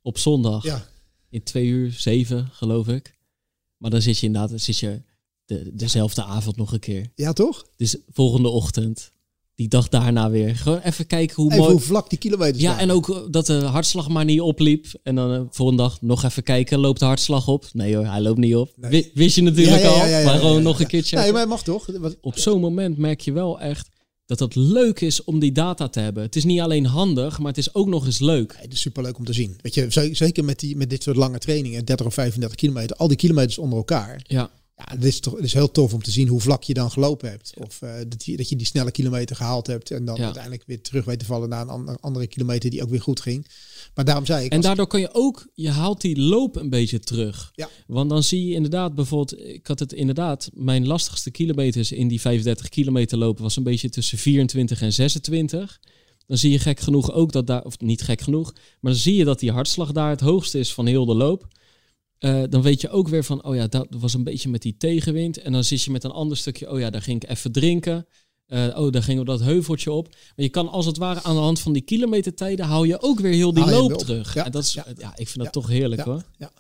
op 0.02 0.18
zondag. 0.18 0.64
Ja. 0.64 0.86
In 1.28 1.42
twee 1.42 1.66
uur 1.66 1.92
zeven, 1.92 2.48
geloof 2.52 2.88
ik. 2.88 3.18
Maar 3.76 3.90
dan 3.90 4.02
zit 4.02 4.18
je 4.18 4.26
inderdaad, 4.26 4.50
dan 4.50 4.58
zit 4.58 4.78
je 4.78 5.02
de, 5.44 5.70
dezelfde 5.74 6.22
avond 6.22 6.56
nog 6.56 6.72
een 6.72 6.78
keer. 6.78 7.12
Ja, 7.14 7.32
toch? 7.32 7.66
Dus 7.76 7.96
volgende 8.08 8.48
ochtend. 8.48 9.12
Die 9.60 9.68
dag 9.68 9.88
daarna 9.88 10.30
weer. 10.30 10.56
Gewoon 10.56 10.78
even 10.78 11.06
kijken 11.06 11.36
hoe 11.36 11.46
even 11.46 11.58
mooi... 11.58 11.72
hoe 11.72 11.80
vlak 11.80 12.10
die 12.10 12.18
kilometers 12.18 12.62
Ja, 12.62 12.78
en 12.78 12.90
ook 12.90 13.28
dat 13.30 13.46
de 13.46 13.52
hartslag 13.52 14.08
maar 14.08 14.24
niet 14.24 14.40
opliep. 14.40 14.86
En 15.02 15.14
dan 15.14 15.32
uh, 15.32 15.40
volgende 15.50 15.82
dag 15.82 16.02
nog 16.02 16.24
even 16.24 16.42
kijken. 16.42 16.78
Loopt 16.78 16.98
de 16.98 17.04
hartslag 17.04 17.48
op? 17.48 17.66
Nee 17.72 17.96
hoor, 17.96 18.06
hij 18.06 18.20
loopt 18.20 18.38
niet 18.38 18.54
op. 18.54 18.72
Wist 19.14 19.36
je 19.36 19.42
natuurlijk 19.42 19.84
al. 19.84 19.96
maar 19.98 20.38
gewoon 20.38 20.62
nog 20.62 20.80
een 20.80 20.86
keertje. 20.86 21.16
Nee, 21.16 21.32
maar 21.32 21.48
mag 21.48 21.62
toch? 21.62 21.88
Op 22.20 22.38
zo'n 22.38 22.60
moment 22.60 22.96
merk 22.98 23.20
je 23.20 23.32
wel 23.32 23.60
echt 23.60 23.88
dat 24.26 24.38
het 24.38 24.54
leuk 24.54 25.00
is 25.00 25.24
om 25.24 25.38
die 25.38 25.52
data 25.52 25.88
te 25.88 26.00
hebben. 26.00 26.22
Het 26.22 26.36
is 26.36 26.44
niet 26.44 26.60
alleen 26.60 26.86
handig, 26.86 27.38
maar 27.38 27.48
het 27.48 27.58
is 27.58 27.74
ook 27.74 27.86
nog 27.86 28.06
eens 28.06 28.20
leuk. 28.20 28.54
het 28.56 28.72
is 28.72 28.80
superleuk 28.80 29.18
om 29.18 29.24
te 29.24 29.32
zien. 29.32 29.56
Weet 29.62 29.74
je, 29.74 30.12
zeker 30.12 30.44
met, 30.44 30.60
die, 30.60 30.76
met 30.76 30.90
dit 30.90 31.02
soort 31.02 31.16
lange 31.16 31.38
trainingen, 31.38 31.84
30 31.84 32.06
of 32.06 32.14
35 32.14 32.56
kilometer, 32.56 32.96
al 32.96 33.08
die 33.08 33.16
kilometers 33.16 33.58
onder 33.58 33.78
elkaar. 33.78 34.24
Ja. 34.26 34.50
Ja, 34.86 34.94
het 34.94 35.04
is 35.04 35.20
toch 35.20 35.34
het 35.34 35.44
is 35.44 35.52
heel 35.52 35.70
tof 35.70 35.94
om 35.94 36.02
te 36.02 36.10
zien 36.10 36.28
hoe 36.28 36.40
vlak 36.40 36.62
je 36.62 36.74
dan 36.74 36.90
gelopen 36.90 37.28
hebt. 37.28 37.52
Of 37.58 37.80
uh, 37.82 37.92
dat, 38.08 38.24
je, 38.24 38.36
dat 38.36 38.48
je 38.48 38.56
die 38.56 38.66
snelle 38.66 38.90
kilometer 38.90 39.36
gehaald 39.36 39.66
hebt 39.66 39.90
en 39.90 40.04
dan 40.04 40.18
uiteindelijk 40.18 40.62
weer 40.66 40.82
terug 40.82 41.04
weet 41.04 41.18
te 41.18 41.24
vallen 41.24 41.48
naar 41.48 41.60
een 41.60 41.68
andere, 41.68 41.98
andere 42.00 42.26
kilometer 42.26 42.70
die 42.70 42.82
ook 42.82 42.90
weer 42.90 43.00
goed 43.00 43.20
ging. 43.20 43.46
Maar 43.94 44.04
daarom 44.04 44.26
zei 44.26 44.44
ik. 44.44 44.52
En 44.52 44.60
daardoor 44.60 44.86
kan 44.86 45.00
je 45.00 45.08
ook, 45.12 45.46
je 45.54 45.70
haalt 45.70 46.00
die 46.00 46.20
loop 46.20 46.56
een 46.56 46.70
beetje 46.70 47.00
terug. 47.00 47.52
Ja. 47.54 47.68
Want 47.86 48.10
dan 48.10 48.22
zie 48.22 48.46
je 48.46 48.54
inderdaad 48.54 48.94
bijvoorbeeld, 48.94 49.44
ik 49.44 49.66
had 49.66 49.78
het 49.78 49.92
inderdaad, 49.92 50.50
mijn 50.54 50.86
lastigste 50.86 51.30
kilometers 51.30 51.92
in 51.92 52.08
die 52.08 52.20
35 52.20 52.68
kilometer 52.68 53.18
lopen 53.18 53.42
was 53.42 53.56
een 53.56 53.62
beetje 53.62 53.88
tussen 53.88 54.18
24 54.18 54.82
en 54.82 54.92
26. 54.92 55.80
Dan 56.26 56.38
zie 56.38 56.50
je 56.50 56.58
gek 56.58 56.80
genoeg 56.80 57.12
ook 57.12 57.32
dat 57.32 57.46
daar, 57.46 57.64
of 57.64 57.80
niet 57.80 58.02
gek 58.02 58.20
genoeg, 58.20 58.52
maar 58.80 58.92
dan 58.92 59.00
zie 59.00 59.14
je 59.14 59.24
dat 59.24 59.40
die 59.40 59.52
hartslag 59.52 59.92
daar 59.92 60.10
het 60.10 60.20
hoogste 60.20 60.58
is 60.58 60.74
van 60.74 60.86
heel 60.86 61.04
de 61.04 61.14
loop. 61.14 61.48
Uh, 62.20 62.42
dan 62.48 62.62
weet 62.62 62.80
je 62.80 62.90
ook 62.90 63.08
weer 63.08 63.24
van, 63.24 63.44
oh 63.44 63.54
ja, 63.54 63.66
dat 63.66 63.86
was 63.90 64.14
een 64.14 64.24
beetje 64.24 64.48
met 64.48 64.62
die 64.62 64.76
tegenwind. 64.78 65.38
En 65.38 65.52
dan 65.52 65.64
zit 65.64 65.82
je 65.82 65.90
met 65.90 66.04
een 66.04 66.10
ander 66.10 66.36
stukje, 66.36 66.70
oh 66.70 66.78
ja, 66.78 66.90
daar 66.90 67.02
ging 67.02 67.22
ik 67.22 67.30
even 67.30 67.52
drinken. 67.52 68.06
Uh, 68.48 68.78
oh, 68.78 68.92
daar 68.92 69.02
gingen 69.02 69.20
we 69.20 69.30
dat 69.30 69.40
heuveltje 69.40 69.92
op. 69.92 70.08
Maar 70.08 70.44
je 70.44 70.48
kan 70.48 70.68
als 70.68 70.86
het 70.86 70.96
ware 70.96 71.22
aan 71.22 71.34
de 71.34 71.40
hand 71.40 71.60
van 71.60 71.72
die 71.72 71.82
kilometertijden 71.82 72.66
hou 72.66 72.86
je 72.86 73.02
ook 73.02 73.20
weer 73.20 73.32
heel 73.32 73.54
die 73.54 73.70
loop 73.70 73.92
terug. 73.92 74.34
Ja, 74.34 74.44
en 74.44 74.50
dat 74.50 74.62
is, 74.62 74.72
ja. 74.72 74.86
ja 74.96 75.12
ik 75.16 75.28
vind 75.28 75.44
dat 75.44 75.52
toch 75.52 75.68
heerlijk 75.68 76.00
hoor. 76.00 76.22
Ja. 76.38 76.50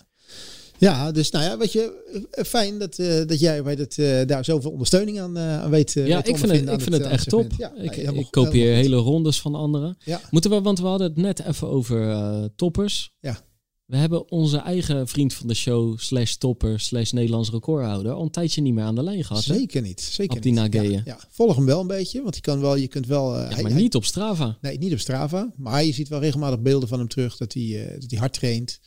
Ja, 0.78 1.12
dus 1.12 1.30
nou 1.30 1.44
ja, 1.44 1.58
weet 1.58 1.72
je, 1.72 2.26
eh, 2.30 2.44
fijn 2.44 2.78
dat, 2.78 2.98
uh, 2.98 3.26
dat 3.26 3.40
jij 3.40 3.64
weet 3.64 3.78
het, 3.78 3.96
uh, 3.96 4.20
daar 4.26 4.44
zoveel 4.44 4.70
ondersteuning 4.70 5.20
aan, 5.20 5.36
uh, 5.36 5.62
aan 5.62 5.70
weet. 5.70 5.92
ja, 5.92 6.24
ik 6.24 6.38
vind 6.38 6.52
het, 6.52 6.68
ik 6.68 6.80
vind 6.80 6.92
het, 6.94 7.02
echt 7.02 7.28
top. 7.28 7.52
Ja, 7.56 7.72
ik, 7.76 7.96
ik 7.96 8.26
kopieer 8.30 8.74
hele 8.74 8.96
rondes 8.96 9.40
van 9.40 9.54
anderen. 9.54 9.96
Ja. 10.04 10.20
Moeten 10.30 10.50
we, 10.50 10.60
want 10.60 10.78
we 10.78 10.86
hadden 10.86 11.06
het 11.06 11.16
net 11.16 11.44
even 11.44 11.68
over 11.68 12.48
toppers. 12.56 13.12
Ja. 13.20 13.40
We 13.90 13.96
hebben 13.96 14.30
onze 14.30 14.58
eigen 14.58 15.08
vriend 15.08 15.34
van 15.34 15.48
de 15.48 15.54
show, 15.54 15.98
slash 15.98 16.34
topper, 16.34 16.80
slash 16.80 17.10
Nederlands 17.10 17.50
recordhouder, 17.50 18.12
al 18.12 18.22
een 18.22 18.30
tijdje 18.30 18.60
niet 18.60 18.74
meer 18.74 18.84
aan 18.84 18.94
de 18.94 19.02
lijn 19.02 19.24
gehad. 19.24 19.42
Zeker 19.42 19.82
niet. 19.82 20.00
Zeker 20.00 20.36
Abdina 20.36 20.62
niet. 20.62 20.72
Ja, 20.72 21.02
ja, 21.04 21.20
Volg 21.30 21.56
hem 21.56 21.64
wel 21.64 21.80
een 21.80 21.86
beetje, 21.86 22.22
want 22.22 22.34
je 22.34 22.40
kan 22.40 22.60
wel, 22.60 22.76
je 22.76 22.88
kunt 22.88 23.06
wel. 23.06 23.36
Uh, 23.36 23.50
ja, 23.50 23.62
maar 23.62 23.72
niet 23.72 23.94
op 23.94 24.04
Strava. 24.04 24.58
Nee, 24.60 24.78
niet 24.78 24.92
op 24.92 24.98
Strava. 24.98 25.52
Maar 25.56 25.84
je 25.84 25.92
ziet 25.92 26.08
wel 26.08 26.20
regelmatig 26.20 26.60
beelden 26.60 26.88
van 26.88 26.98
hem 26.98 27.08
terug 27.08 27.36
dat 27.36 27.52
hij, 27.52 27.62
uh, 27.62 28.00
dat 28.00 28.10
hij 28.10 28.18
hard 28.18 28.32
traint. 28.32 28.80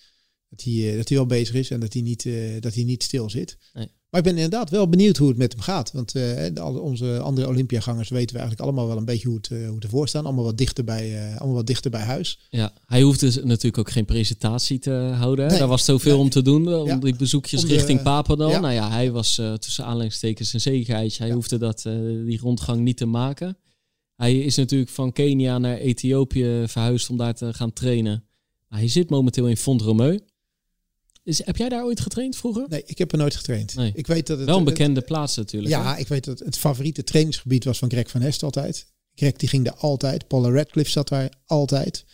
Dat 0.50 0.64
hij, 0.64 0.74
uh, 0.74 0.98
dat 0.98 1.10
hij 1.10 1.18
wel 1.18 1.28
bezig 1.28 1.56
is 1.56 1.70
en 1.70 1.80
dat 1.80 1.94
hij 1.94 2.02
niet, 2.02 2.28
dat 2.60 2.74
hij 2.74 2.84
niet 2.84 3.04
stil 3.04 3.30
zit. 3.30 3.58
Nee. 3.74 3.92
Maar 4.14 4.22
ik 4.22 4.28
ben 4.34 4.44
inderdaad 4.44 4.70
wel 4.70 4.90
benieuwd 4.90 5.18
hoe 5.18 5.28
het 5.28 5.38
met 5.38 5.52
hem 5.54 5.62
gaat. 5.62 5.92
Want 5.92 6.16
uh, 6.16 6.48
al 6.56 6.80
onze 6.80 7.20
andere 7.20 7.48
Olympiagangers 7.48 8.10
weten 8.10 8.36
we 8.36 8.42
eigenlijk 8.42 8.62
allemaal 8.62 8.88
wel 8.88 8.98
een 8.98 9.06
beetje 9.06 9.28
hoe 9.28 9.38
het, 9.38 9.50
uh, 9.50 9.66
hoe 9.66 9.76
het 9.76 9.84
ervoor 9.84 10.08
staan. 10.08 10.26
Allemaal 10.26 10.44
wat, 10.44 10.58
dichter 10.58 10.84
bij, 10.84 11.12
uh, 11.12 11.38
allemaal 11.38 11.56
wat 11.56 11.68
dichter 11.68 11.92
bij 11.92 12.02
huis. 12.02 12.40
Ja, 12.50 12.74
hij 12.86 13.02
hoeft 13.02 13.20
dus 13.20 13.36
natuurlijk 13.36 13.78
ook 13.78 13.92
geen 13.92 14.06
presentatie 14.06 14.80
te 14.80 14.92
houden. 14.92 15.48
Nee, 15.48 15.60
Daar 15.60 15.68
was 15.68 15.86
zoveel 15.86 16.20
om 16.20 16.30
te 16.30 16.42
doen. 16.42 16.74
Om 16.74 17.00
die 17.00 17.16
bezoekjes 17.16 17.66
richting 17.66 18.02
Papendal. 18.02 18.50
Ja. 18.50 18.60
Nou 18.60 18.74
ja, 18.74 18.90
hij 18.90 19.12
was 19.12 19.36
tussen 19.36 19.86
aanleidingstekens 19.86 20.54
een 20.54 20.62
zekerheidje. 20.62 21.18
Hij 21.20 21.28
ja. 21.28 21.34
hoefde 21.34 21.58
dat, 21.58 21.82
die 22.26 22.40
rondgang 22.40 22.82
niet 22.82 22.98
te 22.98 23.06
maken. 23.06 23.58
Hij 24.16 24.38
is 24.38 24.56
natuurlijk 24.56 24.92
van 24.92 25.12
Kenia 25.12 25.58
naar 25.58 25.78
Ethiopië 25.78 26.64
verhuisd 26.68 27.10
om 27.10 27.18
daar 27.18 27.34
te 27.34 27.54
gaan 27.54 27.74
trainen. 27.74 28.24
Hij 28.68 28.88
zit 28.88 29.10
momenteel 29.10 29.48
in 29.48 29.58
Font-Romeu. 29.58 30.18
Is, 31.24 31.46
heb 31.46 31.58
jij 31.58 31.70
daar 31.70 31.84
ooit 31.84 32.00
getraind 32.00 32.36
vroeger? 32.36 32.66
Nee, 32.70 32.84
ik 32.86 32.98
heb 32.98 33.12
er 33.12 33.18
nooit 33.18 33.36
getraind. 33.36 33.76
Nee. 33.76 33.92
Ik 33.96 34.08
weet 34.08 34.28
dat 34.28 34.38
het, 34.38 34.48
Wel 34.48 34.58
een 34.58 34.64
bekende 34.64 35.00
het, 35.00 35.06
plaats 35.06 35.36
natuurlijk. 35.36 35.74
Ja, 35.74 35.98
ik 35.98 36.08
weet 36.08 36.24
dat 36.24 36.40
het 36.40 36.58
favoriete 36.58 37.04
trainingsgebied 37.04 37.64
was 37.64 37.78
van 37.78 37.90
Greg 37.90 38.10
van 38.10 38.22
Hest 38.22 38.44
altijd. 38.44 38.86
Greg 39.16 39.34
die 39.34 39.50
ging 39.50 39.66
daar 39.66 39.76
altijd. 39.76 40.28
Paula 40.28 40.50
Radcliffe 40.50 40.92
zat 40.92 41.08
daar 41.08 41.34
altijd. 41.46 42.06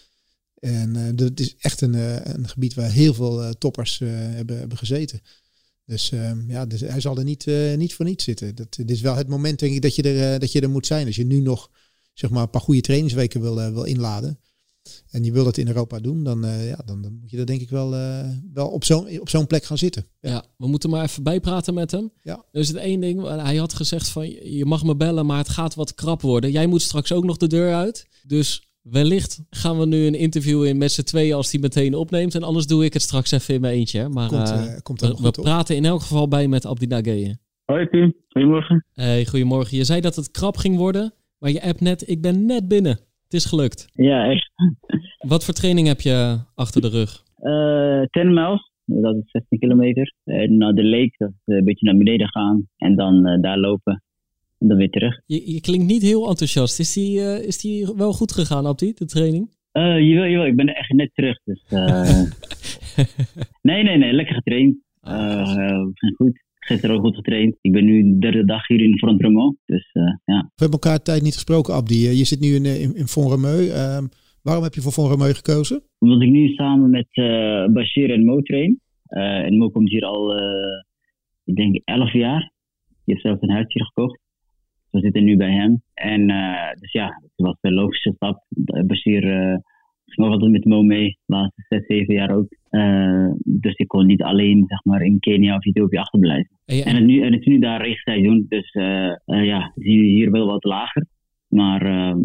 En 0.60 0.96
uh, 0.96 1.10
dat 1.14 1.40
is 1.40 1.56
echt 1.60 1.82
een, 1.82 1.94
uh, 1.94 2.16
een 2.24 2.48
gebied 2.48 2.74
waar 2.74 2.92
heel 2.92 3.14
veel 3.14 3.44
uh, 3.44 3.50
toppers 3.50 4.00
hebben, 4.00 4.58
hebben 4.58 4.78
gezeten. 4.78 5.22
Dus 5.86 6.12
ehm, 6.12 6.50
ja, 6.50 6.66
dus 6.66 6.82
hij 6.82 7.02
zal 7.02 7.18
er 7.18 7.24
niet, 7.24 7.46
niet 7.76 7.94
voor 7.94 8.06
niets 8.06 8.24
zitten. 8.24 8.56
Dat, 8.56 8.76
dit 8.76 8.92
is 8.92 9.02
wel 9.02 9.16
het 9.16 9.28
moment 9.28 9.60
denk 9.60 9.74
ik 9.74 9.82
dat 9.82 9.96
je 9.96 10.02
er, 10.02 10.40
dat 10.40 10.52
je 10.52 10.62
er 10.62 10.70
moet 10.70 10.86
zijn. 10.86 11.06
Als 11.06 11.16
je 11.16 11.26
nu 11.26 11.40
nog 11.40 11.72
zeg 12.14 12.30
maar, 12.30 12.44
een 12.44 12.50
paar 12.50 12.62
goede 12.62 12.82
trainingsweken 12.82 13.42
wil, 13.42 13.56
wil 13.56 13.84
inladen 13.84 14.40
en 15.12 15.24
je 15.24 15.32
wil 15.32 15.44
dat 15.44 15.58
in 15.58 15.68
Europa 15.68 16.00
doen, 16.00 16.24
dan, 16.24 16.46
uh, 16.46 16.70
ja, 16.70 16.80
dan, 16.86 17.02
dan, 17.02 17.18
moet 17.22 17.30
je 17.30 17.38
er 17.38 17.46
denk 17.46 17.62
ik 17.62 17.70
wel, 17.70 17.94
uh, 17.94 18.30
wel 18.54 18.68
op 18.68 18.84
zo'n 18.84 19.20
op 19.20 19.30
zo'n 19.30 19.48
plek 19.48 19.64
gaan 19.64 19.78
zitten. 19.78 20.06
Ja. 20.22 20.30
ja. 20.30 20.44
we 20.58 20.68
moeten 20.68 20.90
maar 20.90 21.04
even 21.04 21.24
bijpraten 21.24 21.74
met 21.74 21.92
hem. 21.92 22.12
Ja. 22.24 22.44
Dus 22.52 22.68
het 22.68 22.78
één 22.78 23.02
ding, 23.02 23.42
hij 23.42 23.56
had 23.56 23.74
gezegd 23.74 24.10
van 24.10 24.30
je 24.30 24.66
mag 24.66 24.84
me 24.84 24.96
bellen, 24.96 25.26
maar 25.26 25.38
het 25.38 25.50
gaat 25.50 25.76
wat 25.76 25.96
krap 25.96 26.22
worden. 26.22 26.52
Jij 26.52 26.68
moet 26.68 26.82
straks 26.82 27.12
ook 27.12 27.24
nog 27.24 27.38
de 27.38 27.48
deur 27.48 27.74
uit. 27.74 28.08
Dus 28.24 28.70
wellicht 28.82 29.42
gaan 29.50 29.80
we 29.80 29.86
nu 29.86 30.06
een 30.06 30.16
interview 30.16 30.66
in 30.66 30.78
met 30.78 30.92
z'n 30.92 31.04
tweeën 31.04 31.34
als 31.36 31.50
die 31.50 31.60
meteen 31.60 31.96
opneemt. 31.96 32.36
En 32.36 32.44
anders 32.44 32.68
doe 32.68 32.86
ik 32.86 32.94
het 32.94 33.02
straks 33.02 33.32
even 33.32 33.54
in 33.54 33.62
mijn 33.62 33.74
eentje. 33.74 34.10
Maar 34.10 34.28
komt, 34.28 34.50
uh, 34.50 34.64
komt 34.84 35.02
we, 35.02 35.18
we 35.22 35.32
praten 35.32 35.76
in 35.76 35.86
elk 35.86 36.02
geval 36.02 36.28
bij 36.28 36.48
met 36.48 36.66
Abdina 36.66 37.02
Geye. 37.02 37.38
Hoi 37.66 37.86
Pim, 37.86 38.16
goedemorgen. 38.30 38.86
Hey, 38.94 39.26
goedemorgen. 39.26 39.78
Je 39.78 39.84
zei 39.84 40.02
dat 40.02 40.16
het 40.16 40.32
krap 40.32 40.58
ging 40.58 40.78
worden, 40.78 41.14
maar 41.38 41.52
je 41.52 41.62
app 41.62 41.80
net, 41.80 42.10
ik 42.10 42.22
ben 42.22 42.46
net 42.46 42.68
binnen. 42.68 43.00
Het 43.30 43.40
is 43.40 43.46
gelukt. 43.46 43.90
Ja, 43.94 44.30
echt. 44.30 44.52
Wat 45.34 45.46
voor 45.46 45.54
training 45.54 45.88
heb 45.88 46.02
je 46.02 46.38
achter 46.56 46.82
de 46.82 46.90
rug? 46.90 47.24
Uh, 47.40 48.06
10 48.06 48.34
miles, 48.34 48.72
dat 48.86 49.16
is 49.16 49.32
16 49.32 49.60
kilometer. 49.60 50.14
En 50.24 50.58
naar 50.58 50.74
de 50.74 50.86
lake, 50.86 51.14
dat 51.18 51.30
is 51.30 51.56
een 51.56 51.64
beetje 51.64 51.86
naar 51.86 51.98
beneden 51.98 52.28
gaan. 52.28 52.68
En 52.78 52.96
dan 52.96 53.28
uh, 53.28 53.42
daar 53.42 53.58
lopen. 53.58 54.04
En 54.58 54.68
dan 54.68 54.78
weer 54.78 54.90
terug. 54.90 55.22
Je, 55.26 55.52
je 55.54 55.62
klinkt 55.62 55.86
niet 55.86 56.02
heel 56.02 56.30
enthousiast. 56.30 56.80
Is 56.80 56.94
die, 56.94 57.20
uh, 57.20 57.48
is 57.48 57.58
die 57.58 57.94
wel 57.96 58.14
goed 58.14 58.32
gegaan, 58.32 58.66
Abdi, 58.66 58.94
de 58.94 59.06
training? 59.06 59.50
Uh, 59.74 59.84
jawel, 59.84 60.26
jawel, 60.26 60.46
ik 60.46 60.56
ben 60.56 60.76
echt 60.76 60.92
net 60.92 61.10
terug. 61.14 61.40
Dus, 61.44 61.64
nee, 63.70 63.84
nee, 63.84 63.98
nee, 63.98 64.14
lekker 64.14 64.36
getraind. 64.36 64.78
Uh, 65.04 65.86
goed 66.16 66.48
gisteren 66.70 66.96
ook 66.96 67.02
goed 67.02 67.16
getraind. 67.16 67.58
Ik 67.62 67.72
ben 67.72 67.86
nu 67.86 68.04
de 68.04 68.20
derde 68.20 68.46
dag 68.46 68.68
hier 68.68 68.82
in 68.82 68.98
Front 68.98 69.22
Romeu. 69.22 69.54
Dus 69.66 69.90
uh, 69.94 70.04
ja. 70.04 70.40
We 70.42 70.62
hebben 70.64 70.80
elkaar 70.80 71.02
tijd 71.02 71.22
niet 71.22 71.34
gesproken, 71.34 71.74
Abdi. 71.74 72.10
Je 72.22 72.26
zit 72.26 72.40
nu 72.40 72.48
in, 72.48 72.66
in, 72.66 72.96
in 72.96 73.08
Romeu. 73.14 73.62
Uh, 73.62 74.04
waarom 74.44 74.64
heb 74.64 74.74
je 74.74 74.82
voor 74.82 74.92
Font 74.92 75.12
Romeu 75.12 75.34
gekozen? 75.34 75.82
Omdat 76.00 76.22
ik 76.22 76.30
nu 76.30 76.48
samen 76.48 76.90
met 76.90 77.08
uh, 77.12 77.66
Bashir 77.74 78.12
en 78.12 78.26
Mo 78.26 78.42
train. 78.42 78.80
en 79.48 79.58
Mo 79.58 79.70
komt 79.70 79.90
hier 79.90 80.06
al, 80.06 80.38
ik 81.46 81.56
denk, 81.56 81.82
11 81.86 82.14
jaar. 82.14 82.52
Die 82.88 83.14
heeft 83.14 83.22
zelf 83.22 83.42
een 83.42 83.52
huis 83.52 83.74
hier 83.74 83.86
gekocht. 83.86 84.20
We 84.92 85.00
zitten 85.00 85.24
nu 85.24 85.38
bij 85.38 85.52
hem. 85.52 85.82
En 85.94 86.28
dus 86.80 86.92
ja, 86.92 87.06
het 87.06 87.32
was 87.36 87.58
de 87.62 87.72
logische 87.72 88.14
stap. 88.16 88.44
Bashir 88.86 89.24
ook 90.18 90.32
altijd 90.32 90.52
met 90.52 90.66
Mo 90.66 90.84
mee, 90.84 91.18
de 91.26 91.34
laatste 91.34 91.66
zes, 91.70 91.86
zeven 91.86 92.14
jaar 92.14 92.36
ook. 92.36 92.48
Uh, 92.72 93.32
dus 93.44 93.76
ik 93.76 93.88
kon 93.88 94.06
niet 94.06 94.22
alleen 94.22 94.64
zeg 94.68 94.84
maar, 94.84 95.02
in 95.02 95.20
Kenia 95.20 95.56
of 95.56 95.66
Ethiopië 95.66 95.98
achterblijven. 95.98 96.60
En, 96.66 96.84
en, 96.84 96.96
het, 96.96 97.06
nu, 97.06 97.22
en 97.22 97.32
het 97.32 97.42
is 97.42 97.48
nu 97.48 97.60
daar 97.60 97.82
rechtseizoen, 97.82 98.46
dus 98.50 98.74
uh, 98.74 99.16
uh, 99.26 99.46
ja, 99.46 99.72
zie 99.76 100.04
je 100.04 100.14
hier 100.16 100.32
wel 100.32 100.46
wat 100.46 100.64
lager. 100.64 101.06
Maar 101.48 102.16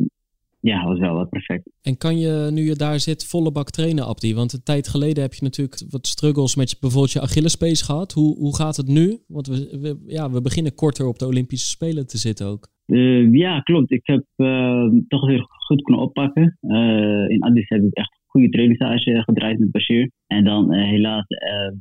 ja, 0.64 0.84
was 0.84 0.98
wel 0.98 1.14
wat 1.14 1.28
perfect. 1.28 1.70
En 1.82 1.96
kan 1.96 2.18
je, 2.18 2.48
nu 2.52 2.62
je 2.62 2.74
daar 2.74 3.00
zit, 3.00 3.26
volle 3.26 3.52
bak 3.52 3.70
trainen, 3.70 4.06
Abdi? 4.06 4.34
Want 4.34 4.52
een 4.52 4.62
tijd 4.62 4.88
geleden 4.88 5.22
heb 5.22 5.34
je 5.34 5.42
natuurlijk 5.42 5.82
wat 5.90 6.06
struggles 6.06 6.56
met 6.56 6.70
je, 6.70 6.76
bijvoorbeeld 6.80 7.12
je 7.12 7.20
Achillespees 7.20 7.82
gehad. 7.82 8.12
Hoe, 8.12 8.36
hoe 8.36 8.56
gaat 8.56 8.76
het 8.76 8.88
nu? 8.88 9.18
Want 9.26 9.46
we, 9.46 9.78
we, 9.80 10.04
ja, 10.06 10.30
we 10.30 10.40
beginnen 10.40 10.74
korter 10.74 11.06
op 11.06 11.18
de 11.18 11.26
Olympische 11.26 11.68
Spelen 11.68 12.06
te 12.06 12.18
zitten 12.18 12.46
ook. 12.46 12.68
Uh, 12.86 13.32
ja, 13.32 13.60
klopt. 13.60 13.90
Ik 13.90 14.06
heb 14.06 14.24
uh, 14.36 14.86
toch 15.08 15.26
weer 15.26 15.46
goed 15.64 15.82
kunnen 15.82 16.02
oppakken. 16.02 16.58
Uh, 16.60 17.28
in 17.28 17.42
Addis 17.42 17.68
heb 17.68 17.82
ik 17.82 17.94
echt 17.94 18.20
goede 18.26 18.48
trainingstage 18.48 19.22
gedraaid 19.22 19.58
met 19.58 19.70
Bashir. 19.70 20.10
En 20.26 20.44
dan 20.44 20.72
helaas 20.72 21.24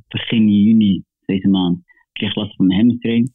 begin 0.07 0.49
juni 0.49 1.03
deze 1.25 1.47
maand 1.47 1.79
kreeg 2.11 2.29
ik 2.29 2.35
last 2.35 2.55
van 2.55 2.67
mijn 2.67 2.79
hamstring. 2.79 3.31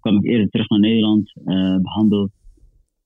kwam 0.00 0.16
ik 0.16 0.24
eerder 0.24 0.48
terug 0.48 0.68
naar 0.68 0.80
Nederland, 0.80 1.32
behandeld. 1.82 2.30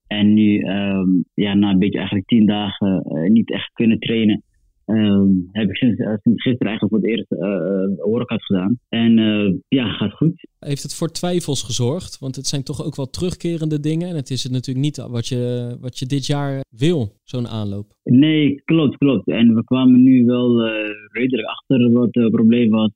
En 0.07 0.35
nu, 0.35 0.61
um, 0.61 1.25
ja, 1.35 1.55
na 1.55 1.71
een 1.71 1.79
beetje 1.79 1.99
eigenlijk 1.99 2.29
tien 2.29 2.47
dagen 2.47 3.03
niet 3.33 3.51
echt 3.51 3.73
kunnen 3.73 3.99
trainen, 3.99 4.43
Um, 4.91 5.49
heb 5.53 5.69
ik 5.69 5.77
sinds, 5.77 5.97
sinds, 5.97 6.43
gisteren 6.43 6.69
eigenlijk 6.69 6.89
voor 6.89 6.99
het 6.99 7.09
eerst 7.09 7.33
uh, 7.33 8.05
workout 8.05 8.45
gedaan. 8.45 8.79
En 8.89 9.19
uh, 9.19 9.55
ja, 9.69 9.93
gaat 9.93 10.13
goed. 10.13 10.49
Heeft 10.59 10.83
het 10.83 10.95
voor 10.95 11.09
twijfels 11.09 11.63
gezorgd? 11.63 12.19
Want 12.19 12.37
het 12.37 12.47
zijn 12.47 12.63
toch 12.63 12.85
ook 12.85 12.97
wel 12.97 13.11
terugkerende 13.11 13.81
dingen. 13.81 14.09
En 14.09 14.17
het 14.17 14.31
is 14.31 14.43
het 14.43 14.53
natuurlijk 14.53 14.85
niet 14.85 14.97
wat 14.97 15.27
je, 15.27 15.77
wat 15.81 15.99
je 15.99 16.07
dit 16.07 16.27
jaar 16.27 16.61
wil, 16.77 17.13
zo'n 17.23 17.47
aanloop. 17.49 17.87
Nee, 18.05 18.63
klopt, 18.65 18.97
klopt. 18.97 19.29
En 19.29 19.55
we 19.55 19.65
kwamen 19.65 20.03
nu 20.03 20.25
wel 20.25 20.67
redelijk 21.13 21.49
achter 21.49 21.91
wat 21.93 22.09
het 22.11 22.31
probleem 22.31 22.71
was. 22.71 22.93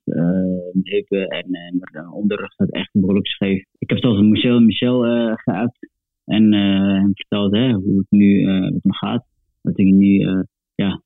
heupen 0.83 1.27
en, 1.27 1.53
en 1.53 1.77
de 1.79 2.09
onderrug 2.13 2.51
staat 2.51 2.71
echt 2.71 2.89
behoorlijk 2.91 3.27
scheef. 3.27 3.65
Ik 3.77 3.89
heb 3.89 3.99
zelfs 3.99 4.21
Michel, 4.21 4.59
Michel 4.59 4.99
geappt. 5.35 5.89
En 6.25 6.53
hem 6.53 7.11
verteld 7.13 7.55
hè, 7.55 7.71
hoe 7.73 7.97
het 7.97 8.07
nu 8.09 8.45
met 8.45 8.83
me 8.83 8.93
gaat. 8.93 9.25
Dat 9.61 9.79
ik 9.79 9.85
nu 9.85 10.45
ja, 10.75 11.01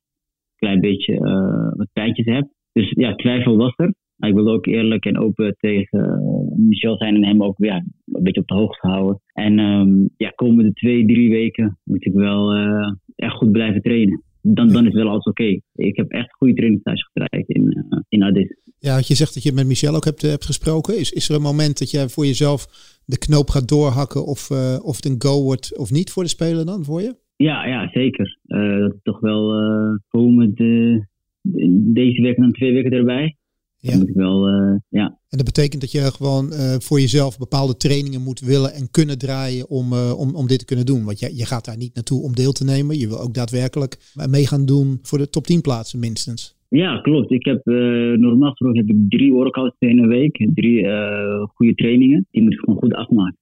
klein 0.60 0.80
beetje 0.80 1.12
uh, 1.12 1.78
wat 1.78 1.88
pijntjes 1.92 2.26
heb. 2.26 2.48
Dus 2.72 2.90
ja, 2.90 3.14
twijfel 3.14 3.56
was 3.56 3.72
er. 3.76 3.94
Maar 4.16 4.28
ik 4.28 4.34
wilde 4.34 4.50
ook 4.50 4.66
eerlijk 4.66 5.04
en 5.04 5.18
open 5.18 5.56
tegen 5.58 5.98
uh, 5.98 6.66
Michel 6.68 6.96
zijn 6.96 7.14
en 7.14 7.24
hem 7.24 7.42
ook 7.42 7.54
ja, 7.56 7.76
een 7.76 8.22
beetje 8.22 8.40
op 8.40 8.48
de 8.48 8.54
hoogte 8.54 8.86
houden. 8.86 9.20
En 9.32 9.58
um, 9.58 10.10
ja, 10.16 10.30
komende 10.34 10.72
twee, 10.72 11.06
drie 11.06 11.30
weken 11.30 11.78
moet 11.84 12.06
ik 12.06 12.12
wel 12.12 12.56
uh, 12.56 12.92
echt 13.16 13.34
goed 13.34 13.52
blijven 13.52 13.82
trainen. 13.82 14.22
Dan, 14.42 14.68
dan 14.68 14.86
is 14.86 14.92
wel 14.92 15.08
alles 15.08 15.24
oké. 15.24 15.60
Ik 15.74 15.96
heb 15.96 16.10
echt 16.10 16.32
goede 16.32 16.54
trainingstage 16.54 17.08
gedraaid 17.12 17.48
in, 17.48 17.86
in 18.08 18.22
Addis. 18.22 18.56
Ja, 18.78 18.94
wat 18.94 19.08
je 19.08 19.14
zegt 19.14 19.34
dat 19.34 19.42
je 19.42 19.52
met 19.52 19.66
Michel 19.66 19.94
ook 19.94 20.04
hebt, 20.04 20.22
hebt 20.22 20.46
gesproken. 20.46 20.98
Is, 20.98 21.10
is 21.10 21.28
er 21.28 21.34
een 21.34 21.42
moment 21.42 21.78
dat 21.78 21.90
je 21.90 22.08
voor 22.08 22.26
jezelf 22.26 22.66
de 23.04 23.18
knoop 23.18 23.48
gaat 23.48 23.68
doorhakken 23.68 24.26
of, 24.26 24.50
of 24.82 24.96
het 24.96 25.04
een 25.04 25.22
go 25.22 25.42
wordt 25.42 25.78
of 25.78 25.90
niet 25.90 26.10
voor 26.10 26.22
de 26.22 26.28
speler 26.28 26.66
dan, 26.66 26.84
voor 26.84 27.02
je? 27.02 27.14
Ja, 27.42 27.66
ja 27.66 27.88
zeker. 27.92 28.38
Uh, 28.46 28.78
dat 28.78 28.92
is 28.92 29.02
toch 29.02 29.20
wel 29.20 29.62
uh, 29.62 29.96
komen 30.08 30.54
de, 30.54 31.04
deze 31.92 32.22
week 32.22 32.36
en 32.36 32.42
dan 32.42 32.52
twee 32.52 32.72
weken 32.72 32.90
erbij. 32.90 33.36
Ja. 33.76 33.96
moet 33.96 34.08
ik 34.08 34.14
wel, 34.14 34.48
uh, 34.48 34.76
ja. 34.88 35.04
En 35.04 35.36
dat 35.36 35.44
betekent 35.44 35.80
dat 35.80 35.92
je 35.92 36.00
gewoon 36.00 36.52
voor 36.80 37.00
jezelf 37.00 37.38
bepaalde 37.38 37.76
trainingen 37.76 38.22
moet 38.22 38.40
willen 38.40 38.72
en 38.72 38.90
kunnen 38.90 39.18
draaien 39.18 39.68
om, 39.68 39.92
om, 39.92 40.34
om 40.34 40.46
dit 40.46 40.58
te 40.58 40.64
kunnen 40.64 40.86
doen. 40.86 41.04
Want 41.04 41.18
je, 41.18 41.36
je 41.36 41.46
gaat 41.46 41.64
daar 41.64 41.76
niet 41.76 41.94
naartoe 41.94 42.22
om 42.22 42.34
deel 42.34 42.52
te 42.52 42.64
nemen. 42.64 42.98
Je 42.98 43.08
wil 43.08 43.20
ook 43.20 43.34
daadwerkelijk 43.34 43.96
mee 44.30 44.46
gaan 44.46 44.66
doen 44.66 44.98
voor 45.02 45.18
de 45.18 45.30
top 45.30 45.44
10 45.44 45.60
plaatsen 45.60 45.98
minstens. 45.98 46.58
Ja, 46.68 47.00
klopt. 47.00 47.30
Ik 47.30 47.44
heb 47.44 47.64
normaal 48.16 48.50
gesproken 48.50 48.86
heb 48.86 48.96
ik 48.96 49.04
drie 49.08 49.32
workouts 49.32 49.76
in 49.78 49.98
een 49.98 50.08
week. 50.08 50.50
Drie 50.54 50.86
goede 51.54 51.74
trainingen. 51.74 52.26
Die 52.30 52.42
moet 52.42 52.52
ik 52.52 52.58
gewoon 52.58 52.78
goed 52.78 52.94
afmaken. 52.94 53.39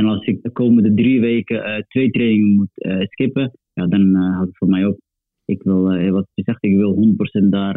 En 0.00 0.06
als 0.06 0.26
ik 0.26 0.42
de 0.42 0.50
komende 0.50 0.94
drie 0.94 1.20
weken 1.20 1.56
uh, 1.56 1.76
twee 1.88 2.10
trainingen 2.10 2.54
moet 2.54 2.70
uh, 2.74 3.00
skippen, 3.00 3.52
ja, 3.72 3.86
dan 3.86 4.00
uh, 4.00 4.34
houdt 4.34 4.48
het 4.48 4.56
voor 4.56 4.68
mij 4.68 4.84
op. 4.86 4.98
Ik 5.44 5.62
wil, 5.62 6.10
wat 6.10 6.26
je 6.34 6.42
zegt, 6.42 6.64
ik 6.64 6.76
wil 6.76 7.16
100% 7.44 7.48
daar 7.48 7.76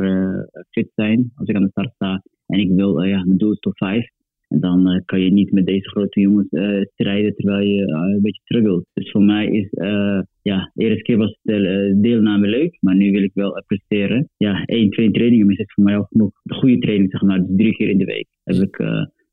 fit 0.70 0.92
zijn 0.96 1.32
als 1.36 1.48
ik 1.48 1.56
aan 1.56 1.64
de 1.64 1.70
start 1.70 1.94
sta. 1.94 2.24
En 2.46 2.60
ik 2.60 2.72
wil, 2.72 3.02
ja, 3.02 3.24
mijn 3.24 3.38
doel 3.38 3.52
is 3.52 3.60
5. 3.62 4.06
En 4.48 4.60
dan 4.60 5.02
kan 5.06 5.22
je 5.22 5.32
niet 5.32 5.52
met 5.52 5.66
deze 5.66 5.90
grote 5.90 6.20
jongens 6.20 6.48
strijden 6.94 7.36
terwijl 7.36 7.68
je 7.68 7.82
een 7.82 8.22
beetje 8.22 8.42
struggelt. 8.44 8.86
Dus 8.94 9.12
voor 9.12 9.24
mij 9.24 9.48
is, 9.48 9.68
ja, 10.42 10.72
de 10.74 10.84
eerste 10.84 11.02
keer 11.02 11.18
was 11.18 11.40
de 11.42 11.98
deelname 12.02 12.48
leuk, 12.48 12.78
maar 12.80 12.96
nu 12.96 13.12
wil 13.12 13.24
ik 13.24 13.34
wel 13.34 13.64
presteren. 13.68 14.30
Ja, 14.38 14.64
één, 14.66 14.90
twee 14.90 15.12
trainingen 15.12 15.50
is 15.50 15.58
het 15.58 15.74
voor 15.74 15.84
mij 15.84 15.98
al 15.98 16.08
genoeg. 16.10 16.32
De 16.44 16.54
goede 16.54 16.78
training, 16.78 17.12
zeg 17.12 17.22
maar, 17.22 17.40
dus 17.40 17.56
drie 17.56 17.76
keer 17.76 17.90
in 17.90 17.98
de 17.98 18.06
week 18.06 18.28
heb 18.44 18.56
ik, 18.56 18.76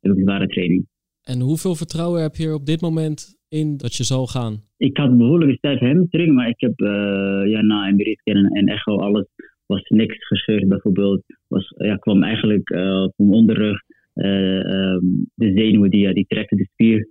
heb 0.00 0.12
ik 0.12 0.22
zware 0.22 0.46
training. 0.46 0.86
En 1.24 1.40
hoeveel 1.40 1.74
vertrouwen 1.74 2.22
heb 2.22 2.34
je 2.34 2.46
er 2.46 2.54
op 2.54 2.66
dit 2.66 2.80
moment 2.80 3.38
in 3.48 3.76
dat 3.76 3.94
je 3.94 4.04
zal 4.04 4.26
gaan? 4.26 4.62
Ik 4.76 4.96
had 4.96 5.18
behoorlijk 5.18 5.50
een 5.50 5.56
stijf 5.56 5.78
hamstring, 5.78 6.34
maar 6.34 6.48
ik 6.48 6.60
heb 6.60 6.80
uh, 6.80 7.42
ja, 7.46 7.60
na 7.60 7.90
MRI-scan 7.90 8.46
en, 8.46 8.66
echo 8.66 8.96
alles 8.96 9.26
was 9.66 9.82
niks 9.88 10.26
gescheurd 10.26 10.68
bijvoorbeeld. 10.68 11.22
Was, 11.48 11.74
ja, 11.76 11.96
kwam 11.96 12.22
eigenlijk 12.22 12.70
uh, 12.70 12.80
van 12.80 13.12
mijn 13.16 13.32
onderrug. 13.32 13.78
Uh, 14.14 14.94
um, 14.94 15.30
de 15.34 15.52
zenuwen 15.52 15.90
die, 15.90 16.14
die 16.14 16.26
trekken 16.26 16.56
de 16.56 16.68
spier. 16.72 17.08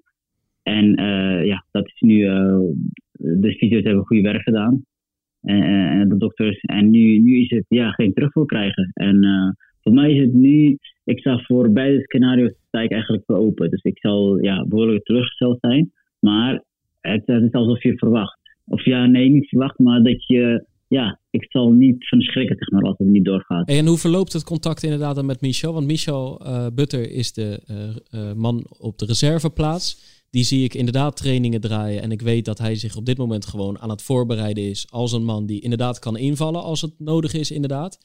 En 0.64 0.86
ja, 1.46 1.66
dat 1.72 1.86
is 1.86 2.00
nu, 2.00 2.20
de 3.12 3.56
fysio's 3.58 3.84
hebben 3.84 4.06
goede 4.06 4.24
werk 4.24 4.42
gedaan. 4.42 4.86
En, 5.42 5.64
en 5.64 6.10
de 6.10 6.18
dokters. 6.18 6.60
En 6.60 6.90
nu, 6.90 7.18
nu 7.18 7.40
is 7.40 7.50
het 7.50 7.66
ja, 7.68 7.92
geen 7.92 8.14
terugvoer 8.14 8.46
krijgen. 8.46 8.92
En 8.94 9.20
voor 9.84 9.94
mij 9.94 10.12
is 10.14 10.22
het 10.22 10.34
nu, 10.34 10.78
ik 11.04 11.20
sta 11.20 11.38
voor 11.38 11.72
beide 11.72 12.02
scenario's 12.02 12.54
sta 12.68 12.82
ik 12.82 12.92
eigenlijk 12.92 13.24
voor 13.26 13.38
open. 13.38 13.70
Dus 13.70 13.84
ik 13.84 14.00
zal 14.00 14.44
ja, 14.44 14.66
behoorlijk 14.66 15.04
teruggesteld 15.04 15.58
zijn. 15.60 15.92
Maar 16.20 16.64
het, 17.02 17.28
is 17.28 17.52
alsof 17.52 17.84
je 17.84 17.98
verwacht. 17.98 18.40
Of 18.66 18.86
ja, 18.86 19.06
nee, 19.06 19.30
niet 19.30 19.50
verwacht, 19.50 19.80
maar 19.80 20.04
dat 20.04 20.28
je 20.28 20.66
ja, 20.90 21.20
ik 21.30 21.46
zal 21.50 21.72
niet 21.72 22.08
van 22.08 22.22
schrikken 22.22 22.56
zeg 22.60 22.70
maar, 22.70 22.82
als 22.82 22.98
het 22.98 23.08
niet 23.08 23.26
doorgaat. 23.26 23.68
En 23.68 23.86
hoe 23.86 23.98
verloopt 23.98 24.34
het 24.34 24.44
contact 24.44 24.84
inderdaad 24.84 25.16
dan 25.16 25.26
met 25.26 25.42
Michel? 25.42 25.74
Want 25.74 25.88
Michel 25.88 26.42
uh, 26.42 26.68
Butter 26.74 27.12
is 27.12 27.34
de 27.34 27.62
uh, 27.72 28.22
uh, 28.22 28.34
man 28.34 28.66
op 28.80 28.98
de 28.98 29.06
reserveplaats. 29.06 30.18
Die 30.30 30.44
zie 30.44 30.64
ik 30.64 30.74
inderdaad 30.74 31.18
trainingen 31.18 31.62
draaien. 31.62 32.02
En 32.02 32.12
ik 32.12 32.22
weet 32.22 32.46
dat 32.46 32.58
hij 32.58 32.76
zich 32.76 32.96
op 32.96 33.06
dit 33.06 33.18
moment 33.18 33.46
gewoon 33.46 33.80
aan 33.80 33.90
het 33.90 34.02
voorbereiden 34.02 34.64
is 34.64 34.88
als 34.92 35.12
een 35.12 35.24
man 35.24 35.46
die 35.46 35.62
inderdaad 35.62 36.00
kan 36.00 36.18
invallen 36.18 36.64
als 36.64 36.82
het 36.82 36.94
nodig 36.98 37.34
is, 37.34 37.52
inderdaad. 37.52 37.98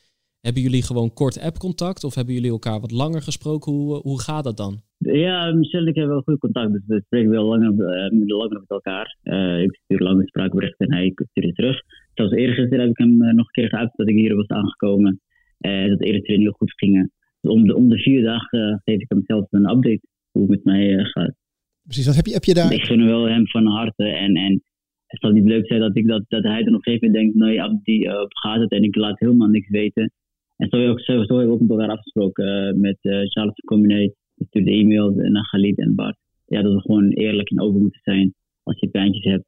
Hebben 0.47 0.63
jullie 0.63 0.83
gewoon 0.83 1.13
kort 1.13 1.41
app-contact 1.41 2.05
of 2.05 2.15
hebben 2.15 2.35
jullie 2.35 2.51
elkaar 2.51 2.81
wat 2.81 2.91
langer 2.91 3.23
gesproken? 3.23 3.73
Hoe, 3.73 3.95
hoe 3.97 4.21
gaat 4.21 4.45
dat 4.45 4.57
dan? 4.57 4.75
Ja, 4.99 5.53
Michel 5.53 5.81
en 5.81 5.87
ik 5.87 5.95
hebben 5.95 6.15
wel 6.15 6.23
goed 6.23 6.39
contact, 6.39 6.73
dus 6.73 6.83
we 6.87 7.03
spreken 7.05 7.31
wel 7.31 7.45
langer, 7.45 7.73
uh, 7.73 8.29
langer 8.39 8.59
met 8.59 8.71
elkaar. 8.71 9.17
Uh, 9.23 9.63
ik 9.63 9.81
stuur 9.85 9.99
lange 9.99 10.27
spraakberichten 10.27 10.87
en 10.87 10.97
hij 10.97 11.13
stuurt 11.15 11.55
terug. 11.55 11.81
Zelfs 12.15 12.33
eerder 12.33 12.81
heb 12.81 12.89
ik 12.89 12.99
hem 12.99 13.23
uh, 13.23 13.33
nog 13.33 13.47
een 13.47 13.53
keer 13.63 13.69
geuit 13.69 13.91
dat 13.97 14.09
ik 14.09 14.17
hier 14.17 14.37
was 14.37 14.49
aangekomen. 14.49 15.21
en 15.59 15.89
dat 15.89 15.99
de 15.99 16.05
eerste 16.05 16.23
training 16.23 16.49
heel 16.49 16.59
goed 16.59 16.73
gingen. 16.77 17.13
Dus 17.41 17.51
om 17.53 17.67
de, 17.67 17.75
om 17.77 17.89
de 17.89 17.99
vier 17.99 18.23
dagen 18.23 18.81
geef 18.85 19.01
ik 19.01 19.09
hem 19.09 19.23
zelf 19.27 19.47
een 19.51 19.71
update 19.71 20.01
hoe 20.31 20.43
het 20.43 20.51
met 20.51 20.65
mij 20.65 21.05
gaat. 21.05 21.35
Precies, 21.83 22.07
wat 22.07 22.17
heb 22.17 22.27
je, 22.27 22.33
heb 22.33 22.45
je 22.45 22.55
daar? 22.55 22.73
Ik 22.73 22.85
gun 22.85 23.07
wel 23.07 23.29
hem 23.29 23.49
van 23.49 23.67
harte 23.67 24.05
en, 24.05 24.35
en 24.35 24.63
het 25.07 25.21
zal 25.21 25.31
niet 25.31 25.45
leuk 25.45 25.67
zijn 25.67 25.81
dat, 25.81 25.97
ik 25.97 26.07
dat, 26.07 26.25
dat 26.29 26.43
hij 26.43 26.63
dan 26.63 26.75
op 26.75 26.87
een 26.87 26.93
gegeven 26.93 27.11
moment 27.11 27.35
denkt, 27.35 27.49
nee, 27.49 27.63
Abdi, 27.63 28.09
gaat 28.29 28.61
het 28.61 28.71
en 28.71 28.83
ik 28.83 28.97
laat 28.97 29.19
helemaal 29.19 29.49
niks 29.49 29.69
weten. 29.69 30.13
En 30.57 30.69
zo, 30.69 30.89
ook, 30.89 31.01
zo, 31.01 31.13
hebben 31.13 31.47
we 31.47 31.53
ook 31.53 31.61
met 31.61 31.71
elkaar 31.71 31.89
afgesproken 31.89 32.47
uh, 32.47 32.81
met 32.81 32.99
uh, 33.03 33.31
Charles 33.31 33.55
Combiné. 33.55 34.03
Ik 34.37 34.47
stuurde 34.47 34.71
e-mail 34.71 35.11
naar 35.11 35.49
Khalid 35.49 35.79
en 35.79 35.95
Bart. 35.95 36.17
Ja, 36.47 36.63
dat 36.63 36.75
we 36.75 36.81
gewoon 36.81 37.11
eerlijk 37.11 37.51
en 37.51 37.61
open 37.61 37.81
moeten 37.81 38.01
zijn. 38.03 38.35
Als 38.63 38.81
je 38.81 38.89
pijntjes 38.89 39.25
hebt, 39.25 39.47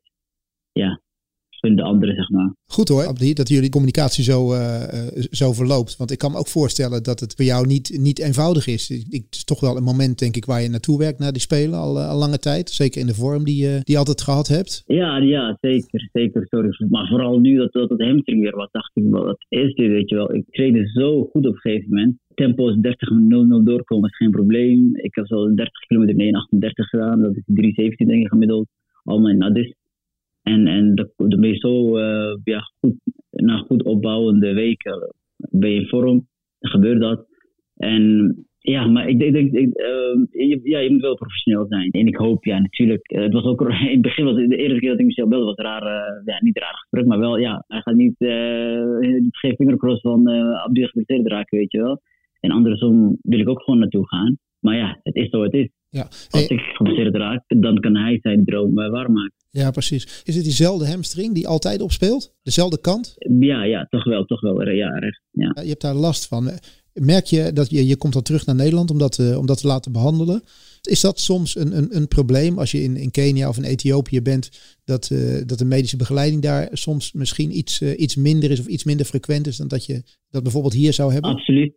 ja, 0.73 1.01
de 1.75 1.83
anderen, 1.83 2.15
zeg 2.15 2.31
maar. 2.31 2.55
Goed 2.67 2.89
hoor, 2.89 3.07
Abdi, 3.07 3.33
dat 3.33 3.49
jullie 3.49 3.71
communicatie 3.71 4.25
zo, 4.25 4.53
uh, 4.53 4.83
zo 5.31 5.53
verloopt. 5.53 5.97
Want 5.97 6.11
ik 6.11 6.19
kan 6.19 6.33
me 6.33 6.39
ook 6.39 6.49
voorstellen 6.49 7.03
dat 7.03 7.21
het 7.21 7.35
voor 7.35 7.45
jou 7.45 7.67
niet, 7.67 7.99
niet 8.01 8.19
eenvoudig 8.19 8.67
is. 8.67 8.91
Ik, 8.91 9.25
het 9.25 9.35
is 9.35 9.45
toch 9.45 9.61
wel 9.61 9.77
een 9.77 9.83
moment, 9.83 10.19
denk 10.19 10.37
ik, 10.37 10.45
waar 10.45 10.63
je 10.63 10.69
naartoe 10.69 10.99
werkt 10.99 11.19
naar 11.19 11.33
die 11.33 11.41
Spelen 11.41 11.79
al, 11.79 12.01
al 12.01 12.19
lange 12.19 12.39
tijd. 12.39 12.71
Zeker 12.71 13.01
in 13.01 13.07
de 13.07 13.15
vorm 13.15 13.45
die, 13.45 13.65
uh, 13.65 13.73
die 13.73 13.83
je 13.85 13.99
altijd 13.99 14.23
gehad 14.23 14.49
hebt. 14.49 14.83
Ja, 14.87 15.17
ja 15.17 15.57
zeker. 15.61 16.09
zeker 16.13 16.47
sorry. 16.49 16.87
Maar 16.89 17.07
vooral 17.07 17.39
nu 17.39 17.57
dat, 17.57 17.73
dat 17.73 17.89
het 17.89 18.03
hamstring 18.03 18.41
weer 18.41 18.57
was, 18.57 18.69
dacht 18.71 18.91
ik 18.95 19.05
wel, 19.11 19.25
dat 19.25 19.45
is 19.49 19.75
dit, 19.75 19.89
weet 19.89 20.09
je 20.09 20.17
wel. 20.17 20.35
Ik 20.35 20.45
trainde 20.51 20.87
zo 20.87 21.25
goed 21.25 21.47
op 21.47 21.55
een 21.55 21.61
gegeven 21.61 21.89
moment. 21.89 22.17
Tempo 22.35 22.69
is 22.69 22.77
30.00 22.77 23.65
doorkomen 23.65 24.11
is 24.11 24.17
geen 24.17 24.31
probleem. 24.31 24.97
Ik 24.97 25.15
heb 25.15 25.27
zo 25.27 25.55
30 25.55 25.73
kilometer 25.87 26.21
in 26.21 26.35
1.38 26.65 26.69
gedaan. 26.73 27.23
Dat 27.23 27.37
is 27.37 27.43
3.17 27.47 28.07
denk 28.07 28.23
ik 28.23 28.29
gemiddeld. 28.29 28.67
Allemaal 29.05 29.31
in 29.31 29.43
Addis. 29.43 29.75
En, 30.47 30.67
en 30.67 30.95
de, 30.95 31.13
de 31.17 31.39
ben 31.39 31.49
je 31.49 31.57
zo 31.57 31.99
uh, 31.99 32.37
ja, 32.45 32.61
goed, 32.81 32.95
na 33.31 33.57
goed 33.57 33.83
opbouwende 33.83 34.55
weken 34.55 35.15
ben 35.37 35.71
je 35.71 35.81
in 35.81 35.89
vorm. 35.89 36.27
Dan 36.59 36.71
gebeurt 36.71 37.01
dat. 37.01 37.27
En 37.77 38.35
ja, 38.59 38.87
maar 38.87 39.09
ik 39.09 39.19
denk, 39.19 39.35
ik, 39.37 39.53
uh, 39.55 40.49
je, 40.49 40.61
ja, 40.63 40.79
je 40.79 40.91
moet 40.91 41.01
wel 41.01 41.15
professioneel 41.15 41.67
zijn. 41.69 41.91
En 41.91 42.07
ik 42.07 42.17
hoop, 42.17 42.45
ja, 42.45 42.59
natuurlijk. 42.59 43.13
Uh, 43.13 43.23
het 43.23 43.33
was 43.33 43.45
ook 43.45 43.61
in 43.71 43.89
het 43.91 44.01
begin, 44.01 44.25
was 44.25 44.35
de 44.35 44.57
eerste 44.57 44.79
keer 44.79 44.91
dat 44.91 45.01
ik 45.01 45.07
Michel 45.07 45.29
belde, 45.29 45.45
was 45.45 45.57
raar, 45.57 45.83
uh, 45.83 46.25
ja, 46.25 46.39
niet 46.41 46.59
raar 46.59 46.75
gesprek, 46.75 47.07
maar 47.07 47.19
wel, 47.19 47.37
ja, 47.39 47.65
hij 47.67 47.81
gaat 47.81 47.95
niet 47.95 48.17
geen 49.31 49.57
vingercross 49.57 50.01
van 50.01 50.31
uh, 50.31 50.63
geblesseerd 50.63 51.27
raken, 51.27 51.59
weet 51.59 51.73
je 51.73 51.83
wel. 51.83 52.01
En 52.41 52.51
andersom 52.51 53.19
wil 53.23 53.39
ik 53.39 53.49
ook 53.49 53.63
gewoon 53.63 53.81
naartoe 53.81 54.09
gaan. 54.09 54.39
Maar 54.61 54.77
ja, 54.77 54.99
het 55.03 55.15
is 55.15 55.29
zo 55.29 55.43
het 55.43 55.55
is. 55.55 55.69
Ja. 55.97 56.09
Als 56.31 56.47
ik 56.47 56.61
geblesseerd 56.61 57.15
raak, 57.15 57.45
dan 57.47 57.81
kan 57.81 57.97
hij 57.97 58.19
zijn 58.23 58.45
droom 58.45 58.79
eh, 58.79 58.91
waarmaken. 58.91 59.33
ja, 59.51 59.71
precies. 59.71 60.23
Is 60.25 60.35
het 60.35 60.45
diezelfde 60.45 60.87
hamstring 60.89 61.35
die 61.35 61.49
altijd 61.49 61.81
opspeelt? 61.81 62.35
Dezelfde 62.43 62.81
kant? 62.81 63.15
Ja, 63.41 63.65
ja, 63.65 63.87
toch 63.91 64.05
wel, 64.05 64.25
toch 64.25 64.41
wel. 64.41 64.69
Ja, 64.69 64.89
recht. 64.99 65.21
Ja. 65.31 65.53
Ja, 65.55 65.63
Je 65.63 65.69
hebt 65.69 65.81
daar 65.81 65.95
last 65.95 66.27
van. 66.27 66.51
Merk 66.93 67.25
je 67.25 67.53
dat 67.53 67.71
je, 67.71 67.87
je 67.87 67.97
komt 67.97 68.13
dan 68.13 68.23
terug 68.23 68.47
naar 68.47 68.55
Nederland 68.55 68.91
om 68.91 68.99
dat, 68.99 69.19
eh, 69.19 69.39
om 69.39 69.47
dat 69.47 69.61
te 69.61 69.67
laten 69.67 69.93
behandelen? 69.93 70.43
Is 70.83 71.01
dat 71.01 71.21
soms 71.21 71.57
een, 71.57 71.77
een, 71.77 71.97
een 71.97 72.09
probleem 72.09 72.59
als 72.59 72.71
je 72.71 72.83
in, 72.83 72.97
in 72.97 73.11
Kenia 73.11 73.49
of 73.49 73.57
in 73.57 73.65
Ethiopië 73.65 74.23
bent, 74.23 74.77
dat, 74.85 75.11
eh, 75.11 75.19
dat 75.47 75.59
de 75.59 75.65
medische 75.65 75.97
begeleiding 75.97 76.43
daar 76.43 76.69
soms 76.73 77.13
misschien 77.13 77.57
iets, 77.59 77.83
iets 77.83 78.17
minder 78.17 78.51
is 78.51 78.61
of 78.61 78.67
iets 78.67 78.85
minder 78.85 79.07
frequent 79.07 79.47
is 79.47 79.57
dan 79.57 79.69
dat 79.69 79.87
je 79.87 80.03
dat 80.31 80.43
bijvoorbeeld 80.43 80.75
hier 80.75 80.93
zou 80.93 81.13
hebben? 81.13 81.31
Absoluut. 81.31 81.75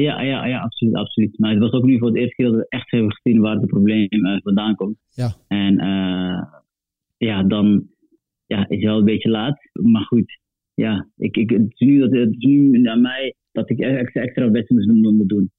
Ja, 0.00 0.20
ja, 0.20 0.46
ja, 0.46 0.60
absoluut, 0.60 0.94
absoluut. 0.94 1.38
Maar 1.38 1.50
het 1.50 1.60
was 1.60 1.72
ook 1.72 1.84
nu 1.84 1.98
voor 1.98 2.08
het 2.08 2.16
eerste 2.16 2.34
keer 2.34 2.46
dat 2.46 2.54
we 2.54 2.66
echt 2.68 2.90
hebben 2.90 3.12
gezien 3.12 3.40
waar 3.40 3.56
het 3.56 3.66
probleem 3.66 4.08
eh, 4.08 4.40
vandaan 4.42 4.74
komt. 4.74 4.98
Ja. 5.14 5.34
En 5.48 5.78
eh, 5.78 6.42
ja, 7.16 7.42
dan 7.42 7.86
ja, 8.46 8.68
is 8.68 8.76
het 8.76 8.84
wel 8.84 8.98
een 8.98 9.04
beetje 9.04 9.28
laat. 9.28 9.58
Maar 9.72 10.04
goed, 10.04 10.38
ja, 10.74 11.08
ik, 11.16 11.36
ik, 11.36 11.50
het, 11.50 11.66
is 11.68 11.78
nu 11.78 11.98
dat, 11.98 12.10
het 12.10 12.28
is 12.28 12.44
nu 12.44 12.86
aan 12.86 13.00
mij 13.00 13.34
dat 13.52 13.70
ik 13.70 13.78
extra, 13.80 14.22
extra 14.22 14.48
moet 14.48 15.28
doen. 15.28 15.50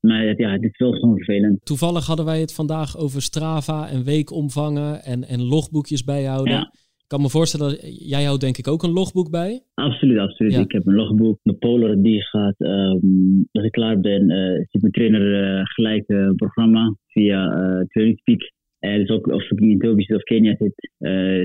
Maar 0.00 0.24
ja, 0.24 0.50
het 0.50 0.62
is 0.62 0.78
wel 0.78 0.92
gewoon 0.92 1.16
vervelend. 1.16 1.64
Toevallig 1.64 2.06
hadden 2.06 2.24
wij 2.24 2.40
het 2.40 2.54
vandaag 2.54 2.96
over 2.96 3.22
Strava 3.22 3.88
en 3.88 4.04
weekomvangen 4.04 5.04
en, 5.04 5.24
en 5.24 5.42
logboekjes 5.42 6.04
bijhouden. 6.04 6.52
Ja. 6.52 6.72
Ik 7.14 7.20
kan 7.20 7.28
me 7.28 7.38
voorstellen, 7.38 7.70
dat 7.70 8.08
jij 8.08 8.24
houdt 8.24 8.40
denk 8.40 8.56
ik 8.56 8.68
ook 8.68 8.82
een 8.82 8.92
logboek 8.92 9.30
bij. 9.30 9.62
Absoluut, 9.74 10.18
absoluut. 10.18 10.52
Ja. 10.52 10.60
Ik 10.60 10.72
heb 10.72 10.86
een 10.86 10.94
logboek. 10.94 11.38
Mijn 11.42 11.58
polar 11.58 12.02
die 12.02 12.22
gaat, 12.22 12.54
ehm, 12.58 13.42
als 13.52 13.64
ik 13.64 13.72
klaar 13.72 14.00
ben, 14.00 14.30
eh 14.30 14.64
zit 14.70 14.80
mijn 14.80 14.92
trainer 14.92 15.24
eh, 15.42 15.64
gelijk 15.64 16.08
een 16.08 16.34
programma 16.34 16.96
via 17.06 17.50
eh 17.50 17.84
TrainingSpeak. 17.86 18.52
En 18.78 18.98
dus 18.98 19.08
ook 19.08 19.26
of 19.26 19.50
ik 19.50 19.60
in 19.60 19.70
Ethiopië 19.70 20.02
zit 20.02 20.16
of 20.16 20.22
Kenia 20.22 20.56
zit, 20.58 20.90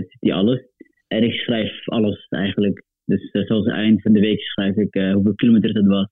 zit 0.08 0.18
die 0.20 0.34
alles. 0.34 0.60
En 1.08 1.24
ik 1.24 1.34
schrijf 1.34 1.88
alles 1.88 2.28
eigenlijk. 2.30 2.84
Dus 3.06 3.30
zoals 3.32 3.66
eind 3.66 4.02
van 4.02 4.14
de 4.14 4.20
week 4.20 4.42
schrijf 4.42 4.76
ik 4.76 4.94
hoeveel 5.14 5.36
kilometer 5.36 5.76
het 5.76 5.88
was. 5.88 6.08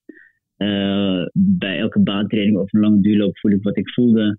Bij 1.34 1.80
elke 1.80 1.99
baantraining 1.99 2.58
of 2.58 2.74
een 2.74 2.82
lange 2.82 3.01
duurloop 3.01 3.38
voel 3.38 3.51
ik 3.51 3.64
wat 3.64 3.78
ik 3.78 3.89
voelde. 3.89 4.38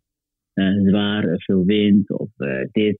Zwaar, 0.84 1.34
veel 1.36 1.64
wind 1.64 2.10
of 2.10 2.30
dit, 2.70 2.98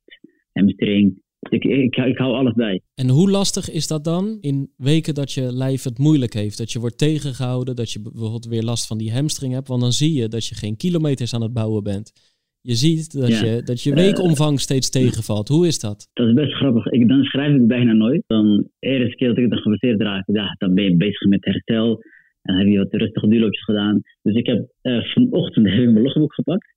hamstring. 0.53 1.27
Ik, 1.51 1.65
ik, 1.65 1.97
ik 1.97 2.19
hou 2.19 2.35
alles 2.35 2.53
bij. 2.55 2.81
En 2.95 3.09
hoe 3.09 3.31
lastig 3.31 3.71
is 3.71 3.87
dat 3.87 4.05
dan 4.05 4.39
in 4.41 4.73
weken 4.77 5.15
dat 5.15 5.33
je 5.33 5.53
lijf 5.53 5.83
het 5.83 5.99
moeilijk 5.99 6.33
heeft? 6.35 6.59
Dat 6.59 6.73
je 6.73 6.79
wordt 6.79 6.99
tegengehouden, 6.99 7.77
dat 7.77 7.93
je 7.93 8.01
bijvoorbeeld 8.03 8.47
weer 8.47 8.63
last 8.63 8.87
van 8.87 8.99
die 8.99 9.13
hamstring 9.13 9.53
hebt. 9.53 9.69
Want 9.69 9.81
dan 9.81 9.93
zie 9.93 10.13
je 10.15 10.29
dat 10.29 10.47
je 10.47 10.55
geen 10.55 10.77
kilometers 10.77 11.35
aan 11.35 11.43
het 11.43 11.53
bouwen 11.53 11.83
bent. 11.83 12.13
Je 12.61 12.75
ziet 12.75 13.13
dat, 13.21 13.29
Ja. 13.29 13.45
je, 13.45 13.63
dat 13.63 13.83
je 13.83 13.95
weekomvang 13.95 14.61
steeds 14.61 14.91
tegenvalt. 14.91 15.49
Hoe 15.49 15.67
is 15.67 15.81
dat? 15.81 16.09
Dat 16.13 16.29
is 16.29 16.35
best 16.35 16.53
grappig. 16.55 16.87
Ik, 16.87 17.09
dan 17.09 17.25
schrijf 17.25 17.55
ik 17.57 17.67
bijna 17.67 17.93
nooit. 17.93 18.23
Dan 18.27 18.69
eerste 18.79 19.17
keer 19.17 19.29
dat 19.29 19.39
ik 19.39 19.51
dan 19.51 19.59
geblesseerd 19.59 20.01
raak, 20.01 20.25
ja, 20.27 20.55
dan 20.59 20.75
ben 20.75 20.85
je 20.85 20.97
bezig 20.97 21.29
met 21.29 21.45
herstel. 21.45 22.03
En 22.43 22.55
dan 22.55 22.57
heb 22.57 22.67
je 22.73 22.79
wat 22.79 22.93
rustige 22.93 23.29
duurloopjes 23.29 23.65
gedaan. 23.65 24.01
Dus 24.23 24.35
ik 24.35 24.47
heb 24.47 24.73
eh, 24.81 25.05
vanochtend 25.05 25.67
heb 25.67 25.79
ik 25.79 25.91
mijn 25.91 26.03
logboek 26.03 26.35
gepakt. 26.35 26.75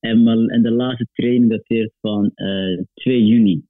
En, 0.00 0.22
mijn- 0.22 0.48
en 0.48 0.62
de 0.62 0.70
laatste 0.70 1.06
training 1.12 1.50
dateert 1.50 1.92
van 2.00 2.30
eh 2.34 2.82
2 2.94 3.24
juni. 3.26 3.62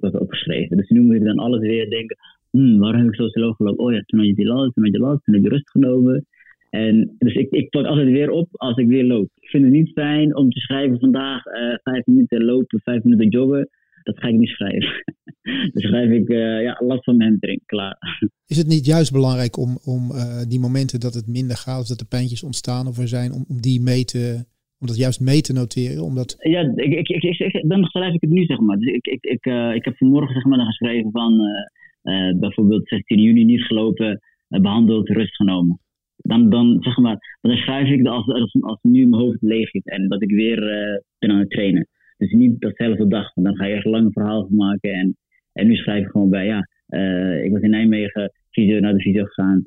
Had 0.00 0.18
opgeschreven. 0.18 0.76
Dus 0.76 0.88
nu 0.88 1.00
moet 1.00 1.14
ik 1.14 1.24
dan 1.24 1.38
alles 1.38 1.60
weer 1.60 1.90
denken. 1.90 2.16
Hmm, 2.50 2.78
waarom 2.78 3.00
heb 3.00 3.08
ik 3.08 3.14
slow 3.14 3.54
gelopen? 3.54 3.78
Oh 3.78 3.92
ja, 3.92 4.02
toen 4.06 4.18
had 4.18 4.28
je 4.28 4.34
die 4.34 4.46
last, 4.46 4.74
toen 4.74 4.84
had 4.84 4.92
je 4.92 4.98
last, 4.98 5.24
toen 5.24 5.34
heb 5.34 5.42
je 5.42 5.48
rust 5.48 5.70
genomen. 5.70 6.26
En 6.70 7.14
dus 7.18 7.34
ik, 7.34 7.50
ik 7.50 7.68
pak 7.68 7.86
altijd 7.86 8.06
weer 8.06 8.30
op 8.30 8.48
als 8.52 8.76
ik 8.76 8.86
weer 8.86 9.04
loop. 9.04 9.30
Ik 9.34 9.48
vind 9.48 9.64
het 9.64 9.72
niet 9.72 9.92
fijn 9.92 10.36
om 10.36 10.50
te 10.50 10.60
schrijven 10.60 10.98
vandaag 10.98 11.44
eh, 11.44 11.74
vijf 11.82 12.06
minuten 12.06 12.44
lopen, 12.44 12.80
vijf 12.80 13.02
minuten 13.02 13.28
joggen. 13.28 13.68
Dat 14.02 14.18
ga 14.18 14.28
ik 14.28 14.38
niet 14.38 14.48
schrijven. 14.48 15.02
Dan 15.72 15.82
schrijf 15.82 16.10
ik 16.10 16.28
eh, 16.28 16.62
ja, 16.62 16.80
last 16.84 17.04
van 17.04 17.16
mijn 17.16 17.28
hamstring, 17.28 17.62
klaar. 17.66 17.98
Is 18.46 18.56
het 18.56 18.66
niet 18.66 18.86
juist 18.86 19.12
belangrijk 19.12 19.56
om, 19.56 19.78
om 19.84 20.10
eh, 20.10 20.42
die 20.48 20.60
momenten 20.60 21.00
dat 21.00 21.14
het 21.14 21.26
minder 21.26 21.56
gaat 21.56 21.80
of 21.80 21.86
dat 21.86 22.00
er 22.00 22.06
pijntjes 22.06 22.42
ontstaan 22.42 22.86
of 22.86 22.98
er 22.98 23.08
zijn, 23.08 23.32
om, 23.32 23.44
om 23.48 23.60
die 23.60 23.80
mee 23.80 24.04
te, 24.04 24.44
om 24.80 24.86
dat 24.86 24.96
juist 24.96 25.20
mee 25.20 25.40
te 25.40 25.52
noteren? 25.52 26.02
Omdat, 26.04 26.36
Ja, 26.38 26.60
ik, 26.74 26.92
ik, 26.92 27.08
ik, 27.08 27.38
ik- 27.38 27.68
dan 27.68 27.84
schrijf 27.84 28.14
ik 28.14 28.20
het 28.20 28.30
nu, 28.30 28.44
zeg 28.44 28.58
maar. 28.58 28.76
Dus 28.78 28.92
ik, 28.92 29.06
ik, 29.06 29.24
ik, 29.24 29.44
eh, 29.46 29.74
ik 29.74 29.84
heb 29.84 29.96
vanmorgen 29.96 30.34
zeg 30.34 30.44
maar, 30.44 30.58
dan 30.58 30.66
geschreven 30.66 31.10
van 31.10 31.40
eh, 31.40 32.28
eh, 32.28 32.38
bijvoorbeeld 32.38 32.88
16 32.88 33.18
juni 33.20 33.44
niet 33.44 33.62
gelopen, 33.62 34.20
eh, 34.48 34.60
behandeld, 34.60 35.08
rust 35.08 35.36
genomen. 35.36 35.80
Dan, 36.16 36.50
dan, 36.50 36.76
zeg 36.80 36.96
maar, 36.96 37.36
dan 37.40 37.56
schrijf 37.56 37.88
ik 37.88 38.06
als, 38.06 38.26
als, 38.60 38.78
nu 38.82 39.06
mijn 39.06 39.22
hoofd 39.22 39.42
leeg 39.42 39.72
is 39.72 39.84
en 39.84 40.08
dat 40.08 40.22
ik 40.22 40.30
weer 40.30 40.60
ben 41.18 41.30
aan 41.30 41.38
het 41.38 41.50
trainen. 41.50 41.86
Dus 42.16 42.32
niet 42.32 42.60
dezelfde 42.60 43.06
dag, 43.08 43.34
want 43.34 43.46
dan 43.46 43.56
ga 43.56 43.64
je 43.66 43.74
echt 43.74 43.84
lang 43.84 44.12
verhaal 44.12 44.48
maken. 44.50 44.92
En, 44.92 45.16
en 45.52 45.66
nu 45.66 45.74
schrijf 45.76 46.04
ik 46.04 46.10
gewoon 46.10 46.30
bij, 46.30 46.46
ja, 46.46 46.58
ik 47.44 47.52
was 47.52 47.60
in 47.60 47.70
Nijmegen, 47.70 48.32
fysio, 48.50 48.80
naar 48.80 48.92
de 48.94 49.00
fysio 49.00 49.24
gegaan, 49.24 49.66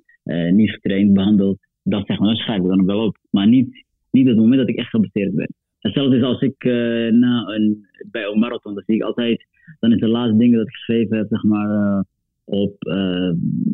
niet 0.56 0.70
getraind, 0.72 1.14
behandeld. 1.14 1.58
Dat 1.84 2.06
zeg 2.06 2.20
maar, 2.20 2.28
dat 2.28 2.38
schrijf 2.38 2.62
ik 2.62 2.68
dan 2.68 2.86
wel 2.86 3.06
op. 3.06 3.18
Maar 3.30 3.48
niet, 3.48 3.86
niet 4.12 4.28
het 4.28 4.38
moment 4.38 4.58
dat 4.58 4.70
ik 4.70 4.76
echt 4.76 4.90
geblesseerd 4.90 5.36
ben. 5.36 5.54
Hetzelfde 5.80 6.18
is 6.18 6.24
als 6.24 6.42
ik 6.42 6.64
eh, 6.64 6.74
na 7.12 7.48
een, 7.48 7.86
bij 8.12 8.26
een 8.26 8.40
marathon, 8.40 8.74
dan 8.74 8.84
zie 8.86 8.96
ik 8.96 9.02
altijd, 9.02 9.46
dan 9.80 9.92
is 9.92 10.00
de 10.00 10.08
laatste 10.08 10.38
dingen 10.38 10.58
dat 10.58 10.68
ik 10.68 10.74
geschreven 10.74 11.18
heb, 11.18 11.28
zeg 11.30 11.44
maar, 11.44 11.70
eh, 11.70 12.02
op 12.44 12.84
eh, 12.84 13.32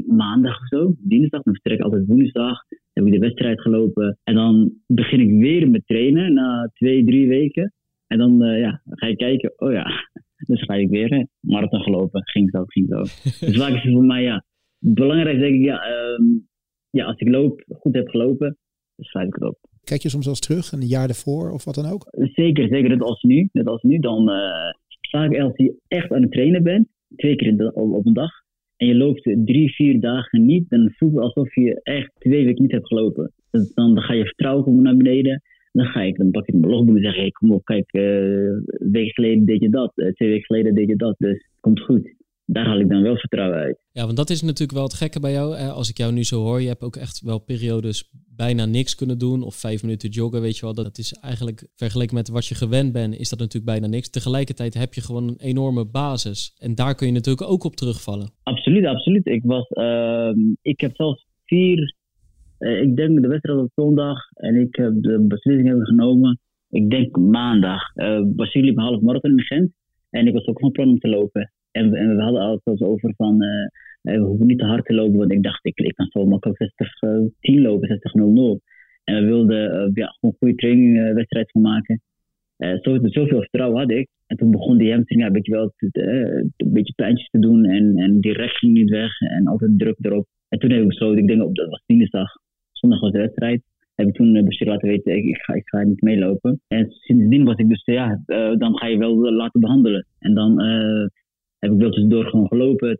maandag 0.07 0.61
of 0.61 0.67
zo, 0.67 0.95
dinsdag, 0.99 1.41
dan 1.41 1.53
vertrek 1.53 1.77
ik 1.77 1.83
altijd 1.83 2.05
woensdag, 2.05 2.63
heb 2.93 3.05
ik 3.05 3.13
de 3.13 3.19
wedstrijd 3.19 3.61
gelopen. 3.61 4.17
En 4.23 4.35
dan 4.35 4.73
begin 4.87 5.19
ik 5.19 5.29
weer 5.29 5.69
met 5.69 5.85
trainen 5.85 6.33
na 6.33 6.69
twee, 6.73 7.05
drie 7.05 7.27
weken. 7.27 7.73
En 8.07 8.17
dan 8.17 8.37
ja, 8.37 8.81
ga 8.85 9.07
je 9.07 9.15
kijken, 9.15 9.53
oh 9.55 9.71
ja, 9.71 9.85
dan 10.47 10.57
schrijf 10.57 10.81
ik 10.81 10.89
weer, 10.89 11.09
hè, 11.09 11.23
marathon 11.39 11.81
gelopen, 11.81 12.21
ging 12.27 12.49
zo, 12.49 12.63
ging 12.65 12.87
zo. 12.89 12.99
dus 13.45 13.57
vaak 13.57 13.73
is 13.73 13.83
het 13.83 13.93
voor 13.93 14.05
mij, 14.05 14.23
ja, 14.23 14.43
belangrijk 14.79 15.39
denk 15.39 15.55
ik, 15.55 15.65
ja, 15.65 15.81
ehm, 15.81 16.23
ja, 16.89 17.05
als 17.05 17.17
ik 17.17 17.29
loop, 17.29 17.63
goed 17.67 17.95
heb 17.95 18.07
gelopen, 18.07 18.57
dan 18.95 19.05
schrijf 19.05 19.27
ik 19.27 19.33
het 19.33 19.43
op. 19.43 19.57
kijk 19.87 20.01
je 20.01 20.09
soms 20.09 20.25
wel 20.25 20.33
eens 20.33 20.45
terug, 20.47 20.71
een 20.71 20.87
jaar 20.87 21.09
ervoor 21.09 21.51
of 21.51 21.63
wat 21.65 21.75
dan 21.75 21.85
ook? 21.93 22.07
Zeker, 22.33 22.67
zeker. 22.67 22.89
Net 22.89 23.01
als 23.01 23.21
nu. 23.21 23.49
Net 23.51 23.67
als 23.67 23.81
nu. 23.81 23.99
Dan 23.99 24.29
eh, 24.29 24.71
vaak 25.11 25.37
als 25.37 25.53
je 25.55 25.75
echt 25.87 26.11
aan 26.11 26.21
het 26.21 26.31
trainen 26.31 26.63
bent, 26.63 26.87
twee 27.15 27.35
keer 27.35 27.47
in 27.47 27.57
de- 27.57 27.73
op, 27.73 27.93
op 27.93 28.05
een 28.05 28.13
dag, 28.13 28.31
en 28.77 28.87
je 28.87 28.95
loopt 28.95 29.21
drie, 29.45 29.73
vier 29.75 29.99
dagen 29.99 30.45
niet, 30.45 30.69
dan 30.69 30.93
voelt 30.97 31.13
het 31.13 31.23
alsof 31.23 31.55
je 31.55 31.79
echt 31.83 32.11
twee 32.19 32.45
weken 32.45 32.61
niet 32.61 32.71
hebt 32.71 32.87
gelopen. 32.87 33.31
Dus 33.51 33.73
dan, 33.73 33.93
dan 33.95 34.03
ga 34.03 34.13
je 34.13 34.25
vertrouwen 34.25 34.63
komen 34.63 34.83
naar 34.83 34.97
beneden. 34.97 35.41
Dan 35.71 35.85
ga 35.85 36.01
ik, 36.01 36.17
dan 36.17 36.31
pak 36.31 36.47
ik 36.47 36.53
mijn 36.55 36.71
logboek 36.71 36.95
en 36.95 37.01
zeg 37.03 37.15
ik, 37.17 37.33
kom 37.33 37.51
op, 37.51 37.65
kijk, 37.65 37.91
eh, 37.93 38.03
een 38.03 38.91
week 38.91 39.13
geleden 39.13 39.45
deed 39.45 39.61
je 39.61 39.69
dat, 39.69 39.91
eh, 39.95 40.11
twee 40.13 40.29
weken 40.29 40.45
geleden 40.45 40.73
deed 40.75 40.87
je 40.87 40.95
dat, 40.95 41.15
dus 41.17 41.31
het 41.31 41.59
komt 41.59 41.79
goed. 41.79 42.15
Daar 42.45 42.65
haal 42.65 42.79
ik 42.79 42.89
dan 42.89 43.01
wel 43.01 43.17
vertrouwen 43.17 43.57
uit. 43.57 43.77
Ja, 43.91 44.03
want 44.05 44.17
dat 44.17 44.29
is 44.29 44.41
natuurlijk 44.41 44.71
wel 44.71 44.83
het 44.83 44.93
gekke 44.93 45.19
bij 45.19 45.31
jou. 45.31 45.55
Eh, 45.55 45.73
Als 45.73 45.89
ik 45.89 45.97
jou 45.97 46.13
nu 46.13 46.23
zo 46.23 46.41
hoor, 46.43 46.61
je 46.61 46.67
hebt 46.67 46.81
ook 46.83 46.95
echt 46.95 47.21
wel 47.21 47.39
periodes 47.39 48.09
bijna 48.37 48.65
niks 48.65 48.95
kunnen 48.95 49.17
doen. 49.17 49.43
Of 49.43 49.55
vijf 49.55 49.81
minuten 49.81 50.09
joggen, 50.09 50.41
weet 50.41 50.57
je 50.57 50.65
wel. 50.65 50.73
Dat 50.73 50.97
is 50.97 51.13
eigenlijk, 51.13 51.67
vergeleken 51.75 52.15
met 52.15 52.29
wat 52.29 52.45
je 52.45 52.55
gewend 52.55 52.91
bent, 52.91 53.19
is 53.19 53.29
dat 53.29 53.39
natuurlijk 53.39 53.71
bijna 53.71 53.87
niks. 53.87 54.09
Tegelijkertijd 54.09 54.73
heb 54.73 54.93
je 54.93 55.01
gewoon 55.01 55.27
een 55.27 55.39
enorme 55.39 55.85
basis. 55.85 56.55
En 56.59 56.75
daar 56.75 56.95
kun 56.95 57.07
je 57.07 57.13
natuurlijk 57.13 57.51
ook 57.51 57.63
op 57.63 57.75
terugvallen. 57.75 58.29
Absoluut, 58.43 58.85
absoluut. 58.85 59.25
Ik, 59.25 59.41
was, 59.43 59.67
ehm, 59.67 60.39
ik 60.61 60.81
heb 60.81 60.95
zelfs 60.95 61.25
vier, 61.45 61.95
eh, 62.57 62.81
ik 62.81 62.95
denk 62.95 63.21
de 63.21 63.27
wedstrijd 63.27 63.59
op 63.59 63.71
zondag 63.75 64.17
en 64.33 64.55
ik 64.55 64.75
heb 64.75 64.93
de 65.01 65.25
beslissing 65.27 65.67
hebben 65.67 65.85
genomen, 65.85 66.39
ik 66.69 66.89
denk 66.89 67.17
maandag. 67.17 67.81
Uh, 67.95 68.19
liep 68.51 68.77
een 68.77 68.83
half 68.83 69.01
marathon 69.01 69.31
in 69.31 69.41
Gent 69.41 69.71
en 70.09 70.27
ik 70.27 70.33
was 70.33 70.45
ook 70.45 70.59
van 70.59 70.71
plan 70.71 70.89
om 70.89 70.99
te 70.99 71.07
lopen. 71.07 71.51
En, 71.71 71.93
en 71.93 72.15
we 72.15 72.23
hadden 72.23 72.41
al 72.41 72.59
zelfs 72.63 72.81
over 72.81 73.13
van, 73.15 73.41
eh, 73.41 73.67
we 74.01 74.17
hoeven 74.17 74.47
niet 74.47 74.59
te 74.59 74.65
hard 74.65 74.85
te 74.85 74.93
lopen, 74.93 75.17
want 75.17 75.31
ik 75.31 75.43
dacht, 75.43 75.65
ik, 75.65 75.79
ik 75.79 75.95
kan 75.95 76.07
zo 76.09 76.25
makkelijk 76.25 76.57
60, 76.57 77.01
eh, 77.01 77.19
10 77.39 77.61
lopen, 77.61 77.87
60, 77.87 78.13
0, 78.13 78.61
En 79.03 79.15
we 79.15 79.25
wilden 79.25 79.71
eh, 79.71 79.89
ja, 79.93 80.07
gewoon 80.07 80.17
een 80.19 80.35
goede 80.37 80.55
trainingwedstrijd 80.55 81.51
van 81.51 81.61
maken. 81.61 82.01
Eh, 82.57 82.73
zo, 82.81 82.97
zoveel 83.01 83.39
vertrouwen 83.39 83.79
had 83.79 83.91
ik. 83.91 84.09
En 84.27 84.37
toen 84.37 84.51
begon 84.51 84.77
die 84.77 84.91
hamstring 84.91 85.21
ja, 85.21 85.27
een 85.27 85.33
beetje 85.33 85.51
wel 85.51 85.73
te, 85.75 85.89
een 86.57 86.73
beetje 86.73 86.93
pijntjes 86.93 87.29
te 87.29 87.39
doen. 87.39 87.65
En, 87.65 87.97
en 87.97 88.19
die 88.19 88.33
recht 88.33 88.57
ging 88.57 88.73
niet 88.73 88.89
weg. 88.89 89.19
En 89.19 89.47
altijd 89.47 89.79
druk 89.79 89.97
erop. 90.01 90.27
En 90.49 90.59
toen 90.59 90.71
heb 90.71 90.81
ik 90.81 90.87
besloten, 90.87 91.17
ik 91.17 91.27
denk 91.27 91.43
op 91.43 91.55
dat 91.55 91.69
was 91.69 91.83
dinsdag. 91.85 92.31
Zondag 92.71 92.99
was 92.99 93.11
de 93.11 93.17
wedstrijd. 93.17 93.61
Heb 93.95 94.07
ik 94.07 94.13
toen 94.13 94.45
bestuur 94.45 94.67
laten 94.67 94.87
weten, 94.87 95.15
ik, 95.15 95.25
ik, 95.25 95.37
ga, 95.37 95.53
ik 95.53 95.67
ga 95.67 95.83
niet 95.83 96.01
meelopen. 96.01 96.61
En 96.67 96.87
sindsdien 96.89 97.43
was 97.43 97.55
ik 97.55 97.69
dus, 97.69 97.81
ja, 97.85 98.23
dan 98.57 98.77
ga 98.77 98.87
je 98.87 98.97
wel 98.97 99.31
laten 99.31 99.59
behandelen. 99.59 100.05
En 100.19 100.33
dan 100.33 100.61
heb 101.59 101.71
ik 101.71 101.77
wel 101.77 101.89
tussendoor 101.89 102.25
gewoon 102.25 102.47
gelopen. 102.47 102.99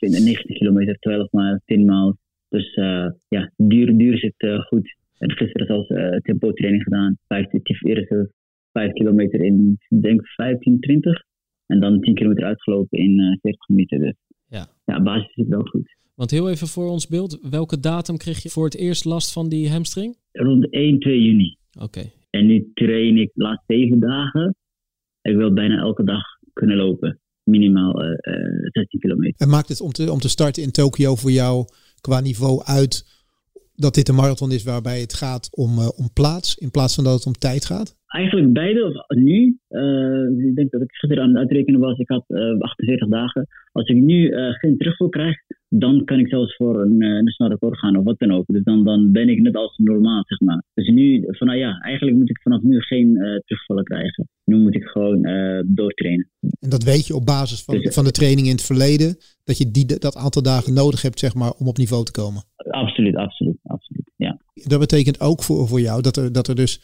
Uh, 0.00 0.10
19 0.10 0.56
kilometer, 0.56 0.96
12 0.98 1.32
maal, 1.32 1.60
10 1.64 1.84
maal. 1.84 2.16
Dus 2.48 2.76
uh, 2.76 3.10
ja, 3.28 3.52
duur, 3.56 3.96
duur 3.96 4.18
zit 4.18 4.34
uh, 4.36 4.60
goed. 4.60 4.96
En 5.18 5.30
gisteren 5.30 5.66
zelfs 5.66 5.88
uh, 5.88 6.16
tempo 6.16 6.52
training 6.52 6.82
gedaan. 6.82 7.18
15, 7.26 7.62
eerste 7.80 8.32
5 8.72 8.92
kilometer 8.92 9.40
in, 9.40 9.78
denk 9.88 10.26
15, 10.26 10.80
20. 10.80 11.22
En 11.66 11.80
dan 11.80 12.00
10 12.00 12.14
kilometer 12.14 12.44
uitgelopen 12.44 12.98
in 12.98 13.18
uh, 13.18 13.36
40 13.40 13.68
minuten. 13.68 14.00
Dus 14.00 14.14
ja, 14.48 14.66
ja 14.84 15.02
basis 15.02 15.34
zit 15.34 15.48
wel 15.48 15.62
goed. 15.62 15.96
Want 16.14 16.30
heel 16.30 16.50
even 16.50 16.66
voor 16.66 16.88
ons 16.88 17.08
beeld, 17.08 17.38
welke 17.50 17.80
datum 17.80 18.16
kreeg 18.16 18.42
je 18.42 18.48
voor 18.48 18.64
het 18.64 18.76
eerst 18.76 19.04
last 19.04 19.32
van 19.32 19.48
die 19.48 19.70
hamstring? 19.70 20.16
Rond 20.32 20.72
1, 20.72 20.98
2 20.98 21.22
juni. 21.22 21.56
Oké. 21.72 21.84
Okay. 21.84 22.12
En 22.30 22.46
nu 22.46 22.70
train 22.74 23.16
ik 23.16 23.30
de 23.34 23.42
laatste 23.42 23.74
zeven 23.74 24.00
dagen. 24.00 24.54
Ik 25.22 25.36
wil 25.36 25.52
bijna 25.52 25.78
elke 25.78 26.04
dag 26.04 26.22
kunnen 26.52 26.76
lopen. 26.76 27.20
Minimaal 27.46 28.02
uh, 28.02 28.10
uh, 28.10 28.68
16 28.72 29.00
kilometer. 29.00 29.40
En 29.40 29.48
maakt 29.48 29.68
het 29.68 29.80
om 29.80 29.92
te, 29.92 30.12
om 30.12 30.20
te 30.20 30.28
starten 30.28 30.62
in 30.62 30.70
Tokio 30.70 31.16
voor 31.16 31.30
jou 31.30 31.66
qua 32.00 32.20
niveau 32.20 32.64
uit 32.64 33.15
dat 33.76 33.94
dit 33.94 34.08
een 34.08 34.14
marathon 34.14 34.52
is 34.52 34.64
waarbij 34.64 35.00
het 35.00 35.14
gaat 35.14 35.48
om, 35.56 35.70
uh, 35.78 35.88
om 35.96 36.12
plaats 36.12 36.56
in 36.56 36.70
plaats 36.70 36.94
van 36.94 37.04
dat 37.04 37.14
het 37.14 37.26
om 37.26 37.32
tijd 37.32 37.64
gaat? 37.64 37.94
Eigenlijk 38.06 38.52
beide. 38.52 39.04
Nu, 39.08 39.58
uh, 39.70 40.46
ik 40.48 40.56
denk 40.56 40.70
dat 40.70 40.82
ik 40.82 40.90
gisteren 40.90 41.22
aan 41.22 41.28
het 41.28 41.38
uitrekenen 41.38 41.80
was, 41.80 41.98
ik 41.98 42.08
had 42.08 42.24
uh, 42.28 42.60
48 42.60 43.08
dagen. 43.08 43.46
Als 43.72 43.88
ik 43.88 43.96
nu 43.96 44.32
geen 44.32 44.76
terugval 44.76 45.08
krijg, 45.08 45.36
dan 45.68 46.04
kan 46.04 46.18
ik 46.18 46.28
zelfs 46.28 46.56
voor 46.56 46.80
een 46.80 46.96
nationaal 46.96 47.50
record 47.50 47.78
gaan 47.78 47.96
of 47.96 48.04
wat 48.04 48.18
dan 48.18 48.32
ook. 48.32 48.44
Dus 48.46 48.62
dan, 48.62 48.84
dan 48.84 49.12
ben 49.12 49.28
ik 49.28 49.40
net 49.40 49.56
als 49.56 49.76
normaal, 49.76 50.22
zeg 50.26 50.40
maar. 50.40 50.62
Dus 50.74 50.88
nu, 50.88 51.24
van, 51.26 51.46
nou 51.46 51.58
ja, 51.58 51.80
eigenlijk 51.80 52.16
moet 52.16 52.30
ik 52.30 52.40
vanaf 52.42 52.62
nu 52.62 52.80
geen 52.80 53.14
terugvallen 53.44 53.84
krijgen. 53.84 54.28
Nu 54.44 54.56
moet 54.56 54.74
ik 54.74 54.84
gewoon 54.84 55.22
doortrainen. 55.66 56.30
En 56.60 56.70
dat 56.70 56.84
weet 56.84 57.06
je 57.06 57.14
op 57.14 57.26
basis 57.26 57.64
van, 57.64 57.78
dus, 57.78 57.94
van 57.94 58.04
de 58.04 58.10
training 58.10 58.46
in 58.46 58.52
het 58.52 58.66
verleden, 58.66 59.16
dat 59.44 59.58
je 59.58 59.70
die, 59.70 59.98
dat 59.98 60.16
aantal 60.16 60.42
dagen 60.42 60.74
nodig 60.74 61.02
hebt, 61.02 61.18
zeg 61.18 61.34
maar, 61.34 61.52
om 61.58 61.68
op 61.68 61.76
niveau 61.76 62.04
te 62.04 62.12
komen? 62.12 62.42
Absoluut, 62.56 63.16
absoluut. 63.16 63.58
Dat 64.68 64.80
betekent 64.80 65.20
ook 65.20 65.42
voor, 65.42 65.68
voor 65.68 65.80
jou 65.80 66.02
dat 66.02 66.16
er, 66.16 66.32
dat 66.32 66.48
er 66.48 66.54
dus 66.54 66.80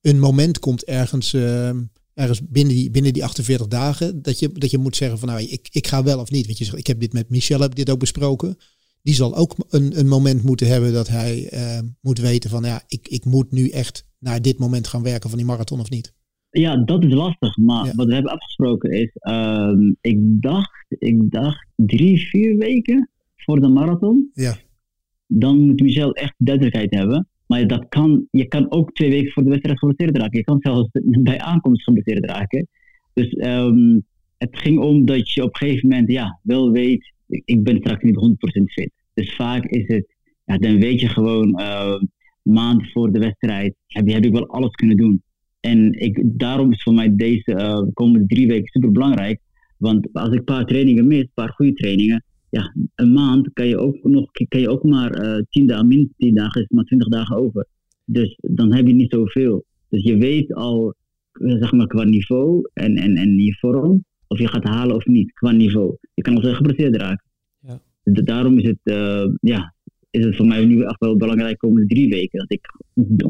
een 0.00 0.18
moment 0.18 0.58
komt 0.58 0.84
ergens, 0.84 1.32
uh, 1.32 1.68
ergens 2.14 2.40
binnen, 2.48 2.74
die, 2.74 2.90
binnen 2.90 3.12
die 3.12 3.24
48 3.24 3.68
dagen, 3.68 4.22
dat 4.22 4.38
je, 4.38 4.52
dat 4.52 4.70
je 4.70 4.78
moet 4.78 4.96
zeggen 4.96 5.18
van 5.18 5.28
nou, 5.28 5.40
ik, 5.40 5.68
ik 5.70 5.86
ga 5.86 6.02
wel 6.02 6.20
of 6.20 6.30
niet. 6.30 6.46
Weet 6.46 6.58
je, 6.58 6.76
ik 6.76 6.86
heb 6.86 7.00
dit 7.00 7.12
met 7.12 7.30
Michel 7.30 7.60
heb 7.60 7.74
dit 7.74 7.90
ook 7.90 7.98
besproken. 7.98 8.56
Die 9.02 9.14
zal 9.14 9.36
ook 9.36 9.54
een, 9.68 9.98
een 9.98 10.08
moment 10.08 10.42
moeten 10.42 10.66
hebben 10.66 10.92
dat 10.92 11.08
hij 11.08 11.52
uh, 11.52 11.78
moet 12.00 12.18
weten 12.18 12.50
van 12.50 12.62
ja, 12.62 12.82
ik, 12.86 13.08
ik 13.08 13.24
moet 13.24 13.52
nu 13.52 13.68
echt 13.68 14.06
naar 14.18 14.42
dit 14.42 14.58
moment 14.58 14.86
gaan 14.86 15.02
werken 15.02 15.28
van 15.28 15.38
die 15.38 15.46
marathon 15.46 15.80
of 15.80 15.90
niet. 15.90 16.14
Ja, 16.50 16.76
dat 16.84 17.04
is 17.04 17.12
lastig. 17.12 17.56
Maar 17.56 17.86
ja. 17.86 17.94
wat 17.94 18.06
we 18.06 18.14
hebben 18.14 18.32
afgesproken 18.32 18.90
is, 18.90 19.10
uh, 19.20 19.72
ik, 20.00 20.18
dacht, 20.20 20.86
ik 20.88 21.30
dacht 21.30 21.66
drie, 21.76 22.28
vier 22.28 22.56
weken 22.56 23.10
voor 23.36 23.60
de 23.60 23.68
marathon. 23.68 24.30
Ja. 24.34 24.56
Dan 25.26 25.60
moet 25.60 25.80
Michel 25.80 26.12
echt 26.12 26.34
duidelijkheid 26.38 26.94
hebben. 26.94 27.28
Maar 27.46 27.66
dat 27.66 27.86
kan, 27.88 28.26
je 28.30 28.46
kan 28.46 28.70
ook 28.70 28.92
twee 28.92 29.10
weken 29.10 29.32
voor 29.32 29.42
de 29.42 29.48
wedstrijd 29.48 29.78
geblesseerd 29.78 30.16
raken. 30.16 30.38
Je 30.38 30.44
kan 30.44 30.58
zelfs 30.60 30.88
bij 31.30 31.40
aankomst 31.40 31.82
geblesseerd 31.82 32.24
raken. 32.24 32.68
Dus 33.12 33.36
um, 33.36 34.04
het 34.38 34.58
ging 34.58 34.78
om 34.78 35.04
dat 35.04 35.32
je 35.32 35.42
op 35.42 35.48
een 35.48 35.68
gegeven 35.68 35.88
moment 35.88 36.10
ja, 36.10 36.40
wel 36.42 36.70
weet, 36.70 37.12
ik 37.26 37.62
ben 37.62 37.76
straks 37.76 38.02
niet 38.02 38.36
100% 38.60 38.64
fit. 38.64 38.90
Dus 39.14 39.34
vaak 39.34 39.64
is 39.64 39.86
het, 39.86 40.14
ja, 40.44 40.58
dan 40.58 40.78
weet 40.78 41.00
je 41.00 41.08
gewoon, 41.08 41.60
uh, 41.60 42.00
maand 42.42 42.90
voor 42.92 43.12
de 43.12 43.18
wedstrijd 43.18 43.74
heb, 43.86 44.08
heb 44.08 44.24
ik 44.24 44.32
wel 44.32 44.48
alles 44.48 44.74
kunnen 44.74 44.96
doen. 44.96 45.22
En 45.60 45.92
ik, 45.92 46.20
daarom 46.24 46.72
is 46.72 46.82
voor 46.82 46.94
mij 46.94 47.16
deze 47.16 47.52
uh, 47.52 47.82
komende 47.92 48.26
drie 48.26 48.46
weken 48.46 48.66
super 48.66 48.92
belangrijk. 48.92 49.40
Want 49.76 50.08
als 50.12 50.28
ik 50.28 50.38
een 50.38 50.44
paar 50.44 50.64
trainingen 50.64 51.06
mis, 51.06 51.20
een 51.20 51.30
paar 51.34 51.52
goede 51.52 51.72
trainingen, 51.72 52.24
ja, 52.56 52.74
een 52.94 53.12
maand 53.12 53.52
kan 53.52 53.66
je 53.66 53.78
ook, 53.78 54.02
nog, 54.02 54.30
kan 54.48 54.60
je 54.60 54.68
ook 54.68 54.82
maar 54.82 55.24
uh, 55.24 55.42
10 55.50 55.66
dagen, 55.66 55.86
minstens 55.86 56.16
10 56.16 56.34
dagen, 56.34 56.62
is 56.62 56.68
maar 56.68 56.84
20 56.84 57.08
dagen 57.08 57.36
over. 57.36 57.66
Dus 58.04 58.38
dan 58.40 58.74
heb 58.74 58.86
je 58.86 58.94
niet 58.94 59.12
zoveel. 59.12 59.64
Dus 59.88 60.02
je 60.02 60.16
weet 60.16 60.54
al, 60.54 60.94
zeg 61.32 61.72
maar, 61.72 61.86
qua 61.86 62.04
niveau 62.04 62.68
en, 62.72 62.96
en, 62.96 63.16
en 63.16 63.38
je 63.38 63.54
vorm, 63.54 64.04
of 64.26 64.38
je 64.38 64.48
gaat 64.48 64.64
halen 64.64 64.96
of 64.96 65.06
niet, 65.06 65.32
qua 65.32 65.50
niveau. 65.50 65.96
Je 66.14 66.22
kan 66.22 66.42
al 66.42 66.54
geblesseerd 66.54 66.96
raken. 66.96 67.24
Ja. 67.60 67.80
Dus 68.02 68.24
daarom 68.24 68.58
is 68.58 68.66
het, 68.66 68.80
uh, 68.84 69.26
ja, 69.40 69.74
is 70.10 70.24
het 70.24 70.36
voor 70.36 70.46
mij 70.46 70.64
nu 70.64 70.82
echt 70.82 71.00
wel 71.00 71.16
belangrijk 71.16 71.60
de 71.60 71.66
komende 71.66 71.86
drie 71.86 72.08
weken. 72.08 72.38
Dat 72.38 72.52
ik 72.52 72.66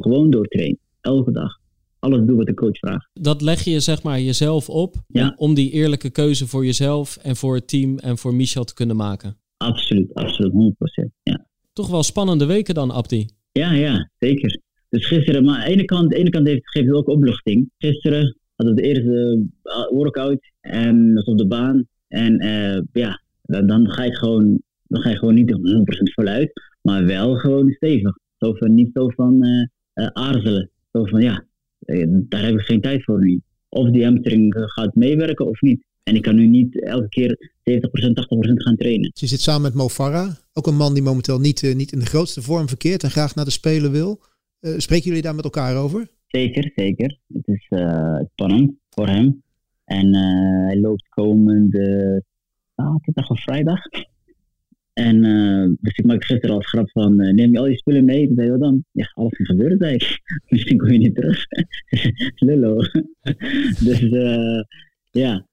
gewoon 0.03 0.31
doortrain, 0.31 0.79
elke 1.01 1.33
dag 1.33 1.59
alles 2.07 2.27
doe 2.27 2.37
wat 2.37 2.47
de 2.47 2.55
coach 2.55 2.79
vraagt. 2.79 3.09
Dat 3.13 3.43
leg 3.43 3.65
je 3.65 3.81
zeg 3.81 4.03
maar 4.03 4.21
jezelf 4.21 4.69
op 4.69 4.95
ja. 5.07 5.35
om, 5.37 5.55
die 5.55 5.71
eerlijke 5.71 6.11
keuze 6.11 6.47
voor 6.47 6.65
jezelf 6.65 7.17
en 7.23 7.37
voor 7.37 7.55
het 7.55 7.69
team 7.69 7.99
en 7.99 8.19
voor 8.19 8.35
Michel 8.35 8.65
te 8.65 8.75
kunnen 8.75 8.97
maken. 8.97 9.37
Absoluut, 9.57 10.15
absoluut, 10.15 10.53
100%. 10.53 11.11
Ja. 11.23 11.47
Toch 11.73 11.89
wel 11.89 12.03
spannende 12.03 12.47
weken 12.47 12.75
dan, 12.75 12.91
Abdi? 12.91 13.27
Ja, 13.53 13.73
ja, 13.73 14.11
zeker. 14.19 14.61
Dus 14.89 15.07
gisteren, 15.07 15.45
maar 15.45 15.57
aan 15.57 15.65
de 15.65 15.71
ene 15.71 15.85
kant, 15.85 16.11
de 16.11 16.17
ene 16.17 16.31
kant 16.31 16.47
heeft, 16.47 16.71
geeft 16.71 16.87
het 16.87 16.95
ook 16.95 17.09
opluchting. 17.09 17.71
Gisteren 17.79 18.37
hadden 18.57 18.75
we 18.75 18.83
de 18.83 18.89
eerste 18.89 19.47
workout 19.91 20.53
en 20.61 21.15
was 21.15 21.25
op 21.25 21.39
de 21.39 21.47
baan. 21.47 21.87
En 22.09 22.45
uh, 22.45 22.81
ja, 22.93 23.23
dan 23.43 23.91
ga 23.91 24.05
je 24.05 24.17
gewoon, 24.17 24.63
dan 24.83 25.01
ga 25.03 25.11
je 25.11 25.17
gewoon 25.17 25.35
niet 25.35 25.53
100% 25.53 25.57
voluit, 26.15 26.53
maar 26.83 27.05
wel 27.05 27.37
gewoon 27.37 27.71
stevig. 27.71 28.19
Zo 28.39 28.53
van, 28.53 28.75
niet 28.75 28.91
zo 28.95 29.09
van 29.09 29.45
uh, 29.45 29.67
uh, 29.95 30.07
aarzelen. 30.07 30.71
Zo 30.93 31.05
van, 31.05 31.21
ja, 31.21 31.35
eh, 31.35 31.45
daar 32.29 32.45
heb 32.45 32.55
ik 32.55 32.61
geen 32.61 32.81
tijd 32.81 33.05
voor 33.05 33.25
nu. 33.25 33.41
Of 33.69 33.91
die 33.91 34.05
hamstring 34.05 34.55
gaat 34.57 34.95
meewerken 34.95 35.47
of 35.47 35.61
niet. 35.61 35.85
En 36.03 36.15
ik 36.15 36.23
kan 36.23 36.35
nu 36.35 36.47
niet 36.47 36.83
elke 36.83 37.09
keer 37.09 37.53
70%, 37.71 37.73
80% 37.73 38.63
gaan 38.63 38.77
trainen. 38.77 39.11
Je 39.15 39.27
zit 39.27 39.41
samen 39.41 39.63
met 39.63 39.75
Mo 39.75 39.89
Farah, 39.89 40.35
ook 40.53 40.67
een 40.67 40.77
man 40.77 40.95
die 40.95 41.03
momenteel 41.03 41.39
niet, 41.39 41.63
uh, 41.63 41.75
niet 41.75 41.93
in 41.93 41.99
de 41.99 42.07
grootste 42.07 42.43
vorm 42.43 42.69
verkeert 42.69 43.03
en 43.03 43.11
graag 43.11 43.35
naar 43.35 43.45
de 43.45 43.51
Spelen 43.51 43.93
wil. 43.93 44.21
Uh, 44.61 44.75
spreken 44.79 45.07
jullie 45.07 45.23
daar 45.23 45.35
met 45.35 45.45
elkaar 45.45 45.77
over? 45.77 46.09
Zeker, 46.27 46.73
zeker. 46.75 47.19
Het 47.33 47.47
is 47.47 47.67
uh, 47.69 48.21
spannend 48.33 48.73
voor 48.91 49.09
hem. 49.09 49.43
En 49.85 50.15
hij 50.67 50.81
loopt 50.81 51.09
komende 51.09 52.23
zaterdag 52.77 53.31
of 53.31 53.43
vrijdag. 53.43 53.81
En 54.99 55.25
uh, 55.25 55.77
dus 55.81 55.97
ik 55.97 56.05
maakte 56.05 56.27
gisteren 56.27 56.55
al 56.55 56.61
grap 56.61 56.91
van, 56.91 57.21
uh, 57.21 57.33
neem 57.33 57.53
je 57.53 57.59
al 57.59 57.67
je 57.67 57.77
spullen 57.77 58.05
mee? 58.05 58.27
Toen 58.27 58.35
zei 58.37 58.51
je 58.51 58.59
dan, 58.59 58.85
ja, 58.93 59.11
alles 59.15 59.37
kan 59.37 59.47
gebeuren, 59.47 59.79
zei 59.79 59.95
ik. 59.95 60.21
Misschien 60.49 60.79
kom 60.79 60.93
je 60.93 60.99
niet 60.99 61.15
terug. 61.15 61.47
Lullo. 62.47 62.77
dus 63.87 64.01
uh, 64.01 64.63
ja, 65.11 65.47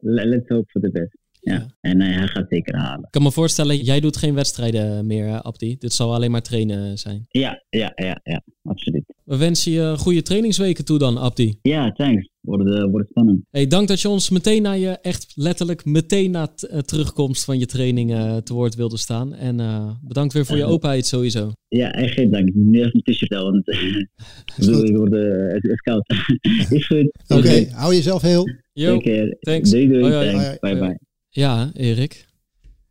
let's 0.00 0.48
hope 0.48 0.70
for 0.70 0.80
the 0.80 0.90
best. 0.90 1.16
Ja. 1.40 1.66
En 1.80 2.00
hij 2.00 2.28
gaat 2.28 2.46
zeker 2.48 2.76
halen. 2.76 3.04
Ik 3.04 3.10
kan 3.10 3.22
me 3.22 3.32
voorstellen, 3.32 3.76
jij 3.76 4.00
doet 4.00 4.16
geen 4.16 4.34
wedstrijden 4.34 5.06
meer, 5.06 5.42
Abdi. 5.42 5.76
Dit 5.78 5.92
zal 5.92 6.14
alleen 6.14 6.30
maar 6.30 6.42
trainen 6.42 6.98
zijn. 6.98 7.24
Ja, 7.28 7.62
ja, 7.68 7.92
ja, 7.94 8.20
ja, 8.22 8.42
absoluut. 8.62 9.04
We 9.32 9.38
wensen 9.38 9.72
je 9.72 9.94
goede 9.98 10.22
trainingsweken 10.22 10.84
toe 10.84 10.98
dan, 10.98 11.18
Abdi. 11.18 11.58
Ja, 11.62 11.92
thanks. 11.92 12.28
Wordt, 12.40 12.68
uh, 12.68 12.84
wordt 12.90 13.08
spannend. 13.08 13.40
Hey, 13.50 13.66
dank 13.66 13.88
dat 13.88 14.00
je 14.00 14.08
ons 14.08 14.30
meteen 14.30 14.62
na 14.62 14.72
je, 14.72 14.88
echt 14.88 15.32
letterlijk 15.34 15.84
meteen 15.84 16.30
na 16.30 16.46
t, 16.46 16.68
uh, 16.72 16.78
terugkomst 16.78 17.44
van 17.44 17.58
je 17.58 17.66
training 17.66 18.10
uh, 18.10 18.36
te 18.36 18.54
woord 18.54 18.74
wilde 18.74 18.98
staan. 18.98 19.34
En 19.34 19.56
bedankt 20.02 20.32
weer 20.32 20.46
voor 20.46 20.56
je 20.56 20.64
openheid 20.64 21.06
sowieso. 21.06 21.52
Ja, 21.68 21.92
echt 21.92 22.14
geen 22.14 22.30
dank. 22.30 22.48
Ik 22.48 22.54
moet 22.54 22.64
nu 22.64 22.78
even 22.78 22.90
mijn 22.92 23.16
t-shirt 23.16 23.32
aan, 23.32 23.42
want 23.42 23.68
ik 24.88 24.96
word 24.96 25.12
het 25.52 25.64
is 25.64 25.80
koud. 25.80 26.08
is 26.70 26.86
goed. 26.86 27.12
Oké, 27.28 27.40
okay. 27.40 27.68
hou 27.70 27.94
jezelf 27.94 28.22
heel. 28.22 28.48
Yo, 28.72 28.98
thanks. 29.40 29.70
Doei, 29.70 29.88
doei. 29.88 30.02
Hoi, 30.02 30.14
hoi. 30.14 30.30
Thanks. 30.30 30.58
Bye, 30.58 30.78
bye. 30.78 30.98
Ja, 31.28 31.70
Erik. 31.74 32.31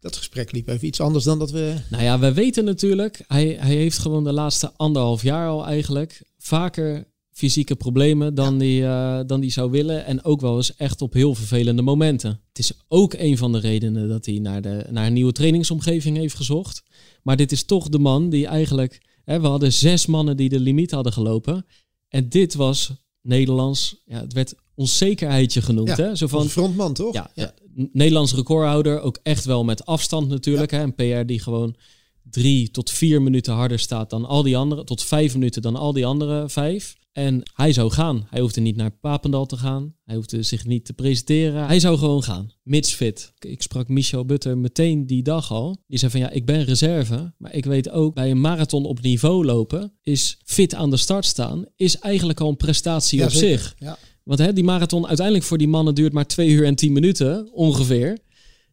Dat 0.01 0.15
gesprek 0.15 0.51
liep 0.51 0.67
even 0.67 0.87
iets 0.87 0.99
anders 0.99 1.23
dan 1.23 1.39
dat 1.39 1.51
we. 1.51 1.75
Nou 1.89 2.03
ja, 2.03 2.19
we 2.19 2.33
weten 2.33 2.63
natuurlijk, 2.63 3.23
hij, 3.27 3.47
hij 3.59 3.75
heeft 3.75 3.97
gewoon 3.97 4.23
de 4.23 4.33
laatste 4.33 4.71
anderhalf 4.75 5.23
jaar 5.23 5.47
al 5.47 5.65
eigenlijk 5.65 6.23
vaker 6.37 7.07
fysieke 7.31 7.75
problemen 7.75 8.35
dan, 8.35 8.53
ja. 8.53 8.59
die, 8.59 8.81
uh, 8.81 9.19
dan 9.27 9.39
die 9.39 9.51
zou 9.51 9.71
willen. 9.71 10.05
En 10.05 10.23
ook 10.23 10.41
wel 10.41 10.55
eens 10.55 10.75
echt 10.75 11.01
op 11.01 11.13
heel 11.13 11.35
vervelende 11.35 11.81
momenten. 11.81 12.41
Het 12.47 12.59
is 12.59 12.73
ook 12.87 13.13
een 13.13 13.37
van 13.37 13.51
de 13.51 13.59
redenen 13.59 14.07
dat 14.07 14.25
hij 14.25 14.39
naar, 14.39 14.61
de, 14.61 14.85
naar 14.89 15.07
een 15.07 15.13
nieuwe 15.13 15.31
trainingsomgeving 15.31 16.17
heeft 16.17 16.35
gezocht. 16.35 16.83
Maar 17.23 17.37
dit 17.37 17.51
is 17.51 17.63
toch 17.63 17.89
de 17.89 17.99
man 17.99 18.29
die 18.29 18.47
eigenlijk. 18.47 19.01
Hè, 19.23 19.39
we 19.39 19.47
hadden 19.47 19.73
zes 19.73 20.05
mannen 20.05 20.37
die 20.37 20.49
de 20.49 20.59
limiet 20.59 20.91
hadden 20.91 21.13
gelopen. 21.13 21.65
En 22.07 22.29
dit 22.29 22.53
was 22.53 22.91
Nederlands. 23.21 24.01
Ja, 24.05 24.19
het 24.19 24.33
werd 24.33 24.55
onzekerheidje 24.75 25.61
genoemd. 25.61 25.87
Ja, 25.87 25.95
hè? 25.95 26.15
Zo 26.15 26.27
van, 26.27 26.49
frontman, 26.49 26.93
toch? 26.93 27.13
Ja, 27.13 27.31
ja. 27.35 27.53
Nederlands 27.73 28.33
recordhouder. 28.33 29.01
Ook 29.01 29.19
echt 29.23 29.45
wel 29.45 29.63
met 29.63 29.85
afstand 29.85 30.27
natuurlijk. 30.27 30.71
Hè? 30.71 30.81
Een 30.81 30.95
PR 30.95 31.25
die 31.25 31.39
gewoon 31.39 31.75
drie 32.23 32.71
tot 32.71 32.89
vier 32.89 33.21
minuten 33.21 33.53
harder 33.53 33.79
staat 33.79 34.09
dan 34.09 34.25
al 34.25 34.43
die 34.43 34.57
andere. 34.57 34.83
Tot 34.83 35.03
vijf 35.03 35.33
minuten 35.33 35.61
dan 35.61 35.75
al 35.75 35.93
die 35.93 36.05
andere 36.05 36.49
vijf. 36.49 36.95
En 37.11 37.41
hij 37.53 37.73
zou 37.73 37.91
gaan. 37.91 38.27
Hij 38.29 38.41
hoefde 38.41 38.61
niet 38.61 38.75
naar 38.75 38.91
Papendal 38.91 39.45
te 39.45 39.57
gaan. 39.57 39.95
Hij 40.03 40.15
hoefde 40.15 40.43
zich 40.43 40.65
niet 40.65 40.85
te 40.85 40.93
presenteren. 40.93 41.65
Hij 41.65 41.79
zou 41.79 41.97
gewoon 41.97 42.23
gaan. 42.23 42.51
Mits 42.63 42.93
fit. 42.93 43.33
Ik 43.39 43.61
sprak 43.61 43.87
Michel 43.87 44.25
Butter 44.25 44.57
meteen 44.57 45.05
die 45.07 45.23
dag 45.23 45.51
al. 45.51 45.77
Die 45.87 45.99
zei 45.99 46.11
van 46.11 46.19
ja, 46.19 46.29
ik 46.29 46.45
ben 46.45 46.63
reserve. 46.63 47.33
Maar 47.37 47.53
ik 47.53 47.65
weet 47.65 47.89
ook, 47.89 48.13
bij 48.13 48.31
een 48.31 48.41
marathon 48.41 48.85
op 48.85 49.01
niveau 49.01 49.45
lopen... 49.45 49.93
is 50.01 50.37
fit 50.43 50.73
aan 50.73 50.89
de 50.89 50.97
start 50.97 51.25
staan... 51.25 51.65
is 51.75 51.99
eigenlijk 51.99 52.39
al 52.39 52.49
een 52.49 52.57
prestatie 52.57 53.19
ja, 53.19 53.25
op 53.25 53.31
zeker. 53.31 53.59
zich. 53.59 53.75
Ja. 53.77 53.97
Want 54.23 54.39
hè, 54.39 54.53
die 54.53 54.63
marathon 54.63 55.07
uiteindelijk 55.07 55.45
voor 55.45 55.57
die 55.57 55.67
mannen 55.67 55.95
duurt 55.95 56.13
maar 56.13 56.27
twee 56.27 56.49
uur 56.49 56.65
en 56.65 56.75
tien 56.75 56.93
minuten 56.93 57.53
ongeveer. 57.53 58.17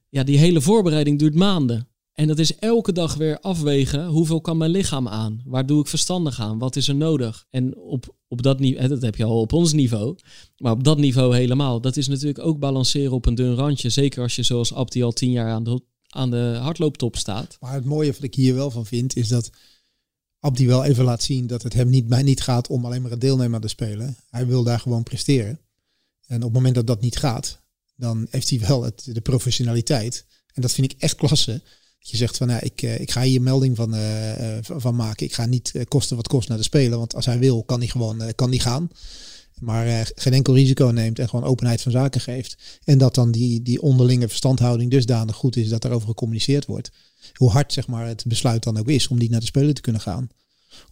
Ja, 0.08 0.22
die 0.24 0.38
hele 0.38 0.60
voorbereiding 0.60 1.18
duurt 1.18 1.34
maanden. 1.34 1.87
En 2.18 2.26
dat 2.26 2.38
is 2.38 2.54
elke 2.54 2.92
dag 2.92 3.14
weer 3.14 3.40
afwegen. 3.40 4.06
Hoeveel 4.06 4.40
kan 4.40 4.56
mijn 4.56 4.70
lichaam 4.70 5.08
aan? 5.08 5.42
Waar 5.44 5.66
doe 5.66 5.80
ik 5.80 5.86
verstandig 5.86 6.40
aan? 6.40 6.58
Wat 6.58 6.76
is 6.76 6.88
er 6.88 6.94
nodig? 6.94 7.46
En 7.50 7.76
op, 7.76 8.16
op 8.28 8.42
dat 8.42 8.58
niveau, 8.58 8.88
dat 8.88 9.02
heb 9.02 9.16
je 9.16 9.24
al 9.24 9.40
op 9.40 9.52
ons 9.52 9.72
niveau. 9.72 10.16
Maar 10.56 10.72
op 10.72 10.84
dat 10.84 10.98
niveau 10.98 11.36
helemaal. 11.36 11.80
Dat 11.80 11.96
is 11.96 12.08
natuurlijk 12.08 12.38
ook 12.38 12.58
balanceren 12.58 13.12
op 13.12 13.26
een 13.26 13.34
dun 13.34 13.54
randje. 13.54 13.90
Zeker 13.90 14.22
als 14.22 14.36
je 14.36 14.42
zoals 14.42 14.74
Abdi 14.74 15.02
al 15.02 15.12
tien 15.12 15.30
jaar 15.30 15.50
aan 15.50 15.64
de, 15.64 15.82
aan 16.08 16.30
de 16.30 16.58
hardlooptop 16.60 17.16
staat. 17.16 17.56
Maar 17.60 17.72
het 17.72 17.84
mooie 17.84 18.12
wat 18.12 18.22
ik 18.22 18.34
hier 18.34 18.54
wel 18.54 18.70
van 18.70 18.86
vind 18.86 19.16
is 19.16 19.28
dat 19.28 19.50
Abdi 20.40 20.66
wel 20.66 20.84
even 20.84 21.04
laat 21.04 21.22
zien 21.22 21.46
dat 21.46 21.62
het 21.62 21.72
hem 21.72 21.88
niet, 21.88 22.08
mij 22.08 22.22
niet 22.22 22.40
gaat 22.40 22.68
om 22.68 22.84
alleen 22.84 23.02
maar 23.02 23.10
het 23.10 23.20
deelnemen 23.20 23.54
aan 23.54 23.60
de 23.60 23.68
Spelen. 23.68 24.16
Hij 24.30 24.46
wil 24.46 24.62
daar 24.62 24.80
gewoon 24.80 25.02
presteren. 25.02 25.60
En 26.26 26.36
op 26.36 26.42
het 26.42 26.52
moment 26.52 26.74
dat 26.74 26.86
dat 26.86 27.00
niet 27.00 27.16
gaat, 27.16 27.60
dan 27.96 28.26
heeft 28.30 28.50
hij 28.50 28.60
wel 28.60 28.82
het, 28.82 29.08
de 29.12 29.20
professionaliteit. 29.20 30.26
En 30.52 30.62
dat 30.62 30.72
vind 30.72 30.92
ik 30.92 31.00
echt 31.00 31.14
klasse. 31.14 31.62
Je 31.98 32.16
zegt 32.16 32.36
van, 32.36 32.46
nou, 32.46 32.60
ik, 32.64 32.82
ik 32.82 33.10
ga 33.10 33.22
hier 33.22 33.42
melding 33.42 33.76
van, 33.76 33.94
uh, 33.94 34.58
van 34.60 34.96
maken. 34.96 35.26
Ik 35.26 35.34
ga 35.34 35.46
niet 35.46 35.72
kosten 35.88 36.16
wat 36.16 36.28
kost 36.28 36.48
naar 36.48 36.58
de 36.58 36.62
Spelen. 36.62 36.98
Want 36.98 37.14
als 37.14 37.26
hij 37.26 37.38
wil, 37.38 37.64
kan 37.64 37.78
hij 37.78 37.88
gewoon 37.88 38.34
kan 38.34 38.48
hij 38.48 38.58
gaan 38.58 38.90
maar 39.60 40.10
geen 40.14 40.32
enkel 40.32 40.54
risico 40.54 40.86
neemt 40.86 41.18
en 41.18 41.28
gewoon 41.28 41.44
openheid 41.44 41.82
van 41.82 41.92
zaken 41.92 42.20
geeft. 42.20 42.80
En 42.84 42.98
dat 42.98 43.14
dan 43.14 43.30
die, 43.30 43.62
die 43.62 43.82
onderlinge 43.82 44.28
verstandhouding 44.28 44.90
dusdanig 44.90 45.36
goed 45.36 45.56
is 45.56 45.68
dat 45.68 45.84
erover 45.84 46.08
gecommuniceerd 46.08 46.66
wordt. 46.66 46.90
Hoe 47.34 47.50
hard 47.50 47.72
zeg 47.72 47.86
maar, 47.86 48.06
het 48.06 48.24
besluit 48.26 48.62
dan 48.62 48.78
ook 48.78 48.88
is 48.88 49.08
om 49.08 49.18
niet 49.18 49.30
naar 49.30 49.40
de 49.40 49.46
Spelen 49.46 49.74
te 49.74 49.80
kunnen 49.80 50.00
gaan. 50.00 50.28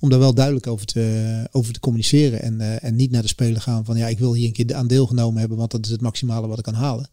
Om 0.01 0.11
daar 0.11 0.19
wel 0.19 0.35
duidelijk 0.35 0.67
over 0.67 0.87
te, 0.87 1.49
over 1.51 1.73
te 1.73 1.81
communiceren 1.81 2.43
en, 2.43 2.81
en 2.81 2.97
niet 2.97 3.11
naar 3.11 3.23
de 3.23 3.29
Spelen 3.29 3.61
gaan 3.61 3.85
van 3.85 3.97
ja, 3.97 4.07
ik 4.07 4.19
wil 4.19 4.35
hier 4.35 4.47
een 4.47 4.53
keer 4.53 4.75
aan 4.75 4.87
deelgenomen 4.87 5.41
hebben, 5.41 5.59
want 5.59 5.71
dat 5.71 5.85
is 5.85 5.91
het 5.91 6.01
maximale 6.01 6.47
wat 6.47 6.59
ik 6.59 6.65
kan 6.65 6.75
halen. 6.75 7.09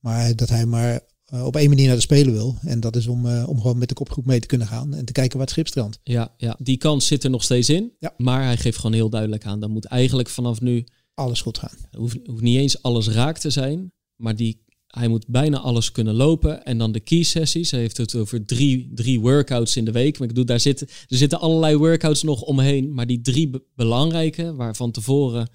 Maar 0.00 0.36
dat 0.36 0.48
hij 0.48 0.66
maar 0.66 1.00
uh, 1.34 1.44
op 1.44 1.56
één 1.56 1.68
manier 1.68 1.86
naar 1.86 1.96
de 1.96 2.02
Spelen 2.02 2.32
wil. 2.32 2.56
En 2.62 2.80
dat 2.80 2.96
is 2.96 3.06
om, 3.06 3.26
uh, 3.26 3.48
om 3.48 3.60
gewoon 3.60 3.78
met 3.78 3.88
de 3.88 3.94
kopgroep 3.94 4.26
mee 4.26 4.40
te 4.40 4.46
kunnen 4.46 4.66
gaan 4.66 4.94
en 4.94 5.04
te 5.04 5.12
kijken 5.12 5.32
waar 5.32 5.46
het 5.46 5.54
schip 5.54 5.66
strandt. 5.66 5.98
Ja, 6.02 6.34
ja, 6.36 6.56
die 6.58 6.76
kans 6.76 7.06
zit 7.06 7.24
er 7.24 7.30
nog 7.30 7.42
steeds 7.42 7.68
in. 7.68 7.92
Ja. 7.98 8.14
Maar 8.16 8.42
hij 8.42 8.56
geeft 8.56 8.76
gewoon 8.76 8.92
heel 8.92 9.10
duidelijk 9.10 9.44
aan. 9.44 9.60
Dan 9.60 9.70
moet 9.70 9.84
eigenlijk 9.84 10.28
vanaf 10.28 10.60
nu... 10.60 10.84
Alles 11.14 11.40
goed 11.40 11.58
gaan. 11.58 11.78
Hoeft, 11.90 12.18
hoeft 12.26 12.42
niet 12.42 12.58
eens 12.58 12.82
alles 12.82 13.08
raak 13.08 13.38
te 13.38 13.50
zijn. 13.50 13.92
Maar 14.16 14.36
die, 14.36 14.64
hij 14.86 15.08
moet 15.08 15.26
bijna 15.26 15.58
alles 15.58 15.92
kunnen 15.92 16.14
lopen. 16.14 16.64
En 16.64 16.78
dan 16.78 16.92
de 16.92 17.00
key 17.00 17.22
sessies. 17.22 17.70
Hij 17.70 17.80
heeft 17.80 17.96
het 17.96 18.14
over 18.14 18.44
drie, 18.44 18.90
drie 18.94 19.20
workouts 19.20 19.76
in 19.76 19.84
de 19.84 19.92
week. 19.92 20.12
Maar 20.12 20.22
ik 20.22 20.28
bedoel, 20.28 20.44
daar 20.44 20.60
zitten, 20.60 20.88
er 21.08 21.16
zitten 21.16 21.40
allerlei 21.40 21.76
workouts 21.76 22.22
nog 22.22 22.42
omheen. 22.42 22.94
Maar 22.94 23.06
die 23.06 23.20
drie 23.20 23.50
be 23.50 23.62
belangrijke, 23.74 24.54
waar 24.54 24.76
van 24.76 24.90
tevoren 24.90 25.48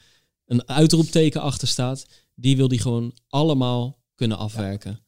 een 0.46 0.68
uitroepteken 0.68 1.42
achter 1.42 1.68
staat. 1.68 2.06
Die 2.36 2.58
wil 2.58 2.68
hij 2.68 2.78
gewoon 2.78 3.14
allemaal 3.28 4.04
kunnen 4.16 4.38
afwerken. 4.38 4.92
Ja. 4.92 5.07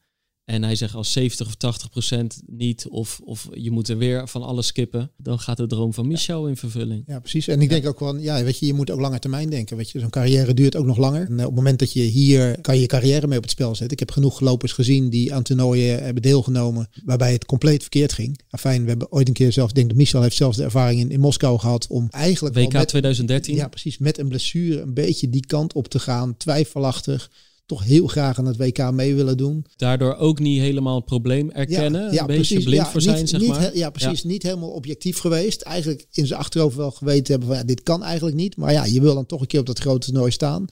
En 0.50 0.64
hij 0.64 0.76
zegt 0.76 0.96
als 0.96 1.12
70 1.12 1.48
of 1.48 1.56
80 1.56 1.90
procent 1.90 2.42
niet, 2.46 2.88
of, 2.88 3.22
of 3.24 3.48
je 3.54 3.72
moet 3.72 3.88
er 3.88 3.98
weer 3.98 4.28
van 4.28 4.44
alles 4.44 4.68
skippen, 4.68 5.12
dan 5.18 5.40
gaat 5.40 5.58
de 5.58 5.68
droom 5.68 5.94
van 5.94 6.08
Michel 6.08 6.48
in 6.48 6.58
vervulling. 6.58 7.04
Ja, 7.08 7.20
precies. 7.20 7.48
En 7.48 7.62
ik 7.62 7.70
denk 7.70 7.88
ook 7.88 8.00
wel, 8.00 8.18
ja, 8.18 8.44
weet 8.44 8.60
je, 8.60 8.66
je 8.66 8.74
moet 8.74 8.92
ook 8.92 9.00
langer 9.00 9.20
termijn 9.20 9.50
denken. 9.50 9.78
Weet 9.78 9.90
je, 9.90 10.00
zo'n 10.00 10.10
carrière 10.10 10.54
duurt 10.54 10.76
ook 10.76 10.86
nog 10.86 10.98
langer. 10.98 11.26
En 11.28 11.40
op 11.40 11.46
het 11.46 11.56
moment 11.56 11.80
dat 11.80 11.94
je 11.94 12.02
hier 12.02 12.62
kan 12.62 12.76
je 12.76 12.82
je 12.82 12.88
carrière 12.88 13.28
mee 13.28 13.38
op 13.38 13.44
het 13.44 13.52
spel 13.52 13.76
zetten. 13.76 13.92
Ik 13.92 14.00
heb 14.00 14.12
genoeg 14.12 14.40
lopers 14.40 14.72
gezien 14.72 15.10
die 15.10 15.34
aan 15.34 15.44
toernooien 15.44 16.04
hebben 16.04 16.22
deelgenomen, 16.22 16.90
waarbij 17.06 17.32
het 17.32 17.46
compleet 17.46 17.82
verkeerd 17.82 18.14
ging. 18.14 18.40
Fijn, 18.50 18.84
we 18.84 18.90
hebben 18.90 19.12
ooit 19.12 19.28
een 19.28 19.34
keer 19.34 19.52
zelfs, 19.52 19.70
ik 19.70 19.76
denk 19.76 19.88
dat 19.88 19.98
Michel 19.98 20.22
heeft 20.22 20.36
zelfs 20.36 20.58
de 20.58 20.64
ervaring 20.64 21.00
in, 21.00 21.12
in 21.12 21.20
Moskou 21.20 21.60
gehad 21.60 21.88
om 21.88 22.08
eigenlijk. 22.10 22.56
WK 22.56 22.74
met, 22.74 22.88
2013. 22.88 23.56
Ja, 23.56 23.68
precies. 23.68 23.98
Met 23.98 24.18
een 24.18 24.28
blessure 24.28 24.82
een 24.82 24.94
beetje 24.94 25.30
die 25.30 25.46
kant 25.46 25.74
op 25.74 25.88
te 25.88 26.00
gaan, 26.00 26.38
twijfelachtig 26.38 27.30
toch 27.70 27.84
heel 27.84 28.08
graag 28.08 28.38
aan 28.38 28.46
het 28.46 28.58
WK 28.58 28.92
mee 28.92 29.16
willen 29.16 29.38
doen. 29.38 29.66
Daardoor 29.76 30.16
ook 30.16 30.40
niet 30.40 30.60
helemaal 30.60 30.96
het 30.96 31.06
probleem 31.06 31.52
erkennen. 31.52 32.02
Ja, 32.02 32.12
ja, 32.12 32.22
een 32.22 32.28
beetje 32.28 32.42
precies, 32.42 32.64
blind 32.64 32.86
ja, 32.86 32.92
voor 32.92 33.02
zijn, 33.02 33.18
niet, 33.18 33.30
zeg 33.30 33.40
niet, 33.40 33.50
maar. 33.50 33.78
Ja, 33.78 33.90
precies. 33.90 34.24
Niet 34.24 34.44
helemaal 34.44 34.70
objectief 34.70 35.20
geweest. 35.20 35.62
Eigenlijk 35.62 36.06
in 36.12 36.28
zijn 36.28 36.40
achterhoofd 36.40 36.76
wel 36.76 36.92
geweten 36.92 37.32
hebben 37.32 37.48
van 37.50 37.58
ja, 37.58 37.64
dit 37.64 37.84
kan 37.84 38.04
eigenlijk 38.04 38.36
niet. 38.36 38.58
Maar 38.58 38.72
ja, 38.72 38.86
je 38.86 39.02
wil 39.02 39.14
dan 39.14 39.26
toch 39.26 39.42
een 39.42 39.48
keer 39.48 39.60
op 39.60 39.66
dat 39.66 39.80
grote 39.80 40.06
toernooi 40.06 40.32
staan. 40.32 40.66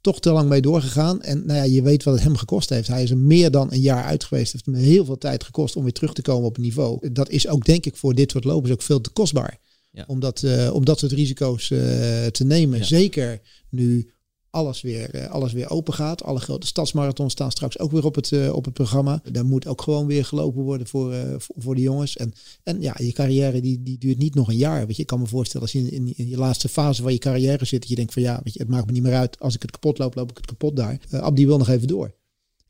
Toch 0.00 0.20
te 0.20 0.30
lang 0.30 0.48
mee 0.48 0.60
doorgegaan. 0.60 1.22
En 1.22 1.46
nou 1.46 1.58
ja, 1.58 1.64
je 1.64 1.82
weet 1.82 2.02
wat 2.02 2.14
het 2.14 2.22
hem 2.22 2.36
gekost 2.36 2.68
heeft. 2.68 2.88
Hij 2.88 3.02
is 3.02 3.10
er 3.10 3.18
meer 3.18 3.50
dan 3.50 3.72
een 3.72 3.80
jaar 3.80 4.04
uit 4.04 4.24
geweest. 4.24 4.52
Het 4.52 4.62
heeft 4.64 4.78
hem 4.78 4.88
heel 4.88 5.04
veel 5.04 5.18
tijd 5.18 5.44
gekost 5.44 5.76
om 5.76 5.82
weer 5.82 5.92
terug 5.92 6.12
te 6.12 6.22
komen 6.22 6.46
op 6.46 6.54
het 6.54 6.64
niveau. 6.64 7.12
Dat 7.12 7.28
is 7.30 7.48
ook 7.48 7.64
denk 7.64 7.86
ik 7.86 7.96
voor 7.96 8.14
dit 8.14 8.30
soort 8.30 8.44
lopers 8.44 8.72
ook 8.72 8.82
veel 8.82 9.00
te 9.00 9.10
kostbaar. 9.10 9.58
Ja. 9.90 10.04
Om, 10.06 10.20
dat, 10.20 10.42
uh, 10.42 10.74
om 10.74 10.84
dat 10.84 10.98
soort 10.98 11.12
risico's 11.12 11.70
uh, 11.70 11.78
te 12.26 12.44
nemen. 12.44 12.78
Ja. 12.78 12.84
Zeker 12.84 13.40
nu 13.68 14.10
alles 14.52 14.80
weer, 14.80 15.14
uh, 15.14 15.30
alles 15.30 15.52
weer 15.52 15.70
open 15.70 15.94
gaat. 15.94 16.22
Alle 16.22 16.40
grote 16.40 16.66
stadsmarathons 16.66 17.32
staan 17.32 17.50
straks 17.50 17.78
ook 17.78 17.90
weer 17.90 18.04
op 18.04 18.14
het, 18.14 18.30
uh, 18.30 18.52
op 18.54 18.64
het 18.64 18.74
programma. 18.74 19.22
Daar 19.32 19.44
moet 19.44 19.66
ook 19.66 19.82
gewoon 19.82 20.06
weer 20.06 20.24
gelopen 20.24 20.62
worden 20.62 20.86
voor, 20.86 21.12
uh, 21.12 21.34
voor, 21.38 21.54
voor, 21.58 21.74
de 21.74 21.80
jongens. 21.80 22.16
En, 22.16 22.32
en 22.62 22.80
ja, 22.80 22.94
je 22.98 23.12
carrière 23.12 23.60
die, 23.60 23.82
die 23.82 23.98
duurt 23.98 24.18
niet 24.18 24.34
nog 24.34 24.48
een 24.48 24.56
jaar. 24.56 24.86
Weet 24.86 24.96
je, 24.96 25.02
ik 25.02 25.08
kan 25.08 25.20
me 25.20 25.26
voorstellen 25.26 25.62
als 25.62 25.72
je 25.72 25.78
in, 25.78 25.90
in, 25.92 26.12
in 26.16 26.28
je 26.28 26.36
laatste 26.36 26.68
fase 26.68 27.02
van 27.02 27.12
je 27.12 27.18
carrière 27.18 27.64
zit, 27.64 27.80
dat 27.80 27.88
je 27.88 27.94
denkt 27.94 28.12
van 28.12 28.22
ja, 28.22 28.40
weet 28.44 28.52
je, 28.52 28.58
het 28.58 28.68
maakt 28.68 28.86
me 28.86 28.92
niet 28.92 29.02
meer 29.02 29.14
uit. 29.14 29.40
Als 29.40 29.54
ik 29.54 29.62
het 29.62 29.70
kapot 29.70 29.98
loop, 29.98 30.14
loop 30.14 30.30
ik 30.30 30.36
het 30.36 30.46
kapot 30.46 30.76
daar. 30.76 31.00
Uh, 31.10 31.20
Abdi 31.20 31.46
wil 31.46 31.58
nog 31.58 31.68
even 31.68 31.88
door. 31.88 32.14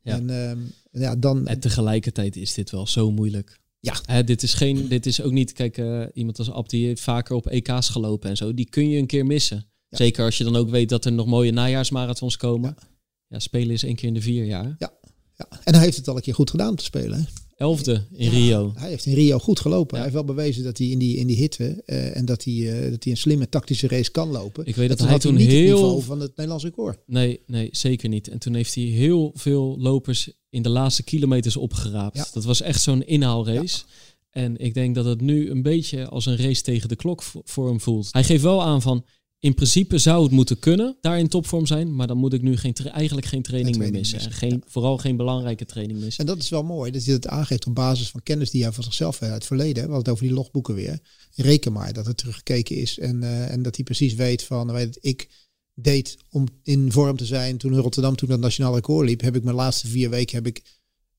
Ja. 0.01 0.15
En 0.15 0.29
uh, 0.29 1.01
ja, 1.01 1.15
dan... 1.15 1.47
En 1.47 1.59
tegelijkertijd 1.59 2.35
is 2.35 2.53
dit 2.53 2.71
wel 2.71 2.87
zo 2.87 3.11
moeilijk. 3.11 3.59
Ja. 3.79 3.95
Hè, 4.05 4.23
dit, 4.23 4.43
is 4.43 4.53
geen, 4.53 4.87
dit 4.87 5.05
is 5.05 5.21
ook 5.21 5.31
niet, 5.31 5.51
kijk, 5.51 5.77
uh, 5.77 6.05
iemand 6.13 6.39
als 6.39 6.51
Abdi 6.51 6.85
heeft 6.85 7.01
vaker 7.01 7.35
op 7.35 7.47
EK's 7.47 7.89
gelopen 7.89 8.29
en 8.29 8.37
zo. 8.37 8.53
Die 8.53 8.69
kun 8.69 8.89
je 8.89 8.97
een 8.97 9.05
keer 9.05 9.25
missen. 9.25 9.65
Ja. 9.93 9.99
Zeker 9.99 10.25
als 10.25 10.37
je 10.37 10.43
dan 10.43 10.55
ook 10.55 10.69
weet 10.69 10.89
dat 10.89 11.05
er 11.05 11.11
nog 11.11 11.25
mooie 11.25 11.51
najaarsmarathons 11.51 12.37
komen. 12.37 12.75
Ja, 12.79 12.87
Ja. 13.27 13.39
spelen 13.39 13.71
is 13.73 13.83
één 13.83 13.95
keer 13.95 14.07
in 14.07 14.13
de 14.13 14.21
vier 14.21 14.45
jaar. 14.45 14.75
Ja. 14.79 14.93
ja. 15.37 15.47
En 15.63 15.73
hij 15.73 15.83
heeft 15.83 15.97
het 15.97 16.07
al 16.07 16.15
een 16.15 16.21
keer 16.21 16.33
goed 16.33 16.49
gedaan 16.49 16.75
te 16.75 16.83
spelen. 16.83 17.19
Hè? 17.19 17.23
Elfde 17.55 18.05
in 18.11 18.29
Rio. 18.29 18.71
Hij 18.75 18.89
heeft 18.89 19.05
in 19.05 19.13
Rio 19.13 19.39
goed 19.39 19.59
gelopen. 19.59 19.93
Hij 19.93 20.03
heeft 20.03 20.13
wel 20.15 20.23
bewezen 20.25 20.63
dat 20.63 20.77
hij 20.77 20.87
in 20.87 20.99
die, 20.99 21.17
in 21.17 21.27
die 21.27 21.35
hitte 21.35 21.83
uh, 21.85 22.17
en 22.17 22.25
dat 22.25 22.43
hij, 22.43 22.53
uh, 22.53 22.91
dat 22.91 23.03
hij 23.03 23.13
een 23.13 23.17
slimme 23.17 23.49
tactische 23.49 23.87
race 23.87 24.11
kan 24.11 24.29
lopen. 24.29 24.65
Ik 24.65 24.75
weet 24.75 24.87
dat, 24.89 24.97
dat 24.97 25.05
hij 25.07 25.15
had 25.15 25.25
toen 25.25 25.35
niet 25.35 25.47
het 25.47 25.55
heel... 25.55 25.75
niveau 25.75 26.01
van 26.01 26.19
het 26.19 26.29
Nederlands 26.29 26.63
record. 26.63 26.99
Nee, 27.05 27.39
nee, 27.47 27.69
zeker 27.71 28.09
niet. 28.09 28.27
En 28.27 28.39
toen 28.39 28.53
heeft 28.53 28.75
hij 28.75 28.83
heel 28.83 29.31
veel 29.33 29.75
lopers 29.79 30.31
in 30.49 30.61
de 30.61 30.69
laatste 30.69 31.03
kilometers 31.03 31.57
opgeraapt. 31.57 32.33
Dat 32.33 32.43
was 32.43 32.61
echt 32.61 32.81
zo'n 32.81 33.05
inhaalrace. 33.05 33.83
En 34.29 34.57
ik 34.57 34.73
denk 34.73 34.95
dat 34.95 35.05
het 35.05 35.21
nu 35.21 35.49
een 35.49 35.61
beetje 35.61 36.07
als 36.07 36.25
een 36.25 36.37
race 36.37 36.61
tegen 36.61 36.89
de 36.89 36.95
klok 36.95 37.23
voor 37.43 37.67
hem 37.67 37.79
voelt. 37.79 38.09
Hij 38.11 38.23
geeft 38.23 38.43
wel 38.43 38.63
aan 38.63 38.81
van, 38.81 39.05
in 39.43 39.53
principe 39.53 39.97
zou 39.97 40.23
het 40.23 40.31
moeten 40.31 40.59
kunnen, 40.59 40.97
daar 41.01 41.19
in 41.19 41.27
topvorm 41.27 41.65
zijn. 41.65 41.95
Maar 41.95 42.07
dan 42.07 42.17
moet 42.17 42.33
ik 42.33 42.41
nu 42.41 42.57
geen 42.57 42.73
eigenlijk 42.73 43.27
geen 43.27 43.41
training, 43.41 43.77
meer 43.77 43.91
missen. 43.91 44.15
missen, 44.15 44.31
En 44.31 44.37
geen, 44.37 44.63
vooral 44.67 44.97
geen 44.97 45.15
belangrijke 45.15 45.65
training 45.65 45.99
missen. 45.99 46.19
En 46.19 46.33
dat 46.33 46.43
is 46.43 46.49
wel 46.49 46.63
mooi, 46.63 46.91
dat 46.91 47.03
hij 47.03 47.13
het 47.13 47.27
aangeeft 47.27 47.67
op 47.67 47.75
basis 47.75 48.09
van 48.09 48.23
kennis 48.23 48.49
die 48.49 48.63
hij 48.63 48.71
van 48.71 48.83
zichzelf 48.83 49.19
heeft 49.19 49.31
uit 49.31 49.41
het 49.41 49.47
verleden. 49.47 49.73
We 49.73 49.79
hadden 49.79 49.97
het 49.97 50.09
over 50.09 50.23
die 50.23 50.33
logboeken 50.33 50.75
weer. 50.75 50.99
Reken 51.35 51.73
maar 51.73 51.93
dat 51.93 52.07
er 52.07 52.15
teruggekeken 52.15 52.75
is 52.75 52.99
en, 52.99 53.21
uh, 53.21 53.51
en 53.51 53.61
dat 53.61 53.75
hij 53.75 53.83
precies 53.85 54.13
weet 54.13 54.43
van, 54.43 54.71
weet 54.71 54.95
het, 54.95 54.97
ik 55.01 55.29
deed 55.73 56.17
om 56.29 56.47
in 56.63 56.91
vorm 56.91 57.17
te 57.17 57.25
zijn 57.25 57.57
toen 57.57 57.75
Rotterdam, 57.75 58.15
toen 58.15 58.29
dat 58.29 58.39
nationaal 58.39 58.75
record 58.75 59.07
liep, 59.07 59.21
heb 59.21 59.35
ik 59.35 59.43
mijn 59.43 59.55
laatste 59.55 59.87
vier 59.87 60.09
weken 60.09 60.35
heb 60.35 60.47
ik 60.47 60.61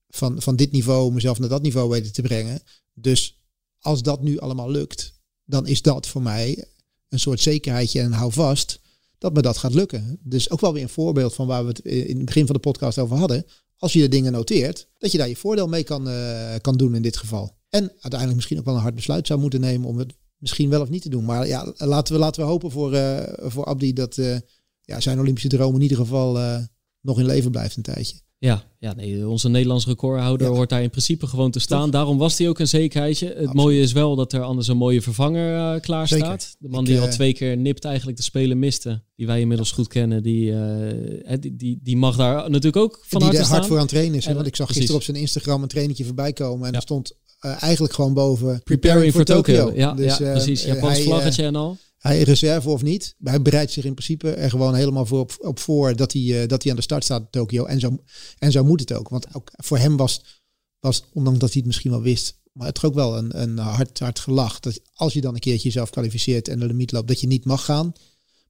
van, 0.09 0.41
van 0.41 0.55
dit 0.55 0.71
niveau 0.71 1.13
mezelf 1.13 1.39
naar 1.39 1.49
dat 1.49 1.61
niveau 1.61 1.89
weten 1.89 2.13
te 2.13 2.21
brengen. 2.21 2.61
Dus 2.93 3.41
als 3.79 4.01
dat 4.01 4.21
nu 4.21 4.39
allemaal 4.39 4.71
lukt, 4.71 5.13
dan 5.43 5.67
is 5.67 5.81
dat 5.81 6.07
voor 6.07 6.21
mij 6.21 6.65
een 7.09 7.19
soort 7.19 7.39
zekerheidje 7.39 8.01
en 8.01 8.11
hou 8.11 8.31
vast 8.31 8.79
dat 9.17 9.33
me 9.33 9.41
dat 9.41 9.57
gaat 9.57 9.73
lukken. 9.73 10.19
Dus 10.23 10.49
ook 10.49 10.59
wel 10.59 10.73
weer 10.73 10.83
een 10.83 10.89
voorbeeld 10.89 11.33
van 11.33 11.47
waar 11.47 11.61
we 11.61 11.69
het 11.69 11.79
in 11.79 12.15
het 12.15 12.25
begin 12.25 12.45
van 12.45 12.55
de 12.55 12.61
podcast 12.61 12.97
over 12.97 13.17
hadden. 13.17 13.45
Als 13.77 13.93
je 13.93 13.99
de 13.99 14.07
dingen 14.07 14.31
noteert, 14.31 14.87
dat 14.97 15.11
je 15.11 15.17
daar 15.17 15.27
je 15.27 15.35
voordeel 15.35 15.67
mee 15.67 15.83
kan, 15.83 16.07
uh, 16.07 16.55
kan 16.61 16.77
doen 16.77 16.95
in 16.95 17.01
dit 17.01 17.17
geval. 17.17 17.57
En 17.69 17.81
uiteindelijk 17.81 18.35
misschien 18.35 18.59
ook 18.59 18.65
wel 18.65 18.75
een 18.75 18.81
hard 18.81 18.95
besluit 18.95 19.27
zou 19.27 19.39
moeten 19.39 19.59
nemen 19.59 19.87
om 19.87 19.97
het 19.97 20.13
misschien 20.37 20.69
wel 20.69 20.81
of 20.81 20.89
niet 20.89 21.01
te 21.01 21.09
doen. 21.09 21.25
Maar 21.25 21.47
ja, 21.47 21.73
laten 21.77 22.13
we, 22.13 22.19
laten 22.19 22.41
we 22.41 22.47
hopen 22.47 22.71
voor, 22.71 22.93
uh, 22.93 23.23
voor 23.37 23.65
Abdi 23.65 23.93
dat 23.93 24.17
uh, 24.17 24.37
ja, 24.81 24.99
zijn 24.99 25.19
Olympische 25.19 25.49
droom 25.49 25.75
in 25.75 25.81
ieder 25.81 25.97
geval 25.97 26.59
nog 27.01 27.19
in 27.19 27.25
leven 27.25 27.51
blijft 27.51 27.75
een 27.75 27.83
tijdje. 27.83 28.24
Ja, 28.45 28.63
ja 28.79 28.93
nee, 28.93 29.27
onze 29.27 29.49
Nederlands 29.49 29.85
recordhouder 29.85 30.47
ja. 30.47 30.53
hoort 30.53 30.69
daar 30.69 30.81
in 30.81 30.89
principe 30.89 31.27
gewoon 31.27 31.51
te 31.51 31.59
staan. 31.59 31.81
Toch? 31.81 31.89
Daarom 31.89 32.17
was 32.17 32.37
hij 32.37 32.49
ook 32.49 32.59
een 32.59 32.67
zekerheidje. 32.67 33.25
Het 33.25 33.35
Absoluut. 33.35 33.53
mooie 33.53 33.81
is 33.81 33.91
wel 33.91 34.15
dat 34.15 34.33
er 34.33 34.41
anders 34.41 34.67
een 34.67 34.77
mooie 34.77 35.01
vervanger 35.01 35.75
uh, 35.75 35.81
klaar 35.81 36.07
Zeker. 36.07 36.25
staat. 36.25 36.55
De 36.59 36.69
man 36.69 36.79
Ik, 36.79 36.85
die 36.85 36.99
al 36.99 37.07
twee 37.07 37.33
keer 37.33 37.57
nipt 37.57 37.85
eigenlijk 37.85 38.17
de 38.17 38.23
spelen 38.23 38.59
miste. 38.59 39.03
Die 39.15 39.25
wij 39.27 39.39
inmiddels 39.39 39.69
ja. 39.69 39.75
goed 39.75 39.87
kennen. 39.87 40.23
Die, 40.23 40.51
uh, 40.51 41.37
die, 41.39 41.55
die, 41.55 41.79
die 41.83 41.97
mag 41.97 42.15
daar 42.15 42.35
natuurlijk 42.35 42.83
ook 42.83 42.99
van 43.01 43.19
die 43.19 43.21
harte 43.21 43.37
er 43.37 43.45
staan. 43.45 43.57
hard 43.57 43.67
voor 43.67 43.77
aan 43.77 43.81
het 43.81 43.91
trainen 43.91 44.17
is. 44.17 44.25
Hè? 44.25 44.33
Want 44.33 44.47
ik 44.47 44.55
zag 44.55 44.67
gisteren 44.67 44.95
op 44.95 45.03
zijn 45.03 45.17
Instagram 45.17 45.61
een 45.61 45.67
trainetje 45.67 46.05
voorbij 46.05 46.33
komen. 46.33 46.65
En 46.65 46.71
ja. 46.71 46.77
er 46.77 46.81
stond 46.81 47.15
eigenlijk 47.39 47.93
gewoon 47.93 48.13
boven... 48.13 48.61
Preparing 48.63 49.13
for 49.13 49.23
Tokyo. 49.23 49.65
Tokyo. 49.65 49.79
Ja, 49.79 49.93
dus, 49.93 50.17
ja, 50.17 50.31
precies. 50.31 50.63
Japans 50.63 51.01
vlaggetje 51.01 51.43
en 51.43 51.55
al 51.55 51.77
hij 52.05 52.21
reserve 52.21 52.69
of 52.69 52.81
niet. 52.81 53.15
Hij 53.23 53.41
bereidt 53.41 53.71
zich 53.71 53.83
in 53.83 53.93
principe 53.93 54.31
er 54.31 54.49
gewoon 54.49 54.75
helemaal 54.75 55.05
voor 55.05 55.19
op, 55.19 55.35
op 55.37 55.59
voor 55.59 55.95
dat 55.95 56.13
hij, 56.13 56.21
uh, 56.21 56.47
dat 56.47 56.61
hij 56.61 56.71
aan 56.71 56.77
de 56.77 56.83
start 56.83 57.03
staat 57.03 57.21
in 57.21 57.27
Tokio. 57.29 57.65
En 57.65 57.79
zo, 57.79 57.97
en 58.37 58.51
zo 58.51 58.63
moet 58.63 58.79
het 58.79 58.93
ook. 58.93 59.09
Want 59.09 59.35
ook 59.35 59.51
voor 59.53 59.77
hem 59.77 59.97
was, 59.97 60.41
was, 60.79 61.03
ondanks 61.13 61.39
dat 61.39 61.49
hij 61.49 61.57
het 61.57 61.67
misschien 61.67 61.91
wel 61.91 62.01
wist, 62.01 62.39
maar 62.51 62.67
het 62.67 62.83
ook 62.83 62.93
wel 62.93 63.17
een, 63.17 63.41
een 63.41 63.57
hard, 63.57 63.99
hard 63.99 64.19
gelach. 64.19 64.59
Dat 64.59 64.79
als 64.93 65.13
je 65.13 65.21
dan 65.21 65.33
een 65.33 65.39
keertje 65.39 65.67
jezelf 65.67 65.89
kwalificeert 65.89 66.47
en 66.47 66.59
de 66.59 66.65
limiet 66.65 66.91
loopt, 66.91 67.07
dat 67.07 67.21
je 67.21 67.27
niet 67.27 67.45
mag 67.45 67.65
gaan. 67.65 67.93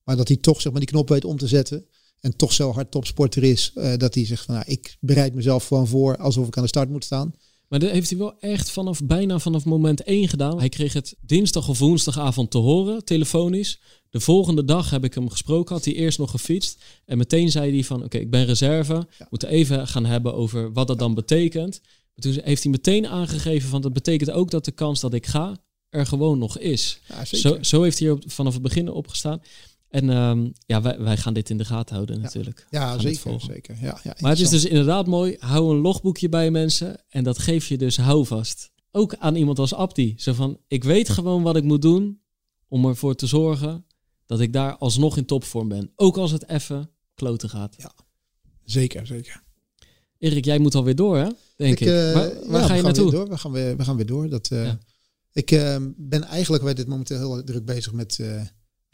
Maar 0.04 0.16
dat 0.16 0.28
hij 0.28 0.38
toch 0.38 0.62
zeg 0.62 0.72
maar, 0.72 0.82
die 0.82 0.90
knop 0.90 1.10
weet 1.10 1.26
om 1.26 1.38
te 1.38 1.48
zetten. 1.48 1.86
En 2.20 2.36
toch 2.36 2.54
zo 2.54 2.72
hard 2.72 2.92
topsporter 2.92 3.44
is, 3.44 3.72
uh, 3.76 3.96
dat 3.98 4.14
hij 4.14 4.26
zegt 4.26 4.46
van 4.46 4.56
nou, 4.56 4.68
ik 4.68 4.98
bereid 5.00 5.34
mezelf 5.34 5.68
gewoon 5.68 5.88
voor 5.88 6.18
alsof 6.18 6.48
ik 6.48 6.58
aan 6.58 6.64
de 6.64 6.70
start 6.70 6.90
moet 6.90 7.06
staan. 7.06 7.34
Maar 7.68 7.80
dat 7.80 7.90
heeft 7.90 8.10
hij 8.10 8.20
wel 8.20 8.40
echt 8.40 8.72
vanaf 8.72 9.04
bijna 9.04 9.40
vanaf 9.40 9.66
moment 9.66 10.04
1 10.04 10.28
gedaan. 10.28 10.60
Hij 10.60 10.70
kreeg 10.70 10.94
het 10.94 11.16
dinsdag 11.22 11.70
of 11.70 11.80
woensdagavond 11.80 12.52
te 12.52 12.58
horen, 12.58 13.06
telefonisch. 13.06 13.80
De 14.10 14.20
volgende 14.20 14.66
dag 14.66 14.90
heb 14.90 15.04
ik 15.04 15.14
hem 15.14 15.30
gesproken, 15.30 15.76
had 15.76 15.86
hij 15.86 15.94
eerst 15.94 16.18
nog 16.18 16.32
gefietst. 16.32 16.84
En 17.06 17.18
meteen 17.18 17.52
zei 17.52 17.72
hij 17.72 17.84
van, 17.84 17.98
oké, 17.98 18.06
okay, 18.06 18.22
ik 18.22 18.30
ben 18.30 18.46
reserve. 18.46 18.94
Ja. 18.94 19.06
We 19.18 19.26
moeten 19.30 19.50
even 19.50 19.88
gaan 19.88 20.06
hebben 20.06 20.34
over 20.34 20.74
wat 20.74 20.88
dat 20.88 21.00
dan 21.00 21.14
betekent. 21.14 21.82
Maar 21.84 22.34
toen 22.34 22.44
heeft 22.44 22.64
hij 22.64 22.72
meteen 22.72 23.08
aangegeven 23.08 23.70
van, 23.70 23.82
dat 23.82 23.94
betekent 23.94 24.32
ook 24.32 24.52
dat 24.52 24.66
de 24.66 24.72
kans 24.72 25.00
dat 25.00 25.14
ik 25.14 25.26
ga 25.26 25.58
er 25.90 26.06
gewoon 26.06 26.38
nog 26.38 26.58
is. 26.58 27.00
Ja. 27.08 27.26
Zo, 27.26 27.58
zo 27.62 27.82
heeft 27.82 28.00
hij 28.00 28.08
er 28.08 28.18
vanaf 28.26 28.54
het 28.54 28.62
begin 28.62 28.90
opgestaan. 28.92 29.42
En 29.90 30.10
ehm, 30.10 30.50
ja, 30.66 30.82
wij, 30.82 31.00
wij 31.00 31.18
gaan 31.18 31.34
dit 31.34 31.50
in 31.50 31.58
de 31.58 31.66
gaten 31.66 31.96
houden 31.96 32.22
natuurlijk. 32.22 32.68
Ja, 32.70 33.00
zeker. 33.00 33.40
zeker. 33.42 33.76
Ja, 33.82 34.00
ja, 34.04 34.16
Maar 34.20 34.32
het 34.32 34.40
is 34.40 34.50
dus 34.50 34.66
inderdaad 34.66 35.08
mooi. 35.08 35.36
Hou 35.40 35.76
een 35.76 35.82
logboekje 35.82 36.30
bij 36.30 36.52
mensen. 36.52 36.96
En 37.10 37.24
dat 37.24 37.38
geef 37.40 37.68
je 37.68 37.78
dus 37.78 37.98
houvast. 37.98 38.72
Ook 38.92 39.16
aan 39.16 39.36
iemand 39.36 39.60
als 39.60 39.74
Abdi. 39.74 40.14
Zo 40.18 40.34
van, 40.34 40.58
ik 40.68 40.84
weet 40.84 41.10
gewoon 41.10 41.44
wat 41.44 41.56
ik 41.56 41.64
moet 41.64 41.82
doen 41.82 42.20
om 42.68 42.86
ervoor 42.86 43.16
te 43.16 43.28
zorgen 43.28 43.86
dat 44.26 44.40
ik 44.40 44.54
daar 44.54 44.78
alsnog 44.78 45.18
in 45.18 45.26
topvorm 45.26 45.68
ben. 45.68 45.92
Ook 45.96 46.18
als 46.18 46.32
het 46.32 46.48
even 46.50 46.90
kloten 47.16 47.50
gaat. 47.50 47.76
Zeker, 48.64 49.08
zeker. 49.08 49.44
Erik, 50.18 50.46
jij 50.46 50.60
moet 50.60 50.76
alweer 50.76 50.96
door, 50.96 51.18
hè? 51.18 51.30
Denk 51.56 51.80
ik. 51.80 51.88
eh, 51.88 52.14
waar 52.14 52.32
waar 52.48 52.62
ja, 52.62 52.68
ga 52.68 52.74
je 52.74 52.82
naartoe? 52.82 53.12
Door. 53.12 53.30
We, 53.30 53.38
gaan 53.38 53.52
weer, 53.52 53.78
we 53.78 53.84
gaan 53.84 53.96
weer 53.96 54.06
door. 54.06 54.30
Dat, 54.30 54.48
eh, 54.52 54.64
Ja. 54.64 54.80
Ik 55.34 55.52
eh, 55.52 55.78
ben 55.98 56.24
eigenlijk 56.24 56.64
bij 56.64 56.74
dit 56.74 56.88
momenteel 56.88 57.18
heel 57.18 57.44
druk 57.44 57.66
bezig 57.66 57.94
met 57.94 58.20
eh, 58.20 58.42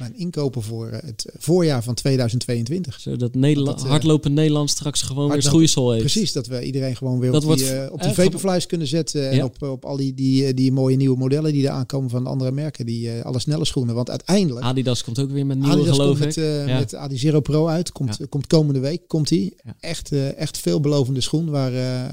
mijn 0.02 0.18
inkopen 0.18 0.62
voor 0.62 0.89
het 0.91 1.26
voorjaar 1.38 1.84
van 1.84 1.93
2022. 1.93 2.99
Zodat 2.99 3.36
Nederland, 3.36 3.78
Dat, 3.78 3.86
eh, 3.86 3.91
hardlopend 3.91 4.34
Nederland 4.34 4.70
straks 4.70 5.02
gewoon 5.02 5.32
weer 5.32 5.41
schoeisel 5.41 5.89
heeft. 5.91 6.04
Precies, 6.04 6.32
dat 6.32 6.47
we 6.47 6.64
iedereen 6.66 6.95
gewoon 6.95 7.20
weer 7.20 7.32
Dat 7.32 7.45
op 7.45 7.56
die, 7.58 7.66
wordt 7.68 7.80
eh, 7.86 7.93
op 7.93 8.02
die 8.02 8.12
vaporflies 8.14 8.66
kunnen 8.66 8.88
zetten. 8.88 9.30
En 9.30 9.36
Ja. 9.36 9.43
op, 9.43 9.62
op 9.62 9.86
al 9.86 9.97
die, 9.97 10.14
die, 10.14 10.45
eh, 10.45 10.54
die 10.56 10.72
mooie 10.72 10.95
nieuwe 10.95 11.18
modellen 11.18 11.54
die 11.54 11.66
er 11.66 11.72
aankomen 11.74 12.10
van 12.10 12.28
andere 12.28 12.52
merken. 12.52 12.86
Die 12.86 13.12
alle 13.22 13.39
snelle 13.39 13.66
schoenen. 13.66 13.95
Want 13.95 14.10
uiteindelijk... 14.10 14.66
Adidas 14.66 15.04
komt 15.04 15.20
ook 15.20 15.32
weer 15.32 15.45
met 15.45 15.58
nieuwe, 15.58 15.72
Adidas 15.74 15.95
geloof 15.95 16.20
komt 16.20 16.38
ik. 16.38 16.43
met, 16.43 16.68
Ja. 16.68 16.80
met 16.80 16.95
Adi 16.95 17.18
Zero 17.18 17.39
Pro 17.39 17.68
uit. 17.68 17.91
Komt, 17.91 18.18
Ja. 18.20 18.26
komt 18.30 18.47
komende 18.47 18.80
week. 18.80 19.08
Komt 19.08 19.28
die. 19.28 19.56
Echt, 19.80 20.12
echt 20.36 20.58
veelbelovende 20.58 21.22
schoen 21.22 21.49
waar, 21.49 21.72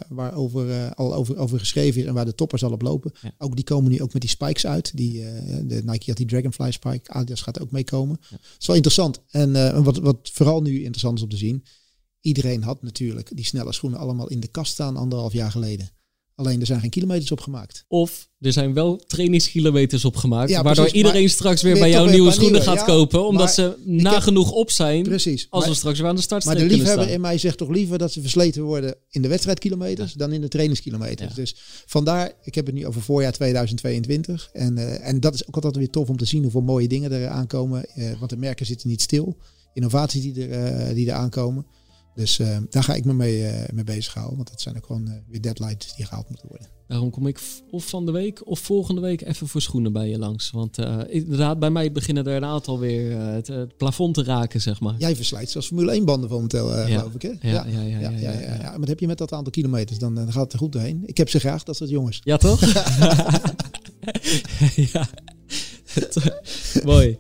waar 0.09 0.35
over, 0.35 0.95
al 0.95 1.15
over, 1.15 1.37
over 1.37 1.59
geschreven 1.59 2.01
is 2.01 2.07
en 2.07 2.15
waar 2.15 2.25
de 2.25 2.35
toppers 2.35 2.65
al 2.65 2.73
op 2.73 2.83
lopen. 2.83 3.13
Ook 3.39 3.55
die 3.57 3.65
komen 3.65 3.91
nu 3.91 4.03
ook 4.03 4.13
met 4.13 4.23
die 4.23 4.31
spikes 4.31 4.67
uit. 4.67 4.97
Die, 4.97 5.25
de 5.67 5.83
Nike 5.85 6.05
had 6.07 6.17
die 6.17 6.27
Dragonfly 6.27 6.71
spike. 6.71 7.11
Adidas 7.13 7.41
gaat 7.41 7.61
ook 7.61 7.71
meekomen. 7.79 8.21
Ja. 8.31 8.37
Is 8.59 8.67
wel 8.67 8.77
interessant. 8.77 9.21
En 9.31 9.57
eh, 9.57 9.85
wat, 9.85 9.99
wat 9.99 10.31
vooral 10.33 10.63
nu 10.63 10.79
interessant 10.79 11.17
is 11.17 11.23
om 11.23 11.29
te 11.29 11.37
zien. 11.37 11.65
Iedereen 12.21 12.63
had 12.63 12.83
natuurlijk 12.83 13.37
die 13.37 13.45
snelle 13.45 13.73
schoenen 13.73 13.99
allemaal 13.99 14.29
in 14.29 14.41
de 14.41 14.49
kast 14.49 14.73
staan 14.73 14.97
anderhalf 14.97 15.33
jaar 15.33 15.51
geleden. 15.51 15.91
Alleen 16.39 16.61
er 16.61 16.67
zijn 16.67 16.81
geen 16.81 16.91
kilometers 16.91 17.31
op 17.31 17.41
gemaakt. 17.41 17.85
Of 17.89 18.29
er 18.41 18.53
zijn 18.53 18.75
wel 18.75 18.97
trainingskilometers 18.97 20.05
opgemaakt. 20.05 20.51
Ja, 20.51 20.63
waardoor 20.63 20.75
precies, 20.75 20.93
iedereen 20.97 21.21
maar 21.21 21.31
straks 21.31 21.63
weer 21.63 21.73
weer 21.73 21.83
bij 21.83 21.91
jou 21.91 22.11
nieuwe 22.11 22.31
schoenen 22.31 22.63
gaat 22.63 22.79
ja. 22.79 22.85
kopen. 22.85 23.27
Omdat 23.27 23.45
Maar 23.45 23.53
ze 23.55 23.77
nagenoeg 23.85 24.51
op 24.51 24.71
zijn. 24.71 25.03
Precies. 25.03 25.47
Als 25.51 25.63
Maar- 25.63 25.73
we 25.73 25.79
straks 25.79 25.99
weer 25.99 26.09
aan 26.09 26.15
de 26.15 26.21
Maar 26.21 26.25
startstreep 26.27 26.59
de 26.59 26.63
kunnen 26.67 26.79
liefhebber 26.79 27.05
staan. 27.05 27.17
in 27.17 27.21
mij 27.31 27.39
zegt 27.39 27.59
toch 27.59 27.69
liever 27.69 27.99
dat 27.99 28.13
ze 28.13 28.21
versleten 28.21 28.63
worden 28.63 28.95
in 29.11 29.23
de 29.23 29.29
wedstrijdkilometers 29.29 30.13
dan 30.13 30.33
in 30.33 30.41
de 30.41 30.49
trainingskilometers. 30.49 31.35
Dus 31.35 31.57
vandaar, 31.87 32.33
ik 32.43 32.55
heb 32.55 32.67
het 32.67 32.75
nu 32.75 32.87
over 32.87 33.03
voorjaar 33.03 33.33
2022. 33.33 34.51
En, 34.53 34.79
eh, 34.79 35.09
en 35.09 35.21
dat 35.21 35.35
is 35.35 35.47
ook 35.49 35.55
altijd 35.55 35.77
weer 35.77 35.91
tof 35.91 36.09
om 36.09 36.17
te 36.17 36.25
zien 36.25 36.43
hoeveel 36.43 36.61
mooie 36.61 36.89
dingen 36.89 37.13
er 37.13 37.29
aankomen. 37.29 37.87
Eh, 37.95 38.19
want 38.19 38.31
de 38.31 38.37
merken 38.37 38.67
zitten 38.67 38.89
niet 38.89 39.03
stil. 39.03 39.37
Innovaties 39.73 40.23
die 40.23 40.47
er, 40.47 40.51
eh, 40.51 40.95
die 40.95 41.09
er 41.09 41.15
aankomen. 41.15 41.67
Dus 42.19 42.39
eh, 42.39 42.57
daar 42.71 42.83
ga 42.83 42.95
ik 42.95 43.05
me 43.05 43.13
mee, 43.13 43.47
eh, 43.47 43.73
mee 43.73 43.85
bezighouden. 43.85 44.37
Want 44.37 44.51
dat 44.51 44.61
zijn 44.61 44.77
ook 44.77 44.87
gewoon 44.87 45.09
eh, 45.09 45.15
weer 45.29 45.41
deadlines 45.43 45.95
die 45.97 46.07
gehaald 46.07 46.29
moeten 46.29 46.49
worden. 46.49 46.69
Daarom 46.87 47.11
kom 47.11 47.27
ik 47.27 47.41
of 47.71 47.89
van 47.89 48.07
de 48.07 48.13
week 48.13 48.47
of 48.47 48.59
volgende 48.61 49.01
week 49.01 49.23
even 49.23 49.49
voor 49.49 49.61
schoenen 49.61 49.93
bij 49.93 50.09
je 50.09 50.19
langs. 50.19 50.51
Want 50.51 50.79
inderdaad, 51.09 51.59
bij 51.59 51.71
mij 51.71 51.93
beginnen 51.93 52.27
er 52.27 52.37
een 52.37 52.45
aantal 52.45 52.79
weer 52.79 53.17
het, 53.19 53.47
het 53.47 53.77
plafond 53.77 54.15
te 54.15 54.23
raken, 54.23 54.61
zeg 54.61 54.81
maar. 54.81 54.95
Jij 54.99 55.17
verslijt 55.17 55.51
zelfs 55.51 55.67
Formule 55.67 55.93
1 55.93 56.05
banden 56.05 56.31
momenteel, 56.31 56.75
eh, 56.75 56.89
Ja. 56.89 56.99
geloof 56.99 57.15
ik. 57.15 57.23
Hè? 57.23 57.29
Ja, 57.51 57.67
ja, 57.67 57.81
ja, 57.81 57.99
ja, 57.99 58.11
ja, 58.11 58.31
ja. 58.33 58.57
Maar 58.71 58.79
dat 58.79 58.89
heb 58.89 59.01
je 59.01 59.07
met 59.07 59.19
dat 59.19 59.33
aantal 59.33 59.53
kilometers, 59.53 59.99
dan, 59.99 60.15
dan 60.15 60.33
gaat 60.33 60.43
het 60.43 60.53
er 60.53 60.59
goed 60.59 60.73
doorheen. 60.73 61.03
Ik 61.07 61.17
heb 61.17 61.29
ze 61.29 61.39
graag, 61.39 61.63
dat 61.63 61.77
soort 61.77 61.91
jongens. 61.91 62.21
Ja, 62.25 62.37
toch? 62.37 62.61
ja. 64.93 65.09
Mooi. 66.85 67.19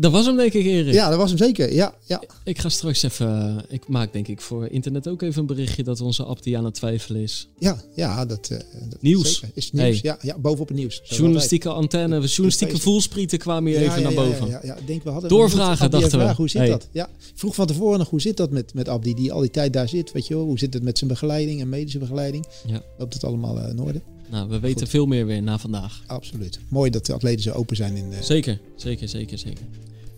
Dat 0.00 0.12
was 0.12 0.26
hem 0.26 0.36
denk 0.36 0.52
ik, 0.52 0.64
Erik. 0.64 0.94
Ja, 0.94 1.08
dat 1.08 1.18
was 1.18 1.28
hem 1.28 1.38
zeker. 1.38 1.72
Ja, 1.74 1.94
ja. 2.04 2.22
Ik 2.44 2.58
ga 2.58 2.68
straks 2.68 3.02
even... 3.02 3.64
Ik 3.68 3.88
maak 3.88 4.12
denk 4.12 4.28
ik 4.28 4.40
voor 4.40 4.66
internet 4.68 5.08
ook 5.08 5.22
even 5.22 5.40
een 5.40 5.46
berichtje 5.46 5.82
dat 5.82 6.00
onze 6.00 6.22
app 6.24 6.42
die 6.42 6.58
aan 6.58 6.64
het 6.64 6.74
twijfelen 6.74 7.22
is. 7.22 7.48
Ja, 7.58 7.82
ja 7.94 8.24
dat, 8.26 8.48
eh, 8.50 8.58
dat 8.88 9.02
Nieuws. 9.02 9.34
zeker. 9.38 9.50
is 9.54 9.72
nieuws. 9.72 9.84
Hey. 9.86 9.98
Ja, 10.02 10.18
ja, 10.22 10.38
bovenop 10.38 10.68
het 10.68 10.76
nieuws. 10.76 11.00
Journalistieke 11.04 11.68
antenne, 11.68 12.20
journalistieke 12.20 12.78
voelsprieten 12.78 13.38
kwamen 13.38 13.72
hier 13.72 13.80
even 13.80 13.96
Ja, 13.96 14.00
naar 14.00 14.14
boven. 14.14 14.48
Ja, 14.48 14.60
ja, 14.62 14.76
denk, 14.86 15.02
we 15.02 15.10
hadden 15.10 15.30
Doorvragen, 15.30 15.84
Abdi 15.84 16.00
dachten 16.00 16.18
we. 16.18 16.34
Hoe 16.34 16.48
zit 16.48 16.60
Hey. 16.60 16.70
dat? 16.70 16.88
Ja, 16.92 17.08
vroeg 17.34 17.54
van 17.54 17.66
tevoren 17.66 17.98
nog 17.98 18.10
hoe 18.10 18.20
zit 18.20 18.36
dat 18.36 18.50
met, 18.50 18.74
met 18.74 18.88
Abdi, 18.88 19.14
die 19.14 19.32
al 19.32 19.40
die 19.40 19.50
tijd 19.50 19.72
daar 19.72 19.88
zit. 19.88 20.12
Weet 20.12 20.26
je 20.26 20.34
wel? 20.34 20.44
Hoe 20.44 20.58
zit 20.58 20.74
het 20.74 20.82
met 20.82 20.98
zijn 20.98 21.10
begeleiding 21.10 21.60
en 21.60 21.68
medische 21.68 21.98
begeleiding? 21.98 22.46
Ja. 22.66 22.82
Loopt 22.98 23.14
het 23.14 23.24
allemaal 23.24 23.58
eh, 23.60 23.68
in 23.70 23.80
orde? 23.80 24.00
Nou, 24.30 24.48
we 24.48 24.58
weten 24.60 24.80
Goed. 24.80 24.88
veel 24.88 25.06
meer 25.06 25.26
weer 25.26 25.42
na 25.42 25.58
vandaag. 25.58 26.02
Absoluut. 26.06 26.58
Mooi 26.68 26.90
dat 26.90 27.06
de 27.06 27.12
atleten 27.12 27.42
zo 27.42 27.50
open 27.52 27.76
zijn 27.76 27.96
in 27.96 28.10
de... 28.10 28.16
Zeker, 28.22 28.58
zeker, 28.76 29.08
zeker, 29.08 29.38
zeker. 29.38 29.64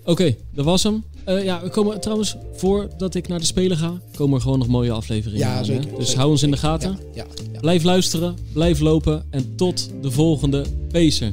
Oké, 0.05 0.37
dat 0.55 0.65
was 0.65 0.83
hem. 0.83 1.05
Eh, 1.25 1.45
ja, 1.45 1.63
we 1.63 1.69
komen 1.69 2.01
trouwens, 2.01 2.37
voordat 2.55 3.15
ik 3.15 3.29
naar 3.29 3.39
de 3.39 3.45
Spelen 3.45 3.77
ga, 3.77 4.01
komen 4.17 4.35
er 4.37 4.43
gewoon 4.43 4.59
nog 4.59 4.69
mooie 4.69 4.91
afleveringen 4.91 5.41
Ja, 5.41 5.57
aan. 5.59 5.65
hè? 5.65 5.79
Dus 5.81 6.07
zeker, 6.07 6.17
hou 6.19 6.31
ons 6.31 6.43
in 6.43 6.51
de 6.51 6.57
gaten. 6.57 6.91
Ja, 6.91 6.99
ja, 7.15 7.27
ja. 7.53 7.61
Blijf 7.61 7.83
luisteren, 7.83 8.37
blijf 8.53 8.81
lopen 8.81 9.25
en 9.31 9.55
tot 9.57 9.91
de 10.03 10.11
volgende 10.11 10.65
Pacer. 10.93 11.33